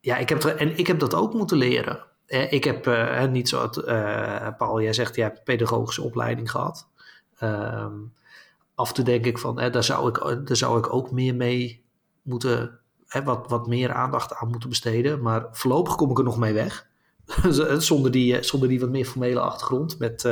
ja, 0.00 0.16
ik 0.16 0.28
heb, 0.28 0.44
en 0.44 0.78
ik 0.78 0.86
heb 0.86 0.98
dat 0.98 1.14
ook 1.14 1.34
moeten 1.34 1.56
leren. 1.56 2.06
Ik 2.26 2.64
heb 2.64 2.86
uh, 2.86 3.24
niet 3.24 3.48
zo, 3.48 3.70
uh, 3.86 4.48
Paul, 4.58 4.82
jij 4.82 4.92
zegt, 4.92 5.14
je 5.14 5.22
hebt 5.22 5.38
een 5.38 5.44
pedagogische 5.44 6.02
opleiding 6.02 6.50
gehad. 6.50 6.88
Um, 7.42 8.12
af 8.74 8.88
en 8.88 8.94
toe 8.94 9.04
denk 9.04 9.24
ik 9.24 9.38
van, 9.38 9.56
daar, 9.56 9.84
zou 9.84 10.08
ik, 10.08 10.46
daar 10.46 10.56
zou 10.56 10.78
ik 10.78 10.92
ook 10.92 11.10
meer 11.10 11.34
mee 11.34 11.84
moeten, 12.22 12.78
wat, 13.24 13.48
wat 13.48 13.66
meer 13.66 13.92
aandacht 13.92 14.34
aan 14.34 14.48
moeten 14.48 14.68
besteden. 14.68 15.22
Maar 15.22 15.46
voorlopig 15.50 15.94
kom 15.94 16.10
ik 16.10 16.18
er 16.18 16.24
nog 16.24 16.38
mee 16.38 16.52
weg. 16.52 16.86
zonder, 17.78 18.10
die, 18.10 18.42
zonder 18.42 18.68
die 18.68 18.80
wat 18.80 18.90
meer 18.90 19.04
formele 19.04 19.40
achtergrond 19.40 19.98
met, 19.98 20.22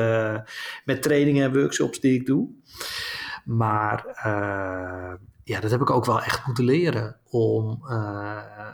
met 0.84 1.02
trainingen 1.02 1.44
en 1.44 1.58
workshops 1.60 2.00
die 2.00 2.14
ik 2.20 2.26
doe. 2.26 2.48
Maar 3.46 4.06
uh, 4.06 5.14
ja, 5.44 5.60
dat 5.60 5.70
heb 5.70 5.80
ik 5.80 5.90
ook 5.90 6.04
wel 6.04 6.22
echt 6.22 6.46
moeten 6.46 6.64
leren. 6.64 7.16
Om, 7.30 7.82
uh, 7.82 8.68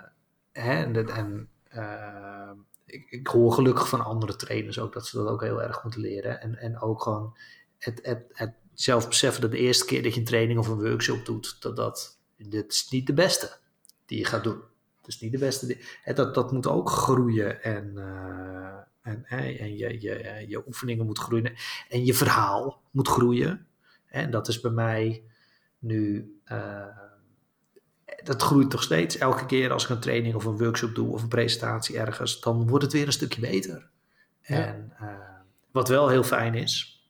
hè, 0.52 0.82
en, 0.82 1.08
en 1.08 1.48
uh, 1.74 2.50
ik, 2.86 3.10
ik, 3.10 3.26
hoor 3.26 3.52
gelukkig 3.52 3.88
van 3.88 4.04
andere 4.04 4.36
trainers 4.36 4.78
ook 4.78 4.92
dat 4.92 5.06
ze 5.06 5.16
dat 5.16 5.28
ook 5.28 5.42
heel 5.42 5.62
erg 5.62 5.82
moeten 5.82 6.00
leren. 6.00 6.40
En, 6.40 6.58
en 6.58 6.80
ook 6.80 7.02
gewoon 7.02 7.36
het, 7.78 8.00
het, 8.02 8.24
het 8.32 8.54
zelf 8.74 9.08
beseffen 9.08 9.42
dat 9.42 9.50
de 9.50 9.58
eerste 9.58 9.84
keer 9.84 10.02
dat 10.02 10.14
je 10.14 10.20
een 10.20 10.26
training 10.26 10.58
of 10.58 10.68
een 10.68 10.82
workshop 10.82 11.24
doet, 11.24 11.56
dat 11.60 11.76
dat 11.76 12.18
dit 12.36 12.72
is 12.72 12.88
niet 12.88 13.06
de 13.06 13.14
beste 13.14 13.58
die 14.06 14.18
je 14.18 14.24
gaat 14.24 14.44
doen. 14.44 14.60
Het 14.96 15.08
is 15.08 15.20
niet 15.20 15.32
de 15.32 15.38
beste. 15.38 15.78
dat, 16.14 16.34
dat 16.34 16.52
moet 16.52 16.66
ook 16.66 16.90
groeien 16.90 17.62
en, 17.62 17.96
en, 19.02 19.24
en 19.24 19.76
je, 19.76 20.00
je, 20.00 20.44
je 20.48 20.66
oefeningen 20.66 21.06
moeten 21.06 21.24
groeien. 21.24 21.54
En 21.88 22.04
je 22.04 22.14
verhaal 22.14 22.82
moet 22.90 23.08
groeien. 23.08 23.66
En 24.12 24.30
dat 24.30 24.48
is 24.48 24.60
bij 24.60 24.70
mij 24.70 25.24
nu. 25.78 26.32
Uh, 26.46 26.86
dat 28.24 28.42
groeit 28.42 28.70
toch 28.70 28.82
steeds. 28.82 29.18
Elke 29.18 29.46
keer 29.46 29.72
als 29.72 29.84
ik 29.84 29.90
een 29.90 30.00
training 30.00 30.34
of 30.34 30.44
een 30.44 30.58
workshop 30.58 30.94
doe 30.94 31.12
of 31.12 31.22
een 31.22 31.28
presentatie 31.28 31.98
ergens, 31.98 32.40
dan 32.40 32.68
wordt 32.68 32.84
het 32.84 32.92
weer 32.92 33.06
een 33.06 33.12
stukje 33.12 33.40
beter. 33.40 33.90
Ja. 34.42 34.66
En 34.66 34.92
uh, 35.00 35.08
wat 35.70 35.88
wel 35.88 36.08
heel 36.08 36.22
fijn 36.22 36.54
is, 36.54 37.06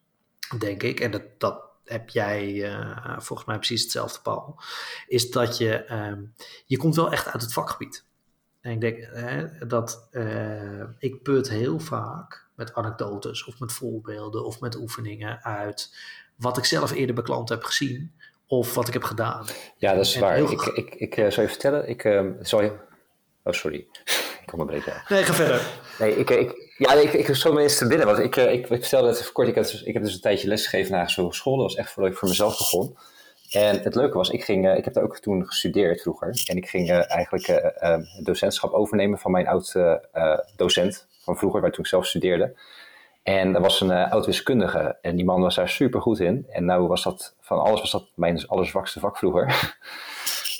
denk 0.59 0.83
ik, 0.83 1.01
en 1.01 1.11
dat, 1.11 1.23
dat 1.39 1.63
heb 1.85 2.09
jij 2.09 2.53
uh, 2.53 3.19
volgens 3.19 3.49
mij 3.49 3.57
precies 3.57 3.83
hetzelfde, 3.83 4.21
Paul, 4.23 4.61
is 5.07 5.31
dat 5.31 5.59
je, 5.59 5.93
um, 5.93 6.35
je 6.67 6.77
komt 6.77 6.97
wel 6.97 7.13
echt 7.13 7.27
uit 7.27 7.43
het 7.43 7.53
vakgebied. 7.53 8.05
En 8.61 8.71
ik 8.71 8.81
denk 8.81 8.99
hè, 9.01 9.67
dat 9.67 10.09
uh, 10.11 10.83
ik 10.99 11.23
put 11.23 11.49
heel 11.49 11.79
vaak 11.79 12.49
met 12.55 12.75
anekdotes 12.75 13.45
of 13.45 13.59
met 13.59 13.73
voorbeelden 13.73 14.45
of 14.45 14.61
met 14.61 14.77
oefeningen 14.77 15.43
uit 15.45 15.97
wat 16.43 16.59
ik 16.59 16.65
zelf 16.65 16.93
eerder 16.93 17.15
bij 17.15 17.25
klanten 17.25 17.55
heb 17.55 17.65
gezien 17.65 18.13
of 18.47 18.75
wat 18.75 18.87
ik 18.87 18.93
heb 18.93 19.03
gedaan. 19.03 19.47
Ja, 19.77 19.95
dat 19.95 20.05
is 20.05 20.19
waar. 20.19 20.39
Ik, 20.39 20.63
ik, 20.63 20.95
ik 20.95 21.17
uh, 21.17 21.31
zal 21.31 21.43
je 21.43 21.49
vertellen, 21.49 21.89
ik 21.89 22.05
uh, 22.05 22.31
zal 22.41 22.63
je... 22.63 22.73
Oh, 23.45 23.53
sorry. 23.53 23.87
ik 24.43 24.47
kom 24.47 24.61
een 24.61 24.67
breken. 24.67 25.03
Nee, 25.09 25.25
ga 25.25 25.33
verder. 25.35 25.67
Nee, 25.99 26.17
ik, 26.17 26.31
ik, 26.31 26.75
ja, 26.77 26.93
ik, 26.93 27.13
ik 27.13 27.35
zo 27.35 27.57
eens 27.57 27.79
te 27.79 27.87
binnen. 27.87 28.07
Want 28.07 28.19
ik, 28.19 28.37
ik, 28.37 28.69
ik 28.69 28.81
vertelde 28.81 29.09
het 29.09 29.21
even 29.21 29.33
kort. 29.33 29.49
Ik, 29.49 29.55
had, 29.55 29.65
dus, 29.65 29.83
ik 29.83 29.93
heb 29.93 30.03
dus 30.03 30.15
een 30.15 30.21
tijdje 30.21 30.49
lesgegeven 30.49 30.93
na 30.93 31.09
zo'n 31.09 31.33
school. 31.33 31.57
Dat 31.57 31.67
was 31.67 31.75
echt 31.75 31.91
voordat 31.91 32.13
ik 32.13 32.19
voor 32.19 32.29
mezelf 32.29 32.59
begon. 32.59 32.97
En 33.51 33.81
het 33.81 33.95
leuke 33.95 34.17
was, 34.17 34.31
ik, 34.31 34.45
ging, 34.45 34.77
ik 34.77 34.85
heb 34.85 34.95
daar 34.95 35.05
ook 35.05 35.19
toen 35.19 35.47
gestudeerd 35.47 36.03
vroeger. 36.03 36.43
En 36.47 36.57
ik 36.57 36.69
ging 36.69 36.91
eigenlijk 36.91 37.49
uh, 37.49 37.97
docentschap 38.23 38.73
overnemen 38.73 39.19
van 39.19 39.31
mijn 39.31 39.49
oud 39.49 39.77
docent 40.57 41.07
van 41.23 41.37
vroeger, 41.37 41.61
waar 41.61 41.71
toen 41.71 41.85
ik 41.85 41.91
zelf 41.91 42.07
studeerde. 42.07 42.55
En 43.23 43.53
dat 43.53 43.63
was 43.63 43.81
een 43.81 43.91
uh, 43.91 44.13
oud 44.13 44.27
wiskundige 44.27 44.99
en 45.03 45.17
die 45.17 45.25
man 45.25 45.41
was 45.41 45.55
daar 45.55 45.69
super 45.69 46.01
goed 46.01 46.21
in. 46.21 46.47
En 46.51 46.65
nou 46.65 46.87
was 46.87 47.03
dat, 47.03 47.35
van 47.41 47.59
alles 47.59 47.81
was 47.81 47.91
dat 47.91 48.05
mijn 48.15 48.47
allerzwakste 48.47 49.01
vak 49.01 49.19
vroeger. 49.19 49.77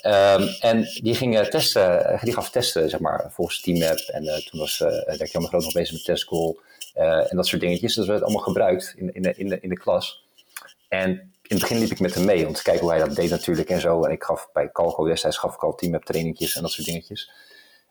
um, 0.03 0.47
en 0.71 0.81
die 0.81 1.15
ging 1.15 1.39
testen, 1.47 2.19
die 2.21 2.33
gaf 2.33 2.49
testen, 2.49 2.89
zeg 2.89 2.99
maar, 2.99 3.31
volgens 3.31 3.61
TeamMap. 3.61 3.97
En 3.97 4.23
uh, 4.23 4.35
toen 4.35 4.59
was 4.59 4.79
uh, 4.79 5.17
Dirk 5.17 5.31
Jammer 5.31 5.49
Groot 5.49 5.63
nog 5.63 5.73
bezig 5.73 5.93
met 5.93 6.05
TestGoal 6.05 6.59
en 6.93 7.35
dat 7.35 7.47
soort 7.47 7.61
dingetjes. 7.61 7.95
Dus 7.95 8.05
dat 8.05 8.07
werd 8.07 8.23
allemaal 8.23 8.43
gebruikt 8.43 8.93
in, 8.97 9.13
in, 9.13 9.21
de, 9.21 9.33
in, 9.35 9.47
de, 9.47 9.59
in 9.59 9.69
de 9.69 9.77
klas. 9.77 10.25
En 10.87 11.09
in 11.09 11.55
het 11.55 11.59
begin 11.59 11.77
liep 11.77 11.91
ik 11.91 11.99
met 11.99 12.13
hem 12.13 12.25
mee 12.25 12.47
om 12.47 12.53
te 12.53 12.63
kijken 12.63 12.81
hoe 12.81 12.91
hij 12.91 12.99
dat 12.99 13.15
deed 13.15 13.29
natuurlijk 13.29 13.69
en 13.69 13.79
zo. 13.79 14.03
En 14.03 14.11
ik 14.11 14.23
gaf 14.23 14.49
bij 14.53 14.71
Calco 14.71 15.05
destijds 15.05 15.37
gaf 15.37 15.53
ik 15.53 15.63
al 15.63 15.75
TeamMap 15.75 16.05
trainingjes 16.05 16.55
en 16.55 16.61
dat 16.61 16.71
soort 16.71 16.87
dingetjes. 16.87 17.31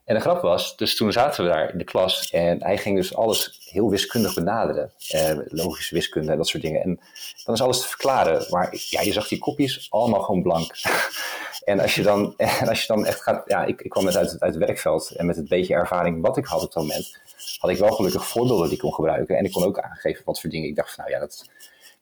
En 0.05 0.15
de 0.15 0.21
grap 0.21 0.43
was, 0.43 0.77
dus 0.77 0.97
toen 0.97 1.13
zaten 1.13 1.45
we 1.45 1.51
daar 1.51 1.73
in 1.73 1.79
de 1.79 1.85
klas 1.85 2.31
en 2.31 2.63
hij 2.63 2.79
ging 2.79 2.97
dus 2.97 3.15
alles 3.15 3.61
heel 3.65 3.91
wiskundig 3.91 4.35
benaderen. 4.35 4.93
Eh, 5.09 5.39
logische 5.45 5.95
wiskunde 5.95 6.31
en 6.31 6.37
dat 6.37 6.49
soort 6.49 6.63
dingen. 6.63 6.83
En 6.83 7.01
dan 7.45 7.55
is 7.55 7.63
alles 7.63 7.81
te 7.81 7.89
verklaren. 7.89 8.47
Maar 8.51 8.77
ja, 8.91 9.01
je 9.01 9.13
zag 9.13 9.29
die 9.29 9.39
kopjes 9.39 9.87
allemaal 9.91 10.21
gewoon 10.21 10.43
blank. 10.43 10.75
en, 11.65 11.81
als 11.81 11.95
je 11.95 12.03
dan, 12.03 12.35
en 12.61 12.69
als 12.69 12.81
je 12.81 12.87
dan 12.87 13.07
echt 13.07 13.23
gaat... 13.23 13.43
Ja, 13.47 13.65
ik, 13.65 13.81
ik 13.81 13.91
kwam 13.91 14.05
net 14.05 14.17
uit, 14.17 14.37
het 14.39 14.57
werkveld 14.57 15.11
en 15.11 15.27
met 15.27 15.37
het 15.37 15.49
beetje 15.49 15.75
ervaring 15.75 16.23
wat 16.23 16.37
ik 16.37 16.47
had 16.47 16.63
op 16.63 16.73
dat 16.73 16.83
moment... 16.83 17.19
had 17.59 17.71
ik 17.71 17.79
wel 17.79 17.93
gelukkig 17.93 18.27
voorbeelden 18.27 18.65
die 18.65 18.75
ik 18.75 18.81
kon 18.83 18.95
gebruiken. 18.95 19.37
En 19.37 19.45
ik 19.45 19.53
kon 19.53 19.65
ook 19.65 19.79
aangeven 19.79 20.25
wat 20.25 20.41
voor 20.41 20.51
dingen. 20.51 20.69
Ik 20.69 20.77
dacht 20.77 20.95
van, 20.95 21.05
nou 21.05 21.17
ja, 21.17 21.21
dat, 21.21 21.49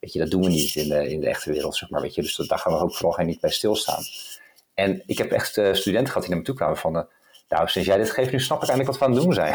weet 0.01 0.13
je, 0.13 0.19
dat 0.19 0.31
doen 0.31 0.43
we 0.43 0.49
niet 0.49 0.75
in 0.75 0.89
de, 0.89 1.09
in 1.09 1.21
de 1.21 1.29
echte 1.29 1.53
wereld, 1.53 1.77
zeg 1.77 1.91
maar. 1.91 2.01
Weet 2.01 2.15
je, 2.15 2.23
dus 2.23 2.37
daar 2.37 2.59
gaan 2.59 2.73
we 2.73 2.79
ook 2.79 2.95
vooral 2.95 3.25
niet 3.25 3.41
bij 3.41 3.51
stilstaan. 3.51 4.03
En 4.75 5.03
ik 5.07 5.19
heb 5.19 5.33
echt 5.33 5.57
uh, 5.57 5.75
studenten 5.75 6.07
gehad 6.07 6.23
die 6.23 6.31
naar 6.31 6.39
me 6.39 6.45
toe 6.45 6.55
kwamen 6.55 6.77
van... 6.77 7.07
Nou, 7.51 7.69
sinds 7.69 7.89
jij 7.89 7.97
dit 7.97 8.11
geeft, 8.11 8.33
nu 8.33 8.41
snap 8.41 8.63
ik 8.63 8.69
eigenlijk 8.69 8.91
wat 8.91 8.99
we 8.99 9.05
aan 9.05 9.19
het 9.19 9.23
doen 9.23 9.35
zijn. 9.35 9.55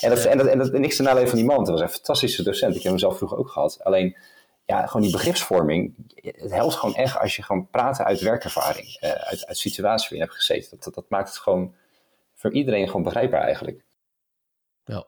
en, 0.00 0.10
dat, 0.10 0.24
en, 0.24 0.38
dat, 0.38 0.46
en, 0.46 0.58
dat, 0.58 0.72
niks 0.72 0.96
te 0.96 1.26
van 1.26 1.36
die 1.36 1.44
man. 1.44 1.58
Het 1.58 1.68
was 1.68 1.80
een 1.80 1.88
fantastische 1.88 2.42
docent. 2.42 2.76
Ik 2.76 2.82
heb 2.82 2.90
hem 2.90 3.00
zelf 3.00 3.16
vroeger 3.16 3.38
ook 3.38 3.48
gehad. 3.48 3.84
Alleen, 3.84 4.16
ja, 4.64 4.86
gewoon 4.86 5.02
die 5.02 5.12
begripsvorming. 5.12 5.94
Het 6.14 6.50
helpt 6.50 6.74
gewoon 6.74 6.94
echt 6.94 7.18
als 7.18 7.36
je 7.36 7.42
gewoon 7.42 7.68
praten 7.70 8.04
uit 8.04 8.20
werkervaring. 8.20 8.98
Uh, 9.00 9.10
uit, 9.10 9.46
uit 9.46 9.58
situatie 9.58 10.08
waarin 10.08 10.18
je 10.18 10.24
hebt 10.24 10.34
gezeten. 10.34 10.70
Dat, 10.70 10.84
dat, 10.84 10.94
dat, 10.94 11.08
maakt 11.08 11.28
het 11.28 11.38
gewoon 11.38 11.74
voor 12.34 12.52
iedereen 12.52 12.86
gewoon 12.86 13.02
begrijpbaar 13.02 13.42
eigenlijk. 13.42 13.84
Ja, 14.84 15.06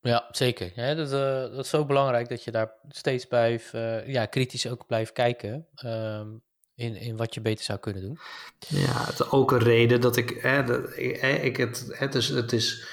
ja 0.00 0.28
zeker. 0.30 0.72
Ja, 0.74 0.94
dat, 0.94 1.12
uh, 1.12 1.56
dat 1.56 1.64
is 1.64 1.70
zo 1.70 1.84
belangrijk 1.84 2.28
dat 2.28 2.44
je 2.44 2.50
daar 2.50 2.72
steeds 2.88 3.24
blijft, 3.24 3.74
uh, 3.74 4.06
ja, 4.06 4.26
kritisch 4.26 4.68
ook 4.68 4.86
blijft 4.86 5.12
kijken. 5.12 5.66
Um, 5.84 6.42
in, 6.82 6.96
in 6.96 7.16
wat 7.16 7.34
je 7.34 7.40
beter 7.40 7.64
zou 7.64 7.78
kunnen 7.78 8.02
doen. 8.02 8.18
Ja, 8.58 9.04
het 9.04 9.20
is 9.20 9.30
ook 9.30 9.52
een 9.52 9.58
reden 9.58 10.00
dat 10.00 10.16
ik, 10.16 10.30
hè, 10.40 10.64
dat, 10.64 10.96
ik 10.96 11.56
het, 11.56 11.86
het 11.90 12.14
is, 12.14 12.28
het 12.28 12.52
is 12.52 12.86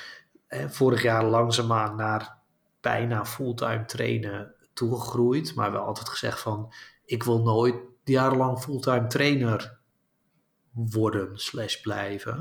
hè, 0.48 0.70
vorig 0.70 1.02
jaar 1.02 1.26
langzaamaan 1.26 1.96
naar 1.96 2.38
bijna 2.82 3.26
fulltime 3.26 3.86
trainen 3.86 4.54
toegegroeid, 4.74 5.56
maar 5.56 5.72
wel 5.72 5.86
altijd 5.86 6.10
gezegd 6.10 6.40
van, 6.40 6.74
ik 7.06 7.24
wil 7.24 7.42
nooit 7.42 7.76
jarenlang 8.04 8.60
fulltime 8.60 9.08
trainer 9.08 9.78
worden 10.72 11.40
slash 11.40 11.76
blijven. 11.76 12.36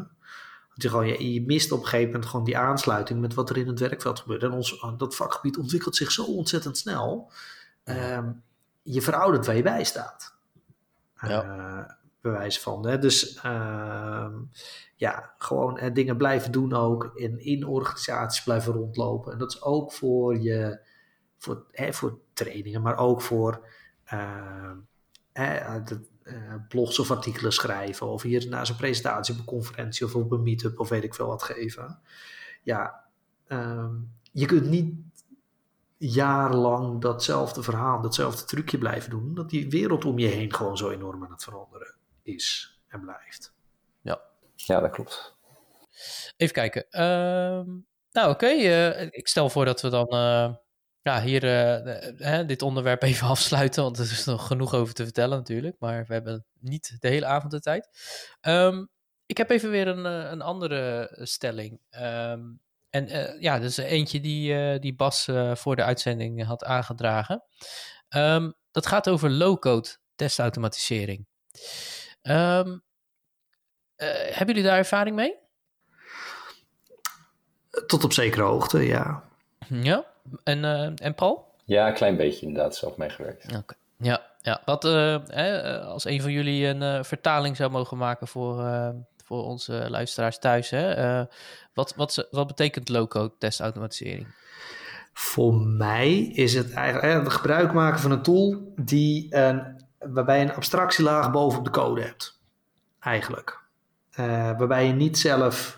Want 0.68 0.82
je, 0.82 0.88
gewoon, 0.88 1.06
je, 1.06 1.32
je, 1.32 1.42
mist 1.42 1.72
op 1.72 1.80
een 1.80 1.84
gegeven 1.84 2.10
moment 2.12 2.30
gewoon 2.30 2.44
die 2.44 2.58
aansluiting 2.58 3.20
met 3.20 3.34
wat 3.34 3.50
er 3.50 3.56
in 3.56 3.66
het 3.66 3.80
werkveld 3.80 4.20
gebeurt. 4.20 4.42
En 4.42 4.52
ons, 4.52 4.86
dat 4.96 5.16
vakgebied 5.16 5.58
ontwikkelt 5.58 5.96
zich 5.96 6.10
zo 6.10 6.24
ontzettend 6.24 6.78
snel. 6.78 7.32
Um, 7.84 8.42
je 8.82 9.02
veroudert 9.02 9.46
waar 9.46 9.56
je 9.56 9.62
bij 9.62 9.84
staat. 9.84 10.37
Ja. 11.20 11.44
Uh, 11.44 11.84
bewijs 12.20 12.60
van. 12.60 12.86
Hè? 12.86 12.98
Dus 12.98 13.44
uh, 13.44 14.28
ja, 14.96 15.34
gewoon 15.38 15.78
uh, 15.82 15.94
dingen 15.94 16.16
blijven 16.16 16.52
doen 16.52 16.72
ook. 16.72 17.10
In, 17.14 17.38
in 17.38 17.66
organisaties 17.66 18.42
blijven 18.42 18.72
rondlopen. 18.72 19.32
En 19.32 19.38
dat 19.38 19.52
is 19.52 19.62
ook 19.62 19.92
voor 19.92 20.38
je, 20.38 20.80
voor, 21.38 21.64
hè, 21.70 21.92
voor 21.92 22.18
trainingen, 22.32 22.82
maar 22.82 22.96
ook 22.96 23.22
voor 23.22 23.66
ehm, 24.04 24.76
de, 25.32 26.00
blogs 26.68 26.98
of 26.98 27.10
artikelen 27.10 27.52
schrijven. 27.52 28.06
Of 28.06 28.22
hier 28.22 28.48
na 28.48 28.64
zo'n 28.64 28.76
presentatie 28.76 29.34
op 29.34 29.40
een 29.40 29.46
conferentie 29.46 30.06
of 30.06 30.14
op 30.14 30.32
een 30.32 30.42
meetup 30.42 30.80
of 30.80 30.88
weet 30.88 31.04
ik 31.04 31.14
veel 31.14 31.26
wat 31.26 31.42
geven. 31.42 32.00
Ja, 32.62 33.04
ehm, 33.46 33.94
je 34.32 34.46
kunt 34.46 34.68
niet 34.68 34.94
jarenlang 35.98 37.00
datzelfde 37.00 37.62
verhaal, 37.62 38.00
datzelfde 38.00 38.44
trucje 38.44 38.78
blijven 38.78 39.10
doen, 39.10 39.34
dat 39.34 39.50
die 39.50 39.70
wereld 39.70 40.04
om 40.04 40.18
je 40.18 40.26
heen 40.26 40.54
gewoon 40.54 40.76
zo 40.76 40.90
enorm 40.90 41.24
aan 41.24 41.30
het 41.30 41.42
veranderen 41.42 41.94
is 42.22 42.78
en 42.88 43.00
blijft. 43.00 43.54
Ja, 44.00 44.20
ja 44.54 44.80
dat 44.80 44.90
klopt. 44.90 45.36
Even 46.36 46.54
kijken. 46.54 46.86
Uh, 46.90 47.00
nou, 48.10 48.30
oké. 48.30 48.30
Okay. 48.30 48.56
Uh, 48.56 49.08
ik 49.10 49.28
stel 49.28 49.50
voor 49.50 49.64
dat 49.64 49.80
we 49.80 49.88
dan 49.88 50.06
uh, 50.14 50.54
ja, 51.02 51.22
hier 51.22 51.44
uh, 51.44 52.46
dit 52.46 52.62
onderwerp 52.62 53.02
even 53.02 53.28
afsluiten, 53.36 53.82
want 53.82 53.98
er 53.98 54.04
is 54.04 54.24
nog 54.24 54.46
genoeg 54.46 54.74
over 54.74 54.94
te 54.94 55.04
vertellen 55.04 55.36
natuurlijk, 55.36 55.76
maar 55.78 56.04
we 56.06 56.12
hebben 56.12 56.46
niet 56.60 56.96
de 57.00 57.08
hele 57.08 57.26
avond 57.26 57.52
de 57.52 57.60
tijd. 57.60 57.88
Um, 58.40 58.88
ik 59.26 59.36
heb 59.36 59.50
even 59.50 59.70
weer 59.70 59.88
een, 59.88 60.04
een 60.04 60.42
andere 60.42 61.10
stelling. 61.22 61.80
Um, 62.00 62.60
en 62.90 63.08
uh, 63.10 63.40
ja, 63.40 63.58
dus 63.58 63.76
eentje 63.76 64.20
die, 64.20 64.52
uh, 64.52 64.78
die 64.80 64.94
Bas 64.94 65.26
uh, 65.26 65.54
voor 65.54 65.76
de 65.76 65.84
uitzending 65.84 66.44
had 66.44 66.64
aangedragen. 66.64 67.42
Um, 68.16 68.54
dat 68.70 68.86
gaat 68.86 69.08
over 69.08 69.30
low-code 69.30 69.88
testautomatisering. 70.14 71.26
Um, 72.22 72.82
hebben 73.96 74.46
jullie 74.46 74.62
daar 74.62 74.78
ervaring 74.78 75.16
mee? 75.16 75.34
Tot 77.86 78.04
op 78.04 78.12
zekere 78.12 78.42
hoogte, 78.42 78.86
ja. 78.86 79.22
Ja, 79.68 80.04
en, 80.44 80.64
en 80.96 81.14
Paul? 81.14 81.54
Ja, 81.64 81.88
een 81.88 81.94
klein 81.94 82.16
beetje 82.16 82.46
inderdaad, 82.46 82.76
zelf 82.76 82.96
meegewerkt. 82.96 83.44
Okay. 83.44 83.78
Ja, 83.96 84.26
ja. 84.40 84.62
Wat, 84.64 84.84
als 85.84 86.04
een 86.04 86.22
van 86.22 86.32
jullie 86.32 86.66
een 86.66 87.04
vertaling 87.04 87.56
zou 87.56 87.70
mogen 87.70 87.96
maken 87.96 88.28
voor 88.28 88.62
voor 89.28 89.44
onze 89.44 89.86
luisteraars 89.90 90.38
thuis. 90.38 90.70
Hè? 90.70 91.18
Uh, 91.20 91.26
wat, 91.74 91.94
wat, 91.96 92.28
wat 92.30 92.46
betekent 92.46 92.88
low-code 92.88 93.34
testautomatisering? 93.38 94.26
Voor 95.12 95.54
mij 95.54 96.18
is 96.18 96.54
het 96.54 96.72
eigenlijk 96.72 97.24
het 97.24 97.32
gebruik 97.32 97.72
maken 97.72 98.00
van 98.00 98.10
een 98.10 98.22
tool 98.22 98.72
die 98.76 99.34
een, 99.36 99.84
waarbij 99.98 100.38
je 100.38 100.44
een 100.44 100.54
abstractielaag 100.54 101.30
bovenop 101.30 101.64
de 101.64 101.70
code 101.70 102.02
hebt. 102.02 102.40
Eigenlijk. 103.00 103.60
Uh, 104.18 104.26
waarbij 104.58 104.86
je 104.86 104.92
niet 104.92 105.18
zelf 105.18 105.76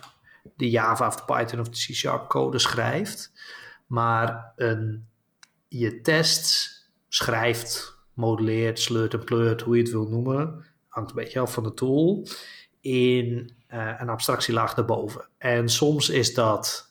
de 0.55 0.69
Java 0.69 1.07
of 1.07 1.15
de 1.15 1.33
Python 1.33 1.59
of 1.59 1.69
de 1.69 1.91
C-sharp 1.91 2.29
code 2.29 2.59
schrijft, 2.59 3.31
maar 3.87 4.53
een, 4.55 5.07
je 5.67 6.01
tests 6.01 6.81
schrijft, 7.07 7.97
modelleert, 8.13 8.79
sleurt 8.79 9.13
en 9.13 9.23
pleurt, 9.23 9.61
hoe 9.61 9.75
je 9.75 9.81
het 9.81 9.91
wil 9.91 10.07
noemen. 10.07 10.65
Hangt 10.87 11.09
een 11.09 11.15
beetje 11.15 11.39
af 11.39 11.53
van 11.53 11.63
de 11.63 11.73
tool 11.73 12.27
in 12.81 13.55
uh, 13.73 13.93
een 13.97 14.09
abstractielaag 14.09 14.73
daarboven. 14.73 15.27
En 15.37 15.69
soms 15.69 16.09
is 16.09 16.33
dat 16.33 16.89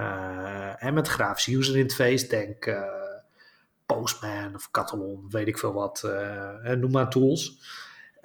uh, 0.00 0.90
met 0.92 1.08
grafische 1.08 1.56
user 1.56 1.76
interface, 1.76 2.26
denk 2.26 2.66
uh, 2.66 2.82
Postman 3.86 4.54
of 4.54 4.68
Catalan, 4.70 5.26
weet 5.30 5.48
ik 5.48 5.58
veel 5.58 5.72
wat, 5.72 6.10
noem 6.62 6.90
maar 6.90 7.10
tools. 7.10 7.58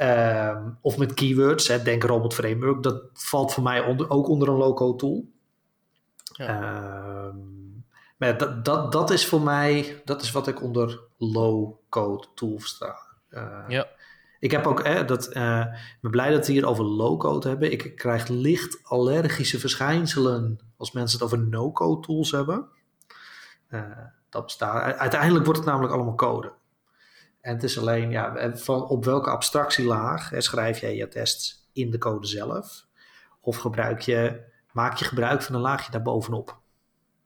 Ehm, 0.01 0.69
of 0.81 0.97
met 0.97 1.13
keywords, 1.13 1.67
hè, 1.67 1.81
denk 1.81 2.03
Robot 2.03 2.33
Framework, 2.33 2.83
dat 2.83 3.03
valt 3.13 3.53
voor 3.53 3.63
mij 3.63 3.81
onder, 3.85 4.09
ook 4.09 4.27
onder 4.27 4.47
een 4.47 4.57
low-code 4.57 4.97
tool. 4.97 5.25
Ja. 6.23 6.47
Ehm, 6.47 7.37
maar 8.17 8.37
dat, 8.37 8.65
dat, 8.65 8.91
dat 8.91 9.09
is 9.09 9.25
voor 9.25 9.41
mij, 9.41 10.01
dat 10.05 10.21
is 10.21 10.31
wat 10.31 10.47
ik 10.47 10.61
onder 10.61 10.99
low-code 11.17 12.27
tool 12.35 12.59
versta. 12.59 12.95
ja. 13.67 13.87
Ik 14.41 14.51
heb 14.51 14.67
ook, 14.67 14.83
hè, 14.83 15.05
dat, 15.05 15.35
uh, 15.35 15.65
ben 16.01 16.11
blij 16.11 16.31
dat 16.31 16.47
we 16.47 16.53
hier 16.53 16.65
over 16.65 16.83
low-code 16.83 17.47
hebben. 17.47 17.71
Ik 17.71 17.95
krijg 17.95 18.27
licht 18.27 18.79
allergische 18.83 19.59
verschijnselen 19.59 20.59
als 20.77 20.91
mensen 20.91 21.17
het 21.19 21.27
over 21.27 21.47
no-code 21.47 22.07
tools 22.07 22.31
hebben. 22.31 22.67
Uh, 23.69 23.81
dat 24.29 24.43
bestaat. 24.43 24.97
Uiteindelijk 24.97 25.45
wordt 25.45 25.59
het 25.59 25.69
namelijk 25.69 25.93
allemaal 25.93 26.15
code. 26.15 26.53
En 27.41 27.53
het 27.53 27.63
is 27.63 27.79
alleen, 27.79 28.11
ja, 28.11 28.55
van 28.57 28.87
op 28.87 29.05
welke 29.05 29.29
abstractielaag 29.29 30.31
schrijf 30.37 30.79
jij 30.79 30.95
je 30.95 31.07
tests 31.07 31.69
in 31.73 31.91
de 31.91 31.97
code 31.97 32.27
zelf? 32.27 32.85
Of 33.41 33.57
gebruik 33.57 33.99
je, 33.99 34.43
maak 34.71 34.97
je 34.97 35.05
gebruik 35.05 35.41
van 35.41 35.55
een 35.55 35.61
laagje 35.61 35.91
daarbovenop? 35.91 36.59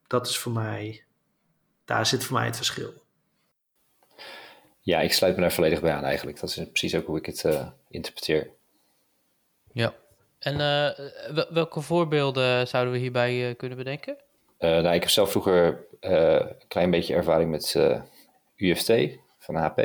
Dat 0.08 0.28
is 0.28 0.38
voor 0.38 0.52
mij, 0.52 1.06
daar 1.86 2.06
zit 2.06 2.24
voor 2.24 2.38
mij 2.38 2.46
het 2.46 2.56
verschil. 2.56 3.05
Ja, 4.86 5.02
ik 5.02 5.14
sluit 5.14 5.36
me 5.36 5.42
daar 5.42 5.52
volledig 5.52 5.82
bij 5.82 5.92
aan 5.92 6.04
eigenlijk. 6.04 6.40
Dat 6.40 6.50
is 6.50 6.56
precies 6.56 6.96
ook 6.96 7.06
hoe 7.06 7.18
ik 7.18 7.26
het 7.26 7.44
uh, 7.44 7.68
interpreteer. 7.90 8.50
Ja, 9.72 9.94
en 10.40 10.54
uh, 10.54 11.46
welke 11.50 11.82
voorbeelden 11.82 12.68
zouden 12.68 12.94
we 12.94 13.00
hierbij 13.00 13.50
uh, 13.50 13.56
kunnen 13.56 13.78
bedenken? 13.78 14.18
nou, 14.60 14.94
ik 14.94 15.02
heb 15.02 15.10
zelf 15.10 15.32
vroeger 15.32 15.88
een 16.00 16.68
klein 16.68 16.92
beetje 16.92 17.16
ervaring 17.16 17.52
met 17.52 17.76
UFT 18.56 18.94
van 19.40 19.56
HP. 19.56 19.78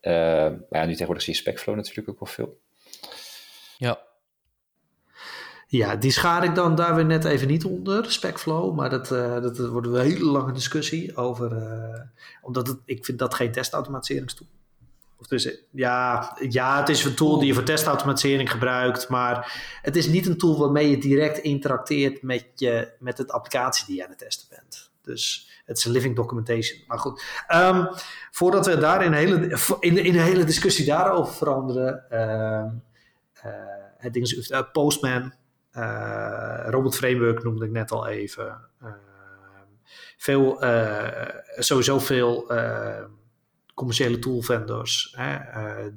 maar 0.00 0.66
ja, 0.70 0.84
nu 0.84 0.90
tegenwoordig 0.90 1.22
zie 1.22 1.32
je 1.32 1.38
SpecFlow 1.38 1.76
natuurlijk 1.76 2.08
ook 2.08 2.20
wel 2.20 2.28
veel. 2.28 2.58
Ja. 3.76 4.07
Ja, 5.70 5.96
die 5.96 6.10
schaar 6.10 6.44
ik 6.44 6.54
dan 6.54 6.74
daar 6.74 6.94
weer 6.94 7.04
net 7.04 7.24
even 7.24 7.48
niet 7.48 7.64
onder, 7.64 8.12
SpecFlow. 8.12 8.76
Maar 8.76 8.90
dat, 8.90 9.10
uh, 9.10 9.40
dat 9.42 9.58
wordt 9.58 9.86
een 9.86 10.00
hele 10.00 10.24
lange 10.24 10.52
discussie 10.52 11.16
over. 11.16 11.52
Uh, 11.52 12.00
omdat 12.42 12.76
ik 12.84 13.04
vind 13.04 13.18
dat 13.18 13.34
geen 13.34 13.52
testautomatiseringstoel. 13.52 14.46
Of 15.18 15.26
dus, 15.26 15.58
ja, 15.70 16.36
ja, 16.48 16.78
het 16.78 16.88
is 16.88 17.04
een 17.04 17.14
tool 17.14 17.38
die 17.38 17.46
je 17.46 17.54
voor 17.54 17.62
testautomatisering 17.62 18.50
gebruikt. 18.50 19.08
Maar 19.08 19.52
het 19.82 19.96
is 19.96 20.06
niet 20.06 20.26
een 20.26 20.38
tool 20.38 20.58
waarmee 20.58 20.90
je 20.90 20.98
direct 20.98 21.38
interacteert 21.38 22.22
met, 22.22 22.46
je, 22.54 22.92
met 22.98 23.18
het 23.18 23.32
applicatie 23.32 23.86
die 23.86 23.96
je 23.96 24.04
aan 24.04 24.10
het 24.10 24.18
testen 24.18 24.46
bent. 24.50 24.90
Dus 25.02 25.50
het 25.64 25.78
is 25.78 25.84
een 25.84 25.92
living 25.92 26.16
documentation. 26.16 26.80
Maar 26.86 26.98
goed, 26.98 27.22
um, 27.54 27.88
voordat 28.30 28.66
we 28.66 28.78
daar 28.78 29.04
in 29.04 29.12
een 29.12 29.18
hele, 29.18 29.58
in, 29.80 29.98
een 29.98 30.20
hele 30.20 30.44
discussie 30.44 30.86
daarover 30.86 31.34
veranderen. 31.34 32.04
Uh, 32.12 32.64
het 33.98 34.12
ding 34.12 34.24
is 34.24 34.52
Postman. 34.72 35.32
Uh, 35.78 36.66
Robot 36.70 36.96
Framework 36.96 37.44
noemde 37.44 37.64
ik 37.64 37.70
net 37.70 37.90
al 37.90 38.06
even. 38.06 38.60
Uh, 38.82 38.88
veel, 40.16 40.64
uh, 40.64 41.28
sowieso 41.56 41.98
veel 41.98 42.46
commerciële 43.74 44.18
tool 44.18 44.42
vendors. 44.42 45.14
Hè, 45.16 45.38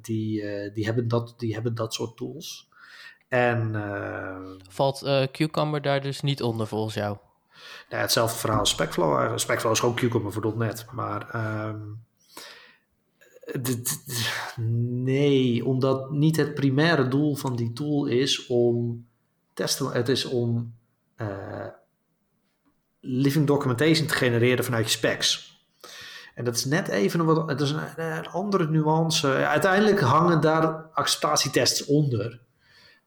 die, 0.02 0.44
die, 0.72 0.86
hebben 0.86 1.08
dat, 1.08 1.34
die 1.38 1.54
hebben 1.54 1.76
dat 1.76 1.94
soort 1.94 2.18
tools. 2.18 2.70
En, 3.28 3.76
Valt 4.70 5.28
Cucumber 5.32 5.82
daar 5.82 6.02
dus 6.02 6.22
niet 6.22 6.42
onder 6.42 6.68
volgens 6.68 6.94
jou? 6.94 7.18
Nou, 7.90 8.02
hetzelfde 8.02 8.40
verhaal 8.40 8.60
als 8.60 8.70
Specflow. 8.70 9.38
Specflow 9.38 9.72
is 9.72 9.80
gewoon 9.80 9.96
Cucumber 9.96 10.32
voor 10.32 10.58
.NET. 10.58 10.86
Maar 10.92 11.36
um, 11.66 12.04
nee, 15.04 15.66
omdat 15.66 16.12
niet 16.12 16.38
het 16.38 16.54
primaire 16.54 17.08
doel 17.08 17.36
van 17.36 17.56
die 17.56 17.74
tool 17.74 18.06
is 18.06 18.48
om 18.48 19.06
Het 19.94 20.10
is 20.10 20.26
om 20.26 20.74
uh, 21.18 21.68
living 23.00 23.48
documentation 23.48 24.08
te 24.08 24.14
genereren 24.14 24.66
vanuit 24.66 24.86
je 24.86 24.98
specs. 24.98 25.60
En 26.36 26.44
dat 26.44 26.56
is 26.56 26.66
net 26.66 26.88
even 26.88 27.20
een, 27.20 27.26
wat, 27.26 27.50
het 27.50 27.62
is 27.62 27.72
een, 27.72 28.28
andere 28.28 28.70
nuance. 28.70 29.28
Uiteindelijk 29.28 30.00
hangen 30.00 30.42
daar 30.42 30.90
acceptatietests 30.94 31.86
onder. 31.86 32.42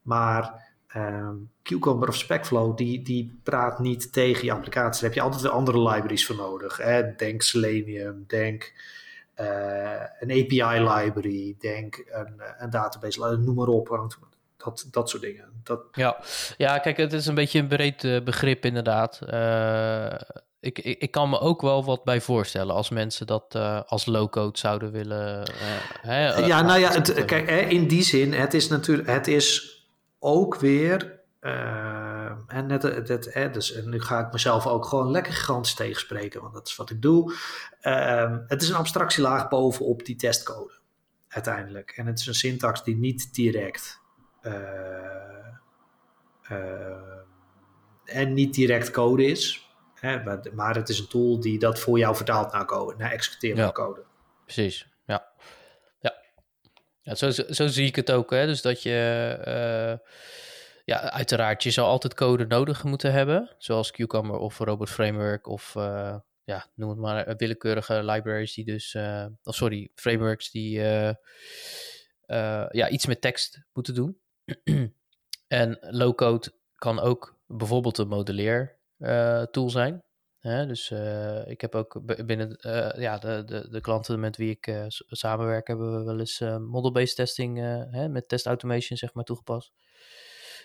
Maar 0.03 0.63
um, 0.97 1.51
Cucumber 1.63 2.09
of 2.09 2.17
Specflow, 2.17 2.77
die, 2.77 3.03
die 3.03 3.41
praat 3.43 3.79
niet 3.79 4.13
tegen 4.13 4.45
je 4.45 4.53
applicatie. 4.53 5.01
Daar 5.01 5.11
heb 5.11 5.15
je 5.15 5.21
altijd 5.21 5.43
weer 5.43 5.51
andere 5.51 5.83
libraries 5.83 6.27
voor 6.27 6.37
nodig. 6.37 6.77
Denk 7.17 7.43
Selenium, 7.43 8.25
denk 8.27 8.73
uh, 9.41 10.03
een 10.21 10.31
API 10.31 10.81
library, 10.81 11.57
denk 11.59 12.05
een, 12.07 12.43
een 12.59 12.71
database, 12.71 13.37
noem 13.37 13.55
maar 13.55 13.67
op. 13.67 14.09
Dat, 14.65 14.87
dat 14.91 15.11
soort 15.11 15.23
dingen. 15.23 15.45
Dat... 15.62 15.81
Ja. 15.93 16.17
ja, 16.57 16.79
kijk, 16.79 16.97
het 16.97 17.12
is 17.12 17.27
een 17.27 17.35
beetje 17.35 17.59
een 17.59 17.69
breed 17.69 18.05
uh, 18.05 18.23
begrip 18.23 18.65
inderdaad. 18.65 19.21
Uh, 19.31 20.12
ik, 20.61 20.79
ik, 20.79 20.99
ik, 21.01 21.11
kan 21.11 21.31
me 21.31 21.39
ook 21.41 21.62
wel 21.62 21.85
wat 21.85 22.05
bij 22.05 22.21
voorstellen 22.21 22.75
als 22.75 22.91
mensen 22.91 23.27
dat 23.27 23.55
uh, 23.57 23.81
als 23.87 24.07
low-code 24.07 24.59
zouden 24.59 24.93
willen. 24.93 25.51
Hè, 26.01 26.35
ja, 26.35 26.62
nou 26.62 26.81
ja, 26.81 26.91
het, 26.93 27.25
kijk, 27.25 27.71
in 27.71 27.89
die 27.89 28.03
zin, 28.03 28.33
het 28.33 28.55
is 28.55 28.69
natuurlijk, 28.69 29.09
het 29.09 29.27
is 29.27 29.79
ook 30.19 30.57
weer. 30.57 31.21
en, 31.41 32.67
net, 32.67 32.83
het, 32.83 33.09
het, 33.09 33.55
dus, 33.55 33.73
en 33.73 33.89
nu 33.89 34.01
ga 34.01 34.27
ik 34.27 34.33
mezelf 34.33 34.67
ook 34.67 34.87
gewoon 34.87 35.11
lekker 35.11 35.33
gigantisch 35.33 35.75
tegenspreken, 35.75 36.41
want 36.41 36.55
dat 36.55 36.69
is 36.69 36.77
wat 36.77 36.91
ik 36.91 37.03
doe. 37.03 37.35
het 38.47 38.62
is 38.62 38.69
een 38.69 38.75
abstractielaag 38.75 39.49
bovenop 39.49 40.05
die 40.05 40.17
testcode, 40.17 40.73
uiteindelijk. 41.29 41.91
En 41.97 42.07
het 42.07 42.19
is 42.19 42.27
een 42.27 42.35
syntax 42.35 42.85
die 42.85 42.97
niet 42.97 43.35
direct 43.35 44.03
en 48.05 48.32
niet 48.34 48.55
direct 48.55 48.90
code 48.90 49.24
is. 49.24 49.68
Hè, 49.95 50.22
maar, 50.22 50.40
maar, 50.55 50.74
het 50.74 50.88
is 50.88 50.99
een 50.99 51.09
tool 51.09 51.40
die 51.40 51.59
dat 51.59 51.78
voor 51.78 51.99
jou 51.99 52.16
vertaalt 52.16 52.53
naar 52.53 52.64
code, 52.64 52.97
naar 52.97 53.11
executeren 53.12 53.57
ja, 53.57 53.72
code. 53.72 54.05
Precies, 54.45 54.88
ja. 55.07 55.32
Ja, 56.01 56.14
ja 57.01 57.14
zo, 57.14 57.30
zo 57.30 57.66
zie 57.66 57.86
ik 57.86 57.97
het 57.97 58.11
ook. 58.11 58.30
Hè? 58.30 58.47
Dus 58.47 58.62
dat 58.62 58.82
je, 58.82 59.36
uh, 59.47 60.09
ja, 60.84 61.11
uiteraard, 61.11 61.62
je 61.62 61.70
zal 61.70 61.86
altijd 61.86 62.14
code 62.14 62.47
nodig 62.47 62.84
moeten 62.84 63.12
hebben. 63.12 63.55
Zoals 63.59 63.90
Cucumber 63.90 64.36
of 64.36 64.59
Robot 64.59 64.90
Framework 64.90 65.47
of, 65.47 65.74
uh, 65.74 66.16
ja, 66.45 66.66
noem 66.74 66.90
het 66.90 66.99
maar, 66.99 67.36
willekeurige 67.36 68.05
libraries 68.05 68.55
die 68.55 68.64
dus, 68.64 68.95
uh, 68.95 69.26
oh, 69.42 69.55
sorry, 69.55 69.90
frameworks 69.95 70.51
die 70.51 70.80
ja, 72.70 72.88
iets 72.88 73.07
met 73.07 73.20
tekst 73.20 73.62
moeten 73.72 73.95
doen. 73.95 74.22
en 75.49 75.78
low-code 75.80 76.53
kan 76.74 77.01
ook 77.01 77.38
bijvoorbeeld 77.47 77.99
een 77.99 78.09
modelleer 78.09 78.78
uh, 78.99 79.42
tool 79.42 79.70
zijn. 79.70 80.03
Dus 80.40 80.90
uh, 80.90 81.47
ik 81.47 81.61
heb 81.61 81.74
ook 81.74 82.01
binnen 82.26 82.59
uh, 82.66 82.90
ja, 83.03 83.18
de, 83.18 83.42
de, 83.47 83.68
de, 83.70 83.80
klanten 83.80 84.20
met 84.20 84.36
wie 84.36 84.51
ik 84.51 84.90
samenwerk, 85.07 85.66
hebben 85.66 85.99
we 85.99 86.05
wel 86.05 86.18
eens 86.18 86.40
model-based 86.40 87.16
testing 87.16 87.59
hè, 87.90 88.09
met 88.09 88.28
test 88.28 88.47
automation 88.47 88.99
zeg 88.99 89.14
maar, 89.14 89.24
toegepast. 89.24 89.72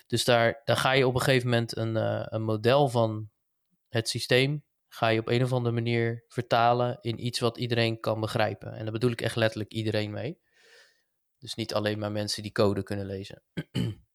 Dus 0.08 0.26
daar, 0.26 0.62
daar 0.64 0.78
ga 0.78 0.92
je 0.92 1.08
op 1.08 1.16
een 1.16 1.22
gegeven 1.22 1.50
moment 1.50 1.78
een, 1.78 1.96
een 2.34 2.42
model 2.42 2.90
van 2.90 3.30
het 3.90 4.10
systeem, 4.10 4.64
ga 4.88 5.08
je 5.08 5.20
op 5.20 5.28
een 5.28 5.44
of 5.44 5.54
andere 5.54 5.76
manier 5.76 6.24
vertalen 6.28 6.98
in 7.02 7.26
iets 7.26 7.40
wat 7.40 7.58
iedereen 7.58 8.00
kan 8.00 8.20
begrijpen. 8.20 8.74
En 8.74 8.84
daar 8.84 8.94
bedoel 8.94 9.12
ik 9.12 9.22
echt 9.22 9.36
letterlijk 9.36 9.72
iedereen 9.72 10.12
mee. 10.12 10.40
Dus 11.40 11.56
niet 11.56 11.74
alleen 11.74 12.00
maar 12.00 12.12
mensen 12.12 12.44
die 12.44 12.52
code 12.52 12.84
kunnen 12.84 13.06
lezen. 13.06 13.44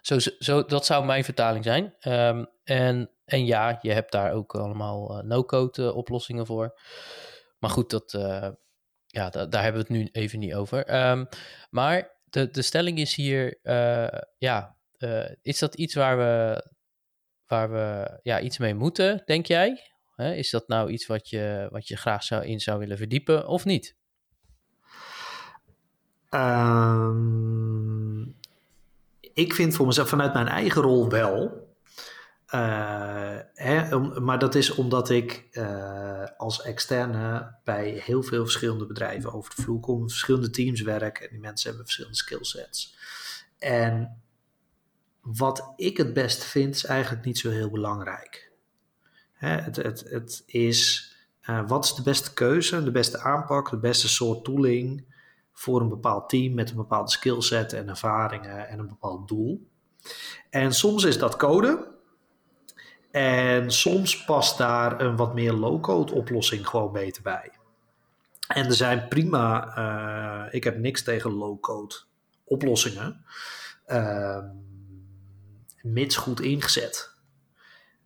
zo, 0.00 0.18
zo, 0.38 0.64
dat 0.64 0.86
zou 0.86 1.04
mijn 1.04 1.24
vertaling 1.24 1.64
zijn. 1.64 1.94
Um, 2.08 2.46
en, 2.64 3.10
en 3.24 3.46
ja, 3.46 3.78
je 3.82 3.92
hebt 3.92 4.12
daar 4.12 4.32
ook 4.32 4.54
allemaal 4.54 5.18
uh, 5.18 5.24
no-code 5.24 5.82
uh, 5.82 5.96
oplossingen 5.96 6.46
voor. 6.46 6.80
Maar 7.58 7.70
goed, 7.70 7.90
dat, 7.90 8.12
uh, 8.12 8.48
ja, 9.06 9.30
da 9.30 9.46
daar 9.46 9.62
hebben 9.62 9.86
we 9.86 9.94
het 9.94 10.02
nu 10.02 10.08
even 10.12 10.38
niet 10.38 10.54
over. 10.54 11.08
Um, 11.10 11.28
maar 11.70 12.20
de, 12.24 12.50
de 12.50 12.62
stelling 12.62 12.98
is 12.98 13.14
hier, 13.14 13.58
ja, 14.38 14.76
is 15.42 15.58
dat 15.58 15.74
iets 15.74 15.94
waar 15.94 16.18
we, 16.18 16.64
waar 17.46 17.70
we 17.70 18.18
ja, 18.22 18.40
iets 18.40 18.58
mee 18.58 18.74
moeten, 18.74 19.22
denk 19.24 19.46
jij? 19.46 19.90
is 20.16 20.50
dat 20.50 20.68
nou 20.68 20.90
iets 20.90 21.06
wat 21.06 21.28
je, 21.28 21.68
wat 21.70 21.88
je 21.88 21.96
graag 21.96 22.22
zou, 22.22 22.44
in 22.44 22.60
zou 22.60 22.78
willen 22.78 22.96
verdiepen 22.96 23.46
of 23.46 23.64
niet? 23.64 23.96
Um, 26.30 27.96
ik 29.34 29.54
vind 29.54 29.74
voor 29.74 29.86
mezelf 29.86 30.08
vanuit 30.08 30.32
mijn 30.32 30.48
eigen 30.48 30.82
rol 30.82 31.08
wel. 31.08 31.64
Uh, 32.54 33.38
hè, 33.54 33.98
maar 34.20 34.38
dat 34.38 34.54
is 34.54 34.74
omdat 34.74 35.10
ik 35.10 35.48
uh, 35.52 36.24
als 36.36 36.62
externe 36.62 37.54
bij 37.64 37.88
heel 38.04 38.22
veel 38.22 38.42
verschillende 38.42 38.86
bedrijven 38.86 39.32
over 39.32 39.54
de 39.56 39.62
vloer 39.62 39.80
kom, 39.80 40.08
verschillende 40.08 40.50
teams 40.50 40.80
werk 40.80 41.18
en 41.18 41.28
die 41.30 41.40
mensen 41.40 41.66
hebben 41.66 41.84
verschillende 41.84 42.18
skillsets. 42.18 42.96
En 43.58 44.22
wat 45.20 45.72
ik 45.76 45.96
het 45.96 46.12
best 46.12 46.44
vind, 46.44 46.74
is 46.74 46.84
eigenlijk 46.84 47.24
niet 47.24 47.38
zo 47.38 47.50
heel 47.50 47.70
belangrijk. 47.70 48.52
Hè, 49.32 49.48
het, 49.48 49.76
het, 49.76 50.04
het 50.08 50.42
is 50.46 51.10
uh, 51.50 51.68
wat 51.68 51.84
is 51.84 51.94
de 51.94 52.02
beste 52.02 52.34
keuze, 52.34 52.84
de 52.84 52.90
beste 52.90 53.18
aanpak, 53.18 53.70
de 53.70 53.78
beste 53.78 54.08
soort 54.08 54.44
tooling 54.44 55.14
voor 55.58 55.80
een 55.80 55.88
bepaald 55.88 56.28
team 56.28 56.54
met 56.54 56.70
een 56.70 56.76
bepaalde 56.76 57.10
skillset 57.10 57.72
en 57.72 57.88
ervaringen 57.88 58.68
en 58.68 58.78
een 58.78 58.88
bepaald 58.88 59.28
doel. 59.28 59.68
En 60.50 60.72
soms 60.72 61.04
is 61.04 61.18
dat 61.18 61.36
code. 61.36 61.94
En 63.10 63.70
soms 63.70 64.24
past 64.24 64.58
daar 64.58 65.00
een 65.00 65.16
wat 65.16 65.34
meer 65.34 65.52
low-code 65.52 66.12
oplossing 66.12 66.68
gewoon 66.68 66.92
beter 66.92 67.22
bij. 67.22 67.50
En 68.48 68.66
er 68.66 68.74
zijn 68.74 69.08
prima, 69.08 69.78
uh, 69.78 70.54
ik 70.54 70.64
heb 70.64 70.78
niks 70.78 71.02
tegen 71.02 71.32
low-code 71.32 71.94
oplossingen, 72.44 73.24
uh, 73.88 74.38
mits 75.82 76.16
goed 76.16 76.40
ingezet. 76.40 77.14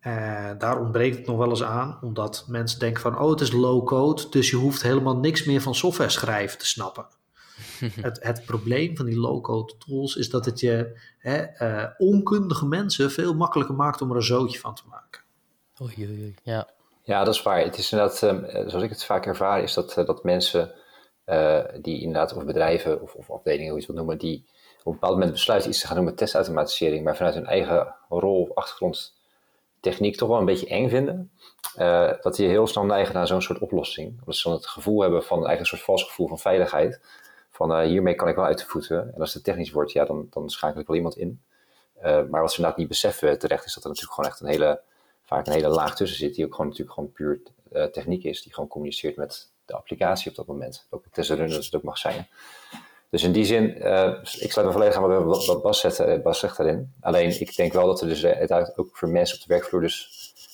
Uh, 0.01 0.51
daar 0.57 0.79
ontbreekt 0.79 1.17
het 1.17 1.27
nog 1.27 1.37
wel 1.37 1.49
eens 1.49 1.63
aan, 1.63 1.99
omdat 2.01 2.45
mensen 2.47 2.79
denken 2.79 3.01
van, 3.01 3.19
oh, 3.19 3.29
het 3.29 3.41
is 3.41 3.51
low-code, 3.51 4.29
dus 4.29 4.49
je 4.49 4.55
hoeft 4.55 4.81
helemaal 4.81 5.17
niks 5.17 5.45
meer 5.45 5.61
van 5.61 5.75
software 5.75 6.09
schrijven 6.09 6.57
te 6.57 6.67
snappen. 6.67 7.19
het, 8.01 8.23
het, 8.23 8.45
probleem 8.45 8.97
van 8.97 9.05
die 9.05 9.19
low-code 9.19 9.73
tools 9.77 10.15
is 10.15 10.29
dat 10.29 10.45
het 10.45 10.59
je 10.59 10.99
hè, 11.17 11.45
uh, 11.59 11.89
onkundige 11.97 12.65
mensen 12.65 13.11
veel 13.11 13.33
makkelijker 13.33 13.75
maakt 13.75 14.01
om 14.01 14.09
er 14.09 14.15
een 14.15 14.21
zootje 14.21 14.59
van 14.59 14.75
te 14.75 14.83
maken. 14.89 15.21
Oei, 15.81 15.93
oei, 15.97 16.21
oei. 16.21 16.35
Ja. 16.43 16.69
ja, 17.03 17.23
dat 17.23 17.33
is 17.33 17.41
waar. 17.41 17.59
Het 17.59 17.77
is 17.77 17.91
inderdaad, 17.91 18.21
um, 18.21 18.69
zoals 18.69 18.83
ik 18.83 18.89
het 18.89 19.03
vaak 19.03 19.25
ervaar, 19.25 19.63
is 19.63 19.73
dat, 19.73 19.97
uh, 19.97 20.05
dat 20.05 20.23
mensen 20.23 20.71
die 21.81 22.01
inderdaad, 22.01 22.33
of 22.33 22.45
bedrijven 22.45 23.01
of, 23.01 23.13
of 23.13 23.31
afdelingen, 23.31 23.71
hoe 23.71 23.79
je 23.79 23.85
het 23.85 23.95
wil 23.95 23.95
noemen, 23.95 24.17
die 24.17 24.45
op 24.79 24.85
een 24.85 24.91
bepaald 24.99 25.13
moment 25.13 25.31
besluiten 25.31 25.69
iets 25.69 25.79
te 25.79 25.87
gaan 25.87 25.95
doen 25.95 26.05
met 26.05 26.17
testautomatisering, 26.17 27.03
maar 27.03 27.15
vanuit 27.15 27.33
hun 27.33 27.45
eigen 27.45 27.95
rol 28.09 28.41
of 28.41 28.55
achtergrond 28.55 29.13
techniek 29.81 30.15
toch 30.15 30.29
wel 30.29 30.39
een 30.39 30.45
beetje 30.45 30.67
eng 30.67 30.89
vinden. 30.89 31.31
Uh, 31.77 32.11
dat 32.21 32.35
die 32.35 32.47
heel 32.47 32.67
snel 32.67 32.85
neigen 32.85 33.13
naar 33.13 33.27
zo'n 33.27 33.41
soort 33.41 33.59
oplossing. 33.59 34.19
Omdat 34.19 34.35
ze 34.35 34.47
dan 34.47 34.57
het 34.57 34.67
gevoel 34.67 35.01
hebben 35.01 35.23
van 35.23 35.37
eigenlijk 35.37 35.59
een 35.59 35.77
soort 35.77 35.81
vals 35.81 36.03
gevoel 36.03 36.27
van 36.27 36.39
veiligheid. 36.39 37.01
Van 37.51 37.71
uh, 37.71 37.87
hiermee 37.87 38.15
kan 38.15 38.27
ik 38.27 38.35
wel 38.35 38.45
uit 38.45 38.57
de 38.57 38.65
voeten. 38.65 39.13
En 39.13 39.21
als 39.21 39.33
het 39.33 39.43
technisch 39.43 39.71
wordt, 39.71 39.91
ja, 39.91 40.05
dan, 40.05 40.27
dan 40.29 40.49
schakel 40.49 40.81
ik 40.81 40.87
wel 40.87 40.95
iemand 40.95 41.17
in. 41.17 41.41
Uh, 41.97 42.03
maar 42.03 42.41
wat 42.41 42.51
ze 42.51 42.55
inderdaad 42.57 42.77
niet 42.77 42.87
beseffen 42.87 43.39
terecht 43.39 43.65
is 43.65 43.73
dat 43.73 43.83
er 43.83 43.89
natuurlijk 43.89 44.15
gewoon 44.15 44.29
echt 44.29 44.39
een 44.39 44.47
hele, 44.47 44.81
vaak 45.25 45.47
een 45.47 45.53
hele 45.53 45.67
laag 45.67 45.95
tussen 45.95 46.17
zit. 46.17 46.35
Die 46.35 46.45
ook 46.45 46.51
gewoon 46.51 46.67
natuurlijk 46.67 46.95
gewoon 46.95 47.11
puur 47.11 47.41
techniek 47.91 48.23
is. 48.23 48.41
Die 48.41 48.53
gewoon 48.53 48.69
communiceert 48.69 49.15
met 49.15 49.51
de 49.65 49.73
applicatie 49.73 50.29
op 50.29 50.35
dat 50.35 50.47
moment. 50.47 50.87
Ook 50.89 51.03
het 51.03 51.13
testen 51.13 51.49
dat 51.49 51.65
het 51.65 51.75
ook 51.75 51.83
mag 51.83 51.97
zijn. 51.97 52.27
Dus 53.09 53.23
in 53.23 53.31
die 53.31 53.45
zin, 53.45 53.75
ik 54.39 54.51
sluit 54.51 54.67
me 54.67 54.71
volledig 54.71 54.95
aan 54.95 55.25
wat, 55.25 55.45
wat 55.45 55.61
Bas, 55.61 55.79
zet, 55.79 55.99
eh, 55.99 56.21
Bas 56.21 56.39
zegt 56.39 56.57
daarin. 56.57 56.93
Alleen 57.01 57.39
ik 57.39 57.55
denk 57.55 57.73
wel 57.73 57.85
dat 57.85 58.01
er 58.01 58.07
dus 58.07 58.25
uiteindelijk 58.25 58.79
ook 58.79 58.89
voor 58.97 59.09
mensen 59.09 59.35
op 59.35 59.41
de 59.41 59.53
werkvloer 59.53 59.81
dus 59.81 60.09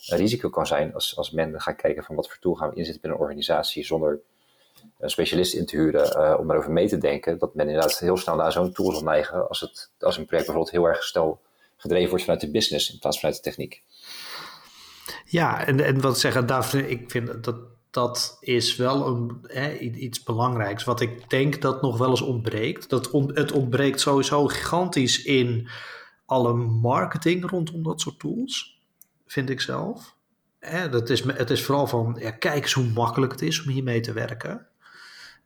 een 0.08 0.18
risico 0.18 0.50
kan 0.50 0.68
zijn 0.68 0.94
als, 0.94 1.18
als 1.18 1.32
men 1.32 1.62
gaat 1.62 1.76
kijken 1.76 2.04
van 2.04 2.16
wat 2.16 2.28
voor 2.28 2.38
tool 2.40 2.54
gaan 2.54 2.70
we 2.70 2.76
inzetten 2.76 3.02
binnen 3.02 3.20
een 3.20 3.26
organisatie 3.26 3.86
zonder 3.86 4.20
een 5.00 5.10
specialist 5.10 5.54
in 5.54 5.66
te 5.66 5.78
huren 5.78 6.18
uh, 6.18 6.40
om 6.40 6.52
erover 6.52 6.72
mee 6.72 6.88
te 6.88 6.98
denken. 6.98 7.38
Dat 7.38 7.56
men 7.56 7.68
inderdaad 7.68 8.00
heel 8.00 8.18
snel 8.18 8.36
naar 8.36 8.52
zo'n 8.52 8.74
tool 8.74 8.92
zal 8.92 9.04
neigen 9.04 9.48
als, 9.48 9.60
het, 9.60 9.92
als 10.00 10.18
een 10.18 10.26
project 10.26 10.46
bijvoorbeeld 10.46 10.76
heel 10.76 10.88
erg 10.88 11.04
snel 11.04 11.42
gedreven 11.78 12.10
wordt 12.10 12.24
vanuit 12.24 12.42
de 12.42 12.52
business 12.52 12.94
in 12.94 13.00
plaats 13.00 13.20
van 13.20 13.30
vanuit 13.30 13.44
de 13.44 13.50
techniek. 13.50 13.84
Ja, 15.26 15.66
en, 15.66 16.02
wat 16.02 16.20
zeggen, 16.20 16.46
daar, 16.46 16.76
ik 16.76 17.12
vind 17.12 17.44
dat 17.44 17.58
dat 17.92 18.38
is 18.40 18.76
wel 18.76 19.08
een, 19.08 19.40
hè, 19.42 19.78
iets 19.78 20.24
belangrijks. 20.24 20.84
Wat 20.84 21.02
ik 21.02 21.30
denk 21.30 21.62
dat 21.62 21.82
nog 21.82 21.98
wel 21.98 22.10
eens 22.10 22.22
ontbreekt. 22.22 22.90
Dat 22.90 23.12
het 23.34 23.52
ontbreekt 23.52 24.00
sowieso 24.00 24.48
gigantisch 24.48 25.24
in 25.24 25.68
alle 26.26 26.54
marketing 26.54 27.50
rondom 27.50 27.84
dat 27.84 28.02
soort 28.02 28.20
tools. 28.20 28.82
Vind 29.26 29.50
ik 29.50 29.62
zelf. 29.62 30.16
Hè, 30.60 30.90
dat 30.90 31.10
is, 31.10 31.24
het 31.24 31.50
is 31.50 31.64
vooral 31.64 31.88
van, 31.88 32.22
kijk 32.40 32.64
eens 32.64 32.74
hoe 32.74 32.92
makkelijk 32.94 33.32
het 33.32 33.42
is 33.42 33.64
om 33.64 33.72
hiermee 33.72 34.00
te 34.00 34.14
werken. 34.14 34.68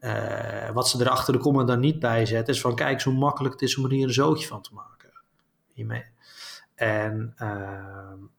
Uh, 0.02 0.70
wat 0.70 0.90
ze 0.90 1.04
er 1.04 1.10
achter 1.10 1.34
de 1.34 1.40
komma 1.40 1.64
dan 1.64 1.80
niet 1.80 2.00
bij 2.00 2.26
zetten, 2.26 2.54
is 2.54 2.62
van 2.62 2.76
kijk 2.76 3.02
hoe 3.02 3.14
makkelijk 3.14 3.54
het 3.54 3.64
is 3.64 3.78
om 3.78 3.84
er 3.84 3.92
hier 3.92 4.04
een 4.08 4.14
zootje 4.14 4.48
van 4.48 4.62
te 4.62 4.74
maken. 4.74 5.10
Hiermee. 5.74 6.06
En, 6.76 7.34
uh, 7.42 7.50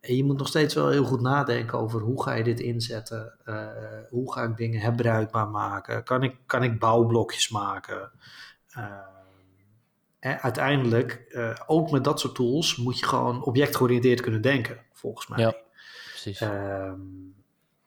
en, 0.01 0.17
je 0.17 0.25
moet 0.25 0.39
nog 0.39 0.49
steeds 0.49 0.75
wel 0.75 0.89
heel 0.89 1.05
goed 1.05 1.21
nadenken 1.21 1.79
over 1.79 2.01
hoe 2.01 2.23
ga 2.23 2.33
je 2.33 2.45
dit 2.45 2.61
inzetten? 2.61 3.39
Uh, 3.45 3.67
hoe 4.11 4.33
ga 4.33 4.43
ik 4.43 4.57
dingen 4.57 4.81
herbruikbaar 4.81 5.49
maken? 5.49 6.05
Kan 6.05 6.23
ik, 6.23 6.37
kan 6.47 6.63
ik 6.63 6.79
bouwblokjes 6.79 7.49
maken? 7.49 8.11
Uiteindelijk, 10.21 11.37
ook 11.67 11.91
met 11.91 12.05
dat 12.05 12.21
soort 12.21 12.35
tools, 12.35 12.77
moet 12.77 12.99
je 12.99 13.07
gewoon 13.07 13.45
objectgeoriënteerd 13.45 14.21
kunnen 14.21 14.41
denken, 14.41 14.81
volgens 14.93 15.27
mij. 15.27 15.39
Ja, 15.39 15.55
precies. 16.09 16.41
Ehm, 16.41 17.01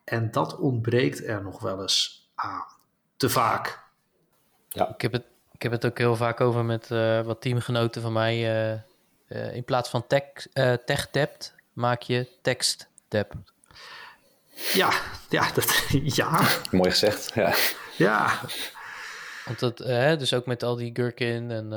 en 0.04 0.30
dat 0.30 0.58
ontbreekt 0.58 1.26
er 1.26 1.42
nog 1.42 1.60
wel 1.60 1.80
eens 1.80 2.30
aan. 2.34 2.75
Te 3.16 3.28
vaak. 3.28 3.84
Ja. 4.68 4.88
Ik, 4.88 5.00
heb 5.00 5.12
het, 5.12 5.24
ik 5.52 5.62
heb 5.62 5.72
het 5.72 5.86
ook 5.86 5.98
heel 5.98 6.16
vaak 6.16 6.40
over 6.40 6.64
met 6.64 6.88
wat 7.24 7.40
teamgenoten 7.40 8.02
van 8.02 8.12
mij 8.12 8.44
uh, 9.28 9.54
in 9.54 9.64
plaats 9.64 9.90
van 9.90 10.06
tech, 10.06 10.22
uh, 10.52 10.72
tech 10.72 11.10
debt 11.10 11.54
maak 11.72 12.02
je 12.02 12.28
tekst 12.42 12.88
debt. 13.08 13.34
Ja, 14.72 14.90
ja, 15.28 15.52
dat, 15.52 15.84
ja. 16.20 16.48
Mooi 16.70 16.90
gezegd, 16.90 17.34
ja. 17.34 17.54
Ja. 17.96 18.40
Want 19.44 19.58
dat, 19.58 19.80
uh, 19.80 20.16
dus 20.16 20.34
ook 20.34 20.46
met 20.46 20.62
al 20.62 20.76
die 20.76 20.90
Gherkin 20.92 21.50
en, 21.50 21.68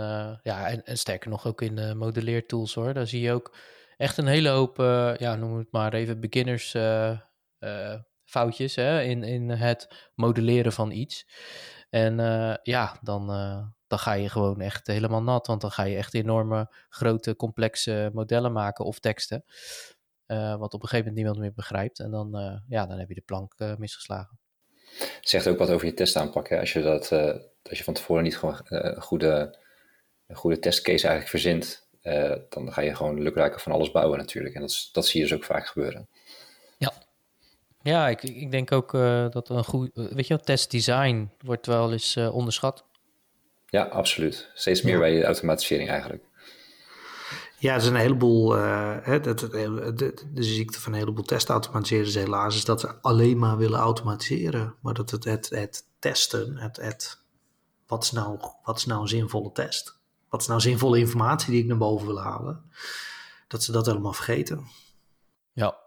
ja, 0.43 0.67
en, 0.67 0.85
en, 0.85 0.97
sterker 0.97 1.29
nog 1.29 1.47
ook 1.47 1.61
in 1.61 1.75
de 1.75 1.93
modelleertools 1.95 2.73
hoor. 2.73 2.93
Daar 2.93 3.07
zie 3.07 3.21
je 3.21 3.33
ook 3.33 3.55
echt 3.97 4.17
een 4.17 4.27
hele 4.27 4.49
hoop, 4.49 4.77
ja, 5.17 5.35
noem 5.35 5.57
het 5.57 5.71
maar 5.71 5.93
even 5.93 6.19
beginners 6.19 6.71
foutjes 8.29 8.75
hè, 8.75 9.01
in, 9.01 9.23
in 9.23 9.49
het 9.49 10.09
modelleren 10.15 10.71
van 10.71 10.91
iets. 10.91 11.27
En 11.89 12.17
ja, 12.63 12.97
dan, 13.01 13.27
dan 13.87 13.99
ga 13.99 14.13
je 14.13 14.29
gewoon 14.29 14.61
echt 14.61 14.87
helemaal 14.87 15.23
nat. 15.23 15.47
Want 15.47 15.61
dan 15.61 15.71
ga 15.71 15.83
je 15.83 15.95
echt 15.95 16.13
enorme, 16.13 16.73
grote, 16.89 17.35
complexe 17.35 18.09
modellen 18.13 18.51
maken 18.51 18.85
of 18.85 18.99
teksten. 18.99 19.43
Uh, 20.27 20.55
wat 20.55 20.73
op 20.73 20.81
een 20.81 20.89
gegeven 20.89 20.97
moment 20.97 21.15
niemand 21.15 21.37
meer 21.37 21.53
begrijpt. 21.53 21.99
En 21.99 22.11
dan, 22.11 22.61
ja, 22.67 22.85
dan 22.85 22.99
heb 22.99 23.07
je 23.07 23.15
de 23.15 23.21
plank 23.21 23.55
misgeslagen. 23.77 24.39
Zegt 25.21 25.47
ook 25.47 25.57
wat 25.57 25.69
over 25.69 25.87
je 25.87 25.93
testaanpak. 25.93 26.49
Hè? 26.49 26.59
Als, 26.59 26.73
je 26.73 26.81
dat, 26.81 27.11
als 27.69 27.77
je 27.77 27.83
van 27.83 27.93
tevoren 27.93 28.23
niet 28.23 28.37
gewoon 28.37 28.59
een 28.63 29.01
goede, 29.01 29.57
een 30.27 30.35
goede 30.35 30.59
testcase 30.59 31.07
eigenlijk 31.07 31.29
verzint, 31.29 31.87
dan 32.49 32.73
ga 32.73 32.81
je 32.81 32.95
gewoon 32.95 33.21
lukraken 33.21 33.59
van 33.59 33.71
alles 33.71 33.91
bouwen 33.91 34.17
natuurlijk. 34.17 34.55
En 34.55 34.61
dat, 34.61 34.89
dat 34.91 35.05
zie 35.05 35.21
je 35.21 35.27
dus 35.27 35.37
ook 35.37 35.43
vaak 35.43 35.67
gebeuren. 35.67 36.09
Ja, 37.81 38.07
ik, 38.07 38.23
ik 38.23 38.51
denk 38.51 38.71
ook 38.71 38.91
dat 39.31 39.49
een 39.49 39.63
goed, 39.63 39.89
weet 39.93 40.27
je 40.27 40.33
wel, 40.35 40.43
testdesign 40.43 41.29
wordt 41.39 41.65
wel 41.65 41.91
eens 41.91 42.17
onderschat. 42.17 42.83
Ja, 43.69 43.83
absoluut. 43.83 44.49
Steeds 44.53 44.81
meer 44.81 44.99
bij 44.99 45.23
automatisering 45.23 45.89
eigenlijk. 45.89 46.23
Ja, 47.59 47.73
er 47.73 47.81
zijn 47.81 47.93
een 47.93 48.01
heleboel. 48.01 48.57
Uh, 48.57 48.97
hè, 49.01 49.19
de, 49.19 49.33
de, 49.33 49.93
de, 49.95 50.13
de, 50.33 50.43
ziekte 50.43 50.81
van 50.81 50.93
een 50.93 50.99
heleboel 50.99 51.23
testautomatiseren 51.23 52.23
helaas 52.23 52.55
is 52.55 52.65
dat 52.65 52.79
ze 52.79 53.01
alleen 53.01 53.37
maar 53.37 53.57
willen 53.57 53.79
automatiseren. 53.79 54.75
Maar 54.81 54.93
dat 54.93 55.11
het, 55.11 55.23
het, 55.23 55.49
het 55.49 55.85
testen, 55.99 56.57
het, 56.57 56.77
het, 56.77 57.21
wat, 57.87 58.03
is 58.03 58.11
nou, 58.11 58.39
wat 58.63 58.77
is 58.77 58.85
nou 58.85 59.01
een 59.01 59.07
zinvolle 59.07 59.51
test? 59.51 59.99
Wat 60.29 60.41
is 60.41 60.47
nou 60.47 60.59
zinvolle 60.59 60.99
informatie 60.99 61.51
die 61.51 61.61
ik 61.61 61.67
naar 61.67 61.77
boven 61.77 62.07
wil 62.07 62.19
halen? 62.19 62.71
Dat 63.47 63.63
ze 63.63 63.71
dat 63.71 63.85
helemaal 63.85 64.13
vergeten. 64.13 64.67
Ja. 65.53 65.77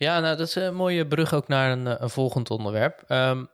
Ja, 0.00 0.20
nou, 0.20 0.36
dat 0.36 0.46
is 0.46 0.54
een 0.54 0.74
mooie 0.74 1.06
brug 1.06 1.34
ook 1.34 1.48
naar 1.48 1.72
een, 1.72 2.02
een 2.02 2.10
volgend 2.10 2.50
onderwerp. 2.50 3.04
Um, 3.08 3.48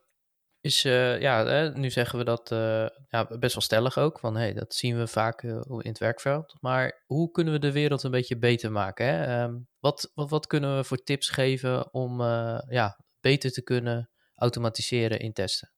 is, 0.60 0.85
uh, 0.85 1.20
ja, 1.20 1.68
nu 1.74 1.90
zeggen 1.90 2.18
we 2.18 2.24
dat 2.24 2.51
uh, 2.51 2.86
ja, 3.09 3.27
best 3.39 3.55
wel 3.55 3.62
stellig 3.62 3.98
ook, 3.98 4.18
van 4.18 4.36
hey, 4.36 4.52
dat 4.52 4.74
zien 4.74 4.98
we 4.98 5.06
vaak 5.06 5.43
in 5.43 5.89
het 5.89 5.98
werkveld. 5.98 6.55
Maar 6.60 7.05
hoe 7.06 7.31
kunnen 7.31 7.52
we 7.52 7.59
de 7.59 7.73
wereld 7.73 8.02
een 8.02 8.10
beetje 8.10 8.39
beter 8.39 8.73
maken? 8.73 9.06
Hè? 9.06 9.43
Um, 9.43 9.68
wat, 9.78 10.10
wat, 10.14 10.31
wat, 10.31 10.47
kunnen 10.47 10.77
we 10.77 10.85
voor 10.85 11.02
tips 11.02 11.28
geven 11.28 11.94
om 11.94 12.20
ja, 12.68 12.98
beter 13.20 13.52
te 13.52 13.62
kunnen 13.62 14.10
automatiseren 14.35 15.20
in 15.20 15.32
testen? 15.32 15.73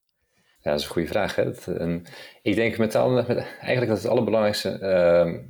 Ja, 0.58 0.70
dat 0.70 0.80
is 0.80 0.86
een 0.86 0.92
goede 0.92 1.08
vraag. 1.08 1.34
Hè? 1.34 1.52
Um, 1.80 2.02
ik 2.42 2.54
denk 2.54 2.78
met, 2.78 2.94
al, 2.94 3.18
eigenlijk 3.18 3.88
dat 3.88 4.02
het 4.02 4.10
allerbelangrijkste 4.10 4.78
ehm, 4.78 5.42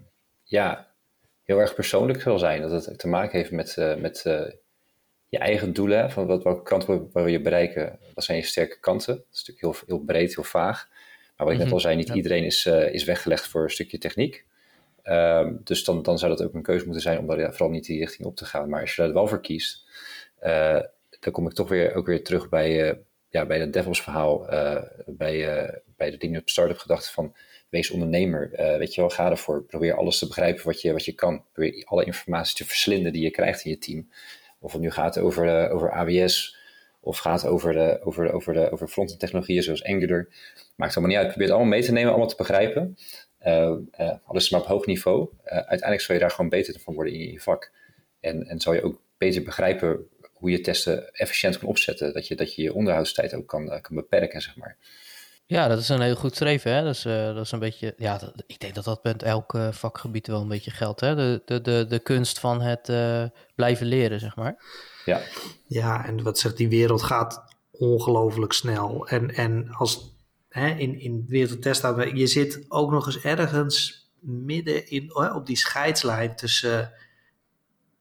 ja, 0.43 0.95
heel 1.43 1.59
erg 1.59 1.75
persoonlijk 1.75 2.21
zal 2.21 2.39
zijn. 2.39 2.63
Dat 2.63 2.87
het 2.87 2.99
te 2.99 3.09
maken 3.09 3.39
heeft 3.39 3.51
met, 3.51 3.77
met 3.99 4.25
je 5.29 5.39
eigen 5.39 5.73
doelen, 5.73 6.11
van 6.11 6.27
wat, 6.27 6.43
welke 6.43 6.63
kant 6.63 6.87
wil 6.87 7.27
je 7.27 7.41
bereiken, 7.41 7.99
wat 8.15 8.25
zijn 8.25 8.39
je 8.39 8.45
sterke 8.45 8.81
kanten. 8.81 9.15
Dat 9.15 9.27
is 9.33 9.47
natuurlijk 9.47 9.79
heel, 9.79 9.87
heel 9.97 10.05
breed, 10.05 10.35
heel 10.35 10.45
vaag. 10.45 10.89
Maar 11.37 11.47
wat 11.47 11.51
ik 11.51 11.57
net 11.57 11.67
mhm. 11.67 11.75
al 11.75 11.81
zei, 11.81 11.97
niet 11.97 12.09
iedereen 12.09 12.45
is, 12.45 12.67
uh, 12.67 12.95
is 12.95 13.05
weggelegd 13.05 13.47
voor 13.47 13.63
een 13.63 13.71
stukje 13.71 13.99
techniek. 13.99 14.47
Um, 15.05 15.61
dus 15.65 15.85
dan, 15.85 16.03
dan 16.03 16.19
zou 16.19 16.37
dat 16.37 16.47
ook 16.47 16.55
een 16.55 16.63
keuze 16.63 16.85
moeten 16.85 17.03
zijn 17.03 17.19
om 17.19 17.27
daar 17.27 17.39
ja, 17.39 17.51
vooral 17.51 17.71
niet 17.71 17.85
die 17.85 17.99
richting 17.99 18.27
op 18.27 18.37
te 18.37 18.45
gaan. 18.45 18.69
Maar 18.69 18.81
als 18.81 18.95
je 18.95 19.03
daar 19.03 19.13
wel 19.13 19.27
voor 19.27 19.41
kiest, 19.41 19.87
uh, 20.43 20.81
dan 21.21 21.33
kom 21.33 21.47
ik 21.47 21.53
toch 21.53 21.69
weer, 21.69 21.95
ook 21.95 22.07
weer 22.07 22.25
terug 22.25 22.49
bij, 22.49 22.91
uh, 22.91 22.97
ja, 23.29 23.47
bij 23.47 23.61
het 23.61 23.73
DevOps 23.73 24.03
verhaal, 24.03 24.47
bij, 25.07 25.71
bij 25.97 26.11
de 26.11 26.17
dingen 26.17 26.41
op 26.41 26.49
start-up 26.49 26.79
gedachte 26.79 27.13
van 27.13 27.35
wees 27.69 27.91
ondernemer. 27.91 28.51
weet 28.79 28.95
je 28.95 29.01
wel, 29.01 29.11
ga 29.11 29.31
ervoor. 29.31 29.65
Probeer 29.65 29.95
alles 29.95 30.19
te 30.19 30.27
begrijpen 30.27 30.65
wat 30.65 30.81
je, 30.81 30.93
wat 30.93 31.05
je 31.05 31.13
kan. 31.13 31.45
Probeer 31.53 31.85
alle 31.85 32.05
informatie 32.05 32.57
te 32.57 32.65
verslinden 32.65 33.13
die 33.13 33.23
je 33.23 33.31
krijgt 33.31 33.65
in 33.65 33.71
je 33.71 33.79
team. 33.79 34.09
Of 34.61 34.73
het 34.73 34.81
nu 34.81 34.91
gaat 34.91 35.19
over, 35.19 35.71
over 35.71 35.93
AWS 35.93 36.57
of 37.01 37.19
gaat 37.19 37.47
over, 37.47 37.73
de, 37.73 38.01
over, 38.03 38.33
over, 38.33 38.53
de, 38.53 38.71
over 38.71 38.89
front-end 38.89 39.21
technologieën 39.21 39.63
zoals 39.63 39.85
Angular. 39.85 40.29
Maakt 40.77 40.97
allemaal 40.97 41.15
niet 41.15 41.25
uit. 41.25 41.29
Probeer 41.29 41.47
het 41.47 41.57
allemaal 41.57 41.77
mee 41.77 41.83
te 41.83 41.93
nemen, 41.93 42.09
allemaal 42.09 42.29
te 42.29 42.37
begrijpen. 42.37 42.97
Uh, 43.47 43.75
uh, 44.01 44.13
alles 44.25 44.51
maar 44.51 44.61
op 44.61 44.67
hoog 44.67 44.87
niveau. 44.87 45.29
Uiteindelijk 45.45 46.01
zal 46.01 46.15
je 46.15 46.21
daar 46.21 46.31
gewoon 46.31 46.51
beter 46.51 46.81
van 46.81 46.95
worden 46.95 47.13
in 47.13 47.33
je 47.33 47.41
vak. 47.41 47.73
En, 48.21 48.47
en 48.47 48.61
zal 48.61 48.75
je 48.75 48.83
ook 48.83 49.01
beter 49.19 49.43
begrijpen 49.43 50.09
hoe 50.33 50.51
je 50.51 50.61
testen 50.61 51.13
efficiënt 51.13 51.59
kan 51.59 51.69
opzetten. 51.69 52.13
Dat 52.13 52.27
je 52.27 52.35
dat 52.35 52.55
je, 52.55 52.63
je 52.63 52.75
onderhoudstijd 52.75 53.35
ook 53.35 53.47
kan, 53.47 53.81
kan 53.81 53.97
beperken, 53.97 54.41
zeg 54.41 54.57
maar. 54.57 54.77
Ja, 55.49 55.69
dat 55.69 55.79
is 55.79 55.89
een 55.89 56.01
heel 56.01 56.15
goed 56.15 56.35
streven. 56.35 56.73
Hè? 56.73 56.83
Dat, 56.83 56.95
is, 56.95 57.03
dat 57.03 57.45
is 57.45 57.53
een 57.53 57.59
beetje, 57.59 57.95
ja, 57.97 58.33
ik 58.47 58.61
denk 58.61 58.75
dat 58.75 58.85
dat 58.85 59.05
met 59.05 59.23
elk 59.23 59.59
vakgebied 59.71 60.27
wel 60.27 60.41
een 60.41 60.49
beetje 60.49 60.71
geldt. 60.71 61.01
Hè? 61.01 61.15
De, 61.15 61.43
de, 61.45 61.61
de, 61.61 61.87
de 61.89 61.99
kunst 61.99 62.39
van 62.39 62.61
het 62.61 62.93
blijven 63.55 63.87
leren, 63.87 64.21
zeg 64.21 64.37
maar. 64.37 64.57
Ja. 65.05 65.21
ja, 65.65 66.07
en 66.07 66.23
wat 66.23 66.39
zegt 66.39 66.57
die 66.57 66.69
wereld 66.69 67.03
gaat 67.03 67.45
ongelooflijk 67.71 68.53
snel. 68.53 69.07
En, 69.07 69.35
en 69.35 69.71
als 69.71 70.15
hè, 70.49 70.69
in, 70.69 71.01
in 71.01 71.25
wereldtest 71.29 71.83
je 72.15 72.27
zit 72.27 72.65
ook 72.69 72.91
nog 72.91 73.07
eens 73.07 73.21
ergens 73.21 74.07
midden 74.21 74.91
in, 74.91 75.17
op 75.17 75.47
die 75.47 75.57
scheidslijn 75.57 76.37
tussen 76.37 76.93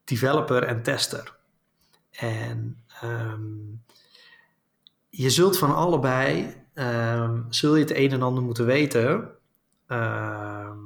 developer 0.03 0.63
en 0.63 0.83
tester. 0.83 1.35
En 2.11 2.83
ehm, 3.01 3.41
je 5.09 5.29
zult 5.29 5.57
van 5.57 5.75
allebei, 5.75 6.56
um, 6.79 7.45
zul 7.49 7.75
je 7.75 7.83
het 7.83 7.95
een 7.95 8.11
en 8.11 8.21
ander 8.21 8.43
moeten 8.43 8.65
weten 8.65 9.29
ehm, 9.87 10.77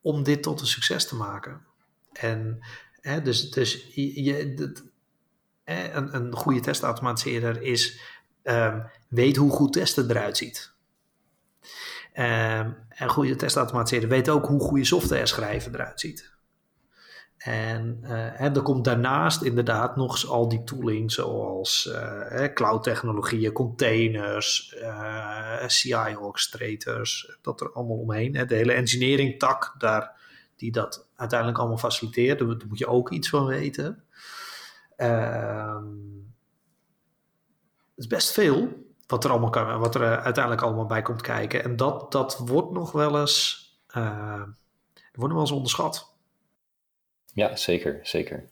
om 0.00 0.22
dit 0.22 0.42
tot 0.42 0.60
een 0.60 0.66
succes 0.66 1.08
te 1.08 1.16
maken. 1.16 1.60
En 2.12 2.58
hè, 3.00 3.22
dus, 3.22 3.50
dus 3.50 3.88
je, 3.94 4.54
een, 5.64 6.14
een 6.14 6.32
goede 6.32 6.60
testautomatiseerder 6.60 7.62
is, 7.62 8.00
weet 9.08 9.36
hoe 9.36 9.50
goed 9.50 9.72
testen 9.72 10.10
eruit 10.10 10.36
ziet. 10.36 10.72
en 12.12 13.08
goede 13.08 13.36
testautomatiseerder 13.36 14.08
weet 14.08 14.28
ook 14.28 14.46
hoe 14.46 14.60
goede 14.60 14.84
software 14.84 15.26
schrijven 15.26 15.74
eruit 15.74 16.00
ziet. 16.00 16.33
En, 17.44 17.98
uh, 18.02 18.40
er 18.40 18.62
komt 18.62 18.84
daarnaast 18.84 19.42
inderdaad 19.42 19.96
nog 19.96 20.26
al 20.26 20.48
die 20.48 20.64
tooling 20.64 21.12
zoals 21.12 21.88
uh, 21.92 22.44
cloud 22.54 22.82
technologieën, 22.82 23.52
containers, 23.52 24.76
CI 25.66 26.16
orchestrators, 26.20 27.36
dat 27.42 27.60
er 27.60 27.72
allemaal 27.72 27.96
omheen. 27.96 28.36
Hè. 28.36 28.44
De 28.44 28.54
hele 28.54 28.72
engineering 28.72 29.38
tak 29.38 29.74
daar, 29.78 30.20
die 30.56 30.72
dat 30.72 31.06
uiteindelijk 31.16 31.58
allemaal 31.58 31.78
faciliteert, 31.78 32.38
daar 32.38 32.48
moet 32.68 32.78
je 32.78 32.86
ook 32.86 33.10
iets 33.10 33.28
van 33.28 33.46
weten. 33.46 34.04
Ehm, 34.96 35.84
het 37.94 38.04
is 38.04 38.06
best 38.06 38.32
veel 38.32 38.68
wat 39.06 39.24
er, 39.24 39.30
allemaal 39.30 39.78
wat 39.78 39.94
er 39.94 40.18
uiteindelijk 40.20 40.64
allemaal 40.64 40.86
bij 40.86 41.02
komt 41.02 41.22
kijken. 41.22 41.64
En 41.64 41.76
dat, 41.76 42.12
dat 42.12 42.38
wordt 42.38 42.70
nog 42.70 42.92
wel 42.92 43.20
eens, 43.20 43.68
wordt 45.12 45.12
nog 45.12 45.32
wel 45.32 45.40
eens 45.40 45.50
onderschat. 45.50 46.13
Ja, 47.34 47.56
zeker, 47.56 48.00
zeker. 48.02 48.48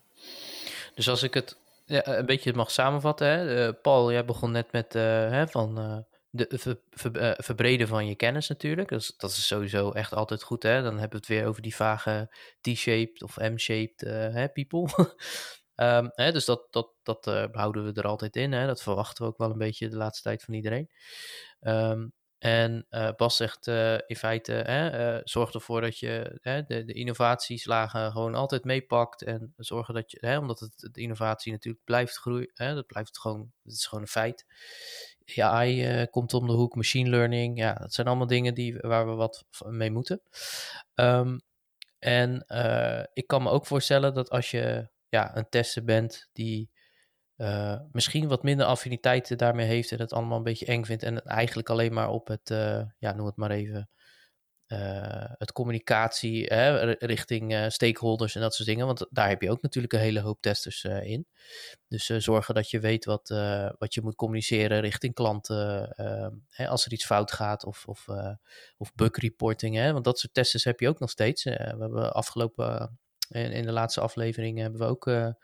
Dus 0.95 1.09
als 1.09 1.23
ik 1.23 1.35
het 1.35 1.57
ja, 1.87 2.07
een 2.07 2.27
beetje 2.27 2.55
mag 2.55 2.71
samenvatten, 2.71 3.27
hè? 3.27 3.67
Uh, 3.67 3.75
Paul, 3.83 4.13
jij 4.13 4.25
begon 4.25 4.51
net 4.51 4.73
met 4.73 4.95
uh, 4.95 5.03
hè, 5.03 5.49
van 5.49 5.79
uh, 5.79 5.99
de 6.31 6.59
ver, 6.59 6.81
ver, 6.91 7.37
verbreden 7.43 7.89
van 7.89 8.07
je 8.07 8.15
kennis 8.15 8.49
natuurlijk. 8.49 8.89
Dus 8.89 9.15
dat 9.17 9.31
is 9.31 9.47
sowieso 9.47 9.91
echt 9.91 10.13
altijd 10.13 10.43
goed. 10.43 10.63
Hè? 10.63 10.83
Dan 10.83 10.99
hebben 10.99 11.11
we 11.11 11.17
het 11.17 11.27
weer 11.27 11.47
over 11.47 11.63
die 11.63 11.77
vage 11.77 12.35
T-shaped 12.61 13.23
of 13.23 13.37
M-shaped 13.37 14.53
people. 14.53 14.89
um, 15.77 16.11
hè, 16.23 16.33
dus 16.33 16.45
dat, 16.45 16.67
dat, 16.71 16.91
dat 17.03 17.25
houden 17.53 17.85
we 17.85 17.93
er 17.93 18.07
altijd 18.09 18.37
in. 18.37 18.53
Hè? 18.53 18.67
Dat 18.67 18.83
verwachten 18.83 19.25
we 19.25 19.31
ook 19.31 19.39
wel 19.39 19.51
een 19.51 19.59
beetje 19.59 19.89
de 19.89 19.97
laatste 19.97 20.23
tijd 20.23 20.43
van 20.43 20.55
iedereen. 20.55 20.91
Um, 21.61 22.13
en 22.43 22.87
uh, 22.91 23.11
Bas 23.17 23.37
zegt 23.37 23.67
uh, 23.67 23.99
in 24.07 24.17
feite, 24.17 24.53
hè, 24.53 25.15
uh, 25.17 25.21
zorg 25.25 25.53
ervoor 25.53 25.81
dat 25.81 25.99
je 25.99 26.39
hè, 26.41 26.63
de, 26.63 26.85
de 26.85 26.93
innovatieslagen 26.93 28.13
gewoon 28.13 28.35
altijd 28.35 28.65
meepakt. 28.65 29.23
En 29.23 29.55
zorgen 29.57 29.95
dat 29.95 30.11
je, 30.11 30.19
hè, 30.21 30.39
omdat 30.39 30.61
het, 30.61 30.89
de 30.93 31.01
innovatie 31.01 31.53
natuurlijk 31.53 31.85
blijft 31.85 32.17
groeien, 32.17 32.51
hè, 32.55 32.75
dat 32.75 32.87
blijft 32.87 33.19
gewoon, 33.19 33.53
dat 33.63 33.73
is 33.73 33.87
gewoon 33.87 34.05
een 34.05 34.11
feit. 34.11 34.47
AI 35.37 36.07
komt 36.07 36.35
om 36.35 36.47
de 36.47 36.53
hoek, 36.53 36.75
machine 36.75 37.11
learning, 37.11 37.59
ja, 37.59 37.75
dat 37.75 37.95
zijn 37.95 38.07
allemaal 38.07 38.27
dingen 38.27 38.55
die, 38.55 38.79
waar 38.81 39.07
we 39.07 39.15
wat 39.15 39.45
mee 39.59 39.91
moeten. 39.91 40.23
Um, 40.95 41.41
en 41.99 42.45
ik 43.13 43.27
kan 43.27 43.43
me 43.43 43.51
ook 43.51 43.67
voorstellen 43.67 44.15
dat 44.15 44.31
als 44.31 44.51
je 44.51 44.89
ja, 45.09 45.37
een 45.37 45.49
tester 45.49 45.85
bent 45.85 46.29
die 46.33 46.71
uh, 47.37 47.81
misschien 47.93 48.29
wat 48.29 48.43
minder 48.43 48.67
affiniteiten 48.67 49.39
daarmee 49.39 49.67
heeft 49.67 49.93
en 49.93 49.99
het 49.99 50.13
allemaal 50.13 50.37
een 50.37 50.43
beetje 50.43 50.67
eng 50.67 50.85
vindt 50.85 51.03
en 51.03 51.15
het 51.15 51.27
eigenlijk 51.27 51.71
alleen 51.71 51.93
maar 51.93 52.11
op 52.11 52.29
het, 52.29 52.51
uh, 52.51 52.83
ja, 52.99 53.13
noem 53.13 53.27
het 53.27 53.37
maar 53.37 53.51
even, 53.51 53.89
uh, 54.67 55.25
het 55.39 55.53
communicatie 55.53 56.45
hè, 56.47 56.81
richting 56.93 57.73
stakeholders 57.73 58.35
en 58.35 58.41
dat 58.41 58.55
soort 58.55 58.69
dingen, 58.69 58.87
want 58.87 59.07
daar 59.11 59.29
heb 59.29 59.43
je 59.43 59.51
ook 59.51 59.63
natuurlijk 59.63 59.93
een 59.93 59.99
hele 59.99 60.21
hoop 60.21 60.41
testers 60.41 60.85
in. 60.85 61.27
Dus 61.89 62.07
zorgen 62.07 62.55
dat 62.55 62.71
je 62.71 62.81
weet 62.81 63.05
wat, 63.05 63.29
wat 63.79 63.95
je 63.95 64.03
moet 64.03 64.15
communiceren 64.15 64.81
richting 64.81 65.15
klanten 65.15 65.93
hè, 66.49 66.69
als 66.69 66.87
er 66.87 66.93
iets 66.93 67.07
fout 67.07 67.33
gaat 67.33 67.65
of, 67.65 67.87
of, 67.87 68.07
of 68.77 68.95
bug 68.95 69.17
reporting, 69.17 69.77
hè, 69.77 69.93
want 69.93 70.05
dat 70.05 70.19
soort 70.19 70.35
testers 70.35 70.65
heb 70.65 70.81
je 70.81 70.89
ook 70.89 71.01
nog 71.01 71.11
steeds. 71.11 71.45
we 71.45 71.51
hebben 71.79 72.13
afgelopen, 72.13 72.99
in, 73.29 73.53
in, 73.53 73.67
de 73.67 73.73
laatste 73.73 74.01
aflevering 74.01 74.59
hebben 74.59 74.81
we 74.81 74.87
ook 74.87 75.35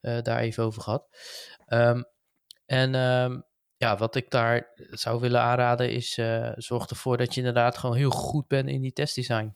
daar 0.00 0.38
even 0.38 0.64
over 0.64 0.82
gehad. 0.82 1.06
Um, 1.68 2.04
en 2.66 2.94
um, 2.94 3.44
ja, 3.76 3.96
wat 3.96 4.14
ik 4.14 4.30
daar 4.30 4.70
zou 4.90 5.20
willen 5.20 5.40
aanraden 5.40 5.90
is, 5.90 6.18
uh, 6.18 6.52
zorg 6.54 6.86
ervoor 6.86 7.16
dat 7.16 7.34
je 7.34 7.40
inderdaad 7.40 7.78
gewoon 7.78 7.96
heel 7.96 8.10
goed 8.10 8.46
bent 8.46 8.68
in 8.68 8.80
die 8.80 8.92
testdesign. 8.92 9.54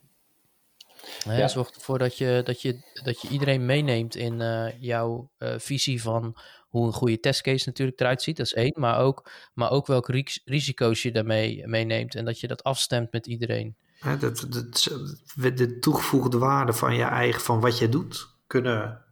Ja. 1.25 1.49
Zorg 1.49 1.71
ervoor 1.71 1.99
dat 1.99 2.19
je, 2.19 2.41
dat, 2.45 2.63
je, 2.63 3.01
dat 3.03 3.21
je 3.21 3.29
iedereen 3.29 3.67
meeneemt 3.67 4.15
in 4.15 4.41
uh, 4.41 4.81
jouw 4.81 5.31
visie 5.39 6.03
van 6.03 6.37
hoe 6.69 6.87
een 6.87 6.93
goede 6.93 7.21
testcase 7.21 7.69
natuurlijk 7.69 8.01
eruit 8.01 8.23
ziet. 8.23 8.37
Dat 8.37 8.47
is 8.47 8.55
één. 8.55 8.73
Maar 8.75 8.99
ook, 8.99 9.31
maar 9.55 9.71
ook 9.71 9.87
welke 9.87 10.41
risico's 10.45 11.03
je 11.03 11.13
daarmee 11.13 11.67
meeneemt. 11.67 12.15
En 12.15 12.25
dat 12.25 12.41
je 12.41 12.47
dat 12.47 12.63
afstemt 12.63 13.13
met 13.13 13.27
iedereen. 13.27 13.77
Ja, 14.01 14.17
dat, 14.17 14.47
dat, 14.49 15.57
de 15.57 15.79
toegevoegde 15.79 16.39
waarde 16.39 16.73
van 16.73 16.95
je 16.95 17.05
eigen, 17.05 17.41
van 17.41 17.61
wat 17.61 17.79
je 17.79 17.89
doet, 17.89 18.37
kunnen 18.47 19.05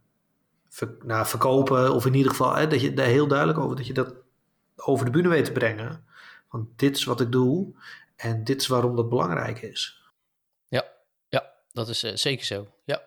ver, 0.78 0.96
nou, 1.04 1.26
verkopen. 1.26 1.94
Of 1.94 2.06
in 2.06 2.14
ieder 2.14 2.30
geval 2.30 2.54
hè, 2.54 2.66
dat 2.66 2.80
je 2.80 2.94
daar 2.94 3.06
heel 3.06 3.26
duidelijk 3.26 3.58
over 3.58 3.76
dat 3.76 3.86
je 3.86 3.92
dat 3.92 4.14
over 4.76 5.04
de 5.04 5.10
bühne 5.10 5.28
weet 5.28 5.44
te 5.44 5.52
brengen. 5.52 6.04
Want 6.48 6.68
dit 6.76 6.96
is 6.96 7.04
wat 7.04 7.20
ik 7.20 7.32
doe 7.32 7.74
en 8.16 8.44
dit 8.44 8.60
is 8.60 8.66
waarom 8.66 8.96
dat 8.96 9.08
belangrijk 9.08 9.62
is. 9.62 10.02
Ja, 10.68 10.84
ja 11.28 11.50
dat 11.72 11.88
is 11.88 12.04
uh, 12.04 12.10
zeker 12.14 12.44
zo. 12.44 12.68
Ja. 12.84 13.02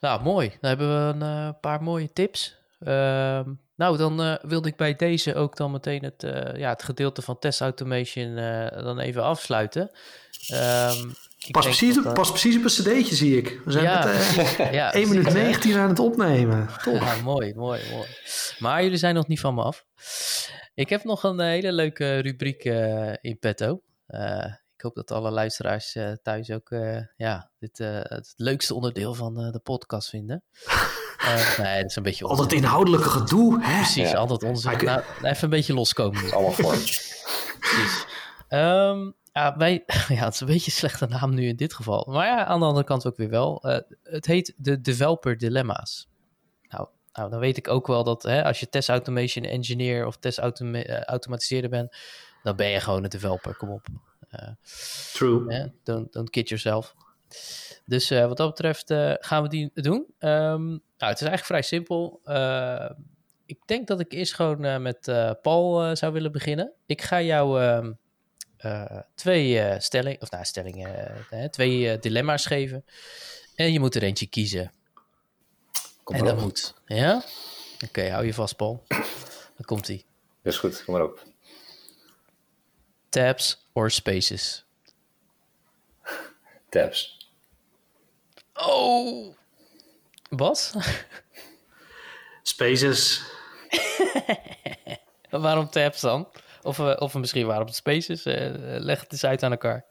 Nou, 0.00 0.22
mooi. 0.22 0.48
Dan 0.48 0.68
hebben 0.68 0.88
we 0.88 1.12
een 1.12 1.46
uh, 1.46 1.50
paar 1.60 1.82
mooie 1.82 2.12
tips. 2.12 2.56
Uh, 2.80 3.40
nou, 3.74 3.96
dan 3.96 4.20
uh, 4.20 4.34
wilde 4.42 4.68
ik 4.68 4.76
bij 4.76 4.96
deze 4.96 5.34
ook 5.34 5.56
dan 5.56 5.70
meteen 5.70 6.02
het, 6.02 6.22
ja, 6.56 6.68
het 6.68 6.82
gedeelte 6.82 7.22
van 7.22 7.38
test 7.38 7.60
automation 7.60 8.34
dan 8.82 8.98
even 8.98 9.22
afsluiten. 9.22 9.90
Um, 10.52 11.14
Pas 11.50 11.64
precies, 11.64 11.98
op, 11.98 12.14
pas 12.14 12.30
precies 12.30 12.56
op 12.56 12.62
een 12.62 12.70
cd'tje 12.70 13.14
zie 13.14 13.36
ik. 13.36 13.60
We 13.64 13.72
zijn 13.72 13.84
ja, 13.84 14.04
met 14.04 14.56
uh, 14.60 14.72
ja, 14.72 14.92
1 14.92 15.08
minuut 15.08 15.32
19 15.32 15.76
aan 15.76 15.88
het 15.88 15.98
opnemen. 15.98 16.68
Top. 16.82 16.94
Ja, 16.94 17.14
mooi, 17.22 17.54
mooi, 17.54 17.82
mooi. 17.90 18.08
Maar 18.58 18.82
jullie 18.82 18.98
zijn 18.98 19.14
nog 19.14 19.26
niet 19.26 19.40
van 19.40 19.54
me 19.54 19.62
af. 19.62 19.84
Ik 20.74 20.88
heb 20.88 21.04
nog 21.04 21.22
een 21.22 21.40
hele 21.40 21.72
leuke 21.72 22.18
rubriek 22.18 22.64
uh, 22.64 23.12
in 23.20 23.38
petto. 23.38 23.82
Uh, 24.08 24.44
ik 24.76 24.82
hoop 24.82 24.94
dat 24.94 25.10
alle 25.10 25.30
luisteraars 25.30 25.96
thuis 26.22 26.50
ook 26.50 26.68
ja, 27.16 27.50
dit, 27.58 27.78
het 28.02 28.32
leukste 28.36 28.74
onderdeel 28.74 29.14
van 29.14 29.34
de 29.34 29.60
podcast 29.62 30.08
vinden. 30.08 30.44
nee, 31.58 31.80
dat 31.80 31.90
is 31.90 31.96
een 31.96 32.02
beetje 32.02 32.24
onzin. 32.24 32.42
Altijd 32.42 32.62
inhoudelijke 32.62 33.08
gedoe, 33.08 33.62
hè? 33.62 33.76
Precies, 33.76 34.10
ja. 34.10 34.16
altijd 34.16 34.42
onzin. 34.42 34.84
Nou, 34.84 35.02
even 35.22 35.44
een 35.44 35.50
beetje 35.50 35.74
loskomen. 35.74 36.22
Dat 36.22 36.32
allemaal 36.32 36.52
voor. 36.52 36.76
Precies. 37.58 38.04
Um, 38.48 39.14
ja, 39.36 39.56
wij, 39.56 39.84
ja, 40.08 40.24
het 40.24 40.34
is 40.34 40.40
een 40.40 40.46
beetje 40.46 40.70
een 40.70 40.76
slechte 40.76 41.06
naam 41.06 41.34
nu 41.34 41.48
in 41.48 41.56
dit 41.56 41.74
geval. 41.74 42.06
Maar 42.10 42.26
ja, 42.26 42.44
aan 42.44 42.60
de 42.60 42.66
andere 42.66 42.84
kant 42.84 43.06
ook 43.06 43.16
weer 43.16 43.28
wel. 43.28 43.62
Uh, 43.68 43.78
het 44.02 44.26
heet 44.26 44.54
de 44.56 44.80
Developer 44.80 45.38
Dilemma's. 45.38 46.08
Nou, 46.68 46.88
nou, 47.12 47.30
dan 47.30 47.40
weet 47.40 47.56
ik 47.56 47.68
ook 47.68 47.86
wel 47.86 48.04
dat 48.04 48.22
hè, 48.22 48.44
als 48.44 48.60
je 48.60 48.68
test 48.68 48.88
automation 48.88 49.44
engineer 49.44 50.06
of 50.06 50.16
test 50.16 50.38
uh, 50.38 51.02
automatiseerder 51.02 51.70
bent, 51.70 51.96
dan 52.42 52.56
ben 52.56 52.68
je 52.68 52.80
gewoon 52.80 53.04
een 53.04 53.10
developer. 53.10 53.56
Kom 53.56 53.70
op. 53.70 53.86
Uh, 54.30 54.48
True. 55.12 55.52
Yeah, 55.52 55.68
don't, 55.82 56.12
don't 56.12 56.30
kid 56.30 56.48
yourself. 56.48 56.94
Dus 57.84 58.10
wat 58.10 58.36
dat 58.36 58.48
betreft 58.48 58.92
gaan 59.26 59.42
we 59.42 59.48
die 59.48 59.70
doen. 59.74 60.06
Um, 60.18 60.66
nou, 60.98 61.12
het 61.12 61.20
is 61.20 61.26
eigenlijk 61.26 61.44
vrij 61.44 61.62
simpel. 61.62 62.20
ik 63.46 63.58
denk 63.66 63.86
dat 63.86 64.00
ik 64.00 64.12
eerst 64.12 64.34
gewoon 64.34 64.82
met 64.82 65.00
Paul 65.42 65.96
zou 65.96 66.12
willen 66.12 66.32
beginnen. 66.32 66.72
Ik 66.86 67.02
ga 67.02 67.20
jou 67.22 67.62
ehm, 67.62 67.92
twee 69.14 69.54
uh, 69.54 69.78
stellingen, 69.78 70.20
of 70.20 70.30
nou, 70.30 70.44
stellingen, 70.44 71.26
uh, 71.32 71.44
twee 71.44 71.98
dilemma's 71.98 72.46
geven. 72.46 72.84
En 73.54 73.72
je 73.72 73.80
moet 73.80 73.94
er 73.94 74.02
eentje 74.02 74.26
kiezen. 74.26 74.72
Kom 76.02 76.16
en 76.16 76.24
dat 76.24 76.40
moet. 76.40 76.74
Ja? 76.86 77.16
Oké, 77.74 77.84
okay, 77.84 78.08
hou 78.08 78.26
je 78.26 78.34
vast, 78.34 78.56
Paul. 78.56 78.84
Dan 79.56 79.64
komt 79.64 79.86
hij. 79.86 80.04
Is 80.42 80.58
goed, 80.58 80.84
kom 80.84 80.94
maar 80.94 81.04
op. 81.04 81.24
Tabs 83.08 83.68
or 83.72 83.90
spaces? 83.90 84.64
Tabs. 86.68 87.30
Oh! 88.54 89.36
Wat? 90.28 90.74
Spaces. 92.42 93.22
Waarom 95.30 95.70
tabs 95.70 96.00
dan? 96.00 96.28
Of, 96.66 96.78
uh, 96.78 96.96
of 96.98 97.14
misschien 97.14 97.46
waarop 97.46 97.66
het 97.66 97.76
spaces. 97.76 98.24
leg 98.24 99.00
het 99.00 99.12
eens 99.12 99.24
uit 99.24 99.42
aan 99.42 99.50
elkaar. 99.50 99.84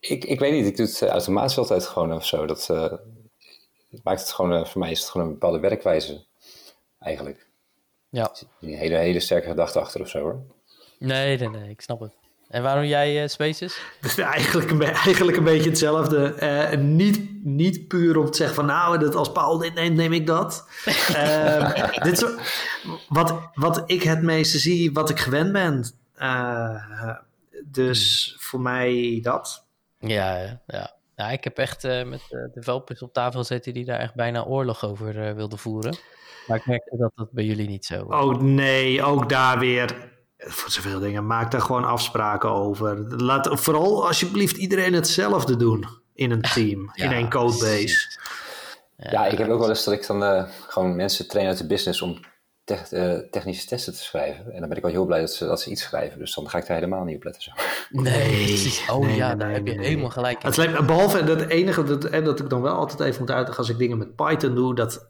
Ik, 0.00 0.24
ik 0.24 0.38
weet 0.38 0.52
niet, 0.52 0.66
ik 0.66 0.76
doe 0.76 0.86
het 0.86 1.02
automatisch 1.02 1.58
altijd 1.58 1.86
gewoon 1.86 2.12
of 2.12 2.26
zo. 2.26 2.46
Dat 2.46 2.68
maakt 4.02 4.20
het 4.20 4.32
gewoon, 4.32 4.66
voor 4.66 4.80
mij 4.80 4.90
is 4.90 5.00
het 5.00 5.08
gewoon 5.08 5.26
een 5.26 5.32
bepaalde 5.32 5.60
werkwijze, 5.60 6.24
eigenlijk. 6.98 7.46
Ja. 8.08 8.34
Een 8.60 8.74
hele, 8.74 8.96
hele 8.96 9.20
sterke 9.20 9.48
gedachte 9.48 9.80
achter 9.80 10.00
of 10.00 10.08
zo 10.08 10.20
hoor. 10.20 10.42
Nee, 10.98 11.38
nee, 11.38 11.48
nee, 11.48 11.70
ik 11.70 11.80
snap 11.80 12.00
het. 12.00 12.12
En 12.48 12.62
waarom 12.62 12.84
jij 12.84 13.22
uh, 13.22 13.28
Spaces? 13.28 13.80
Dus 14.00 14.18
eigenlijk, 14.36 14.70
een, 14.70 14.82
eigenlijk 14.82 15.36
een 15.36 15.44
beetje 15.44 15.68
hetzelfde. 15.68 16.34
Uh, 16.72 16.80
niet, 16.80 17.44
niet 17.44 17.88
puur 17.88 18.18
om 18.18 18.30
te 18.30 18.36
zeggen 18.36 18.56
van 18.56 18.66
nou, 18.66 18.98
dat 18.98 19.14
als 19.14 19.32
Paul 19.32 19.58
dit 19.58 19.74
neemt, 19.74 19.96
neem 19.96 20.12
ik 20.12 20.26
dat. 20.26 20.68
uh, 21.10 22.02
dit 22.04 22.18
zo, 22.18 22.28
wat, 23.08 23.50
wat 23.54 23.82
ik 23.86 24.02
het 24.02 24.22
meeste 24.22 24.58
zie, 24.58 24.92
wat 24.92 25.10
ik 25.10 25.18
gewend 25.18 25.52
ben. 25.52 25.84
dus 27.64 28.30
hmm. 28.30 28.40
voor 28.40 28.60
mij 28.60 29.18
dat. 29.22 29.66
Ja, 29.98 30.60
ja. 30.66 30.96
ja 31.16 31.30
ik 31.30 31.44
heb 31.44 31.58
echt 31.58 31.82
met 31.82 32.20
de 32.28 32.50
developers 32.54 33.02
op 33.02 33.12
tafel 33.12 33.44
zitten 33.44 33.72
die 33.72 33.84
daar 33.84 34.00
echt 34.00 34.14
bijna 34.14 34.44
oorlog 34.44 34.84
over 34.84 35.34
wilden 35.34 35.58
voeren. 35.58 35.96
Maar 36.46 36.56
ik 36.56 36.66
merkte 36.66 36.96
dat 36.96 37.12
dat 37.14 37.32
bij 37.32 37.44
jullie 37.44 37.68
niet 37.68 37.84
zo 37.84 38.04
was. 38.04 38.24
Oh 38.24 38.40
nee, 38.40 39.02
ook 39.02 39.28
daar 39.28 39.58
weer 39.58 40.16
voor 40.38 40.70
zoveel 40.70 41.00
dingen. 41.00 41.26
Maak 41.26 41.50
daar 41.50 41.60
gewoon 41.60 41.84
afspraken 41.84 42.50
over. 42.50 43.16
Laat 43.22 43.60
vooral 43.60 44.06
alsjeblieft 44.06 44.56
iedereen 44.56 44.94
hetzelfde 44.94 45.56
doen 45.56 45.86
in 46.14 46.30
een 46.30 46.42
team, 46.42 46.90
in 46.94 47.12
één 47.12 47.30
codebase. 47.30 48.18
Ja, 48.96 49.26
ik 49.26 49.38
heb 49.38 49.48
ook 49.48 49.60
wel 49.60 49.68
eens 49.68 49.84
dat 49.84 49.94
ik 49.94 50.06
dan 50.06 50.22
uh, 50.22 50.44
gewoon 50.68 50.96
mensen 50.96 51.28
train 51.28 51.46
uit 51.46 51.58
de 51.58 51.66
business 51.66 52.02
om 52.02 52.20
uh, 52.70 53.14
technische 53.30 53.66
testen 53.66 53.92
te 53.92 54.02
schrijven. 54.02 54.52
En 54.52 54.60
dan 54.60 54.68
ben 54.68 54.76
ik 54.76 54.82
wel 54.82 54.92
heel 54.92 55.06
blij 55.06 55.20
dat 55.20 55.32
ze, 55.32 55.46
dat 55.46 55.60
ze 55.60 55.70
iets 55.70 55.82
schrijven. 55.82 56.18
Dus 56.18 56.34
dan 56.34 56.50
ga 56.50 56.58
ik 56.58 56.66
daar 56.66 56.76
helemaal 56.76 57.04
niet 57.04 57.16
op 57.16 57.24
letten. 57.24 57.42
Zo. 57.42 57.50
Nee, 57.90 58.78
oh 58.92 58.98
nee, 59.06 59.16
ja, 59.16 59.34
daar 59.34 59.50
heb 59.50 59.66
je 59.66 59.80
helemaal 59.80 60.10
gelijk 60.10 60.42
in. 60.42 60.46
Het 60.46 60.56
lijkt, 60.56 60.86
behalve 60.86 61.24
dat 61.24 61.40
enige, 61.40 61.84
dat, 61.84 62.04
en 62.04 62.24
dat 62.24 62.40
ik 62.40 62.50
dan 62.50 62.62
wel 62.62 62.74
altijd 62.74 63.00
even 63.00 63.20
moet 63.20 63.30
uitleggen 63.30 63.58
als 63.58 63.68
ik 63.68 63.78
dingen 63.78 63.98
met 63.98 64.16
Python 64.16 64.54
doe, 64.54 64.74
dat 64.74 65.08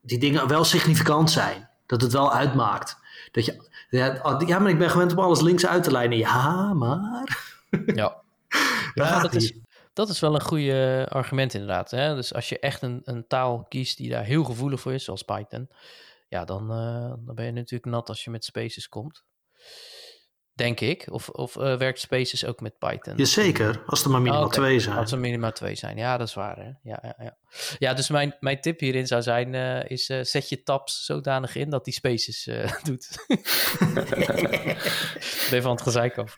die 0.00 0.18
dingen 0.18 0.48
wel 0.48 0.64
significant 0.64 1.30
zijn. 1.30 1.68
Dat 1.86 2.00
het 2.00 2.12
wel 2.12 2.32
uitmaakt. 2.32 2.96
Dat 3.32 3.44
je, 3.44 3.68
ja, 3.98 4.38
ja, 4.46 4.58
maar 4.58 4.70
ik 4.70 4.78
ben 4.78 4.90
gewend 4.90 5.12
om 5.12 5.18
alles 5.18 5.40
links 5.40 5.66
uit 5.66 5.82
te 5.82 5.90
lijnen. 5.90 6.18
Ja, 6.18 6.72
maar. 6.74 7.52
Ja, 7.86 8.22
ja 8.94 9.20
dat, 9.20 9.34
is, 9.34 9.54
dat 9.92 10.08
is 10.08 10.20
wel 10.20 10.34
een 10.34 10.42
goede 10.42 11.06
argument 11.10 11.54
inderdaad. 11.54 11.90
Hè? 11.90 12.14
Dus 12.14 12.34
als 12.34 12.48
je 12.48 12.58
echt 12.58 12.82
een, 12.82 13.00
een 13.04 13.26
taal 13.26 13.66
kiest 13.68 13.96
die 13.96 14.10
daar 14.10 14.24
heel 14.24 14.44
gevoelig 14.44 14.80
voor 14.80 14.92
is, 14.92 15.04
zoals 15.04 15.22
Python, 15.22 15.68
ja, 16.28 16.44
dan, 16.44 16.62
uh, 16.62 17.12
dan 17.26 17.34
ben 17.34 17.44
je 17.44 17.52
natuurlijk 17.52 17.90
nat 17.90 18.08
als 18.08 18.24
je 18.24 18.30
met 18.30 18.44
spaces 18.44 18.88
komt. 18.88 19.24
Denk 20.54 20.80
ik. 20.80 21.06
Of, 21.10 21.28
of 21.28 21.56
uh, 21.56 21.76
werkt 21.76 22.00
Spaces 22.00 22.44
ook 22.44 22.60
met 22.60 22.78
Python? 22.78 23.16
Jazeker, 23.16 23.82
als 23.86 24.04
er 24.04 24.10
maar 24.10 24.22
minimaal 24.22 24.44
oh, 24.44 24.50
twee 24.50 24.80
zijn. 24.80 24.96
Als 24.96 25.12
er 25.12 25.18
minimaal 25.18 25.52
twee 25.52 25.74
zijn, 25.74 25.96
ja, 25.96 26.16
dat 26.16 26.28
is 26.28 26.34
waar. 26.34 26.56
Hè? 26.56 26.70
Ja, 26.82 26.98
ja, 27.02 27.14
ja. 27.18 27.36
ja, 27.78 27.94
dus 27.94 28.08
mijn, 28.08 28.36
mijn 28.40 28.60
tip 28.60 28.80
hierin 28.80 29.06
zou 29.06 29.22
zijn: 29.22 29.54
uh, 29.54 29.84
is 29.84 30.08
uh, 30.08 30.22
zet 30.22 30.48
je 30.48 30.62
tabs 30.62 31.04
zodanig 31.04 31.56
in 31.56 31.70
dat 31.70 31.84
die 31.84 31.94
Spaces 31.94 32.48
doet. 32.88 33.08
ben 35.50 35.62
van 35.62 35.70
het 35.70 35.82
gezeik 35.82 36.18
af. 36.18 36.36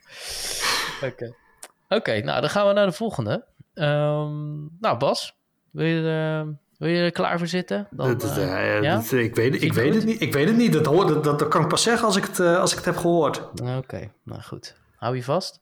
Oké, 0.96 1.06
okay. 1.06 1.34
okay, 1.88 2.20
nou 2.20 2.40
dan 2.40 2.50
gaan 2.50 2.66
we 2.66 2.72
naar 2.72 2.86
de 2.86 2.92
volgende. 2.92 3.46
Um, 3.74 4.76
nou, 4.80 4.98
Bas, 4.98 5.36
wil 5.70 5.86
je. 5.86 6.56
Wil 6.78 6.88
je 6.88 7.02
er 7.02 7.12
klaar 7.12 7.38
voor 7.38 7.46
zitten? 7.46 7.88
Dan, 7.90 8.18
dat, 8.18 8.38
uh, 8.38 8.82
ja? 8.82 8.96
dat, 8.96 9.12
ik 9.12 9.34
weet, 9.34 9.62
ik 9.62 9.72
weet 9.72 9.94
het 9.94 10.04
niet. 10.04 10.20
Ik 10.20 10.32
weet 10.32 10.46
het 10.46 10.56
niet. 10.56 10.72
Dat, 10.72 10.84
dat, 10.84 11.24
dat, 11.24 11.38
dat 11.38 11.48
kan 11.48 11.62
ik 11.62 11.68
pas 11.68 11.82
zeggen 11.82 12.06
als 12.06 12.16
ik 12.16 12.24
het, 12.24 12.38
uh, 12.38 12.58
als 12.58 12.70
ik 12.70 12.76
het 12.76 12.86
heb 12.86 12.96
gehoord. 12.96 13.60
Oké, 13.60 14.12
nou 14.22 14.42
goed. 14.42 14.76
Hou 14.96 15.16
je 15.16 15.22
vast. 15.22 15.60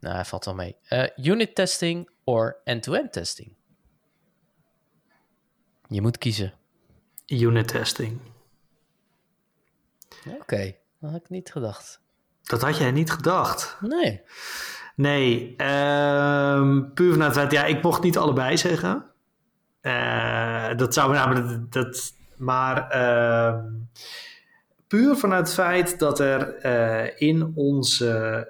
Nou, 0.00 0.14
hij 0.14 0.24
valt 0.24 0.44
wel 0.44 0.54
mee. 0.54 0.76
Uh, 0.90 1.06
unit 1.16 1.54
testing 1.54 2.10
or 2.24 2.56
end-to-end 2.64 3.12
testing? 3.12 3.54
Je 5.88 6.00
moet 6.02 6.18
kiezen. 6.18 6.54
Unit 7.26 7.68
testing. 7.68 8.20
Oké, 10.40 10.76
dat 11.00 11.10
had 11.10 11.20
ik 11.20 11.28
niet 11.28 11.52
gedacht. 11.52 12.00
Dat 12.42 12.62
had 12.62 12.76
jij 12.76 12.90
niet 12.90 13.10
gedacht? 13.10 13.76
Nee. 13.80 14.22
Nee, 14.96 15.50
um, 15.50 16.92
puur 16.94 17.12
vanuit 17.12 17.34
het 17.34 17.52
ja, 17.52 17.64
ik 17.64 17.82
mocht 17.82 18.02
niet 18.02 18.18
allebei 18.18 18.58
zeggen. 18.58 19.11
Uh, 19.82 20.76
dat 20.76 20.94
zou 20.94 21.12
namelijk. 21.12 21.72
Dat, 21.72 22.14
maar 22.36 22.96
uh, 22.96 23.64
puur 24.86 25.16
vanuit 25.16 25.46
het 25.46 25.54
feit 25.54 25.98
dat 25.98 26.20
er 26.20 26.64
uh, 26.64 27.20
in, 27.20 27.52
onze, 27.54 28.48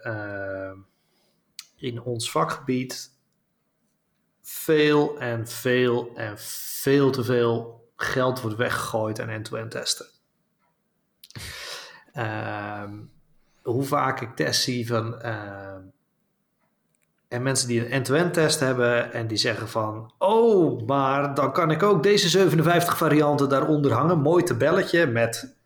in 1.76 2.02
ons 2.02 2.30
vakgebied 2.30 3.10
veel 4.42 5.18
en 5.18 5.48
veel 5.48 6.12
en 6.16 6.38
veel 6.38 7.10
te 7.10 7.24
veel 7.24 7.88
geld 7.96 8.40
wordt 8.40 8.56
weggegooid 8.56 9.20
aan 9.20 9.28
end-to-end 9.28 9.70
testen. 9.70 10.06
Ehm, 12.12 12.98
hoe 13.62 13.84
vaak 13.84 14.20
ik 14.20 14.36
tests 14.36 14.64
zie 14.64 14.86
van 14.86 15.22
en 17.32 17.42
mensen 17.42 17.68
die 17.68 17.80
een 17.80 17.90
end-to-end 17.90 18.34
test 18.34 18.60
hebben 18.60 19.12
en 19.12 19.26
die 19.26 19.36
zeggen 19.36 19.68
van... 19.68 20.12
Oh, 20.18 20.86
maar 20.86 21.34
dan 21.34 21.52
kan 21.52 21.70
ik 21.70 21.82
ook 21.82 22.02
deze 22.02 22.28
57 22.28 22.96
varianten 22.96 23.48
daaronder 23.48 23.92
hangen. 23.92 24.20
Mooi 24.20 24.42
tabelletje 24.42 25.06
met 25.06 25.56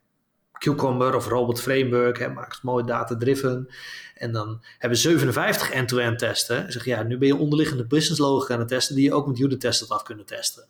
Cucumber 0.53 1.15
of 1.15 1.29
Robot 1.29 1.61
Framework. 1.61 2.19
Hè, 2.19 2.29
maakt 2.29 2.55
het 2.55 2.63
mooi 2.63 2.85
data-driven. 2.85 3.69
En 4.15 4.33
dan 4.33 4.63
hebben 4.79 4.99
57 4.99 5.71
end-to-end 5.71 6.19
testen. 6.19 6.73
Zeg 6.73 6.85
ja, 6.85 7.03
nu 7.03 7.19
ben 7.19 7.29
je 7.29 7.37
onderliggende 7.37 7.87
business 7.87 8.21
logica 8.21 8.55
aan 8.55 8.61
het 8.61 8.69
testen... 8.69 8.95
die 8.95 9.05
je 9.05 9.15
ook 9.15 9.27
met 9.27 9.39
unit 9.39 9.61
testen 9.61 9.89
af 9.89 10.03
kunnen 10.03 10.27
testen. 10.27 10.67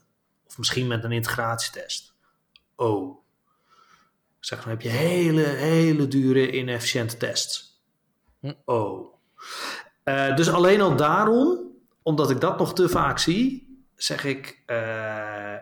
Of 0.47 0.59
misschien 0.59 0.87
met 0.87 1.05
een 1.05 1.13
integratietest. 1.13 2.15
Oh. 2.77 3.17
Zeg, 4.41 4.61
dan 4.61 4.69
heb 4.69 4.81
je 4.81 4.89
hele, 4.89 5.43
hele 5.43 6.09
dure, 6.09 6.51
inefficiënte 6.51 7.17
tests. 7.17 7.81
Hm. 8.41 8.53
Oh. 8.65 9.15
Uh, 10.09 10.37
dus 10.37 10.53
alleen 10.53 10.81
al 10.81 10.97
daarom, 10.97 11.59
omdat 12.03 12.31
ik 12.31 12.41
dat 12.41 12.59
nog 12.59 12.75
te 12.75 12.89
vaak 12.89 13.19
zie, 13.19 13.67
zeg 13.95 14.25
ik 14.25 14.63
uh, 14.67 15.55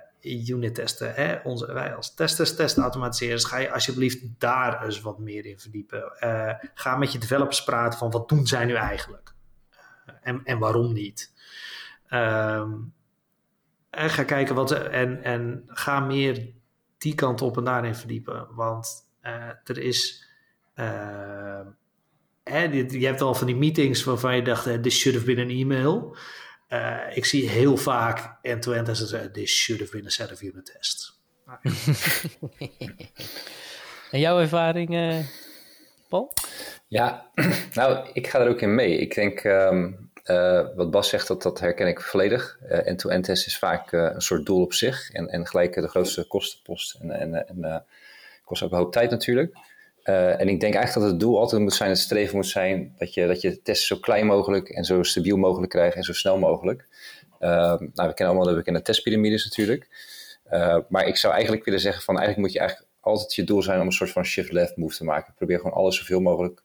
unit 0.49 0.75
testen. 0.75 1.15
Hè? 1.15 1.37
Onze, 1.43 1.73
wij 1.73 1.95
als 1.95 2.15
testers, 2.15 2.57
testautomatiseerders, 2.57 3.45
ga 3.45 3.59
je 3.59 3.73
alsjeblieft 3.73 4.41
daar 4.41 4.85
eens 4.85 5.01
wat 5.01 5.19
meer 5.19 5.47
in 5.47 5.59
verdiepen. 5.59 6.13
Uh, 6.21 6.53
ga 6.75 6.97
met 6.97 7.13
je 7.13 7.19
developers 7.19 7.65
praten 7.65 7.99
van 7.99 8.11
wat 8.11 8.29
doen 8.29 8.47
zij 8.47 8.65
nu 8.65 8.75
eigenlijk? 8.75 9.35
en, 10.21 10.41
en 10.45 10.59
waarom 10.59 10.93
niet? 10.93 11.33
Um, 12.11 12.95
en 13.91 14.11
ga 14.11 14.23
kijken 14.23 14.55
wat 14.55 14.71
en, 14.73 15.23
en 15.23 15.63
ga 15.67 16.01
meer 16.01 16.53
die 16.99 17.15
kant 17.15 17.43
op 17.43 17.57
en 17.57 17.65
daarin 17.65 17.95
verdiepen. 17.95 18.47
Want 18.51 19.09
er 19.65 19.79
is 19.79 20.29
je 22.45 23.07
hebt 23.07 23.21
al 23.21 23.35
van 23.35 23.47
die 23.47 23.57
meetings 23.57 24.05
waarvan 24.05 24.37
je 24.37 24.43
dacht, 24.43 24.67
uh, 24.67 24.75
this 24.75 24.99
should 24.99 25.19
have 25.19 25.35
been 25.35 25.45
an 25.45 25.51
email. 25.51 26.17
Uh, 26.69 27.01
ik 27.15 27.25
zie 27.25 27.49
heel 27.49 27.77
vaak 27.77 28.39
end-to-end 28.43 28.87
het 28.87 29.35
this 29.35 29.57
should 29.57 29.81
have 29.81 29.97
been 29.97 30.07
a 30.07 30.11
set 30.11 30.33
of 30.33 30.43
unit 30.43 30.67
tests. 30.67 31.23
en 34.11 34.21
jouw 34.21 34.41
ervaring, 34.41 34.95
uh, 34.95 35.19
Paul? 36.09 36.33
Ja, 36.89 37.31
nou, 37.75 38.09
ik 38.13 38.27
ga 38.27 38.41
er 38.41 38.49
ook 38.49 38.61
in 38.61 38.75
mee. 38.75 38.99
Ik 38.99 39.15
denk, 39.15 39.45
um, 39.45 40.11
wat 40.75 40.91
Bas 40.91 41.09
zegt, 41.09 41.29
dat, 41.29 41.43
dat 41.43 41.61
herken 41.61 41.87
ik 41.87 42.01
volledig. 42.01 42.59
End-to-end 42.69 43.25
test 43.25 43.47
is 43.47 43.59
vaak 43.59 43.93
een 43.93 44.21
soort 44.21 44.47
doel 44.47 44.63
op 44.63 44.73
zich 44.73 45.11
en, 45.11 45.29
en 45.29 45.47
gelijk 45.47 45.75
de 45.75 45.89
grootste 45.89 46.27
kostenpost. 46.27 46.95
En, 47.01 47.11
en, 47.11 47.49
en 47.49 47.85
kost 48.45 48.63
ook 48.63 48.71
een 48.71 48.79
hoop 48.79 48.93
tijd 48.93 49.11
natuurlijk. 49.11 49.57
Uh, 50.05 50.41
en 50.41 50.49
ik 50.49 50.61
denk 50.61 50.75
eigenlijk 50.75 50.95
dat 50.95 51.03
het 51.03 51.21
doel 51.21 51.39
altijd 51.39 51.63
moet 51.63 51.75
zijn, 51.75 51.91
het 51.91 51.99
streven 51.99 52.37
moet 52.37 52.47
zijn, 52.47 52.95
dat 52.99 53.15
je, 53.15 53.27
dat 53.27 53.41
je 53.41 53.63
testen 53.63 53.97
zo 53.97 54.03
klein 54.03 54.27
mogelijk 54.27 54.69
en 54.69 54.85
zo 54.85 55.03
stabiel 55.03 55.37
mogelijk 55.37 55.71
krijgt 55.71 55.97
en 55.97 56.03
zo 56.03 56.13
snel 56.13 56.39
mogelijk. 56.39 56.87
Uh, 57.41 57.49
nou, 57.69 57.79
we 57.79 58.15
kennen 58.15 58.27
allemaal 58.27 58.47
de 58.47 58.55
bekende 58.55 58.83
testpyramides 58.83 59.45
natuurlijk. 59.45 59.89
Uh, 60.53 60.79
maar 60.89 61.07
ik 61.07 61.17
zou 61.17 61.33
eigenlijk 61.33 61.65
willen 61.65 61.81
zeggen 61.81 62.03
van 62.03 62.19
eigenlijk 62.19 62.47
moet 62.47 62.57
je 62.57 62.59
eigenlijk 62.59 62.91
altijd 63.01 63.35
je 63.35 63.45
doel 63.45 63.63
zijn 63.63 63.81
om 63.81 63.87
een 63.87 63.93
soort 63.93 64.11
van 64.11 64.25
shift-left 64.25 64.77
move 64.77 64.97
te 64.97 65.05
maken. 65.05 65.35
Probeer 65.35 65.57
gewoon 65.57 65.77
alles 65.77 65.97
zoveel 65.97 66.21
mogelijk 66.21 66.63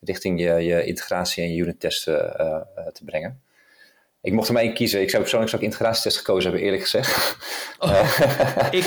richting 0.00 0.40
je, 0.40 0.52
je 0.52 0.84
integratie 0.84 1.44
en 1.44 1.56
unit 1.56 1.80
testen 1.80 2.16
te 2.92 3.04
brengen. 3.04 3.42
Ik 4.22 4.32
mocht 4.32 4.48
er 4.48 4.54
maar 4.54 4.62
één 4.62 4.74
kiezen. 4.74 5.00
Ik 5.00 5.10
zou 5.10 5.22
persoonlijk 5.22 5.50
zou 5.50 5.62
ik 5.62 5.68
integratietest 5.68 6.16
gekozen 6.16 6.42
hebben, 6.42 6.60
eerlijk 6.60 6.82
gezegd. 6.82 7.36
Oh, 7.78 8.18
ik, 8.70 8.84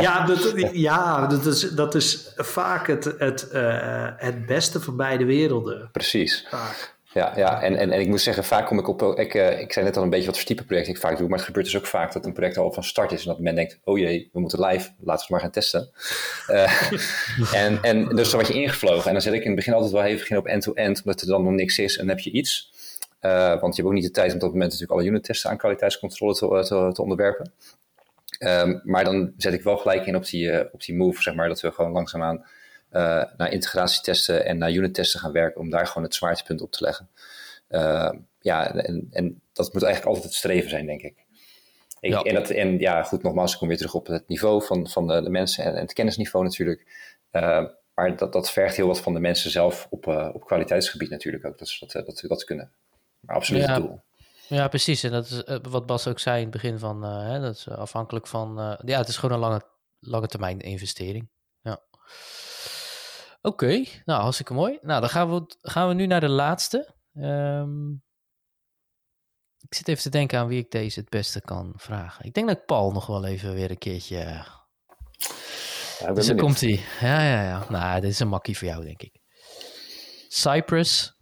ja, 0.00 0.26
dat, 0.26 0.52
ja 0.72 1.26
dat, 1.26 1.46
is, 1.46 1.60
dat 1.60 1.94
is 1.94 2.32
vaak 2.36 2.86
het, 2.86 3.04
het, 3.18 3.48
uh, 3.52 4.08
het 4.16 4.46
beste 4.46 4.80
van 4.80 4.96
beide 4.96 5.24
werelden. 5.24 5.88
Precies. 5.92 6.46
ja, 7.12 7.32
ja. 7.36 7.62
En, 7.62 7.76
en, 7.76 7.90
en 7.90 8.00
ik 8.00 8.08
moet 8.08 8.20
zeggen, 8.20 8.44
vaak 8.44 8.66
kom 8.66 8.78
ik 8.78 8.88
op. 8.88 9.18
Ik, 9.18 9.34
uh, 9.34 9.60
ik 9.60 9.72
zei 9.72 9.84
net 9.84 9.96
al 9.96 10.02
een 10.02 10.10
beetje 10.10 10.26
wat 10.26 10.36
voor 10.36 10.46
type 10.46 10.64
project 10.64 10.88
ik 10.88 10.98
vaak 10.98 11.18
doe. 11.18 11.28
Maar 11.28 11.38
het 11.38 11.46
gebeurt 11.46 11.66
dus 11.66 11.76
ook 11.76 11.86
vaak 11.86 12.12
dat 12.12 12.26
een 12.26 12.32
project 12.32 12.56
al 12.56 12.72
van 12.72 12.84
start 12.84 13.12
is. 13.12 13.22
En 13.22 13.28
dat 13.28 13.38
men 13.38 13.54
denkt: 13.54 13.78
oh 13.84 13.98
jee, 13.98 14.30
we 14.32 14.40
moeten 14.40 14.60
live, 14.60 14.90
laten 14.98 15.04
we 15.04 15.12
het 15.12 15.28
maar 15.28 15.40
gaan 15.40 15.50
testen. 15.50 15.90
Uh, 16.50 16.92
en, 17.64 17.78
en 17.82 18.08
dus 18.08 18.30
dan 18.30 18.40
word 18.40 18.52
je 18.52 18.60
ingevlogen. 18.62 19.06
En 19.06 19.12
dan 19.12 19.22
zet 19.22 19.32
ik 19.32 19.40
in 19.40 19.46
het 19.46 19.56
begin 19.56 19.72
altijd 19.72 19.92
wel 19.92 20.02
even 20.02 20.36
op 20.36 20.46
end-to-end, 20.46 20.98
omdat 21.04 21.20
er 21.20 21.26
dan 21.26 21.42
nog 21.42 21.52
niks 21.52 21.78
is. 21.78 21.96
En 21.96 22.06
dan 22.06 22.16
heb 22.16 22.24
je 22.24 22.30
iets. 22.30 22.74
Uh, 23.20 23.60
want 23.60 23.76
je 23.76 23.82
hebt 23.82 23.94
ook 23.94 24.00
niet 24.00 24.04
de 24.04 24.10
tijd 24.10 24.28
om 24.28 24.34
op 24.34 24.40
dat 24.40 24.52
moment 24.52 24.70
natuurlijk 24.70 25.00
alle 25.00 25.08
unit 25.08 25.24
testen 25.24 25.50
aan 25.50 25.56
kwaliteitscontrole 25.56 26.34
te, 26.34 26.46
te, 26.48 26.90
te 26.92 27.02
onderwerpen. 27.02 27.52
Um, 28.38 28.80
maar 28.84 29.04
dan 29.04 29.32
zet 29.36 29.52
ik 29.52 29.62
wel 29.62 29.76
gelijk 29.76 30.06
in 30.06 30.16
op 30.16 30.24
die, 30.24 30.72
op 30.72 30.84
die 30.84 30.96
move, 30.96 31.22
zeg 31.22 31.34
maar, 31.34 31.48
dat 31.48 31.60
we 31.60 31.72
gewoon 31.72 31.92
langzaamaan 31.92 32.46
naar 33.36 33.52
integratietesten 33.52 34.44
en 34.44 34.58
naar 34.58 34.72
unit 34.72 34.94
testen 34.94 35.20
gaan 35.20 35.32
werken 35.32 35.60
om 35.60 35.70
daar 35.70 35.86
gewoon 35.86 36.02
het 36.02 36.14
zwaartepunt 36.14 36.60
op 36.60 36.72
te 36.72 36.84
leggen. 36.84 37.08
Uh, 37.70 38.10
ja, 38.40 38.74
en, 38.74 39.08
en, 39.10 39.40
dat 39.52 39.72
moet 39.72 39.82
eigenlijk 39.82 40.14
altijd 40.14 40.24
het 40.24 40.34
streven 40.34 40.70
zijn, 40.70 40.86
denk 40.86 41.02
ik. 41.02 41.24
ik 42.00 42.12
ja. 42.12 42.22
En, 42.22 42.34
dat, 42.34 42.50
en 42.50 42.78
ja, 42.78 43.02
goed, 43.02 43.22
nogmaals, 43.22 43.52
ik 43.52 43.58
kom 43.58 43.68
weer 43.68 43.76
terug 43.76 43.94
op 43.94 44.06
het 44.06 44.28
niveau 44.28 44.64
van, 44.64 44.88
van 44.88 45.06
de, 45.06 45.22
de 45.22 45.30
mensen 45.30 45.64
en, 45.64 45.74
en, 45.74 45.80
het 45.80 45.92
kennisniveau 45.92 46.44
natuurlijk. 46.44 46.86
Uh, 47.32 47.64
maar 47.94 48.16
dat, 48.16 48.32
dat 48.32 48.50
vergt 48.50 48.76
heel 48.76 48.86
wat 48.86 49.00
van 49.00 49.14
de 49.14 49.20
mensen 49.20 49.50
zelf 49.50 49.86
op, 49.90 50.06
op 50.06 50.44
kwaliteitsgebied 50.44 51.10
natuurlijk 51.10 51.46
ook, 51.46 51.58
dat 51.58 51.68
ze 51.68 51.86
dat, 51.86 52.06
dat, 52.06 52.24
dat 52.28 52.44
kunnen. 52.44 52.72
Absoluut 53.26 53.62
ja. 53.62 53.72
het 53.72 53.82
doel. 53.82 54.04
Ja, 54.48 54.68
precies. 54.68 55.02
En 55.02 55.10
dat 55.10 55.26
is 55.26 55.42
wat 55.62 55.86
Bas 55.86 56.06
ook 56.06 56.18
zei 56.18 56.36
in 56.36 56.42
het 56.42 56.52
begin 56.52 56.78
van, 56.78 57.02
hè, 57.02 57.40
dat 57.40 57.54
is 57.54 57.68
afhankelijk 57.68 58.26
van, 58.26 58.78
ja, 58.84 58.98
het 58.98 59.08
is 59.08 59.16
gewoon 59.16 59.34
een 59.34 59.48
lange, 59.48 59.62
lange 59.98 60.26
termijn 60.26 60.60
investering. 60.60 61.30
Ja. 61.60 61.82
Oké, 63.42 63.64
okay, 63.64 63.88
nou 64.04 64.22
hartstikke 64.22 64.52
mooi. 64.52 64.78
Nou, 64.82 65.00
dan 65.00 65.10
gaan 65.10 65.34
we, 65.34 65.56
gaan 65.60 65.88
we 65.88 65.94
nu 65.94 66.06
naar 66.06 66.20
de 66.20 66.28
laatste. 66.28 66.94
Um, 67.14 68.04
ik 69.58 69.74
zit 69.74 69.88
even 69.88 70.02
te 70.02 70.08
denken 70.08 70.38
aan 70.38 70.46
wie 70.46 70.58
ik 70.58 70.70
deze 70.70 71.00
het 71.00 71.08
beste 71.08 71.40
kan 71.40 71.72
vragen. 71.76 72.24
Ik 72.24 72.34
denk 72.34 72.46
dat 72.48 72.56
ik 72.56 72.64
Paul 72.64 72.92
nog 72.92 73.06
wel 73.06 73.24
even 73.24 73.54
weer 73.54 73.70
een 73.70 73.78
keertje... 73.78 74.44
Ja, 75.98 76.12
dus 76.12 76.26
dan 76.26 76.36
komt 76.36 76.60
hij. 76.60 76.80
Ja, 77.00 77.22
ja, 77.22 77.42
ja. 77.42 77.66
Nou, 77.68 78.00
dit 78.00 78.10
is 78.10 78.18
een 78.18 78.28
makkie 78.28 78.58
voor 78.58 78.68
jou, 78.68 78.84
denk 78.84 79.02
ik. 79.02 79.20
Cypress 80.28 81.14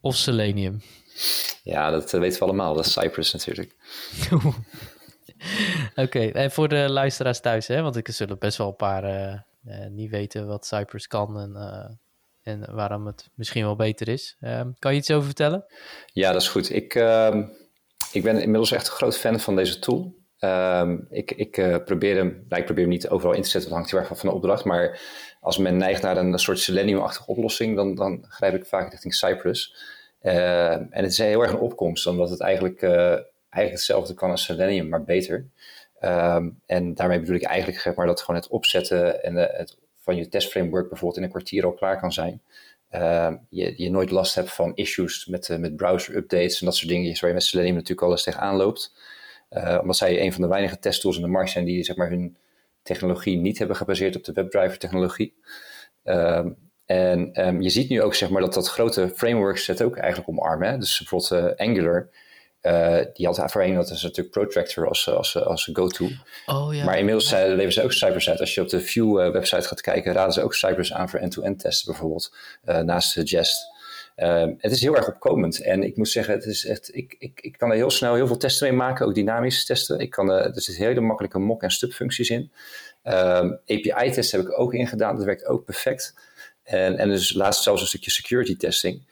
of 0.00 0.16
Selenium? 0.16 0.82
Ja, 1.62 1.90
dat 1.90 2.10
weten 2.10 2.38
we 2.38 2.44
allemaal. 2.44 2.74
Dat 2.74 2.86
is 2.86 2.92
Cypress 2.92 3.32
natuurlijk. 3.32 3.74
Oké, 5.90 6.00
okay, 6.02 6.30
en 6.30 6.50
voor 6.50 6.68
de 6.68 6.90
luisteraars 6.90 7.40
thuis, 7.40 7.66
hè, 7.66 7.82
want 7.82 7.96
ik 7.96 8.08
zullen 8.10 8.38
best 8.38 8.58
wel 8.58 8.68
een 8.68 8.76
paar 8.76 9.04
uh, 9.04 9.34
uh, 9.66 9.86
niet 9.90 10.10
weten 10.10 10.46
wat 10.46 10.66
Cypress 10.66 11.06
kan 11.06 11.38
en, 11.40 11.52
uh, 11.56 12.52
en 12.52 12.74
waarom 12.74 13.06
het 13.06 13.30
misschien 13.34 13.64
wel 13.64 13.76
beter 13.76 14.08
is. 14.08 14.36
Um, 14.40 14.76
kan 14.78 14.92
je 14.92 14.98
iets 14.98 15.10
over 15.10 15.24
vertellen? 15.24 15.64
Ja, 16.12 16.32
dat 16.32 16.42
is 16.42 16.48
goed. 16.48 16.70
Ik, 16.72 16.94
uh, 16.94 17.36
ik 18.12 18.22
ben 18.22 18.40
inmiddels 18.40 18.72
echt 18.72 18.86
een 18.86 18.92
groot 18.92 19.18
fan 19.18 19.40
van 19.40 19.56
deze 19.56 19.78
tool. 19.78 20.16
Um, 20.40 21.06
ik, 21.10 21.30
ik 21.30 21.56
uh, 21.56 21.76
probeer 21.84 22.16
hem, 22.16 22.44
nou, 22.48 22.60
ik 22.60 22.64
probeer 22.64 22.84
hem 22.84 22.92
niet 22.92 23.08
overal 23.08 23.34
in 23.34 23.42
te 23.42 23.48
zetten, 23.48 23.70
dat 23.70 23.78
hangt 23.78 23.90
heel 23.90 24.00
erg 24.00 24.18
van 24.18 24.28
de 24.28 24.34
opdracht. 24.34 24.64
Maar 24.64 25.00
als 25.40 25.58
men 25.58 25.76
neigt 25.76 26.02
naar 26.02 26.16
een 26.16 26.38
soort 26.38 26.58
Selenium-achtige 26.58 27.30
oplossing, 27.30 27.76
dan, 27.76 27.94
dan 27.94 28.24
grijp 28.28 28.54
ik 28.54 28.66
vaak 28.66 28.90
richting 28.90 29.14
Cypress. 29.14 29.74
Uh, 30.22 30.72
en 30.72 30.88
het 30.90 31.10
is 31.10 31.18
heel 31.18 31.42
erg 31.42 31.52
een 31.52 31.58
opkomst, 31.58 32.06
omdat 32.06 32.30
het 32.30 32.40
eigenlijk, 32.40 32.82
uh, 32.82 32.90
eigenlijk 32.90 33.70
hetzelfde 33.70 34.14
kan 34.14 34.30
als 34.30 34.44
Selenium, 34.44 34.88
maar 34.88 35.04
beter. 35.04 35.46
Um, 36.00 36.60
en 36.66 36.94
daarmee 36.94 37.20
bedoel 37.20 37.36
ik 37.36 37.42
eigenlijk 37.42 37.96
maar, 37.96 38.06
dat 38.06 38.20
gewoon 38.20 38.40
het 38.40 38.50
opzetten 38.50 39.22
en 39.22 39.34
de, 39.34 39.48
het, 39.52 39.76
van 39.96 40.16
je 40.16 40.28
testframework 40.28 40.88
bijvoorbeeld 40.88 41.16
in 41.18 41.22
een 41.22 41.30
kwartier 41.30 41.64
al 41.64 41.72
klaar 41.72 42.00
kan 42.00 42.12
zijn. 42.12 42.42
Um, 42.94 43.46
je, 43.48 43.74
je 43.76 43.90
nooit 43.90 44.10
last 44.10 44.34
hebt 44.34 44.52
van 44.52 44.72
issues 44.74 45.26
met, 45.26 45.48
uh, 45.48 45.58
met 45.58 45.76
browser 45.76 46.16
updates 46.16 46.60
en 46.60 46.66
dat 46.66 46.76
soort 46.76 46.90
dingen 46.90 47.16
waar 47.20 47.28
je 47.28 47.36
met 47.36 47.44
Selenium 47.44 47.74
natuurlijk 47.74 48.02
al 48.02 48.10
eens 48.10 48.22
tegenaan 48.22 48.56
loopt. 48.56 48.94
Omdat 49.80 49.96
zij 49.96 50.20
een 50.20 50.32
van 50.32 50.42
de 50.42 50.48
weinige 50.48 50.78
testtools 50.78 51.16
in 51.16 51.22
de 51.22 51.28
markt 51.28 51.50
zijn 51.50 51.64
die 51.64 51.84
zeg 51.84 51.96
maar, 51.96 52.08
hun 52.08 52.36
technologie 52.82 53.36
niet 53.36 53.58
hebben 53.58 53.76
gebaseerd 53.76 54.16
op 54.16 54.24
de 54.24 54.32
WebDriver 54.32 54.78
technologie. 54.78 55.34
En 56.88 57.46
um, 57.46 57.60
je 57.60 57.70
ziet 57.70 57.88
nu 57.88 58.02
ook 58.02 58.14
zeg 58.14 58.28
maar, 58.28 58.40
dat 58.40 58.54
dat 58.54 58.68
grote 58.68 59.12
frameworks 59.16 59.66
het 59.66 59.82
ook 59.82 59.96
eigenlijk 59.96 60.28
omarmen. 60.28 60.68
Hè? 60.68 60.78
Dus 60.78 60.98
bijvoorbeeld 60.98 61.58
uh, 61.58 61.66
Angular 61.66 62.08
uh, 62.62 62.98
die 63.12 63.26
had 63.26 63.52
voorheen 63.52 63.74
dat 63.74 63.90
is 63.90 64.02
natuurlijk 64.02 64.30
Protractor 64.30 64.88
als, 64.88 65.08
als, 65.08 65.36
als 65.36 65.70
go-to. 65.72 66.08
Oh, 66.46 66.74
ja. 66.74 66.84
Maar 66.84 66.98
inmiddels 66.98 67.32
uh, 67.32 67.38
leveren 67.38 67.72
ze 67.72 67.82
ook 67.82 67.92
Cypress 67.92 68.30
uit. 68.30 68.40
Als 68.40 68.54
je 68.54 68.60
op 68.60 68.68
de 68.68 68.80
View 68.80 69.20
uh, 69.20 69.30
website 69.30 69.68
gaat 69.68 69.80
kijken, 69.80 70.12
raden 70.12 70.32
ze 70.32 70.42
ook 70.42 70.54
Cypress 70.54 70.92
aan 70.92 71.08
voor 71.08 71.20
end-to-end 71.20 71.58
testen 71.58 71.92
bijvoorbeeld. 71.92 72.36
naast 72.62 73.30
Jest. 73.30 73.76
Ehm, 74.14 74.54
het 74.58 74.72
is 74.72 74.80
heel 74.80 74.96
erg 74.96 75.08
opkomend. 75.08 75.60
En 75.62 75.82
ik 75.82 75.96
moet 75.96 76.08
zeggen, 76.08 76.34
het 76.34 76.44
is 76.44 76.66
echt, 76.66 76.94
ik, 76.94 77.16
ik, 77.18 77.40
ik 77.40 77.58
kan 77.58 77.70
er 77.70 77.76
heel 77.76 77.90
snel 77.90 78.14
heel 78.14 78.26
veel 78.26 78.36
testen 78.36 78.68
mee 78.68 78.76
maken. 78.76 79.06
Ook 79.06 79.14
dynamische 79.14 79.66
testen. 79.66 79.98
Ik 79.98 80.10
kan, 80.10 80.30
er 80.30 80.60
zitten 80.60 80.84
hele 80.84 81.00
makkelijke 81.00 81.38
mock- 81.38 81.62
en 81.62 81.70
stub-functies 81.70 82.30
in. 82.30 82.52
Um, 83.04 83.60
API-testen 83.66 84.40
heb 84.40 84.48
ik 84.48 84.58
ook 84.58 84.74
ingedaan. 84.74 85.16
Dat 85.16 85.24
werkt 85.24 85.46
ook 85.46 85.64
perfect. 85.64 86.14
En, 86.68 86.98
en 86.98 87.08
dus 87.08 87.32
laatst 87.32 87.62
zelfs 87.62 87.80
een 87.80 87.86
stukje 87.86 88.10
security 88.10 88.56
testing. 88.56 89.06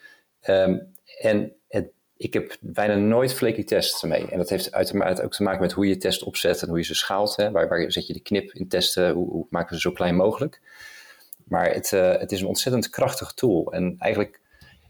Um, 0.49 0.95
en 1.21 1.53
het 1.69 1.91
ik 2.17 2.33
heb 2.33 2.57
bijna 2.61 2.95
nooit 2.95 3.35
flaky 3.35 3.65
tests 3.65 4.03
mee. 4.03 4.27
En 4.31 4.39
dat 4.39 4.49
heeft 4.49 4.73
uiteraard 4.73 5.23
ook 5.23 5.33
te 5.33 5.43
maken 5.43 5.61
met 5.61 5.73
hoe 5.73 5.89
je 5.89 5.97
test 5.97 6.23
opzet 6.23 6.63
en 6.63 6.69
hoe 6.69 6.79
je 6.79 6.85
ze 6.85 6.95
schaalt. 6.95 7.37
Hè. 7.37 7.51
Waar, 7.51 7.69
waar 7.69 7.93
zet 7.93 8.07
je 8.07 8.13
de 8.13 8.21
knip 8.21 8.53
in 8.53 8.69
testen? 8.69 9.13
Hoe, 9.13 9.31
hoe 9.31 9.47
maken 9.51 9.75
ze 9.75 9.81
zo 9.81 9.93
klein 9.93 10.17
mogelijk? 10.17 10.61
Maar 11.45 11.73
het, 11.73 11.93
uh, 11.93 12.19
het 12.19 12.33
is 12.33 12.41
een 12.41 12.47
ontzettend 12.47 12.91
krachtig 12.91 13.33
tool. 13.33 13.73
En 13.73 13.97
eigenlijk, 13.99 14.41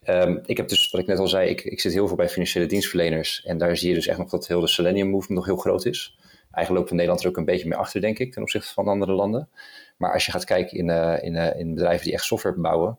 um, 0.09 0.43
ik 0.45 0.57
heb 0.57 0.69
dus, 0.69 0.91
wat 0.91 1.01
ik 1.01 1.07
net 1.07 1.19
al 1.19 1.29
zei, 1.29 1.49
ik, 1.49 1.65
ik 1.65 1.81
zit 1.81 1.93
heel 1.93 2.07
veel 2.07 2.17
bij 2.17 2.29
financiële 2.29 2.67
dienstverleners. 2.67 3.43
En 3.45 3.59
daar 3.59 3.77
zie 3.77 3.89
je 3.89 3.95
dus 3.95 4.07
echt 4.07 4.19
nog 4.19 4.31
dat 4.31 4.47
heel 4.47 4.61
de 4.61 4.69
Selenium 4.69 5.09
movement 5.09 5.35
nog 5.35 5.47
heel 5.47 5.57
groot 5.57 5.85
is. 5.85 6.19
Eigenlijk 6.51 6.89
we 6.89 6.95
Nederland 6.95 7.23
er 7.23 7.29
ook 7.29 7.37
een 7.37 7.45
beetje 7.45 7.69
mee 7.69 7.79
achter, 7.79 8.01
denk 8.01 8.19
ik, 8.19 8.33
ten 8.33 8.43
opzichte 8.43 8.73
van 8.73 8.89
andere 8.89 9.13
landen. 9.13 9.49
Maar 9.97 10.13
als 10.13 10.27
je 10.27 10.33
gaat 10.33 10.45
kijken 10.45 10.79
in, 10.79 10.89
uh, 10.89 11.23
in, 11.23 11.35
uh, 11.35 11.59
in 11.59 11.75
bedrijven 11.75 12.05
die 12.05 12.15
echt 12.15 12.25
software 12.25 12.61
bouwen, 12.61 12.99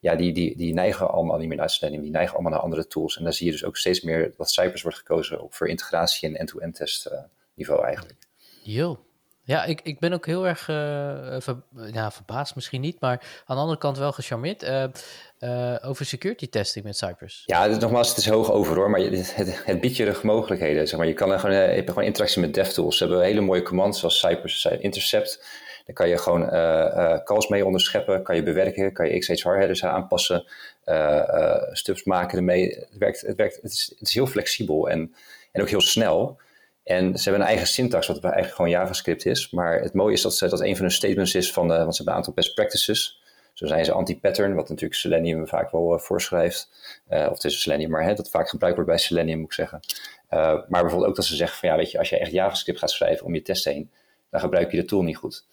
ja, 0.00 0.14
die, 0.14 0.32
die, 0.32 0.56
die 0.56 0.74
neigen 0.74 1.10
allemaal 1.10 1.38
niet 1.38 1.48
meer 1.48 1.56
naar 1.56 1.70
Selenium. 1.70 2.02
Die 2.02 2.10
neigen 2.10 2.34
allemaal 2.34 2.52
naar 2.52 2.60
andere 2.60 2.86
tools. 2.86 3.16
En 3.16 3.24
dan 3.24 3.32
zie 3.32 3.46
je 3.46 3.52
dus 3.52 3.64
ook 3.64 3.76
steeds 3.76 4.00
meer 4.00 4.34
dat 4.36 4.50
Cypress 4.50 4.82
wordt 4.82 4.98
gekozen 4.98 5.42
op 5.42 5.54
voor 5.54 5.68
integratie 5.68 6.28
en 6.28 6.36
end-to-end 6.36 6.74
test 6.74 7.06
uh, 7.06 7.18
niveau 7.54 7.84
eigenlijk. 7.84 8.18
Jo. 8.62 8.98
Ja, 9.42 9.64
ik, 9.64 9.80
ik 9.82 9.98
ben 9.98 10.12
ook 10.12 10.26
heel 10.26 10.46
erg 10.46 10.68
uh, 10.68 11.36
ver, 11.40 11.62
ja, 11.92 12.10
verbaasd 12.10 12.54
misschien 12.54 12.80
niet, 12.80 13.00
maar 13.00 13.42
aan 13.44 13.56
de 13.56 13.62
andere 13.62 13.78
kant 13.78 13.98
wel 13.98 14.12
gecharmeerd 14.12 14.62
uh, 14.62 14.84
uh, 15.40 15.76
over 15.82 16.04
security 16.06 16.48
testing 16.48 16.84
met 16.84 16.96
Cypress. 16.96 17.42
Ja, 17.46 17.68
dus 17.68 17.78
nogmaals, 17.78 18.08
het 18.08 18.18
is 18.18 18.28
hoog 18.28 18.50
over 18.50 18.76
hoor, 18.76 18.90
maar 18.90 19.00
het, 19.00 19.36
het, 19.36 19.64
het 19.64 19.80
biedt 19.80 19.96
je 19.96 20.04
de 20.04 20.20
mogelijkheden. 20.22 20.88
Zeg 20.88 20.98
maar. 20.98 21.08
Je 21.08 21.14
kan 21.14 21.32
er 21.32 21.38
gewoon, 21.38 21.54
je 21.54 21.60
hebt 21.60 21.88
gewoon 21.88 22.04
interactie 22.04 22.40
met 22.40 22.54
DevTools. 22.54 22.96
Ze 22.96 23.04
hebben 23.04 23.24
hele 23.24 23.40
mooie 23.40 23.62
commands 23.62 23.98
zoals 23.98 24.18
Cypress 24.18 24.64
Intercept. 24.64 25.44
Daar 25.88 25.96
kan 25.96 26.08
je 26.08 26.18
gewoon 26.18 26.42
uh, 26.42 27.18
calls 27.24 27.48
mee 27.48 27.64
onderscheppen, 27.64 28.22
kan 28.22 28.36
je 28.36 28.42
bewerken, 28.42 28.92
kan 28.92 29.08
je 29.08 29.18
XHR 29.18 29.48
headers 29.48 29.84
aanpassen, 29.84 30.44
uh, 30.86 31.62
stubs 31.72 32.04
maken 32.04 32.38
ermee. 32.38 32.68
Het, 32.68 32.98
werkt, 32.98 33.20
het, 33.20 33.36
werkt, 33.36 33.58
het, 33.62 33.72
is, 33.72 33.92
het 33.98 34.08
is 34.08 34.14
heel 34.14 34.26
flexibel 34.26 34.88
en, 34.88 35.14
en 35.52 35.62
ook 35.62 35.68
heel 35.68 35.80
snel. 35.80 36.40
En 36.84 37.16
ze 37.18 37.22
hebben 37.22 37.40
een 37.40 37.48
eigen 37.48 37.66
syntax, 37.66 38.06
wat 38.06 38.24
eigenlijk 38.24 38.54
gewoon 38.54 38.70
JavaScript 38.70 39.26
is. 39.26 39.50
Maar 39.50 39.80
het 39.80 39.94
mooie 39.94 40.12
is 40.12 40.22
dat, 40.22 40.38
dat 40.38 40.60
een 40.60 40.76
van 40.76 40.84
hun 40.84 40.94
statements 40.94 41.34
is 41.34 41.52
van, 41.52 41.68
want 41.68 41.78
ze 41.78 41.96
hebben 41.96 42.06
een 42.06 42.18
aantal 42.18 42.32
best 42.32 42.54
practices. 42.54 43.22
Zo 43.52 43.66
zijn 43.66 43.84
ze 43.84 43.92
anti-pattern, 43.92 44.54
wat 44.54 44.68
natuurlijk 44.68 45.00
Selenium 45.00 45.46
vaak 45.46 45.70
wel 45.70 45.98
voorschrijft. 45.98 46.68
Uh, 47.10 47.26
of 47.30 47.34
het 47.34 47.44
is 47.44 47.60
Selenium, 47.62 47.90
maar 47.90 48.04
hè, 48.04 48.14
dat 48.14 48.30
vaak 48.30 48.48
gebruikt 48.48 48.76
wordt 48.76 48.90
bij 48.90 49.00
Selenium, 49.00 49.38
moet 49.38 49.46
ik 49.46 49.52
zeggen. 49.52 49.80
Maar 50.28 50.66
bijvoorbeeld 50.68 51.10
ook 51.10 51.16
dat 51.16 51.24
ze 51.24 51.36
zeggen 51.36 51.58
van 51.58 51.68
ja, 51.68 51.76
weet 51.76 51.90
je, 51.90 51.98
als 51.98 52.08
je 52.08 52.18
echt 52.18 52.32
JavaScript 52.32 52.78
gaat 52.78 52.90
schrijven 52.90 53.26
om 53.26 53.34
je 53.34 53.42
test 53.42 53.64
heen, 53.64 53.90
dan 54.30 54.40
gebruik 54.40 54.70
je 54.70 54.76
de 54.76 54.84
tool 54.84 55.02
niet 55.02 55.16
goed. 55.16 55.44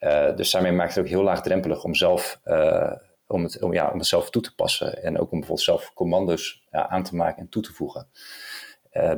Uh, 0.00 0.36
dus 0.36 0.50
daarmee 0.50 0.72
maakt 0.72 0.94
het 0.94 1.04
ook 1.04 1.10
heel 1.10 1.22
laagdrempelig 1.22 1.84
om 1.84 1.94
zelf, 1.94 2.40
uh, 2.44 2.92
om, 3.26 3.42
het, 3.42 3.62
om, 3.62 3.72
ja, 3.72 3.90
om 3.90 3.98
het 3.98 4.06
zelf 4.06 4.30
toe 4.30 4.42
te 4.42 4.54
passen. 4.54 5.02
En 5.02 5.18
ook 5.18 5.30
om 5.32 5.38
bijvoorbeeld 5.38 5.60
zelf 5.60 5.92
commando's 5.94 6.62
ja, 6.70 6.88
aan 6.88 7.02
te 7.02 7.16
maken 7.16 7.38
en 7.38 7.48
toe 7.48 7.62
te 7.62 7.72
voegen. 7.72 8.06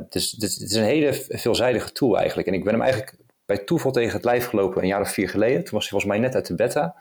Dus, 0.09 0.31
dus 0.31 0.53
het 0.53 0.69
is 0.69 0.75
een 0.75 0.83
hele 0.83 1.13
veelzijdige 1.29 1.91
tool 1.91 2.17
eigenlijk. 2.17 2.47
En 2.47 2.53
ik 2.53 2.63
ben 2.63 2.73
hem 2.73 2.81
eigenlijk 2.81 3.15
bij 3.45 3.57
toeval 3.57 3.91
tegen 3.91 4.13
het 4.13 4.25
lijf 4.25 4.45
gelopen 4.45 4.81
een 4.81 4.87
jaar 4.87 5.01
of 5.01 5.11
vier 5.11 5.29
geleden. 5.29 5.63
Toen 5.63 5.73
was 5.73 5.89
hij 5.89 5.89
volgens 5.89 6.11
mij 6.11 6.19
net 6.19 6.35
uit 6.35 6.47
de 6.47 6.55
beta. 6.55 6.95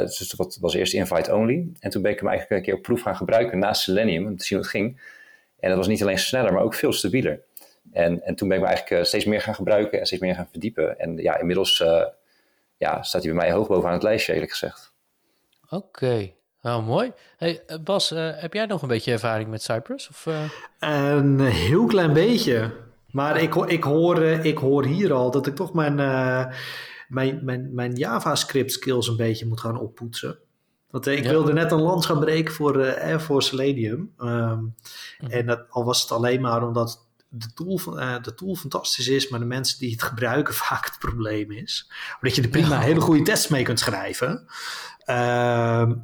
dus 0.00 0.34
dat 0.36 0.58
was 0.60 0.74
eerst 0.74 0.94
invite 0.94 1.34
only. 1.34 1.66
En 1.80 1.90
toen 1.90 2.02
ben 2.02 2.10
ik 2.10 2.18
hem 2.18 2.28
eigenlijk 2.28 2.60
een 2.60 2.66
keer 2.66 2.76
op 2.76 2.82
proef 2.82 3.02
gaan 3.02 3.16
gebruiken 3.16 3.58
naast 3.58 3.82
Selenium. 3.82 4.26
Om 4.26 4.36
te 4.36 4.44
zien 4.44 4.58
hoe 4.58 4.66
het 4.66 4.76
ging. 4.76 5.00
En 5.60 5.68
dat 5.68 5.78
was 5.78 5.88
niet 5.88 6.02
alleen 6.02 6.18
sneller, 6.18 6.52
maar 6.52 6.62
ook 6.62 6.74
veel 6.74 6.92
stabieler. 6.92 7.42
En, 7.92 8.22
en 8.22 8.34
toen 8.34 8.48
ben 8.48 8.56
ik 8.56 8.62
me 8.62 8.68
eigenlijk 8.68 9.06
steeds 9.06 9.24
meer 9.24 9.40
gaan 9.40 9.54
gebruiken 9.54 10.00
en 10.00 10.06
steeds 10.06 10.22
meer 10.22 10.34
gaan 10.34 10.48
verdiepen. 10.50 10.98
En 10.98 11.16
ja, 11.16 11.38
inmiddels 11.38 11.84
ja, 12.80 13.02
staat 13.02 13.22
hij 13.22 13.32
bij 13.32 13.40
mij 13.40 13.52
hoog 13.52 13.68
bovenaan 13.68 13.92
het 13.92 14.02
lijstje, 14.02 14.32
eerlijk 14.32 14.50
gezegd. 14.50 14.92
Oké, 15.64 15.74
okay. 15.74 16.36
nou 16.62 16.82
mooi. 16.82 17.12
Hey, 17.36 17.62
eh, 17.66 17.78
Bas, 17.78 18.12
uh, 18.12 18.30
heb 18.34 18.52
jij 18.52 18.66
nog 18.66 18.82
een 18.82 18.88
beetje 18.88 19.12
ervaring 19.12 19.50
met 19.50 19.62
Cypress? 19.62 20.08
Of, 20.08 20.26
uh... 20.26 20.50
Een 20.78 21.40
heel 21.40 21.86
klein 21.86 22.12
beetje. 22.12 22.72
Maar 23.10 23.40
ik, 23.42 23.54
ik, 23.54 23.84
hoor, 23.84 24.22
ik 24.22 24.58
hoor 24.58 24.84
hier 24.84 25.12
al 25.12 25.30
dat 25.30 25.46
ik 25.46 25.56
toch 25.56 25.72
mijn, 25.72 25.98
uh, 25.98 26.46
mijn, 27.08 27.44
mijn, 27.44 27.74
mijn 27.74 27.92
JavaScript 27.92 28.72
skills 28.72 29.08
een 29.08 29.16
beetje 29.16 29.46
moet 29.46 29.60
gaan 29.60 29.78
oppoetsen. 29.78 30.38
Want 30.90 31.06
ik 31.06 31.24
wilde 31.24 31.52
net 31.52 31.72
een 31.72 31.80
lans 31.80 32.06
gaan 32.06 32.20
breken 32.20 32.54
voor, 32.54 32.76
uh, 32.76 33.18
voor 33.18 33.42
Selenium. 33.42 34.12
Ehm, 34.18 34.58
mhm. 34.58 35.30
En 35.30 35.46
dat, 35.46 35.66
al 35.68 35.84
was 35.84 36.02
het 36.02 36.12
alleen 36.12 36.40
maar 36.40 36.66
omdat 36.66 37.06
de 37.30 37.52
tool, 37.52 38.00
uh, 38.00 38.22
de 38.22 38.34
tool 38.34 38.54
fantastisch 38.54 39.08
is, 39.08 39.28
maar 39.28 39.40
de 39.40 39.46
mensen 39.46 39.78
die 39.78 39.90
het 39.90 40.02
gebruiken 40.02 40.54
vaak 40.64 40.84
het 40.84 40.98
probleem 40.98 41.50
is. 41.50 41.90
Omdat 42.14 42.36
je 42.36 42.42
er 42.42 42.48
prima 42.48 42.78
hele 42.78 43.00
goede 43.00 43.22
tests 43.22 43.48
mee 43.48 43.62
kunt 43.62 43.78
schrijven. 43.78 44.46
Ehm, 45.04 45.94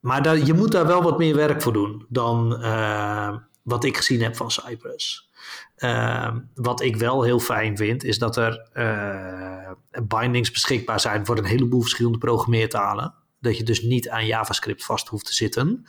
maar 0.00 0.38
je 0.38 0.54
moet 0.54 0.72
daar 0.72 0.86
wel 0.86 1.02
wat 1.02 1.18
meer 1.18 1.34
werk 1.34 1.62
voor 1.62 1.72
doen 1.72 2.06
dan 2.08 2.62
uh, 2.62 3.36
wat 3.62 3.84
ik 3.84 3.96
gezien 3.96 4.22
heb 4.22 4.36
van 4.36 4.50
Cypress. 4.50 5.30
Uh, 5.76 6.36
wat 6.54 6.80
ik 6.80 6.96
wel 6.96 7.22
heel 7.22 7.38
fijn 7.40 7.76
vind, 7.76 8.04
is 8.04 8.18
dat 8.18 8.36
er 8.36 8.68
uh, 8.74 9.70
bindings 10.02 10.50
beschikbaar 10.50 11.00
zijn 11.00 11.26
voor 11.26 11.38
een 11.38 11.44
heleboel 11.44 11.80
verschillende 11.80 12.18
programmeertalen. 12.18 13.14
Dat 13.40 13.56
je 13.56 13.64
dus 13.64 13.82
niet 13.82 14.08
aan 14.08 14.26
JavaScript 14.26 14.84
vast 14.84 15.08
hoeft 15.08 15.26
te 15.26 15.34
zitten. 15.34 15.86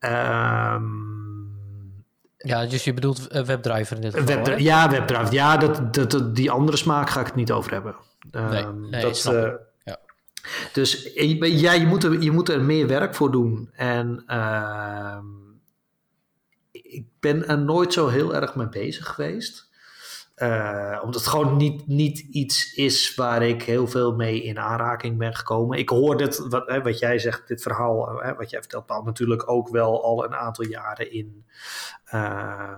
Um, 0.00 1.55
ja, 2.46 2.66
dus 2.66 2.84
je 2.84 2.94
bedoelt 2.94 3.26
WebDriver 3.28 3.96
in 3.96 4.02
dit 4.02 4.14
geval? 4.14 4.34
Webdri 4.34 4.62
ja, 4.62 4.90
WebDriver. 4.90 5.32
Ja, 5.32 5.56
dat, 5.56 5.94
dat, 5.94 6.36
die 6.36 6.50
andere 6.50 6.76
smaak 6.76 7.10
ga 7.10 7.20
ik 7.20 7.26
het 7.26 7.34
niet 7.34 7.52
over 7.52 7.72
hebben. 7.72 7.94
nee, 8.30 8.42
ehm, 8.42 8.90
nee, 8.90 9.02
dat, 9.02 9.28
uh, 9.32 9.52
ja. 9.84 9.98
Dus 10.72 11.10
ja, 11.40 11.72
je 11.72 11.86
moet, 11.86 12.04
er, 12.04 12.20
je 12.20 12.30
moet 12.30 12.48
er 12.48 12.60
meer 12.60 12.86
werk 12.86 13.14
voor 13.14 13.30
doen. 13.30 13.70
En 13.72 14.24
uh, 14.26 15.18
ik 16.70 17.04
ben 17.20 17.48
er 17.48 17.58
nooit 17.58 17.92
zo 17.92 18.08
heel 18.08 18.34
erg 18.34 18.54
mee 18.54 18.68
bezig 18.68 19.06
geweest. 19.08 19.65
Uh, 20.42 21.00
omdat 21.02 21.20
het 21.20 21.30
gewoon 21.30 21.56
niet, 21.56 21.86
niet 21.86 22.18
iets 22.18 22.72
is 22.74 23.14
waar 23.14 23.42
ik 23.42 23.62
heel 23.62 23.86
veel 23.86 24.14
mee 24.14 24.42
in 24.42 24.58
aanraking 24.58 25.18
ben 25.18 25.34
gekomen. 25.34 25.78
Ik 25.78 25.88
hoor 25.88 26.16
dit, 26.16 26.48
wat, 26.48 26.68
hè, 26.68 26.82
wat 26.82 26.98
jij 26.98 27.18
zegt, 27.18 27.48
dit 27.48 27.62
verhaal, 27.62 28.18
hè, 28.18 28.34
wat 28.34 28.50
jij 28.50 28.60
vertelt, 28.60 28.86
Paul, 28.86 29.02
natuurlijk 29.02 29.50
ook 29.50 29.68
wel 29.68 30.04
al 30.04 30.24
een 30.24 30.34
aantal 30.34 30.64
jaren 30.64 31.12
in 31.12 31.44
uh, 32.14 32.76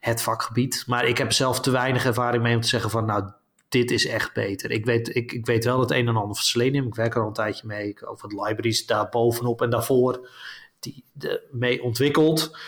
het 0.00 0.22
vakgebied. 0.22 0.84
Maar 0.86 1.04
ik 1.04 1.18
heb 1.18 1.32
zelf 1.32 1.60
te 1.60 1.70
weinig 1.70 2.04
ervaring 2.04 2.42
mee 2.42 2.54
om 2.54 2.60
te 2.60 2.68
zeggen 2.68 2.90
van, 2.90 3.04
nou, 3.04 3.30
dit 3.68 3.90
is 3.90 4.06
echt 4.06 4.34
beter. 4.34 4.70
Ik 4.70 4.84
weet, 4.84 5.16
ik, 5.16 5.32
ik 5.32 5.46
weet 5.46 5.64
wel 5.64 5.80
het 5.80 5.90
een 5.90 6.08
en 6.08 6.16
ander 6.16 6.34
van 6.34 6.44
Selenium. 6.44 6.86
Ik 6.86 6.94
werk 6.94 7.14
er 7.14 7.20
al 7.20 7.26
een 7.26 7.32
tijdje 7.32 7.66
mee. 7.66 8.06
Over 8.06 8.28
de 8.28 8.42
libraries 8.42 8.86
daar 8.86 9.08
bovenop 9.08 9.62
en 9.62 9.70
daarvoor 9.70 10.28
die 10.80 11.04
de, 11.12 11.48
mee 11.50 11.82
ontwikkeld. 11.82 12.58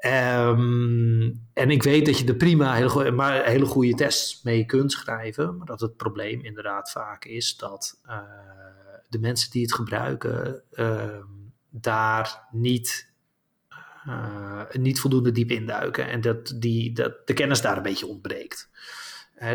Um, 0.00 1.46
en 1.52 1.70
ik 1.70 1.82
weet 1.82 2.06
dat 2.06 2.18
je 2.18 2.26
er 2.26 2.34
prima 2.34 2.74
hele, 2.74 3.10
maar 3.10 3.44
hele 3.44 3.64
goede 3.64 3.94
tests 3.94 4.42
mee 4.42 4.64
kunt 4.64 4.92
schrijven. 4.92 5.56
Maar 5.56 5.66
dat 5.66 5.80
het 5.80 5.96
probleem 5.96 6.40
inderdaad 6.40 6.90
vaak 6.90 7.24
is 7.24 7.56
dat 7.56 8.00
uh, 8.06 8.18
de 9.08 9.18
mensen 9.18 9.50
die 9.50 9.62
het 9.62 9.74
gebruiken 9.74 10.62
uh, 10.72 11.24
daar 11.70 12.46
niet, 12.50 13.12
uh, 14.06 14.62
niet 14.72 15.00
voldoende 15.00 15.32
diep 15.32 15.50
induiken. 15.50 16.08
En 16.08 16.20
dat, 16.20 16.54
die, 16.56 16.92
dat 16.92 17.26
de 17.26 17.32
kennis 17.32 17.60
daar 17.60 17.76
een 17.76 17.82
beetje 17.82 18.06
ontbreekt. 18.06 18.70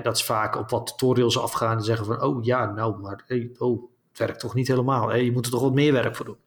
dat 0.04 0.16
is 0.16 0.24
vaak 0.24 0.56
op 0.56 0.70
wat 0.70 0.88
tutorials 0.88 1.38
afgaan 1.38 1.78
en 1.78 1.84
zeggen 1.84 2.06
van... 2.06 2.22
oh 2.22 2.44
ja, 2.44 2.72
nou, 2.72 3.00
maar 3.00 3.26
oh, 3.58 3.84
het 4.10 4.20
werkt 4.20 4.40
toch 4.40 4.54
niet 4.54 4.68
helemaal. 4.68 5.16
Je 5.16 5.32
moet 5.32 5.46
er 5.46 5.52
toch 5.52 5.62
wat 5.62 5.74
meer 5.74 5.94
werk 5.94 6.16
voor 6.16 6.26
doen. 6.26 6.38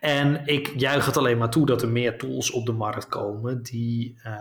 En 0.00 0.46
ik 0.46 0.72
juich 0.76 1.06
het 1.06 1.16
alleen 1.16 1.38
maar 1.38 1.50
toe 1.50 1.66
dat 1.66 1.82
er 1.82 1.88
meer 1.88 2.18
tools 2.18 2.50
op 2.50 2.66
de 2.66 2.72
markt 2.72 3.08
komen 3.08 3.62
die, 3.62 4.20
uh, 4.24 4.34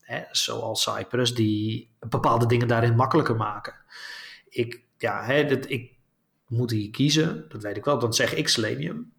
hè, 0.00 0.22
zoals 0.30 0.82
Cypress, 0.82 1.34
die 1.34 1.90
bepaalde 2.08 2.46
dingen 2.46 2.68
daarin 2.68 2.96
makkelijker 2.96 3.36
maken. 3.36 3.74
Ik, 4.48 4.82
ja, 4.98 5.24
hè, 5.24 5.46
dat, 5.46 5.70
ik 5.70 5.92
moet 6.48 6.70
hier 6.70 6.90
kiezen, 6.90 7.44
dat 7.48 7.62
weet 7.62 7.76
ik 7.76 7.84
wel. 7.84 7.98
Dan 7.98 8.14
zeg 8.14 8.34
ik 8.34 8.48
Selenium. 8.48 9.12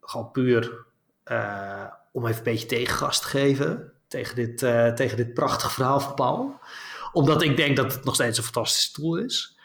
Gewoon 0.00 0.30
puur 0.30 0.84
uh, 1.24 1.84
om 2.12 2.26
even 2.26 2.38
een 2.38 2.44
beetje 2.44 2.66
tegengas 2.66 3.20
te 3.20 3.26
geven 3.26 3.92
tegen 4.08 4.34
dit, 4.34 4.62
uh, 4.62 4.92
tegen 4.92 5.16
dit 5.16 5.34
prachtige 5.34 5.72
verhaal 5.72 6.00
van 6.00 6.14
Paul. 6.14 6.60
Omdat 7.12 7.42
ik 7.42 7.56
denk 7.56 7.76
dat 7.76 7.92
het 7.92 8.04
nog 8.04 8.14
steeds 8.14 8.38
een 8.38 8.44
fantastische 8.44 8.92
tool 8.92 9.16
is. 9.16 9.58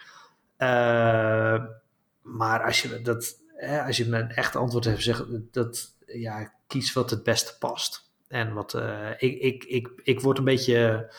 maar 2.21 2.63
als 2.63 2.81
je 2.81 3.01
dat 3.01 3.43
als 3.85 3.97
je 3.97 4.05
een 4.05 4.29
echt 4.29 4.55
antwoord 4.55 4.85
hebt, 4.85 5.01
zeg 5.01 5.25
dat 5.51 5.95
ja, 6.05 6.53
kies 6.67 6.93
wat 6.93 7.09
het 7.09 7.23
beste 7.23 7.57
past. 7.57 8.09
En 8.27 8.53
wat 8.53 8.73
uh, 8.73 9.09
ik, 9.17 9.41
ik, 9.41 9.63
ik, 9.63 9.89
ik 10.03 10.21
word 10.21 10.37
een 10.37 10.43
beetje. 10.43 11.11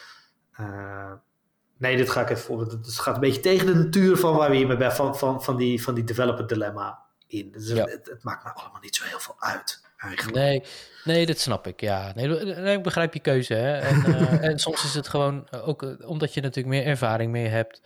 Uh, 0.61 1.13
nee, 1.77 1.97
dit 1.97 2.11
ga 2.11 2.21
ik 2.21 2.31
even 2.31 2.43
voor. 2.43 2.61
Het 2.61 2.99
gaat 2.99 3.15
een 3.15 3.21
beetje 3.21 3.41
tegen 3.41 3.67
de 3.67 3.75
natuur 3.75 4.17
van 4.17 4.37
waar 4.37 4.51
we 4.51 4.57
hier 4.57 4.67
mee 4.67 4.91
van, 4.91 5.17
van, 5.17 5.43
van, 5.43 5.57
die, 5.57 5.83
van 5.83 5.95
die 5.95 6.05
developer 6.05 6.47
dilemma 6.47 6.99
in. 7.27 7.53
Dus 7.53 7.69
het, 7.69 8.09
het, 8.11 8.23
maakt 8.23 8.45
me 8.45 8.53
allemaal 8.53 8.81
niet 8.81 8.97
zo 8.97 9.05
heel 9.05 9.21
veel 9.21 9.37
uit. 9.39 9.85
Eigenlijk. 9.97 10.37
Nee, 10.37 10.65
nee, 11.05 11.27
dat 11.27 11.39
snap 11.39 11.67
ik. 11.67 11.81
Ja, 11.81 12.13
nee, 12.15 12.77
ik 12.77 12.83
begrijp 12.83 13.15
je 13.15 13.21
keuze. 13.21 13.55
Hè? 13.55 13.79
En, 13.79 14.05
uh, 14.07 14.45
en 14.49 14.59
soms 14.59 14.85
is 14.85 14.95
het 14.95 15.09
gewoon 15.09 15.51
ook 15.51 15.97
omdat 16.05 16.35
je 16.35 16.41
natuurlijk 16.41 16.75
meer 16.77 16.87
ervaring 16.87 17.33
mee 17.33 17.47
hebt. 17.47 17.81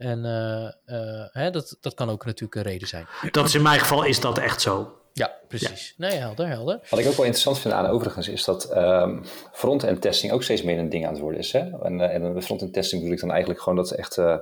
En 0.00 0.18
uh, 0.18 0.96
uh, 0.96 1.26
hè, 1.32 1.50
dat, 1.50 1.76
dat 1.80 1.94
kan 1.94 2.10
ook 2.10 2.24
natuurlijk 2.24 2.54
een 2.54 2.72
reden 2.72 2.88
zijn. 2.88 3.06
Dat 3.30 3.46
is 3.46 3.54
in 3.54 3.62
mijn 3.62 3.80
geval 3.80 4.04
is 4.04 4.20
dat 4.20 4.38
echt 4.38 4.60
zo. 4.60 4.98
Ja, 5.12 5.38
precies. 5.48 5.94
Nee, 5.96 6.10
helder, 6.10 6.48
helder. 6.48 6.80
Wat 6.90 6.98
ik 6.98 7.06
ook 7.06 7.16
wel 7.16 7.24
interessant 7.24 7.58
vind 7.58 7.74
aan 7.74 7.86
overigens 7.86 8.28
is 8.28 8.44
dat 8.44 8.76
um, 8.76 9.24
front-end 9.52 10.00
testing 10.00 10.32
ook 10.32 10.42
steeds 10.42 10.62
meer 10.62 10.78
een 10.78 10.88
ding 10.88 11.06
aan 11.06 11.12
het 11.12 11.20
worden 11.20 11.40
is. 11.40 11.52
Hè? 11.52 11.82
En, 11.82 11.98
uh, 11.98 12.14
en 12.14 12.32
bij 12.32 12.42
front-end 12.42 12.72
testing 12.72 13.00
bedoel 13.00 13.16
ik 13.16 13.20
dan 13.20 13.30
eigenlijk 13.30 13.60
gewoon 13.60 13.78
dat 13.78 13.90
echt 13.90 14.16
nou, 14.16 14.40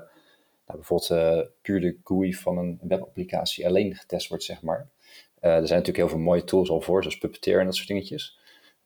bijvoorbeeld 0.66 1.51
puur 1.62 1.80
de 1.80 1.97
GUI 2.05 2.35
van 2.35 2.59
een 2.59 2.78
webapplicatie 2.82 3.66
alleen 3.66 3.94
getest 3.94 4.28
wordt, 4.28 4.44
zeg 4.44 4.62
maar. 4.62 4.89
er 5.40 5.51
zijn 5.51 5.60
natuurlijk 5.60 5.97
heel 5.97 6.09
veel 6.09 6.18
mooie 6.18 6.44
tools 6.44 6.70
al 6.70 6.80
voor, 6.80 7.02
zoals 7.02 7.18
Puppeteer 7.18 7.59
en 7.59 7.64
dat 7.64 7.74
soort 7.74 7.89
dingetjes. 7.89 8.39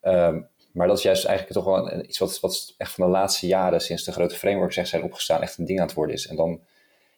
Um, 0.02 0.48
maar 0.72 0.86
dat 0.86 0.96
is 0.96 1.02
juist 1.02 1.24
eigenlijk 1.24 1.58
toch 1.58 1.74
wel 1.74 2.02
iets 2.02 2.18
wat, 2.18 2.40
wat 2.40 2.74
echt 2.76 2.92
van 2.92 3.04
de 3.04 3.10
laatste 3.10 3.46
jaren, 3.46 3.80
sinds 3.80 4.04
de 4.04 4.12
grote 4.12 4.34
frameworks 4.34 4.76
echt 4.76 4.88
zijn 4.88 5.02
opgestaan, 5.02 5.42
echt 5.42 5.58
een 5.58 5.64
ding 5.64 5.80
aan 5.80 5.86
het 5.86 5.94
worden 5.94 6.14
is. 6.14 6.26
En 6.26 6.36
dan, 6.36 6.60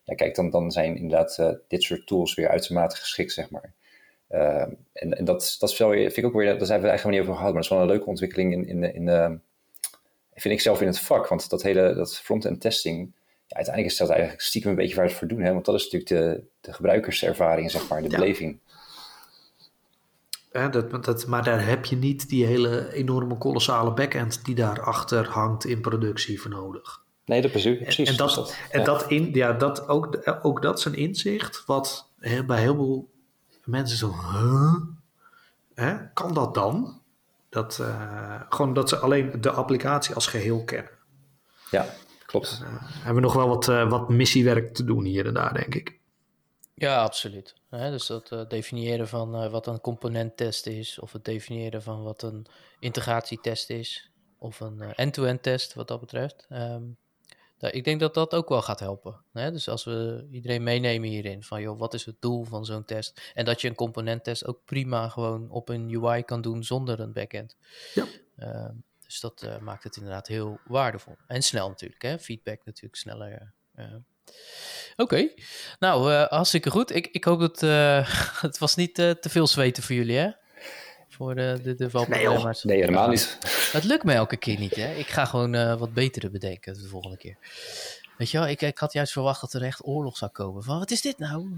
ja, 0.05 0.15
kijk, 0.15 0.35
dan, 0.35 0.51
dan 0.51 0.71
zijn 0.71 0.97
inderdaad 0.97 1.37
uh, 1.41 1.51
dit 1.69 1.83
soort 1.83 2.07
tools 2.07 2.35
weer 2.35 2.49
uitermate 2.49 2.97
geschikt, 2.97 3.33
zeg 3.33 3.51
maar. 3.51 3.73
Uh, 4.31 4.67
en, 4.93 5.19
en 5.19 5.25
dat, 5.25 5.57
dat 5.59 5.77
wel, 5.77 5.91
vind 5.91 6.17
ik 6.17 6.25
ook 6.25 6.33
weer, 6.33 6.59
daar 6.59 6.67
zijn 6.67 6.81
we 6.81 6.89
eigenlijk 6.89 7.19
niet 7.19 7.29
over 7.29 7.39
gehad, 7.39 7.53
maar 7.53 7.63
dat 7.63 7.71
is 7.71 7.77
wel 7.77 7.87
een 7.87 7.93
leuke 7.93 8.07
ontwikkeling 8.07 8.53
in, 8.53 8.67
in, 8.69 8.95
in 8.95 9.07
uh, 9.07 9.31
vind 10.35 10.55
ik 10.55 10.61
zelf 10.61 10.81
in 10.81 10.87
het 10.87 11.01
vak. 11.01 11.29
Want 11.29 11.51
dat 11.51 11.63
hele 11.63 11.95
dat 11.95 12.19
front-end 12.19 12.61
testing, 12.61 13.13
ja, 13.47 13.57
uiteindelijk 13.57 13.95
is 13.95 13.99
dat 13.99 14.09
eigenlijk 14.11 14.41
stiekem 14.41 14.71
een 14.71 14.77
beetje 14.77 14.95
waar 14.95 15.05
het 15.05 15.15
voor 15.15 15.29
doen. 15.29 15.41
Hè? 15.41 15.53
Want 15.53 15.65
dat 15.65 15.75
is 15.75 15.91
natuurlijk 15.91 16.11
de, 16.11 16.45
de 16.61 16.73
gebruikerservaring, 16.73 17.71
zeg 17.71 17.89
maar, 17.89 18.03
de 18.03 18.09
beleving. 18.09 18.59
Dat, 20.55 21.05
dat, 21.05 21.27
maar 21.27 21.45
daar 21.45 21.67
heb 21.67 21.85
je 21.85 21.97
niet 21.97 22.29
die 22.29 22.47
hele 22.47 22.93
enorme 22.93 23.39
kolossale 23.39 23.93
backend 23.93 24.45
die 24.45 24.55
daarachter 24.55 25.29
hangt 25.29 25.65
in 25.65 25.81
productie 25.81 26.41
voor 26.41 26.51
nodig. 26.51 27.03
Nee, 27.25 27.43
dat 27.43 27.51
precies. 27.51 27.79
precies. 27.79 28.11
En, 28.11 28.17
dat, 28.17 28.57
en 28.71 28.85
dat, 28.85 29.11
in, 29.11 29.31
ja, 29.33 29.53
dat 29.53 29.89
ook, 29.89 30.39
ook 30.43 30.63
dat 30.63 30.79
is 30.79 30.85
een 30.85 30.95
inzicht 30.95 31.65
wat 31.67 32.11
bij 32.47 32.61
heel 32.61 32.75
veel 32.75 33.11
mensen 33.65 33.97
zo, 33.99 34.09
huh? 34.09 34.75
Hè? 35.75 36.13
kan 36.13 36.35
dat 36.35 36.55
dan? 36.55 37.01
Dat, 37.49 37.79
uh, 37.81 38.41
gewoon 38.49 38.75
dat 38.75 38.89
ze 38.89 38.99
alleen 38.99 39.41
de 39.41 39.51
applicatie 39.51 40.15
als 40.15 40.27
geheel 40.27 40.65
kennen. 40.65 40.91
Ja, 41.71 41.87
klopt. 42.27 42.61
Uh, 42.63 42.69
hebben 42.81 43.15
we 43.15 43.21
nog 43.21 43.33
wel 43.33 43.49
wat, 43.49 43.69
uh, 43.69 43.91
wat 43.91 44.09
missiewerk 44.09 44.75
te 44.75 44.85
doen 44.85 45.05
hier 45.05 45.27
en 45.27 45.35
daar, 45.35 45.55
denk 45.55 45.75
ik. 45.75 45.99
Ja, 46.75 47.03
absoluut. 47.03 47.55
dus 47.71 48.07
dat 48.07 48.31
uh, 48.31 48.47
definiëren 48.49 49.09
van 49.09 49.43
uh, 49.43 49.51
wat 49.51 49.67
een 49.67 49.81
componenttest 49.81 50.67
is, 50.67 50.99
of 50.99 51.13
het 51.13 51.25
definiëren 51.25 51.83
van 51.83 52.03
wat 52.03 52.23
een 52.23 52.47
integratietest 52.79 53.71
is, 53.71 54.11
of 54.39 54.61
een 54.61 54.79
uh, 54.79 54.91
end-to-end 54.95 55.43
test 55.43 55.75
wat 55.75 55.89
dat 55.89 56.01
betreft. 56.01 56.47
Um, 56.51 56.97
ik 57.71 57.85
denk 57.85 58.01
dat 58.01 58.15
dat 58.15 58.35
ook 58.35 58.49
wel 58.49 58.63
gaat 58.63 58.81
helpen. 58.81 59.25
Dus 59.33 59.69
als 59.69 59.85
we 59.85 60.29
iedereen 60.31 60.63
meenemen 60.63 61.09
hierin, 61.09 61.43
van 61.43 61.61
joh, 61.61 61.79
wat 61.79 61.95
is 61.95 62.05
het 62.05 62.17
doel 62.21 62.45
van 62.45 62.65
zo'n 62.65 62.85
test? 62.85 63.33
En 63.35 63.45
dat 63.45 63.61
je 63.61 63.69
een 63.69 63.75
componenttest 63.75 64.47
ook 64.47 64.61
prima 64.65 65.09
gewoon 65.09 65.51
op 65.51 65.69
een 65.69 66.03
UI 66.03 66.23
kan 66.23 66.41
doen 66.41 66.65
zonder 66.65 67.01
een 67.01 67.13
backend. 67.13 67.57
Ja. 67.95 68.07
Uh, 68.39 68.69
dus 69.07 69.21
dat 69.21 69.61
maakt 69.61 69.85
het 69.85 69.97
inderdaad 69.97 70.27
heel 70.27 70.59
waardevol. 70.65 71.17
En 71.27 71.43
snel 71.43 71.69
natuurlijk, 71.69 72.03
hè? 72.03 72.19
feedback 72.19 72.65
natuurlijk 72.65 72.97
sneller. 72.97 73.53
Oké, 74.97 75.03
okay. 75.03 75.35
nou 75.79 76.13
uh, 76.13 76.25
hartstikke 76.27 76.71
goed. 76.71 76.95
Ik, 76.95 77.07
ik 77.07 77.25
hoop 77.25 77.41
dat 77.41 77.61
het 78.49 78.59
was 78.59 78.75
niet 78.75 78.95
te 78.95 79.29
veel 79.29 79.47
zweten 79.47 79.83
voor 79.83 79.95
jullie, 79.95 80.17
hè? 80.17 80.31
Voor 81.09 81.35
de, 81.35 81.61
de, 81.63 81.75
de 81.75 82.05
nee, 82.09 82.29
nee, 82.63 82.81
helemaal 82.81 83.09
niet. 83.09 83.39
Het 83.73 83.85
lukt 83.85 84.05
me 84.05 84.13
elke 84.13 84.37
keer 84.37 84.59
niet, 84.59 84.77
hè? 84.77 84.95
Ik 84.95 85.07
ga 85.07 85.25
gewoon 85.25 85.79
wat 85.79 85.93
betere 85.93 86.31
bedenken 86.31 86.75
de 86.75 86.89
volgende 86.89 87.17
keer. 87.17 87.37
Weet 88.17 88.31
je 88.31 88.39
wel, 88.39 88.49
ik, 88.49 88.63
ik 88.63 88.79
had 88.79 88.93
juist 88.93 89.13
verwacht 89.13 89.41
dat 89.41 89.53
er 89.53 89.63
echt 89.63 89.87
oorlog 89.87 90.17
zou 90.17 90.31
komen. 90.31 90.63
Van, 90.63 90.79
wat 90.79 90.91
is 90.91 91.01
dit 91.01 91.19
nou? 91.19 91.49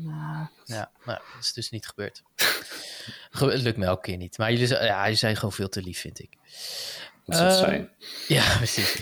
Ja, 0.64 0.90
nou, 1.04 1.18
dat 1.34 1.40
is 1.40 1.52
dus 1.52 1.70
niet 1.70 1.86
gebeurd. 1.86 2.22
het 3.30 3.62
lukt 3.62 3.76
me 3.76 3.84
elke 3.84 4.02
keer 4.02 4.16
niet. 4.16 4.38
Maar 4.38 4.52
jullie, 4.52 4.68
ja, 4.68 5.02
jullie 5.02 5.18
zijn 5.18 5.36
gewoon 5.36 5.52
veel 5.52 5.68
te 5.68 5.82
lief, 5.82 6.00
vind 6.00 6.20
ik. 6.20 6.36
Dat 7.24 7.36
zou 7.36 7.50
uh, 7.50 7.56
zijn. 7.56 7.90
Ja, 8.36 8.56
precies. 8.56 9.00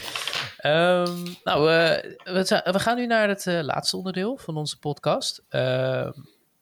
Um, 0.67 1.37
nou, 1.45 1.65
we, 1.65 2.63
we, 2.73 2.79
gaan 2.79 2.97
nu 2.97 3.07
naar 3.07 3.29
het 3.29 3.45
laatste 3.47 3.97
onderdeel 3.97 4.37
van 4.37 4.57
onze 4.57 4.79
podcast. 4.79 5.45
Ehm, 5.49 6.13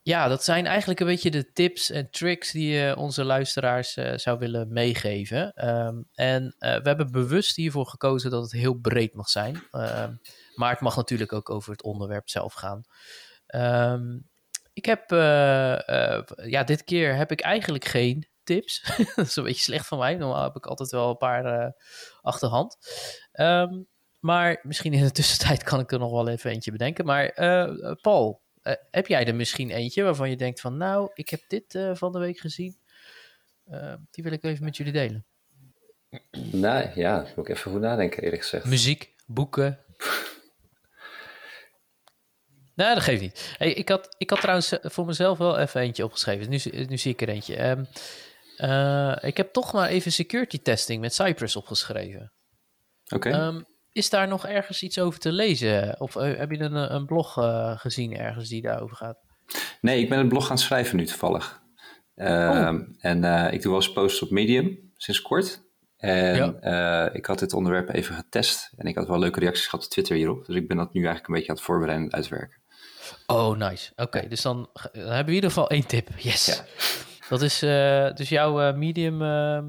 ja, 0.03 0.29
dat 0.29 0.45
zijn 0.45 0.67
eigenlijk 0.67 1.01
een 1.01 1.07
beetje 1.07 1.31
de 1.31 1.53
tips 1.53 1.91
en 1.91 2.11
tricks 2.11 2.53
die 2.53 2.73
je 2.73 2.97
onze 2.97 3.25
luisteraars 3.25 3.97
uh, 3.97 4.13
zou 4.17 4.39
willen 4.39 4.73
meegeven. 4.73 5.53
Ehm, 5.53 6.03
en 6.15 6.55
we 6.59 6.81
hebben 6.83 7.11
bewust 7.11 7.57
hiervoor 7.57 7.87
gekozen 7.87 8.31
dat 8.31 8.43
het 8.43 8.53
heel 8.53 8.75
breed 8.75 9.15
mag 9.15 9.29
zijn. 9.29 9.63
Ehm, 9.71 10.15
maar 10.55 10.71
het 10.71 10.81
mag 10.81 10.97
natuurlijk 10.97 11.33
ook 11.33 11.51
over 11.51 11.73
het 11.73 11.83
onderwerp 11.83 12.29
zelf 12.29 12.53
gaan. 12.53 12.83
Ik 14.73 14.85
heb, 14.85 15.11
ja, 16.45 16.65
dit 16.65 16.85
keer 16.85 17.17
heb 17.17 17.31
ik 17.31 17.41
eigenlijk 17.41 17.85
geen 17.85 18.29
tips. 18.45 18.83
dat 19.17 19.27
is 19.27 19.37
een 19.37 19.45
beetje 19.45 19.63
slecht 19.63 19.87
van 19.87 19.99
mij. 19.99 20.17
Normaal 20.17 20.43
heb 20.43 20.57
ik 20.57 20.67
altijd 20.67 20.91
wel 20.91 21.11
een 21.11 21.17
paar 21.17 21.75
achterhand. 22.21 22.77
Um, 23.33 23.91
maar 24.23 24.61
misschien 24.63 24.93
in 24.93 25.03
de 25.03 25.11
tussentijd 25.11 25.63
kan 25.63 25.81
ik 25.81 25.93
er 25.93 25.99
nog 25.99 26.11
wel 26.11 26.29
even 26.29 26.51
eentje 26.51 26.71
bedenken. 26.71 27.05
Maar 27.05 27.39
uh, 27.39 27.93
Paul, 28.01 28.43
uh, 28.63 28.73
heb 28.91 29.07
jij 29.07 29.27
er 29.27 29.35
misschien 29.35 29.71
eentje 29.71 30.03
waarvan 30.03 30.31
je 30.31 30.37
denkt 30.37 30.61
van... 30.61 30.77
nou, 30.77 31.11
ik 31.15 31.29
heb 31.29 31.41
dit 31.49 31.75
uh, 31.75 31.95
van 31.95 32.13
de 32.13 32.19
week 32.19 32.39
gezien. 32.39 32.77
die 34.11 34.25
wil 34.25 34.33
ik 34.33 34.45
even 34.45 34.65
met 34.65 34.77
jullie 34.77 34.93
delen. 34.93 35.27
Nou 36.51 36.91
ja, 36.95 37.27
moet 37.37 37.49
ik 37.49 37.57
even 37.57 37.71
goed 37.71 37.81
nadenken 37.81 38.23
eerlijk 38.23 38.43
gezegd. 38.43 38.65
Muziek, 38.65 39.15
boeken. 39.27 39.79
nee, 42.75 42.95
dat 42.95 43.03
geeft 43.03 43.21
niet. 43.21 43.55
Hey, 43.59 43.73
ik, 43.73 43.89
had, 43.89 44.15
ik 44.19 44.31
had 44.31 44.41
trouwens 44.41 44.77
voor 44.83 45.07
mezelf 45.07 45.39
wel 45.39 45.59
even 45.59 45.81
eentje 45.81 46.05
opgeschreven. 46.05 46.51
Nu, 46.51 46.87
nu 46.87 46.99
zie 46.99 47.13
ik 47.13 47.23
er 47.23 47.29
eentje. 47.29 47.69
Um, 47.69 47.87
ik 49.21 49.37
heb 49.37 49.53
toch 49.53 49.73
maar 49.73 49.89
even 49.89 50.13
security 50.13 50.59
testing 50.59 51.01
met 51.01 51.15
Cypress 51.15 51.57
opgeschreven. 51.57 52.33
Oké. 53.05 53.29
Okay. 53.29 53.47
Um, 53.47 53.71
is 53.93 54.11
daar 54.11 54.29
nog 54.29 54.47
ergens 54.47 54.83
iets 54.83 54.99
over 54.99 55.21
te 55.21 55.33
lezen? 55.33 56.01
Of 56.01 56.15
uh, 56.15 56.37
heb 56.37 56.51
je 56.51 56.61
een, 56.61 56.95
een 56.95 57.07
blog 57.07 57.39
uh, 57.39 57.79
gezien 57.79 58.17
ergens 58.17 58.49
die 58.49 58.63
daarover 58.63 58.97
gaat? 58.97 59.19
Nee, 59.81 60.03
ik 60.03 60.09
ben 60.09 60.19
een 60.19 60.29
blog 60.29 60.45
aan 60.45 60.57
het 60.57 60.61
schrijven 60.61 60.97
nu 60.97 61.07
toevallig. 61.07 61.63
Uh, 62.17 62.27
oh. 62.29 62.81
En 62.99 63.53
ik 63.53 63.63
doe 63.63 63.73
wel 63.73 63.81
eens 63.81 63.93
posts 63.93 64.23
op 64.23 64.31
Medium 64.31 64.93
sinds 64.97 65.23
kort. 65.23 65.63
En 65.97 66.37
ja. 66.37 67.11
ik 67.13 67.27
had 67.27 67.39
dit 67.39 67.53
onderwerp 67.53 67.89
even 67.89 68.15
getest. 68.15 68.73
En 68.77 68.87
ik 68.87 68.95
had 68.95 69.07
wel 69.07 69.19
leuke 69.19 69.41
reacties 69.41 69.67
gehad 69.67 69.85
op 69.85 69.91
Twitter 69.91 70.17
hierop. 70.17 70.47
Dus 70.47 70.57
ik 70.57 70.69
ben 70.69 70.77
dat 70.77 70.93
nu 70.93 71.01
eigenlijk 71.01 71.29
een 71.29 71.35
beetje 71.35 71.49
aan 71.49 71.57
het 71.57 71.65
voorbereiden 71.65 72.07
en 72.07 72.15
uitwerken. 72.15 72.61
Oh, 73.27 73.57
nice. 73.57 73.93
Oké, 73.97 74.29
dus 74.29 74.43
dan, 74.43 74.71
dan, 74.73 74.91
hebben 74.93 75.25
we 75.25 75.31
in 75.31 75.35
ieder 75.35 75.51
geval 75.51 75.71
één 75.71 75.87
tip. 75.87 76.09
Yes. 76.17 76.47
Ja. 76.47 76.65
Dat 77.29 77.43
is 77.43 77.59
dus 78.17 78.29
jouw 78.29 78.77
Medium 78.77 79.23
ehm, 79.23 79.65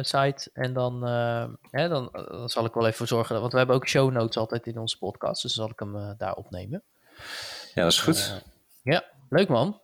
site. 0.00 0.50
En 0.52 0.72
dan, 0.72 1.08
uh, 1.08 1.88
dan, 1.88 2.08
dan, 2.12 2.48
zal 2.48 2.64
ik 2.64 2.74
wel 2.74 2.86
even 2.86 3.06
zorgen. 3.06 3.40
Want 3.40 3.52
we 3.52 3.58
hebben 3.58 3.76
ook 3.76 3.88
show 3.88 4.12
notes 4.12 4.36
altijd 4.36 4.66
in 4.66 4.78
onze 4.78 4.98
podcast. 4.98 5.42
Dus 5.42 5.54
dan 5.54 5.64
zal 5.64 5.72
ik 5.72 5.80
hem 5.80 6.14
daar 6.18 6.34
opnemen. 6.34 6.82
Ja, 7.74 7.82
dat 7.82 7.92
is 7.92 8.00
goed. 8.00 8.42
ja, 8.82 9.04
leuk 9.28 9.48
man. 9.48 9.80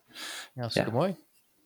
Ja, 0.55 0.71
ja. 0.73 0.91
mooi. 0.91 1.17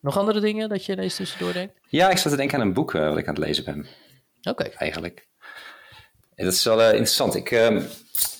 Nog 0.01 0.17
andere 0.17 0.39
dingen 0.39 0.69
dat 0.69 0.85
je 0.85 0.93
ineens 0.93 1.15
tussendoor 1.15 1.53
denkt? 1.53 1.79
Ja, 1.87 2.09
ik 2.09 2.17
zat 2.17 2.31
te 2.31 2.37
denken 2.37 2.59
aan 2.59 2.67
een 2.67 2.73
boek 2.73 2.91
wat 2.91 3.17
ik 3.17 3.27
aan 3.27 3.35
het 3.35 3.43
lezen 3.43 3.63
ben. 3.63 3.79
Oké. 3.79 4.49
Okay. 4.49 4.71
Eigenlijk. 4.77 5.27
En 6.35 6.45
dat 6.45 6.53
is 6.53 6.63
wel 6.63 6.81
interessant. 6.81 7.35
Ik, 7.35 7.51
ehm, 7.51 7.81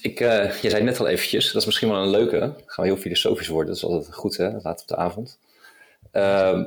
ik, 0.01 0.19
je 0.61 0.69
zei 0.69 0.83
net 0.83 0.99
al 0.99 1.07
eventjes, 1.07 1.45
dat 1.45 1.61
is 1.61 1.65
misschien 1.65 1.89
wel 1.89 2.01
een 2.01 2.09
leuke. 2.09 2.39
gaan 2.65 2.85
we 2.85 2.91
heel 2.91 3.01
filosofisch 3.01 3.47
worden, 3.47 3.67
dat 3.67 3.83
is 3.83 3.89
altijd 3.89 4.13
goed 4.15 4.37
hè, 4.37 4.51
laat 4.61 4.81
op 4.81 4.87
de 4.87 4.95
avond. 4.95 5.39
Ehm, 6.11 6.65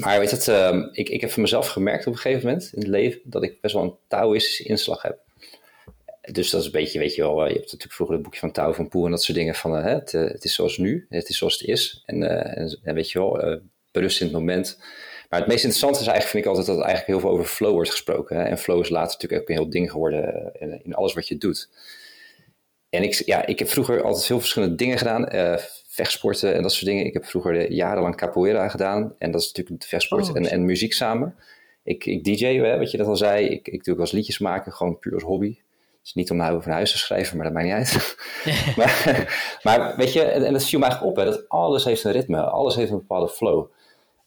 maar 0.00 0.18
weet 0.18 0.30
het, 0.30 0.46
uh, 0.48 0.86
ik, 0.92 1.08
ik 1.08 1.20
heb 1.20 1.30
voor 1.30 1.42
mezelf 1.42 1.68
gemerkt 1.68 2.06
op 2.06 2.12
een 2.12 2.18
gegeven 2.18 2.46
moment 2.46 2.70
in 2.72 2.78
het 2.80 2.88
leven 2.88 3.20
dat 3.24 3.42
ik 3.42 3.60
best 3.60 3.74
wel 3.74 3.82
een 3.82 3.96
Taoïstische 4.08 4.64
inslag 4.64 5.02
heb. 5.02 5.18
Dus 6.32 6.50
dat 6.50 6.60
is 6.60 6.66
een 6.66 6.72
beetje, 6.72 6.98
weet 6.98 7.14
je 7.14 7.22
wel, 7.22 7.40
eh, 7.40 7.46
je 7.46 7.52
hebt 7.52 7.64
natuurlijk 7.64 7.92
vroeger 7.92 8.14
het 8.14 8.24
boekje 8.24 8.40
van 8.40 8.52
Tao 8.52 8.72
van 8.72 8.88
Poel 8.88 9.04
en 9.04 9.10
dat 9.10 9.22
soort 9.22 9.38
dingen 9.38 9.54
van 9.54 9.72
het, 9.72 10.12
uh, 10.12 10.28
het, 10.30 10.44
is 10.44 10.54
zoals 10.54 10.78
nu, 10.78 11.06
het 11.08 11.28
is 11.28 11.38
zoals 11.38 11.58
het 11.58 11.68
is. 11.68 12.02
En, 12.06 12.22
en, 12.82 12.94
weet 12.94 13.10
je 13.10 13.18
wel, 13.18 13.60
berust 13.92 14.20
in 14.20 14.26
het 14.26 14.34
moment. 14.34 14.78
Maar 15.28 15.38
het 15.38 15.48
meest 15.48 15.64
interessante 15.64 16.00
is 16.00 16.06
eigenlijk, 16.06 16.30
vind 16.30 16.44
ik 16.44 16.48
altijd, 16.48 16.66
dat 16.66 16.76
er 16.76 16.90
eigenlijk 16.90 17.20
heel 17.20 17.28
veel 17.28 17.38
over 17.38 17.52
flow 17.52 17.72
wordt 17.72 17.90
gesproken. 17.90 18.36
Hè? 18.36 18.42
En 18.42 18.58
flow 18.58 18.80
is 18.80 18.88
later 18.88 19.12
natuurlijk 19.12 19.42
ook 19.42 19.48
een 19.48 19.62
heel 19.62 19.70
ding 19.70 19.90
geworden 19.90 20.52
in, 20.82 20.94
alles 20.94 21.12
wat 21.12 21.28
je 21.28 21.36
doet. 21.36 21.68
En 22.90 23.02
ik, 23.02 23.14
ja, 23.14 23.46
ik 23.46 23.58
heb 23.58 23.68
vroeger 23.68 24.02
altijd 24.02 24.26
veel 24.26 24.40
verschillende 24.40 24.74
dingen 24.74 24.98
gedaan 24.98 25.28
vechtsporten 25.94 26.54
en 26.54 26.62
dat 26.62 26.72
soort 26.72 26.86
dingen. 26.86 27.06
Ik 27.06 27.12
heb 27.12 27.24
vroeger 27.24 27.72
jarenlang 27.72 28.16
capoeira 28.16 28.68
gedaan. 28.68 29.14
En 29.18 29.30
dat 29.30 29.40
is 29.40 29.52
natuurlijk 29.52 29.84
vechtsport 29.84 30.30
oh, 30.30 30.36
en, 30.36 30.46
en 30.46 30.64
muziek 30.64 30.92
samen. 30.92 31.34
Ik, 31.82 32.06
ik 32.06 32.24
DJ, 32.24 32.44
hè, 32.44 32.78
wat 32.78 32.90
je 32.90 32.96
dat 32.96 33.06
al 33.06 33.16
zei. 33.16 33.46
Ik, 33.46 33.68
ik 33.68 33.84
doe 33.84 33.92
ook 33.92 33.98
wel 33.98 34.06
eens 34.06 34.12
liedjes 34.12 34.38
maken, 34.38 34.72
gewoon 34.72 34.98
puur 34.98 35.14
als 35.14 35.22
hobby. 35.22 35.58
Dus 36.02 36.14
niet 36.14 36.30
om 36.30 36.36
nou 36.36 36.56
over 36.56 36.70
huis 36.70 36.92
te 36.92 36.98
schrijven, 36.98 37.36
maar 37.36 37.44
dat 37.44 37.54
maakt 37.54 37.66
niet 37.66 37.74
uit. 37.74 38.16
maar, 38.78 39.58
maar, 39.62 39.96
weet 39.96 40.12
je, 40.12 40.22
en, 40.22 40.44
en 40.44 40.52
dat 40.52 40.64
viel 40.64 40.78
mij 40.78 40.88
eigenlijk 40.88 41.18
op, 41.18 41.24
hè, 41.24 41.30
dat 41.30 41.48
alles 41.48 41.84
heeft 41.84 42.04
een 42.04 42.12
ritme. 42.12 42.40
Alles 42.40 42.74
heeft 42.74 42.90
een 42.90 42.98
bepaalde 42.98 43.28
flow. 43.28 43.66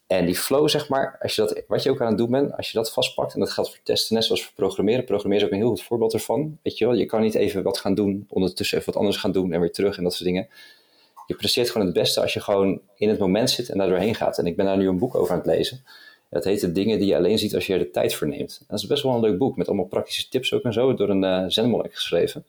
En 0.08 0.26
die 0.26 0.36
flow, 0.36 0.70
zeg 0.70 0.90
maar, 0.90 1.18
als 1.22 1.36
je 1.36 1.42
dat, 1.42 1.64
wat 1.68 1.84
je 1.84 1.90
ook 1.90 2.02
aan 2.02 2.08
het 2.08 2.18
doen 2.18 2.32
bent, 2.32 2.58
als 2.58 2.72
je 2.72 2.78
dat 2.78 2.94
vastpakt, 2.94 3.34
en 3.34 3.40
dat 3.40 3.52
geldt 3.52 3.70
voor 3.70 3.80
testen, 3.84 4.16
net 4.16 4.26
zoals 4.26 4.44
voor 4.44 4.54
programmeren. 4.56 5.04
Programmeren 5.04 5.44
is 5.44 5.50
ook 5.50 5.56
een 5.56 5.64
heel 5.64 5.76
goed 5.76 5.84
voorbeeld 5.84 6.14
ervan. 6.14 6.58
Weet 6.64 6.78
je 6.78 6.86
wel, 6.86 6.94
je 6.94 7.06
kan 7.06 7.22
niet 7.22 7.36
even 7.36 7.64
wat 7.64 7.78
gaan 7.78 7.96
doen, 7.96 8.26
ondertussen 8.30 8.78
even 8.78 8.92
wat 8.92 9.02
anders 9.02 9.18
gaan 9.22 9.32
doen 9.32 9.54
en 9.54 9.60
weer 9.60 9.72
terug 9.72 9.98
en 9.98 10.04
dat 10.04 10.14
soort 10.14 10.26
dingen 10.26 10.48
je 11.28 11.36
presteert 11.36 11.70
gewoon 11.70 11.88
het 11.88 11.96
beste 11.96 12.22
als 12.22 12.34
je 12.34 12.40
gewoon 12.40 12.82
in 12.96 13.10
het 13.10 13.20
moment 13.20 13.50
zit 13.50 13.70
en 13.70 13.78
daar 13.78 13.90
doorheen 13.90 14.16
gaat. 14.16 14.38
En 14.38 14.48
ik 14.48 14.56
ben 14.56 14.66
daar 14.66 14.78
nu 14.78 14.88
een 14.88 14.98
boek 14.98 15.16
over 15.16 15.32
aan 15.32 15.38
het 15.38 15.48
lezen. 15.48 15.84
Dat 16.30 16.44
heet 16.44 16.62
de 16.62 16.72
dingen 16.72 17.00
die 17.00 17.08
je 17.08 17.16
alleen 17.16 17.40
ziet 17.40 17.56
als 17.56 17.68
je 17.68 17.74
er 17.74 17.80
de 17.80 17.90
tijd 17.90 18.14
voor 18.14 18.28
neemt. 18.28 18.64
dat 18.68 18.80
is 18.80 18.88
best 18.88 19.04
wel 19.04 19.14
een 19.14 19.22
leuk 19.22 19.38
boek 19.38 19.58
met 19.58 19.68
allemaal 19.68 19.86
praktische 19.86 20.30
tips 20.30 20.54
ook 20.54 20.64
en 20.64 20.74
zo, 20.74 20.94
door 20.94 21.10
een 21.10 21.24
uh, 21.24 21.80
geschreven. 21.84 22.46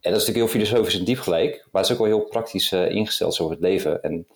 En 0.00 0.12
dat 0.12 0.20
is 0.20 0.26
natuurlijk 0.26 0.52
heel 0.52 0.60
filosofisch 0.60 0.98
en 0.98 1.04
diep 1.04 1.18
gelijk, 1.18 1.66
maar 1.72 1.82
het 1.82 1.90
is 1.90 1.96
ook 1.96 2.06
wel 2.06 2.18
heel 2.18 2.28
praktisch 2.28 2.72
uh, 2.72 2.90
ingesteld 2.90 3.40
over 3.40 3.52
het 3.54 3.62
leven. 3.62 4.02
En 4.02 4.26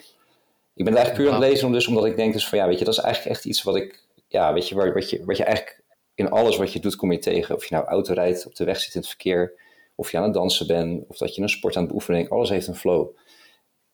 ik 0.75 0.85
ben 0.85 0.95
het 0.95 0.97
eigenlijk 0.97 1.15
puur 1.15 1.29
aan 1.29 1.43
het 1.43 1.51
lezen 1.51 1.67
om 1.67 1.73
dus, 1.73 1.87
omdat 1.87 2.05
ik 2.05 2.17
denk 2.17 2.33
dus 2.33 2.49
van 2.49 2.59
ja, 2.59 2.67
weet 2.67 2.79
je, 2.79 2.85
dat 2.85 2.95
is 2.95 3.01
eigenlijk 3.01 3.35
echt 3.37 3.45
iets 3.45 3.63
wat 3.63 3.77
ik, 3.77 4.05
ja, 4.29 4.53
weet 4.53 4.69
je, 4.69 4.75
waar, 4.75 4.93
wat, 4.93 5.11
je, 5.11 5.25
wat 5.25 5.37
je 5.37 5.45
eigenlijk 5.45 5.83
in 6.15 6.31
alles 6.31 6.57
wat 6.57 6.73
je 6.73 6.81
doet 6.81 6.97
kom 6.97 7.13
je 7.13 7.19
tegen. 7.19 7.55
Of 7.55 7.65
je 7.65 7.75
nou 7.75 7.87
auto 7.87 8.13
rijdt, 8.13 8.47
op 8.47 8.55
de 8.55 8.65
weg 8.65 8.81
zit 8.81 8.95
in 8.95 9.01
het 9.01 9.09
verkeer, 9.09 9.53
of 9.95 10.11
je 10.11 10.17
aan 10.17 10.23
het 10.23 10.35
dansen 10.35 10.67
bent, 10.67 11.05
of 11.09 11.17
dat 11.17 11.35
je 11.35 11.43
een 11.43 11.49
sport 11.49 11.77
aan 11.77 11.83
het 11.83 11.91
beoefenen 11.91 12.29
alles 12.29 12.49
heeft 12.49 12.67
een 12.67 12.75
flow. 12.75 13.09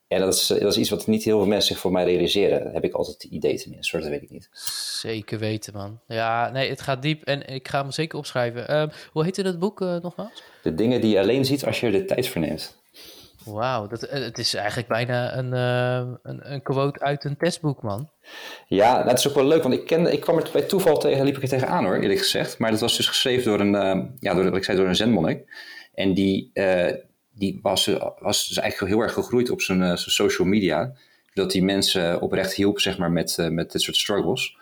En 0.09 0.21
dat 0.21 0.35
is, 0.35 0.47
dat 0.47 0.63
is 0.63 0.77
iets 0.77 0.91
wat 0.91 1.07
niet 1.07 1.25
heel 1.25 1.39
veel 1.39 1.47
mensen 1.47 1.69
zich 1.73 1.79
voor 1.79 1.93
mij 1.93 2.05
realiseren. 2.05 2.65
Dat 2.65 2.73
heb 2.73 2.85
ik 2.85 2.95
altijd 2.95 3.23
het 3.23 3.33
idee 3.33 3.59
tenminste, 3.59 3.99
dat 3.99 4.09
weet 4.09 4.23
ik 4.23 4.31
niet. 4.31 4.49
Zeker 5.01 5.39
weten, 5.39 5.73
man. 5.73 6.01
Ja, 6.07 6.51
nee, 6.51 6.71
het 6.71 6.81
gaat 6.81 7.03
diep 7.03 7.23
en 7.25 7.47
ik 7.47 7.69
ga 7.69 7.81
hem 7.81 7.91
zeker 7.91 8.19
opschrijven. 8.19 8.71
Uh, 8.71 8.95
hoe 9.13 9.25
heette 9.25 9.43
dat 9.43 9.59
boek 9.59 9.81
uh, 9.81 9.97
nogmaals? 10.03 10.43
De 10.63 10.75
dingen 10.75 11.01
die 11.01 11.11
je 11.11 11.21
alleen 11.21 11.45
ziet 11.45 11.65
als 11.65 11.81
je 11.81 11.87
er 11.87 11.93
de 11.93 12.05
tijd 12.05 12.29
voor 12.29 12.41
neemt. 12.41 12.77
Wauw, 13.45 13.87
dat, 13.87 14.03
eh, 14.03 14.23
het 14.23 14.39
is 14.39 14.55
eigenlijk 14.55 14.89
bijna 14.89 15.37
een, 15.37 15.53
uh, 15.53 16.15
een, 16.23 16.53
een, 16.53 16.63
quote 16.63 17.01
uit 17.01 17.25
een 17.25 17.37
testboek, 17.37 17.83
man. 17.83 18.11
Ja, 18.69 19.03
dat 19.03 19.19
is 19.19 19.29
ook 19.29 19.35
wel 19.35 19.45
leuk, 19.45 19.63
want 19.63 19.75
ik, 19.75 19.87
kende, 19.87 20.13
ik 20.13 20.21
kwam 20.21 20.37
er 20.37 20.49
bij 20.53 20.63
toeval 20.63 20.99
tegen, 20.99 21.25
liep 21.25 21.37
ik 21.37 21.43
er 21.43 21.49
tegenaan 21.49 21.85
hoor, 21.85 21.97
eerlijk 21.97 22.19
gezegd. 22.19 22.59
Maar 22.59 22.71
dat 22.71 22.81
was 22.81 22.97
dus 22.97 23.09
geschreven 23.09 23.45
door 23.45 23.61
een, 23.61 24.17
ja, 24.19 24.35
door, 24.35 24.45
wat 24.45 24.57
ik 24.57 24.65
zei, 24.65 24.77
door 24.77 24.87
een 24.87 24.97
zenmonnik. 24.97 25.45
En 25.95 26.15
die, 26.15 26.51
die 27.39 27.59
was, 27.63 27.91
was 28.19 28.49
dus 28.49 28.57
eigenlijk 28.57 28.93
heel 28.93 29.03
erg 29.03 29.13
gegroeid 29.13 29.51
op 29.51 29.61
zijn, 29.61 29.83
eh, 29.83 29.87
zijn 29.87 29.99
social 29.99 30.49
media. 30.49 30.93
Dat 31.35 31.51
die 31.51 31.65
mensen 31.65 32.21
oprecht 32.21 32.55
hielp 32.55 32.81
zeg 32.81 32.99
maar, 32.99 33.11
met, 33.11 33.39
eh, 33.39 33.49
met 33.49 33.73
dit 33.73 33.83
soort 33.83 33.97
struggles. 33.97 34.57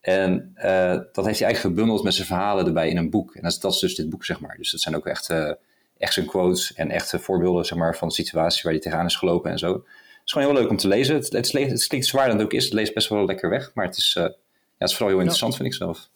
En 0.00 0.54
uh, 0.56 0.98
dat 1.12 1.24
heeft 1.24 1.38
hij 1.38 1.46
eigenlijk 1.48 1.58
gebundeld 1.58 2.02
met 2.02 2.14
zijn 2.14 2.26
verhalen 2.26 2.66
erbij 2.66 2.88
in 2.88 2.96
een 2.96 3.10
boek. 3.10 3.34
En 3.34 3.42
dat 3.42 3.52
is, 3.52 3.58
dat 3.58 3.72
is 3.72 3.78
dus 3.78 3.94
dit 3.94 4.10
boek, 4.10 4.24
zeg 4.24 4.40
maar. 4.40 4.56
Dus 4.56 4.70
dat 4.70 4.80
zijn 4.80 4.96
ook 4.96 5.06
echt, 5.06 5.30
uh, 5.30 5.52
echt 5.98 6.12
zijn 6.12 6.26
quotes 6.26 6.74
en 6.74 6.90
echte 6.90 7.18
voorbeelden 7.18 7.64
zeg 7.64 7.78
maar, 7.78 7.96
van 7.96 8.08
de 8.08 8.14
situatie 8.14 8.60
waar 8.62 8.72
hij 8.72 8.80
tegenaan 8.80 9.06
is 9.06 9.16
gelopen 9.16 9.50
en 9.50 9.58
zo. 9.58 9.72
Het 9.72 9.82
is 10.24 10.32
gewoon 10.32 10.48
heel 10.48 10.60
leuk 10.60 10.70
om 10.70 10.76
te 10.76 10.88
lezen. 10.88 11.14
Het, 11.14 11.32
het, 11.32 11.52
het 11.52 11.86
klinkt 11.86 12.06
zwaar 12.06 12.26
dan 12.26 12.36
het 12.36 12.44
ook 12.44 12.52
is. 12.52 12.64
Het 12.64 12.72
leest 12.72 12.94
best 12.94 13.08
wel 13.08 13.24
lekker 13.24 13.50
weg. 13.50 13.70
Maar 13.74 13.84
het 13.84 13.96
is, 13.96 14.14
uh, 14.18 14.24
ja, 14.24 14.30
het 14.78 14.88
is 14.88 14.96
vooral 14.96 15.08
heel 15.08 15.18
interessant, 15.18 15.56
vind 15.56 15.68
ik 15.68 15.74
zelf. 15.74 16.08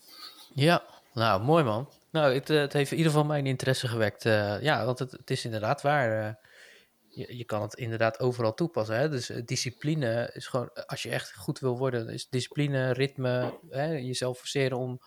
Ja, 0.54 0.82
nou, 1.12 1.42
mooi 1.42 1.64
man. 1.64 1.88
Nou, 2.16 2.34
het, 2.34 2.50
eh, 2.50 2.58
het, 2.58 2.72
heeft 2.72 2.90
in 2.90 2.96
ieder 2.96 3.12
geval 3.12 3.26
mijn 3.26 3.46
interesse 3.46 3.88
gewekt. 3.88 4.24
Uh, 4.24 4.62
ja, 4.62 4.84
want 4.84 4.98
het, 4.98 5.12
het, 5.12 5.30
is 5.30 5.44
inderdaad 5.44 5.82
waar. 5.82 6.26
Uh, 6.26 6.34
je, 7.08 7.36
je, 7.36 7.44
kan 7.44 7.62
het 7.62 7.74
inderdaad 7.74 8.20
overal 8.20 8.54
toepassen. 8.54 8.96
Hè? 8.96 9.08
Dus 9.08 9.26
discipline 9.44 10.30
is 10.32 10.46
gewoon, 10.46 10.70
als 10.86 11.02
je 11.02 11.10
echt 11.10 11.34
goed 11.34 11.58
wil 11.58 11.78
worden, 11.78 12.08
is 12.08 12.28
discipline, 12.28 12.92
ritme, 12.92 13.58
hè? 13.70 13.92
jezelf 13.92 14.38
forceren 14.38 14.78
om 14.78 15.00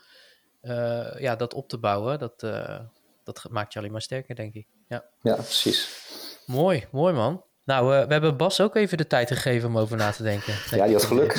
ja, 1.17 1.35
dat 1.35 1.53
op 1.53 1.69
te 1.69 1.77
bouwen. 1.77 2.19
Dat, 2.19 2.39
dat 3.23 3.45
maakt 3.49 3.73
je 3.73 3.79
alleen 3.79 3.91
maar 3.91 4.01
sterker, 4.01 4.35
denk 4.35 4.53
ik. 4.53 4.67
Ja, 4.87 5.05
ja 5.21 5.35
precies. 5.35 6.07
Mooi, 6.45 6.87
mooi 6.91 7.13
man. 7.13 7.43
Nou, 7.69 7.87
we 7.87 8.13
hebben 8.13 8.37
Bas 8.37 8.61
ook 8.61 8.75
even 8.75 8.97
de 8.97 9.07
tijd 9.07 9.27
gegeven 9.27 9.69
om 9.69 9.77
over 9.77 9.97
na 9.97 10.11
te 10.11 10.23
denken. 10.23 10.53
Ja, 10.69 10.85
die 10.85 10.93
had 10.93 11.03
geluk. 11.03 11.33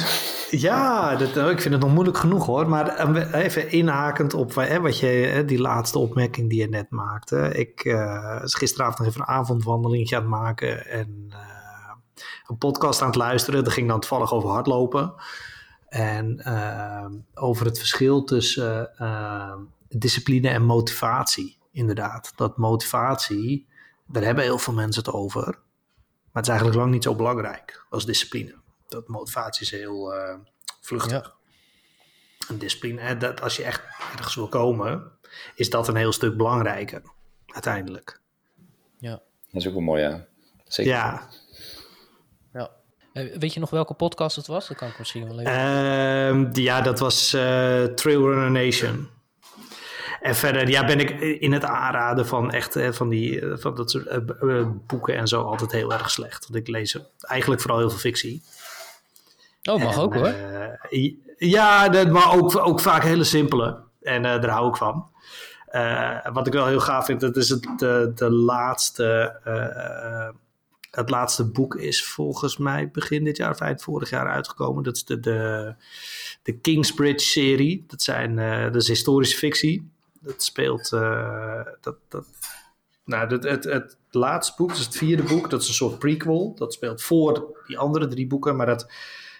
Ja, 0.50 1.16
dat, 1.16 1.36
eh, 1.36 1.48
ik 1.48 1.60
vind 1.60 1.74
het 1.74 1.82
nog 1.82 1.92
moeilijk 1.92 2.18
genoeg 2.18 2.46
hoor. 2.46 2.68
Maar 2.68 2.86
eh, 2.86 3.44
even 3.44 3.70
inhakend 3.70 4.34
op 4.34 4.52
wat 4.52 4.98
je, 4.98 5.42
die 5.46 5.60
laatste 5.60 5.98
opmerking 5.98 6.48
die 6.48 6.60
je 6.60 6.68
net 6.68 6.90
maakte. 6.90 7.36
Ik 7.52 7.84
uh, 7.84 8.36
gisteravond 8.42 8.98
nog 8.98 9.06
even 9.06 9.20
een 9.20 9.26
avondwandeling 9.26 10.12
aan 10.12 10.20
het 10.20 10.30
maken 10.30 10.86
en 10.86 11.26
uh, 11.28 11.36
een 12.46 12.58
podcast 12.58 13.00
aan 13.00 13.06
het 13.06 13.16
luisteren. 13.16 13.64
Dat 13.64 13.72
ging 13.72 13.88
dan 13.88 14.00
toevallig 14.00 14.32
over 14.32 14.50
hardlopen. 14.50 15.14
En 15.88 16.42
uh, 16.46 17.06
over 17.34 17.66
het 17.66 17.78
verschil 17.78 18.24
tussen 18.24 18.90
discipline 19.88 20.48
en 20.48 20.62
motivatie. 20.62 21.58
Inderdaad, 21.72 22.32
dat 22.36 22.56
motivatie, 22.56 23.66
daar 24.06 24.22
hebben 24.22 24.44
heel 24.44 24.58
veel 24.58 24.74
mensen 24.74 25.02
het 25.04 25.12
over. 25.12 25.58
Het 26.32 26.42
is 26.42 26.48
eigenlijk 26.48 26.78
lang 26.78 26.90
niet 26.90 27.02
zo 27.02 27.14
belangrijk 27.14 27.86
als 27.90 28.06
discipline. 28.06 28.54
Dat 28.88 29.08
motivatie 29.08 29.62
is 29.62 29.70
heel 29.70 30.14
uh, 30.14 30.34
vluchtig. 30.80 31.10
Ja. 31.12 31.32
En 32.48 32.58
discipline, 32.58 33.00
en 33.00 33.18
dat, 33.18 33.40
als 33.40 33.56
je 33.56 33.64
echt 33.64 33.82
ergens 34.12 34.34
wil 34.34 34.48
komen, 34.48 35.12
is 35.54 35.70
dat 35.70 35.88
een 35.88 35.96
heel 35.96 36.12
stuk 36.12 36.36
belangrijker, 36.36 37.02
uiteindelijk. 37.46 38.20
Ja. 38.98 39.10
Dat 39.50 39.62
is 39.62 39.66
ook 39.66 39.72
wel 39.72 39.82
mooi, 39.82 40.02
ja. 40.02 40.26
Zeker. 40.64 40.92
Ja. 40.92 41.28
ja. 42.52 42.70
Eh, 43.12 43.36
weet 43.38 43.54
je 43.54 43.60
nog 43.60 43.70
welke 43.70 43.94
podcast 43.94 44.36
het 44.36 44.46
was? 44.46 44.68
Dat 44.68 44.76
kan 44.76 44.88
ik 44.88 44.98
misschien 44.98 45.28
wel 45.28 45.40
even. 45.40 46.48
Uh, 46.52 46.64
ja, 46.64 46.80
dat 46.80 46.98
was 46.98 47.34
uh, 47.34 47.84
Trailrunner 47.84 48.50
Nation. 48.50 49.08
En 50.20 50.34
verder 50.34 50.68
ja, 50.68 50.84
ben 50.84 51.00
ik 51.00 51.10
in 51.20 51.52
het 51.52 51.64
aanraden 51.64 52.26
van 52.26 52.50
echt 52.50 52.76
van, 52.90 53.08
die, 53.08 53.42
van 53.54 53.74
dat 53.74 53.90
soort 53.90 54.22
boeken 54.86 55.16
en 55.16 55.26
zo 55.26 55.42
altijd 55.42 55.72
heel 55.72 55.92
erg 55.92 56.10
slecht. 56.10 56.48
Want 56.48 56.60
ik 56.60 56.68
lees 56.68 56.98
eigenlijk 57.20 57.60
vooral 57.60 57.78
heel 57.78 57.90
veel 57.90 57.98
fictie. 57.98 58.42
Oh, 59.62 59.82
mag 59.82 59.98
ook 59.98 60.14
hoor. 60.14 60.34
ja, 61.36 61.88
maar 62.08 62.34
ook, 62.36 62.56
ook 62.56 62.80
vaak 62.80 63.02
hele 63.02 63.24
simpele. 63.24 63.78
En 64.02 64.22
daar 64.22 64.48
hou 64.48 64.68
ik 64.68 64.76
van. 64.76 65.06
wat 66.32 66.46
ik 66.46 66.52
wel 66.52 66.66
heel 66.66 66.80
gaaf 66.80 67.04
vind, 67.04 67.20
dat 67.20 67.36
is 67.36 67.48
het, 67.48 67.68
de, 67.76 68.12
de 68.14 68.30
laatste 68.30 69.38
het 70.90 71.10
laatste 71.10 71.50
boek 71.50 71.74
is 71.74 72.04
volgens 72.04 72.56
mij 72.56 72.90
begin 72.90 73.24
dit 73.24 73.36
jaar 73.36 73.50
of 73.50 73.60
eind 73.60 73.82
vorig 73.82 74.10
jaar 74.10 74.28
uitgekomen. 74.28 74.82
Dat 74.82 74.96
is 74.96 75.04
de, 75.04 75.20
de, 75.20 75.74
de 76.42 76.52
Kingsbridge-serie. 76.52 77.84
Dat, 77.86 78.02
zijn, 78.02 78.36
dat 78.72 78.82
is 78.82 78.88
historische 78.88 79.38
fictie. 79.38 79.90
Dat 80.20 80.42
speelt. 80.42 80.92
Uh, 80.92 81.60
dat, 81.80 81.96
dat, 82.08 82.24
nou, 83.04 83.28
het, 83.34 83.44
het, 83.44 83.64
het 83.64 83.96
laatste 84.10 84.54
boek, 84.56 84.70
is 84.72 84.78
het 84.78 84.96
vierde 84.96 85.22
boek. 85.22 85.50
Dat 85.50 85.62
is 85.62 85.68
een 85.68 85.74
soort 85.74 85.98
prequel. 85.98 86.54
Dat 86.54 86.72
speelt 86.72 87.02
voor 87.02 87.62
die 87.66 87.78
andere 87.78 88.06
drie 88.08 88.26
boeken. 88.26 88.56
Maar 88.56 88.66
dat 88.66 88.92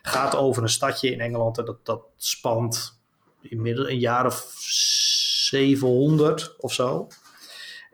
gaat 0.02 0.36
over 0.36 0.62
een 0.62 0.69
stadje 0.69 1.11
in 1.11 1.20
Engeland. 1.20 1.59
En 1.59 1.65
dat, 1.65 1.86
dat 1.86 2.02
spant 2.16 3.01
inmiddels 3.40 3.89
een 3.89 3.98
jaar 3.98 4.27
of 4.27 4.55
700 4.59 6.55
of 6.59 6.73
zo. 6.73 7.09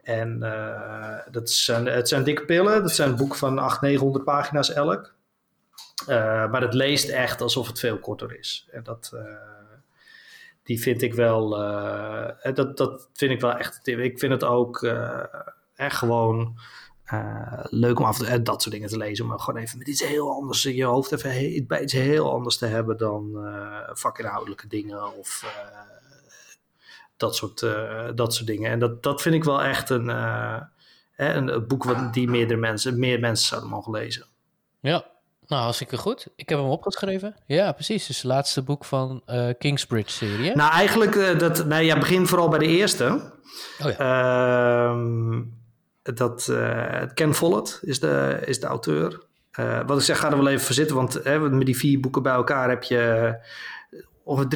En 0.02 0.38
uh, 0.42 1.18
dat 1.30 1.50
zijn, 1.50 1.86
het 1.86 2.08
zijn 2.08 2.24
dikke 2.24 2.44
pillen. 2.44 2.82
Dat 2.82 2.92
zijn 2.92 3.16
boeken 3.16 3.38
van 3.38 3.58
800, 3.58 3.80
900 3.80 4.24
pagina's 4.24 4.72
elk. 4.72 5.14
Uh, 6.02 6.06
maar 6.50 6.62
het 6.62 6.74
leest 6.74 7.08
echt 7.08 7.40
alsof 7.40 7.66
het 7.66 7.78
veel 7.78 7.98
korter 7.98 8.38
is. 8.38 8.68
En 8.70 8.82
dat, 8.82 9.12
die 10.66 10.80
vind 10.80 11.02
ik 11.02 11.14
wel, 11.14 11.48
dat, 12.54 12.76
dat 12.76 13.08
vind 13.12 13.32
ik 13.32 13.40
wel 13.40 13.52
echt, 13.52 13.86
ik 13.86 14.18
vind 14.18 14.32
het 14.32 14.44
ook 14.44 14.82
echt 15.74 15.96
gewoon 15.96 16.58
leuk 17.62 17.98
om 17.98 18.04
af 18.04 18.22
en 18.22 18.44
dat 18.44 18.62
soort 18.62 18.74
dingen 18.74 18.88
te 18.88 18.96
lezen. 18.96 19.26
Maar 19.26 19.40
gewoon 19.40 19.60
even 19.60 19.78
met 19.78 19.88
iets 19.88 20.04
heel 20.04 20.30
anders 20.30 20.64
in 20.64 20.74
je 20.74 20.84
hoofd, 20.84 21.12
even 21.12 21.66
bij 21.66 21.82
iets 21.82 21.92
heel 21.92 22.32
anders 22.32 22.56
te 22.56 22.66
hebben 22.66 22.96
dan 22.96 23.30
vakinhoudelijke 23.92 24.68
dingen 24.68 25.16
of 25.18 25.54
dat 27.16 27.36
soort, 27.36 27.60
dat 28.14 28.34
soort 28.34 28.46
dingen. 28.46 28.70
En 28.70 28.78
dat, 28.78 29.02
dat 29.02 29.22
vind 29.22 29.34
ik 29.34 29.44
wel 29.44 29.62
echt 29.62 29.90
een, 29.90 30.08
een, 30.08 31.54
een 31.54 31.66
boek 31.66 31.84
wat 31.84 32.14
die 32.14 32.28
meerdere 32.28 32.60
mensen, 32.60 32.98
meer 32.98 33.20
mensen 33.20 33.46
zouden 33.46 33.70
mogen 33.70 33.92
lezen. 33.92 34.26
Ja, 34.80 35.06
nou, 35.46 35.62
hartstikke 35.62 35.96
goed. 35.96 36.26
Ik 36.36 36.48
heb 36.48 36.58
hem 36.58 36.68
opgeschreven. 36.68 37.34
Ja, 37.46 37.72
precies. 37.72 38.06
Dus 38.06 38.16
het 38.16 38.24
laatste 38.24 38.62
boek 38.62 38.84
van 38.84 39.22
uh, 39.26 39.48
Kingsbridge-serie. 39.58 40.56
Nou, 40.56 40.72
eigenlijk, 40.72 41.14
uh, 41.14 41.38
dat, 41.38 41.66
nou 41.66 41.82
ja, 41.82 41.98
begin 41.98 42.26
vooral 42.26 42.48
bij 42.48 42.58
de 42.58 42.66
eerste. 42.66 43.32
Oh 43.84 43.90
ja. 43.90 44.92
Uh, 44.94 45.40
dat, 46.02 46.52
Ken 47.14 47.34
Follett 47.34 47.80
is 47.82 48.00
de, 48.00 48.42
is 48.44 48.60
de 48.60 48.66
auteur. 48.66 49.22
wat 49.86 49.98
ik 49.98 50.04
zeg, 50.04 50.18
ga 50.18 50.30
er 50.30 50.36
wel 50.36 50.48
even 50.48 50.64
voor 50.66 50.74
zitten, 50.74 50.96
want 50.96 51.24
met 51.24 51.66
die 51.66 51.76
vier 51.76 52.00
boeken 52.00 52.22
bij 52.22 52.32
elkaar 52.32 52.68
heb 52.68 52.82
je 52.82 53.34
over 54.28 54.46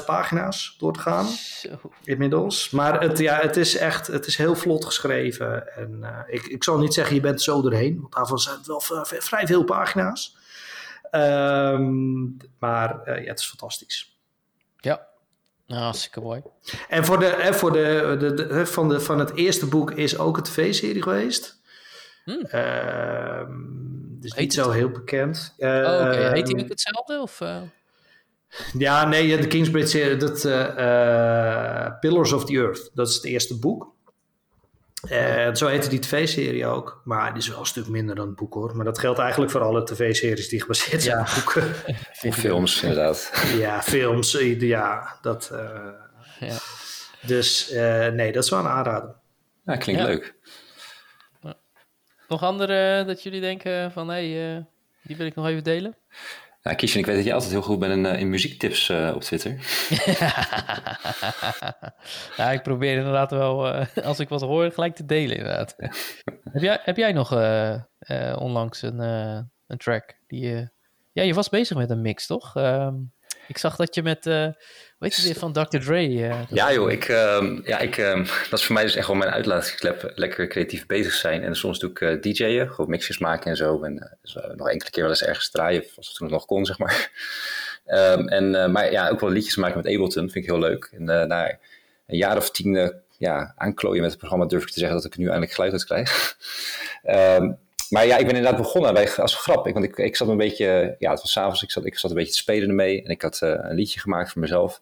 3.500 0.00 0.04
pagina's 0.06 0.74
door 0.78 0.92
te 0.92 1.00
gaan. 1.00 1.26
Zo. 1.26 1.68
Inmiddels. 2.04 2.70
Maar 2.70 3.00
het, 3.00 3.18
ja, 3.18 3.36
het 3.36 3.56
is 3.56 3.76
echt 3.76 4.06
het 4.06 4.26
is 4.26 4.36
heel 4.36 4.54
vlot 4.54 4.84
geschreven. 4.84 5.76
En 5.76 5.98
uh, 6.02 6.18
ik, 6.26 6.46
ik 6.46 6.64
zal 6.64 6.78
niet 6.78 6.94
zeggen, 6.94 7.14
je 7.14 7.20
bent 7.20 7.42
zo 7.42 7.62
doorheen. 7.62 8.00
Want 8.00 8.14
daarvan 8.14 8.38
zijn 8.38 8.56
het 8.56 8.66
wel 8.66 8.80
vrij 9.04 9.46
veel 9.46 9.64
pagina's. 9.64 10.36
Um, 11.10 12.36
maar 12.58 13.00
uh, 13.04 13.22
ja, 13.22 13.30
het 13.30 13.38
is 13.38 13.46
fantastisch. 13.46 14.18
Ja, 14.76 15.06
nou, 15.66 15.82
hartstikke 15.82 16.20
mooi. 16.20 16.42
En 16.88 17.04
voor 17.04 17.18
de, 17.18 17.26
en 17.26 17.54
voor 17.54 17.72
de, 17.72 18.16
de, 18.18 18.34
de, 18.34 18.66
van, 18.66 18.88
de, 18.88 19.00
van 19.00 19.18
het 19.18 19.36
eerste 19.36 19.66
boek 19.66 19.90
is 19.90 20.18
ook 20.18 20.36
een 20.36 20.42
tv-serie 20.42 21.02
geweest. 21.02 21.60
Hmm. 22.24 22.46
Uh, 22.52 23.42
dus 24.20 24.30
Heet 24.30 24.40
niet 24.40 24.54
zo 24.54 24.70
heel 24.70 24.90
bekend. 24.90 25.54
Oh, 25.58 25.68
Oké, 25.68 25.78
okay. 25.78 26.32
Heet 26.32 26.52
hij 26.52 26.62
ook 26.62 26.68
hetzelfde? 26.68 27.20
Of, 27.20 27.40
uh... 27.40 27.56
Ja, 28.78 29.06
nee, 29.06 29.36
de 29.36 29.46
Kingsbridge, 29.46 30.16
dat, 30.16 30.44
uh, 30.44 31.98
Pillars 32.00 32.32
of 32.32 32.44
the 32.44 32.52
Earth, 32.52 32.90
dat 32.94 33.08
is 33.08 33.14
het 33.14 33.24
eerste 33.24 33.58
boek. 33.58 33.92
Uh, 35.10 35.54
zo 35.54 35.66
heette 35.66 35.88
die 35.88 35.98
tv-serie 35.98 36.66
ook. 36.66 37.00
Maar 37.04 37.32
die 37.32 37.42
is 37.42 37.48
wel 37.48 37.58
een 37.58 37.66
stuk 37.66 37.88
minder 37.88 38.14
dan 38.14 38.26
het 38.26 38.36
boek 38.36 38.54
hoor. 38.54 38.76
Maar 38.76 38.84
dat 38.84 38.98
geldt 38.98 39.18
eigenlijk 39.18 39.50
voor 39.50 39.60
alle 39.60 39.84
tv-series 39.84 40.48
die 40.48 40.60
gebaseerd 40.60 41.02
zijn 41.02 41.18
op 41.18 41.26
boeken. 41.34 41.74
Of 42.28 42.36
films, 42.36 42.82
inderdaad. 42.82 43.32
ja, 43.56 43.82
films. 43.82 44.32
Ja, 44.58 45.18
dat. 45.22 45.50
Uh, 45.52 45.60
ja. 46.40 46.56
Dus 47.26 47.70
nee, 48.12 48.32
dat 48.32 48.44
is 48.44 48.50
wel 48.50 48.58
een 48.58 48.66
aanrader. 48.66 49.14
Ja, 49.64 49.76
klinkt 49.76 50.02
leuk. 50.02 50.34
Nog 52.28 52.42
andere 52.42 53.04
dat 53.04 53.22
jullie 53.22 53.40
denken 53.40 53.92
van 53.92 54.08
hé, 54.08 54.32
hey, 54.32 54.66
die 55.02 55.16
wil 55.16 55.26
ik 55.26 55.34
nog 55.34 55.46
even 55.46 55.64
delen? 55.64 55.96
Nou, 56.62 56.76
Kishan, 56.76 57.00
ik 57.00 57.06
weet 57.06 57.16
dat 57.16 57.24
je 57.24 57.32
altijd 57.32 57.50
heel 57.50 57.62
goed 57.62 57.78
bent 57.78 57.92
in, 57.92 58.04
uh, 58.04 58.20
in 58.20 58.30
muziektips 58.30 58.88
uh, 58.88 59.12
op 59.14 59.20
Twitter. 59.20 59.50
ja, 62.36 62.50
ik 62.50 62.62
probeer 62.62 62.96
inderdaad 62.96 63.30
wel, 63.30 63.74
uh, 63.74 63.86
als 64.04 64.18
ik 64.18 64.28
wat 64.28 64.40
hoor, 64.40 64.70
gelijk 64.70 64.94
te 64.94 65.04
delen 65.04 65.36
inderdaad. 65.36 65.74
heb, 66.52 66.62
jij, 66.62 66.78
heb 66.82 66.96
jij 66.96 67.12
nog 67.12 67.32
onlangs 68.38 68.82
een, 68.82 68.98
een 69.66 69.78
track 69.78 70.16
die... 70.26 70.70
ja, 71.12 71.22
je 71.22 71.34
was 71.34 71.48
bezig 71.48 71.76
met 71.76 71.90
een 71.90 72.02
mix, 72.02 72.26
toch? 72.26 72.56
Ehm, 72.56 72.94
ik 73.50 73.58
zag 73.58 73.76
dat 73.76 73.94
je 73.94 74.02
met 74.02 74.26
Weet 75.00 75.14
je 75.14 75.22
weer 75.22 75.34
van 75.34 75.52
Dr. 75.52 75.78
Dre? 75.78 76.08
Uh, 76.08 76.40
ja 76.48 76.72
joh, 76.72 76.90
ik, 76.90 77.08
uh, 77.08 77.58
ja, 77.64 77.78
ik, 77.78 77.96
uh, 77.96 78.26
dat 78.50 78.58
is 78.58 78.64
voor 78.64 78.74
mij 78.74 78.84
dus 78.84 78.94
echt 78.94 79.06
wel 79.06 79.16
mijn 79.16 79.30
uitlaatklep. 79.30 80.12
Lekker 80.14 80.48
creatief 80.48 80.86
bezig 80.86 81.12
zijn. 81.12 81.42
En 81.42 81.56
soms 81.56 81.78
doe 81.78 81.90
ik 81.90 82.00
uh, 82.00 82.20
DJ'en, 82.20 82.70
gewoon 82.70 82.90
mixjes 82.90 83.18
maken 83.18 83.50
en 83.50 83.56
zo. 83.56 83.82
En 83.82 84.18
dus, 84.22 84.34
nog 84.56 84.68
enkele 84.68 84.90
keer 84.90 85.02
wel 85.02 85.12
eens 85.12 85.22
ergens 85.22 85.50
draaien, 85.50 85.84
als 85.96 86.06
het 86.06 86.16
toen 86.16 86.30
nog 86.30 86.44
kon, 86.44 86.66
zeg 86.66 86.78
maar. 86.78 87.10
um, 87.86 88.28
en, 88.38 88.72
maar 88.72 88.92
ja, 88.92 89.08
ook 89.08 89.20
wel 89.20 89.30
liedjes 89.30 89.56
maken 89.56 89.76
met 89.76 89.86
Ableton, 89.86 90.30
vind 90.30 90.44
ik 90.44 90.50
heel 90.50 90.58
leuk. 90.58 90.90
En 90.92 91.04
na 91.04 91.58
een 92.06 92.16
jaar 92.16 92.36
of 92.36 92.50
tien 92.50 92.92
ja, 93.18 93.54
aanklooien 93.56 94.00
met 94.00 94.10
het 94.10 94.18
programma 94.18 94.46
durf 94.46 94.62
ik 94.62 94.70
te 94.70 94.78
zeggen 94.78 94.96
dat 94.96 95.06
ik 95.06 95.16
nu 95.16 95.24
eindelijk 95.24 95.52
geluid 95.52 95.72
uit 95.72 95.84
krijg. 95.84 96.36
maar 97.90 98.06
ja, 98.06 98.16
ik 98.16 98.26
ben 98.26 98.36
inderdaad 98.36 98.60
begonnen 98.60 98.94
bij, 98.94 99.16
als 99.16 99.34
grap. 99.34 99.66
Ik, 99.66 99.72
want 99.72 99.84
ik, 99.84 99.96
ik 99.96 100.16
zat 100.16 100.28
een 100.28 100.36
beetje, 100.36 100.96
ja, 100.98 101.10
het 101.10 101.20
was 101.20 101.32
s'avonds, 101.32 101.62
ik 101.62 101.70
zat, 101.70 101.84
ik 101.84 101.98
zat 101.98 102.10
een 102.10 102.16
beetje 102.16 102.32
te 102.32 102.38
spelen 102.38 102.68
ermee. 102.68 103.02
En 103.02 103.10
ik 103.10 103.22
had 103.22 103.40
een 103.40 103.74
liedje 103.74 104.00
gemaakt 104.00 104.32
voor 104.32 104.40
mezelf. 104.40 104.80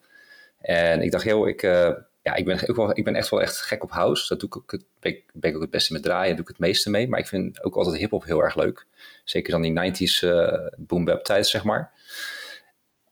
En 0.61 1.01
ik 1.01 1.11
dacht, 1.11 1.23
joh, 1.23 1.47
ik, 1.47 1.63
uh, 1.63 1.91
ja, 2.21 2.35
ik, 2.35 2.45
ben, 2.45 2.69
ook 2.69 2.75
wel, 2.75 2.97
ik 2.97 3.03
ben 3.03 3.15
echt 3.15 3.29
wel 3.29 3.41
echt 3.41 3.61
gek 3.61 3.83
op 3.83 3.91
house. 3.91 4.27
Dat 4.27 4.39
doe 4.39 4.49
ik 4.49 4.57
ook, 4.57 4.81
ben, 4.99 5.11
ik, 5.11 5.23
ben 5.33 5.49
ik 5.49 5.55
ook 5.55 5.61
het 5.61 5.71
beste 5.71 5.93
met 5.93 6.03
draaien, 6.03 6.35
doe 6.35 6.41
ik 6.41 6.47
het 6.47 6.59
meeste 6.59 6.89
mee. 6.89 7.07
Maar 7.07 7.19
ik 7.19 7.27
vind 7.27 7.63
ook 7.63 7.75
altijd 7.75 7.97
hip-hop 7.97 8.23
heel 8.23 8.43
erg 8.43 8.55
leuk. 8.55 8.85
Zeker 9.23 9.51
dan 9.51 9.61
die 9.61 9.91
90s 9.91 10.23
uh, 10.23 10.47
eh, 10.47 10.71
boom 10.77 11.05
bap 11.05 11.23
tijd, 11.23 11.47
zeg 11.47 11.63
maar. 11.63 11.91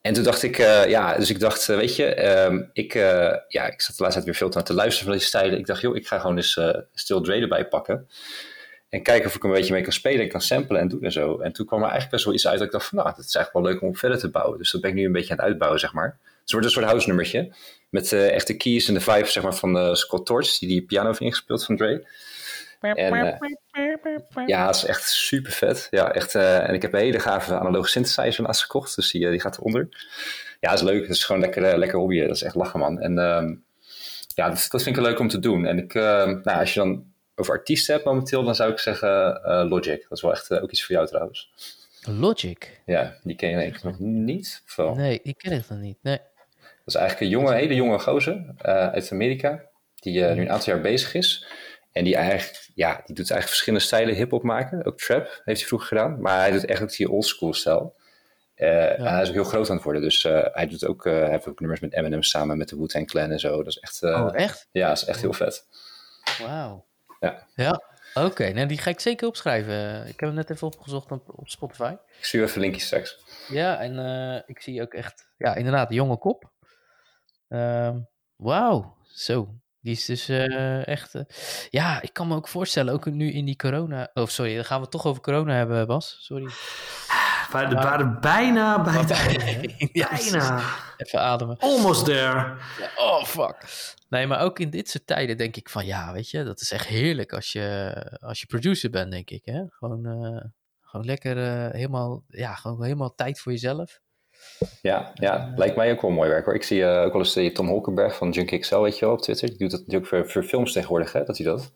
En 0.02 0.14
toen 0.14 0.24
dacht 0.24 0.44
ik, 0.44 0.58
uh, 0.58 0.90
ja, 0.90 1.18
dus 1.18 1.30
ik 1.30 1.40
dacht, 1.40 1.66
weet 1.66 1.96
je, 1.96 2.28
um, 2.46 2.70
ik, 2.74 2.94
ja, 3.48 3.68
ik 3.68 3.82
zat 3.82 3.98
de 3.98 4.04
laatste 4.04 4.24
tijd 4.24 4.24
weer 4.24 4.36
veel 4.36 4.64
te 4.64 4.74
luisteren 4.74 5.06
van 5.06 5.14
deze 5.14 5.28
stijlen. 5.28 5.60
Ik 5.60 5.66
dacht, 5.66 5.82
joh, 5.82 5.96
ik 5.96 6.08
ga 6.08 6.20
gewoon 6.20 6.36
eens 6.36 6.60
Still 6.94 7.22
Dre 7.22 7.42
erbij 7.42 7.68
pakken. 7.68 8.08
En 8.90 9.04
kijken 9.04 9.28
of 9.28 9.36
ik 9.36 9.44
een 9.44 9.52
beetje 9.52 9.74
mee 9.74 9.82
kan 9.82 9.92
spelen 9.92 10.22
en 10.22 10.30
kan 10.30 10.42
samplen 10.42 10.80
en 10.80 10.88
doen 10.88 11.04
en 11.04 11.12
zo. 11.12 11.40
En 11.40 11.52
toen 11.52 11.66
kwam 11.66 11.80
er 11.80 11.86
eigenlijk 11.86 12.14
best 12.14 12.26
wel 12.26 12.34
iets 12.34 12.48
uit 12.48 12.58
dat 12.58 12.66
ik 12.66 12.74
dacht 12.74 12.86
van, 12.86 12.98
nou, 12.98 13.10
het 13.10 13.18
is 13.18 13.36
eigenlijk 13.36 13.66
wel 13.66 13.74
leuk 13.74 13.82
om 13.82 13.96
verder 13.96 14.18
te 14.18 14.30
bouwen. 14.30 14.58
Dus 14.58 14.72
dat 14.72 14.82
ben 14.82 14.90
ik 14.90 14.96
nu 14.96 15.06
een 15.06 15.12
beetje 15.12 15.32
aan 15.32 15.38
het 15.38 15.46
uitbouwen, 15.46 15.80
zeg 15.80 15.94
maar. 15.94 16.18
Het 16.42 16.52
wordt 16.52 16.66
een 16.66 16.72
soort 16.72 16.86
house 16.86 17.08
nummertje. 17.08 17.54
Met 17.90 18.12
uh, 18.12 18.32
echte 18.32 18.58
keys 18.58 18.88
en 18.88 18.94
de 18.94 19.00
vibes 19.00 19.34
zeg 19.34 19.44
maar, 19.44 19.56
van 19.56 19.78
uh, 19.78 19.94
Scott 19.94 20.26
Torch, 20.26 20.60
die 20.60 20.70
die 20.70 20.82
piano 20.82 21.08
heeft 21.08 21.20
ingespeeld 21.20 21.66
van 21.66 21.78
Dre. 21.78 22.08
En, 22.80 23.14
uh, 23.14 24.46
ja, 24.46 24.66
het 24.66 24.76
is 24.76 24.86
echt 24.86 25.10
super 25.10 25.52
vet. 25.52 25.88
Ja, 25.90 26.12
echt, 26.12 26.36
en 26.36 26.74
ik 26.74 26.82
heb 26.82 26.94
een 26.94 27.00
hele 27.00 27.20
gave 27.20 27.60
analoge 27.60 27.90
synthesizer 27.90 28.44
naast 28.44 28.62
gekocht, 28.62 28.96
dus 28.96 29.12
die, 29.12 29.30
die 29.30 29.40
gaat 29.40 29.58
eronder. 29.58 29.88
Ja, 30.60 30.70
dat 30.70 30.80
is 30.80 30.86
leuk. 30.86 31.02
Het 31.02 31.16
is 31.16 31.24
gewoon 31.24 31.42
lekker, 31.42 31.78
lekker 31.78 32.00
hobby. 32.00 32.22
Dat 32.22 32.36
is 32.36 32.44
echt 32.44 32.56
lachen, 32.56 32.80
man. 32.80 33.00
En 33.00 33.18
ehm, 33.18 33.56
ja, 34.36 34.50
dat, 34.50 34.68
dat, 34.70 34.84
vind 34.84 34.98
ik 34.98 35.04
leuk 35.04 35.20
om 35.20 35.28
te 35.28 35.40
doen. 35.40 35.66
En 35.66 35.78
ik, 35.78 35.94
nou, 35.94 36.42
als 36.44 36.74
je 36.74 36.80
dan 36.80 37.06
over 37.40 37.54
artiesten 37.54 37.94
hebt 37.94 38.06
momenteel, 38.06 38.44
dan 38.44 38.56
zou 38.56 38.72
ik 38.72 38.80
zeggen 38.80 39.42
Logic. 39.70 40.02
Dat 40.10 40.18
is 40.18 40.22
wel 40.22 40.32
echt 40.32 40.52
ook 40.52 40.72
iets 40.72 40.86
voor 40.86 40.96
jou 40.96 41.08
trouwens. 41.08 41.52
Logic? 42.02 42.82
Ja, 42.86 43.18
die 43.24 43.36
ken 43.36 43.50
je 43.50 43.56
denk 43.58 43.76
ik 43.76 43.84
nog 43.84 44.00
niet. 44.00 44.64
Of 44.78 44.96
Nee, 44.96 45.20
ik 45.24 45.38
ken 45.38 45.52
het 45.52 45.70
nog 45.70 45.80
niet. 45.80 45.98
Nee. 46.02 46.18
Dat 46.58 46.96
is 46.96 46.96
eigenlijk 46.96 47.32
een 47.32 47.40
jonge, 47.40 47.54
hele 47.54 47.76
jonge 47.76 48.00
gozer 48.00 48.36
uh, 48.36 48.74
uit 48.88 49.12
Amerika, 49.12 49.64
die 49.96 50.24
nu 50.24 50.42
een 50.42 50.52
aantal 50.52 50.74
jaar 50.74 50.82
bezig 50.82 51.14
is. 51.14 51.46
En 51.92 52.04
die, 52.04 52.16
eigenlijk, 52.16 52.70
ja, 52.76 52.94
die 52.94 53.16
doet 53.16 53.32
eigenlijk 53.32 53.48
verschillende 53.48 53.86
stijlen 53.86 54.16
hip-hop 54.16 54.44
maken. 54.44 54.86
Ook 54.86 54.98
trap 54.98 55.42
heeft 55.46 55.60
hij 55.60 55.68
vroeger 55.68 55.88
gedaan. 55.88 56.22
Maar 56.22 56.40
hij 56.40 56.52
doet 56.52 56.66
echt 56.66 56.82
ook 56.82 56.96
die 56.96 57.10
oldschool 57.12 57.54
stijl. 57.54 57.96
Uh, 58.56 58.68
Hij 58.96 59.22
is 59.22 59.28
ook 59.28 59.34
heel 59.34 59.44
groot 59.44 59.70
aan 59.70 59.76
het 59.76 59.84
worden. 59.84 60.02
Dus 60.02 60.24
uh, 60.24 60.46
hij 60.52 60.68
doet 60.68 60.86
ook, 60.86 61.06
uh, 61.06 61.14
hij 61.14 61.30
heeft 61.30 61.48
ook 61.48 61.60
nummers 61.60 61.80
met 61.82 61.94
Eminem 61.94 62.24
samen 62.24 62.58
met 62.58 62.70
de 62.70 62.78
Wu-Tang 62.78 63.08
Clan 63.08 63.32
en 63.32 63.40
zo. 63.40 63.58
Dat 63.58 63.68
is 63.68 63.80
echt... 63.80 64.04
oh, 64.04 64.30
echt? 64.34 64.68
Ja, 64.72 64.88
dat 64.88 64.98
is 64.98 65.06
echt 65.06 65.22
heel 65.22 65.34
vet. 65.34 65.66
Wauw. 66.40 66.86
Ja. 67.20 67.48
Ja, 67.56 67.82
oké. 68.14 68.26
Okay. 68.26 68.52
Nou, 68.52 68.68
die 68.68 68.78
ga 68.78 68.90
ik 68.90 69.00
zeker 69.00 69.28
opschrijven. 69.28 70.02
Ik 70.02 70.20
heb 70.20 70.30
hem 70.30 70.34
net 70.34 70.50
even 70.50 70.68
opgezocht 70.68 71.12
op, 71.12 71.40
op 71.40 71.50
Spotify. 71.50 71.96
Ik 72.18 72.26
stuur 72.26 72.44
even 72.44 72.62
linkjes 72.62 72.86
straks. 72.86 73.20
Ja, 73.50 73.80
en 73.80 74.44
ik 74.48 74.62
zie 74.62 74.82
ook 74.82 74.94
echt... 74.94 75.28
Ja, 75.38 75.56
inderdaad, 75.56 75.94
jonge 75.94 76.18
kop. 76.18 76.52
Ehm, 77.48 78.00
wauw, 78.36 78.98
zo. 79.04 79.60
Die 79.82 79.96
is 79.96 80.06
dus 80.06 80.30
uh, 80.30 80.88
echt. 80.88 81.16
Uh, 81.16 81.22
ja, 81.70 82.02
ik 82.02 82.14
kan 82.14 82.28
me 82.28 82.36
ook 82.36 82.48
voorstellen, 82.48 82.94
ook 82.94 83.06
nu 83.06 83.32
in 83.32 83.46
die 83.46 83.56
corona. 83.56 84.10
Oh, 84.14 84.26
sorry, 84.26 84.56
dan 84.56 84.66
gaan 84.66 84.78
we 84.78 84.82
het 84.82 84.92
toch 84.92 85.06
over 85.06 85.22
corona 85.22 85.54
hebben, 85.54 85.88
Bas. 85.88 86.18
Sorry. 86.20 86.52
We 87.52 87.76
waren 87.76 88.20
bijna 88.22 88.82
bij 88.82 88.94
het 88.94 89.12
einde. 89.12 89.74
bijna. 90.10 90.62
Even 90.98 91.22
ademen. 91.22 91.58
Almost 91.60 92.06
there. 92.06 92.58
Oh, 92.98 93.24
fuck. 93.24 93.56
Nee, 94.10 94.28
maar 94.28 94.40
ook 94.40 94.60
in 94.60 94.70
dit 94.70 94.90
soort 94.90 95.08
tijden 95.08 95.38
denk 95.38 95.56
ik 95.56 95.70
van 95.70 95.86
ja, 95.86 96.14
weet 96.14 96.30
je, 96.30 96.44
dat 96.44 96.62
is 96.62 96.72
echt 96.72 96.86
heerlijk 96.86 97.34
als 97.34 97.52
je, 97.52 97.94
als 98.20 98.40
je 98.40 98.46
producer 98.46 98.90
bent, 98.90 99.12
denk 99.12 99.30
ik. 99.30 99.46
Hè? 99.46 99.64
Gewoon, 99.70 100.08
uh, 100.08 100.42
gewoon 100.82 101.06
lekker 101.06 101.38
helemaal, 101.72 102.24
ja, 102.28 102.54
gewoon 102.56 102.84
helemaal 102.84 103.16
tijd 103.16 103.40
voor 103.40 103.52
jezelf. 103.52 104.00
Ja, 104.82 105.12
ja, 105.14 105.54
lijkt 105.56 105.76
mij 105.76 105.92
ook 105.92 106.02
wel 106.02 106.12
mooi 106.12 106.30
werk 106.30 106.46
hoor. 106.46 106.56
Ik 106.56 106.64
zie 106.64 106.80
uh, 106.80 107.02
ook 107.02 107.14
wel 107.14 107.26
eens 107.26 107.54
Tom 107.54 107.68
Holkenberg 107.68 108.16
van 108.16 108.32
Junk 108.32 108.60
XL, 108.60 108.80
weet 108.80 109.00
je 109.00 109.06
wel, 109.06 109.14
op 109.14 109.22
Twitter. 109.22 109.48
Die 109.48 109.58
doet 109.58 109.72
dat 109.72 109.80
natuurlijk 109.80 110.08
voor, 110.08 110.30
voor 110.30 110.44
films 110.44 110.74
tegenwoordig, 110.74 111.14
hè, 111.14 111.24
dat 111.24 111.38
hij 111.38 111.46
dat. 111.46 111.72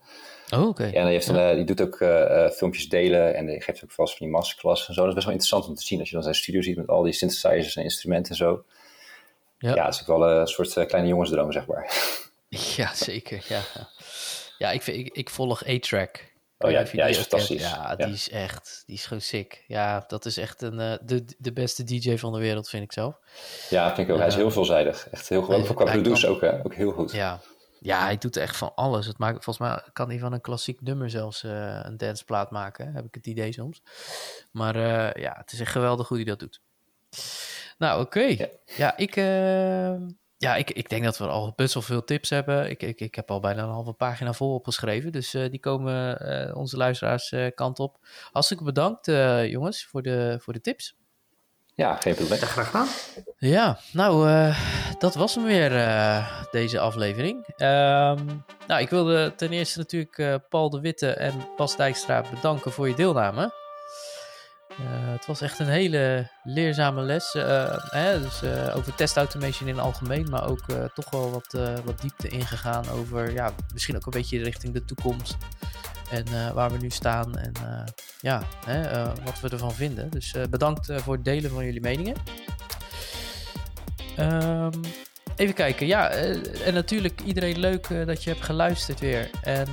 Oh, 0.52 0.68
oké. 0.68 0.84
En 0.84 1.02
hij 1.02 1.12
heeft 1.12 1.28
ja. 1.28 1.54
die 1.54 1.64
doet 1.64 1.82
ook 1.82 2.00
uh, 2.00 2.50
filmpjes 2.50 2.90
delen 2.90 3.36
en 3.36 3.62
geeft 3.62 3.84
ook 3.84 3.92
vast 3.92 4.18
van 4.18 4.26
die 4.26 4.36
masterclass 4.36 4.88
en 4.88 4.94
zo. 4.94 5.00
Dat 5.00 5.10
is 5.10 5.16
best 5.16 5.26
wel 5.26 5.36
interessant 5.36 5.68
om 5.68 5.76
te 5.76 5.86
zien 5.86 6.00
als 6.00 6.08
je 6.08 6.14
dan 6.14 6.24
zijn 6.24 6.36
studio 6.36 6.62
ziet 6.62 6.78
met 6.78 6.88
al 6.88 7.04
die 7.04 7.14
synthesizers 7.14 7.76
en 7.76 7.84
instrumenten 7.84 8.32
en 8.32 8.38
zo. 8.38 8.64
Ja, 9.58 9.76
ja 9.76 9.86
het 9.86 9.94
is 9.94 10.02
ook 10.02 10.08
wel 10.08 10.30
een 10.30 10.48
soort 10.48 10.86
kleine 10.86 11.10
jongensdroom, 11.10 11.52
zeg 11.52 11.66
maar. 11.66 11.92
Ja, 12.76 12.94
zeker. 12.94 13.46
Ja, 13.48 13.62
ja 14.58 14.72
ik, 14.72 14.88
ik, 14.88 15.16
ik 15.16 15.30
volg 15.30 15.68
A-Track. 15.68 16.32
Oh 16.58 16.72
ja, 16.72 16.86
ja, 16.92 17.06
is 17.06 17.18
fantastisch. 17.18 17.62
Ja, 17.62 17.96
die 17.96 18.14
is 18.14 18.30
echt, 18.30 18.84
die 18.86 18.96
is 18.96 19.06
gewoon 19.06 19.22
sick. 19.22 19.64
Ja, 19.68 20.04
dat 20.08 20.26
is 20.26 20.38
echt 20.38 20.62
een, 20.62 20.80
uh, 20.80 20.94
de, 21.02 21.26
de 21.38 21.54
beste 21.54 21.84
DJ 21.84 22.18
van 22.18 22.34
de 22.34 22.40
wereld, 22.40 22.70
vind 22.70 22.84
ik 22.84 22.92
zelf. 22.92 23.16
Ja, 23.70 23.96
vind 23.96 24.08
ik 24.08 24.14
ook. 24.14 24.20
hij 24.20 24.28
is 24.28 24.36
heel 24.36 24.52
veelzijdig. 24.52 25.08
Echt 25.12 25.30
heel 25.30 25.42
goed. 25.42 25.66
Voor 25.66 25.76
qua 25.76 25.86
produce 25.86 26.28
ook, 26.28 26.42
hè? 26.42 26.66
ook 26.66 26.76
heel 26.76 26.92
goed. 26.92 27.12
Ja. 27.12 27.42
Ja, 27.84 28.02
hij 28.04 28.18
doet 28.18 28.38
echt 28.38 28.58
van 28.58 28.76
alles. 28.76 29.06
Het 29.06 29.18
maakt, 29.18 29.44
volgens 29.44 29.70
mij 29.70 29.90
kan 29.94 30.10
hij 30.10 30.20
van 30.20 30.34
een 30.34 30.42
klassiek 30.42 30.82
nummer 30.82 31.10
zelfs 31.10 31.44
uh, 31.44 31.80
een 31.84 31.98
danceplaat 31.98 32.52
maken. 32.52 32.94
Heb 32.94 33.06
ik 33.06 33.16
het 33.16 33.28
idee 33.28 33.52
soms. 33.52 33.82
Maar 34.52 34.76
uh, 34.76 35.24
ja, 35.24 35.36
het 35.38 35.52
is 35.52 35.60
echt 35.60 35.72
geweldig 35.72 36.08
hoe 36.08 36.18
hij 36.18 36.26
dat 36.26 36.40
doet. 36.40 36.62
Nou, 37.78 38.02
oké. 38.02 38.20
Okay. 38.20 38.38
Ja. 38.38 38.48
ja. 38.76 38.98
ik 38.98 39.16
ja, 40.38 40.56
ik, 40.56 40.72
ik 40.72 40.90
denk 40.90 41.04
dat 41.04 41.18
we 41.18 41.28
al 41.28 41.54
best 41.56 41.74
wel 41.74 41.84
veel 41.84 42.04
tips 42.04 42.30
hebben. 42.30 42.70
Ik, 42.70 42.84
ik, 42.84 43.00
ik 43.00 43.16
heb 43.16 43.32
al 43.32 43.40
bijna 43.40 43.64
een 43.64 43.70
halve 43.70 43.94
pagina 43.94 44.34
vol 44.34 44.54
opgeschreven. 44.54 45.12
Dus 45.12 45.32
die 45.32 45.60
komen 45.60 46.56
onze 46.56 46.78
luisteraars 46.78 47.36
kant 47.56 47.80
op. 47.80 47.98
Hartstikke 48.32 48.64
bedankt, 48.64 49.06
jongens, 49.46 49.86
voor 49.86 50.02
de, 50.02 50.38
voor 50.40 50.54
de 50.54 50.62
tips. 50.62 51.01
Ja, 51.76 51.96
geen 51.96 52.16
probleem. 52.16 52.40
Ja, 52.40 52.46
graag 52.46 52.66
gedaan. 52.66 52.88
Ja, 53.38 53.78
nou, 53.94 54.30
dat 55.00 55.16
was 55.16 55.36
hem 55.36 55.44
weer, 55.44 55.70
deze 56.52 56.80
aflevering. 56.80 57.48
Um, 57.48 58.44
nou, 58.68 58.82
ik 58.82 58.90
wilde 58.90 59.34
ten 59.36 59.52
eerste 59.52 59.78
natuurlijk 59.80 60.40
Paul 60.50 60.70
de 60.70 60.80
Witte 60.80 61.14
en 61.14 61.34
Bas 61.58 61.76
Dijkstra 61.76 62.24
bedanken 62.34 62.72
voor 62.72 62.88
je 62.88 62.96
deelname. 62.96 63.60
Uh, 64.72 65.12
het 65.12 65.26
was 65.26 65.42
echt 65.42 65.60
een 65.60 65.68
hele 65.68 66.30
leerzame 66.44 67.02
les. 67.02 67.36
Uh, 67.36 67.78
hè, 67.90 68.22
dus, 68.22 68.44
uh, 68.44 68.76
over 68.76 68.96
test 68.96 69.18
automation 69.18 69.70
in 69.70 69.76
het 69.76 69.84
algemeen, 69.84 70.30
maar 70.30 70.50
ook 70.50 70.66
toch 70.94 71.10
wel 71.10 71.32
wat, 71.32 71.58
wat 71.86 72.02
diepte 72.02 72.28
ingegaan 72.28 72.90
over 72.90 73.34
ja, 73.34 73.52
misschien 73.74 73.96
ook 73.96 74.06
een 74.06 74.12
beetje 74.12 74.44
richting 74.44 74.74
de 74.74 74.86
toekomst. 74.86 75.38
En 76.12 76.54
waar 76.54 76.72
we 76.72 76.78
nu 76.78 76.90
staan 76.90 77.38
en 77.38 77.52
ja, 78.20 78.44
hè, 78.66 79.06
wat 79.24 79.40
we 79.42 79.50
ervan 79.50 79.74
vinden. 79.74 80.10
Dus 80.10 80.36
bedankt 80.50 80.92
voor 80.96 81.14
het 81.14 81.26
delen 81.26 81.52
van 81.52 81.66
jullie 81.66 81.82
meningen. 81.82 82.16
Um, 84.20 84.82
Even 85.36 85.54
kijken, 85.54 85.88
ja, 85.88 86.10
en 86.66 86.74
natuurlijk 86.74 87.22
iedereen 87.22 87.60
leuk 87.60 88.06
dat 88.06 88.24
je 88.24 88.30
hebt 88.30 88.44
geluisterd 88.44 89.00
weer. 89.00 89.30
En 89.44 89.68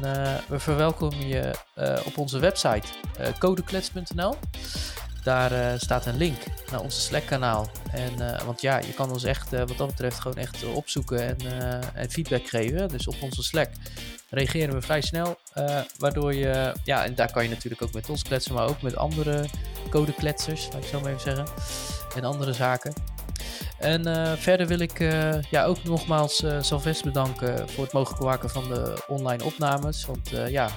we 0.48 0.59
verwelkomen 0.59 1.28
je 1.28 1.55
op 2.05 2.19
onze 2.19 2.39
website 2.39 2.89
codeklets.nl. 3.39 4.35
Daar 5.23 5.81
staat 5.81 6.06
een 6.06 6.16
link 6.16 6.39
naar 6.70 6.81
onze 6.81 7.01
Slack-kanaal. 7.01 7.70
En, 7.93 8.44
want 8.47 8.60
ja, 8.60 8.78
je 8.78 8.94
kan 8.94 9.10
ons 9.10 9.24
echt 9.24 9.51
wat 9.51 9.77
dat 9.77 9.86
betreft 9.86 10.20
gewoon 10.20 10.36
echt 10.36 10.65
opzoeken 10.65 11.27
en, 11.27 11.36
en, 11.94 12.10
feedback 12.10 12.47
geven. 12.47 12.89
Dus 12.89 13.09
op 13.09 13.16
onze 13.20 13.43
Slack 13.43 13.69
reageren 14.28 14.74
we 14.74 14.80
vrij 14.80 15.00
snel. 15.00 15.38
waardoor 15.98 16.34
je, 16.34 16.74
ja, 16.84 17.05
en 17.05 17.14
daar 17.14 17.32
kan 17.32 17.42
je 17.42 17.48
natuurlijk 17.48 17.82
ook 17.82 17.92
met 17.92 18.10
ons 18.10 18.22
kletsen, 18.22 18.55
maar 18.55 18.68
ook 18.68 18.82
met 18.82 18.96
andere 18.96 19.44
codekletsers, 19.90 20.68
laat 20.72 20.82
ik 20.82 20.88
zo 20.88 21.00
maar 21.00 21.10
even 21.10 21.20
zeggen. 21.20 21.46
En 22.16 22.24
andere 22.24 22.52
zaken. 22.52 22.92
En 23.78 24.09
uh, 24.09 24.32
verder 24.32 24.66
wil 24.66 24.78
ik 24.78 25.00
uh, 25.00 25.42
ja, 25.42 25.64
ook 25.64 25.84
nogmaals 25.84 26.40
uh, 26.40 27.02
bedanken 27.02 27.68
voor 27.68 27.84
het 27.84 27.92
mogelijk 27.92 28.22
maken 28.22 28.50
van 28.50 28.68
de 28.68 29.05
online 29.06 29.44
opnames. 29.44 30.06
Want 30.06 30.30
ja, 30.48 30.68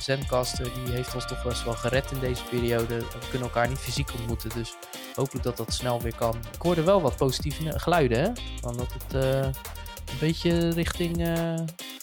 Zencaster 0.00 0.64
die 0.64 0.94
heeft 0.94 1.14
ons 1.14 1.26
toch 1.26 1.42
best 1.42 1.64
wel 1.64 1.74
gered 1.74 2.10
in 2.10 2.18
deze 2.20 2.42
periode. 2.50 2.98
We 2.98 3.28
kunnen 3.30 3.48
elkaar 3.48 3.68
niet 3.68 3.78
fysiek 3.78 4.12
ontmoeten, 4.12 4.50
dus 4.54 4.74
hopelijk 5.14 5.44
dat 5.44 5.56
dat 5.56 5.72
snel 5.72 6.00
weer 6.00 6.14
kan. 6.14 6.34
Ik 6.54 6.62
hoorde 6.62 6.82
wel 6.82 7.00
wat 7.00 7.16
positieve 7.16 7.78
geluiden, 7.78 8.18
hè? 8.18 8.30
Van 8.60 8.76
dat 8.76 8.92
het 8.92 9.54
een 10.10 10.18
beetje 10.20 10.68
richting 10.68 11.16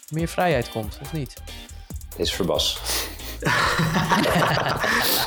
meer 0.09 0.27
vrijheid 0.27 0.69
komt, 0.69 0.97
of 1.01 1.13
niet? 1.13 1.33
Is 2.15 2.33
verbas. 2.33 2.79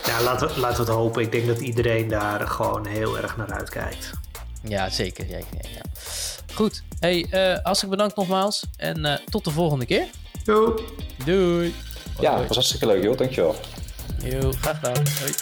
ja, 0.07 0.23
laten 0.23 0.49
we, 0.49 0.61
laten 0.61 0.85
we 0.85 0.91
het 0.91 0.99
hopen. 1.01 1.23
Ik 1.23 1.33
denk 1.33 1.47
dat 1.47 1.61
iedereen 1.61 2.09
daar 2.09 2.47
gewoon 2.49 2.87
heel 2.87 3.19
erg 3.19 3.37
naar 3.37 3.53
uitkijkt. 3.53 4.11
Ja, 4.63 4.91
zeker. 4.91 5.29
Ja, 5.29 5.39
ja, 5.39 5.69
ja. 5.75 5.83
Goed. 6.55 6.83
Hey, 7.01 7.27
uh, 7.31 7.59
hartstikke 7.63 7.97
bedankt 7.97 8.17
nogmaals. 8.17 8.65
En 8.77 8.99
uh, 8.99 9.15
tot 9.29 9.45
de 9.45 9.51
volgende 9.51 9.87
keer. 9.87 10.07
Doei. 10.45 10.83
Doei. 11.25 11.75
Ja, 12.21 12.37
dat 12.37 12.47
was 12.47 12.57
hartstikke 12.57 12.87
leuk, 12.87 13.03
joh. 13.03 13.17
Dankjewel. 13.17 13.55
Jo, 14.23 14.53
graag 14.53 14.79
gedaan. 14.79 15.05
Hoi. 15.21 15.33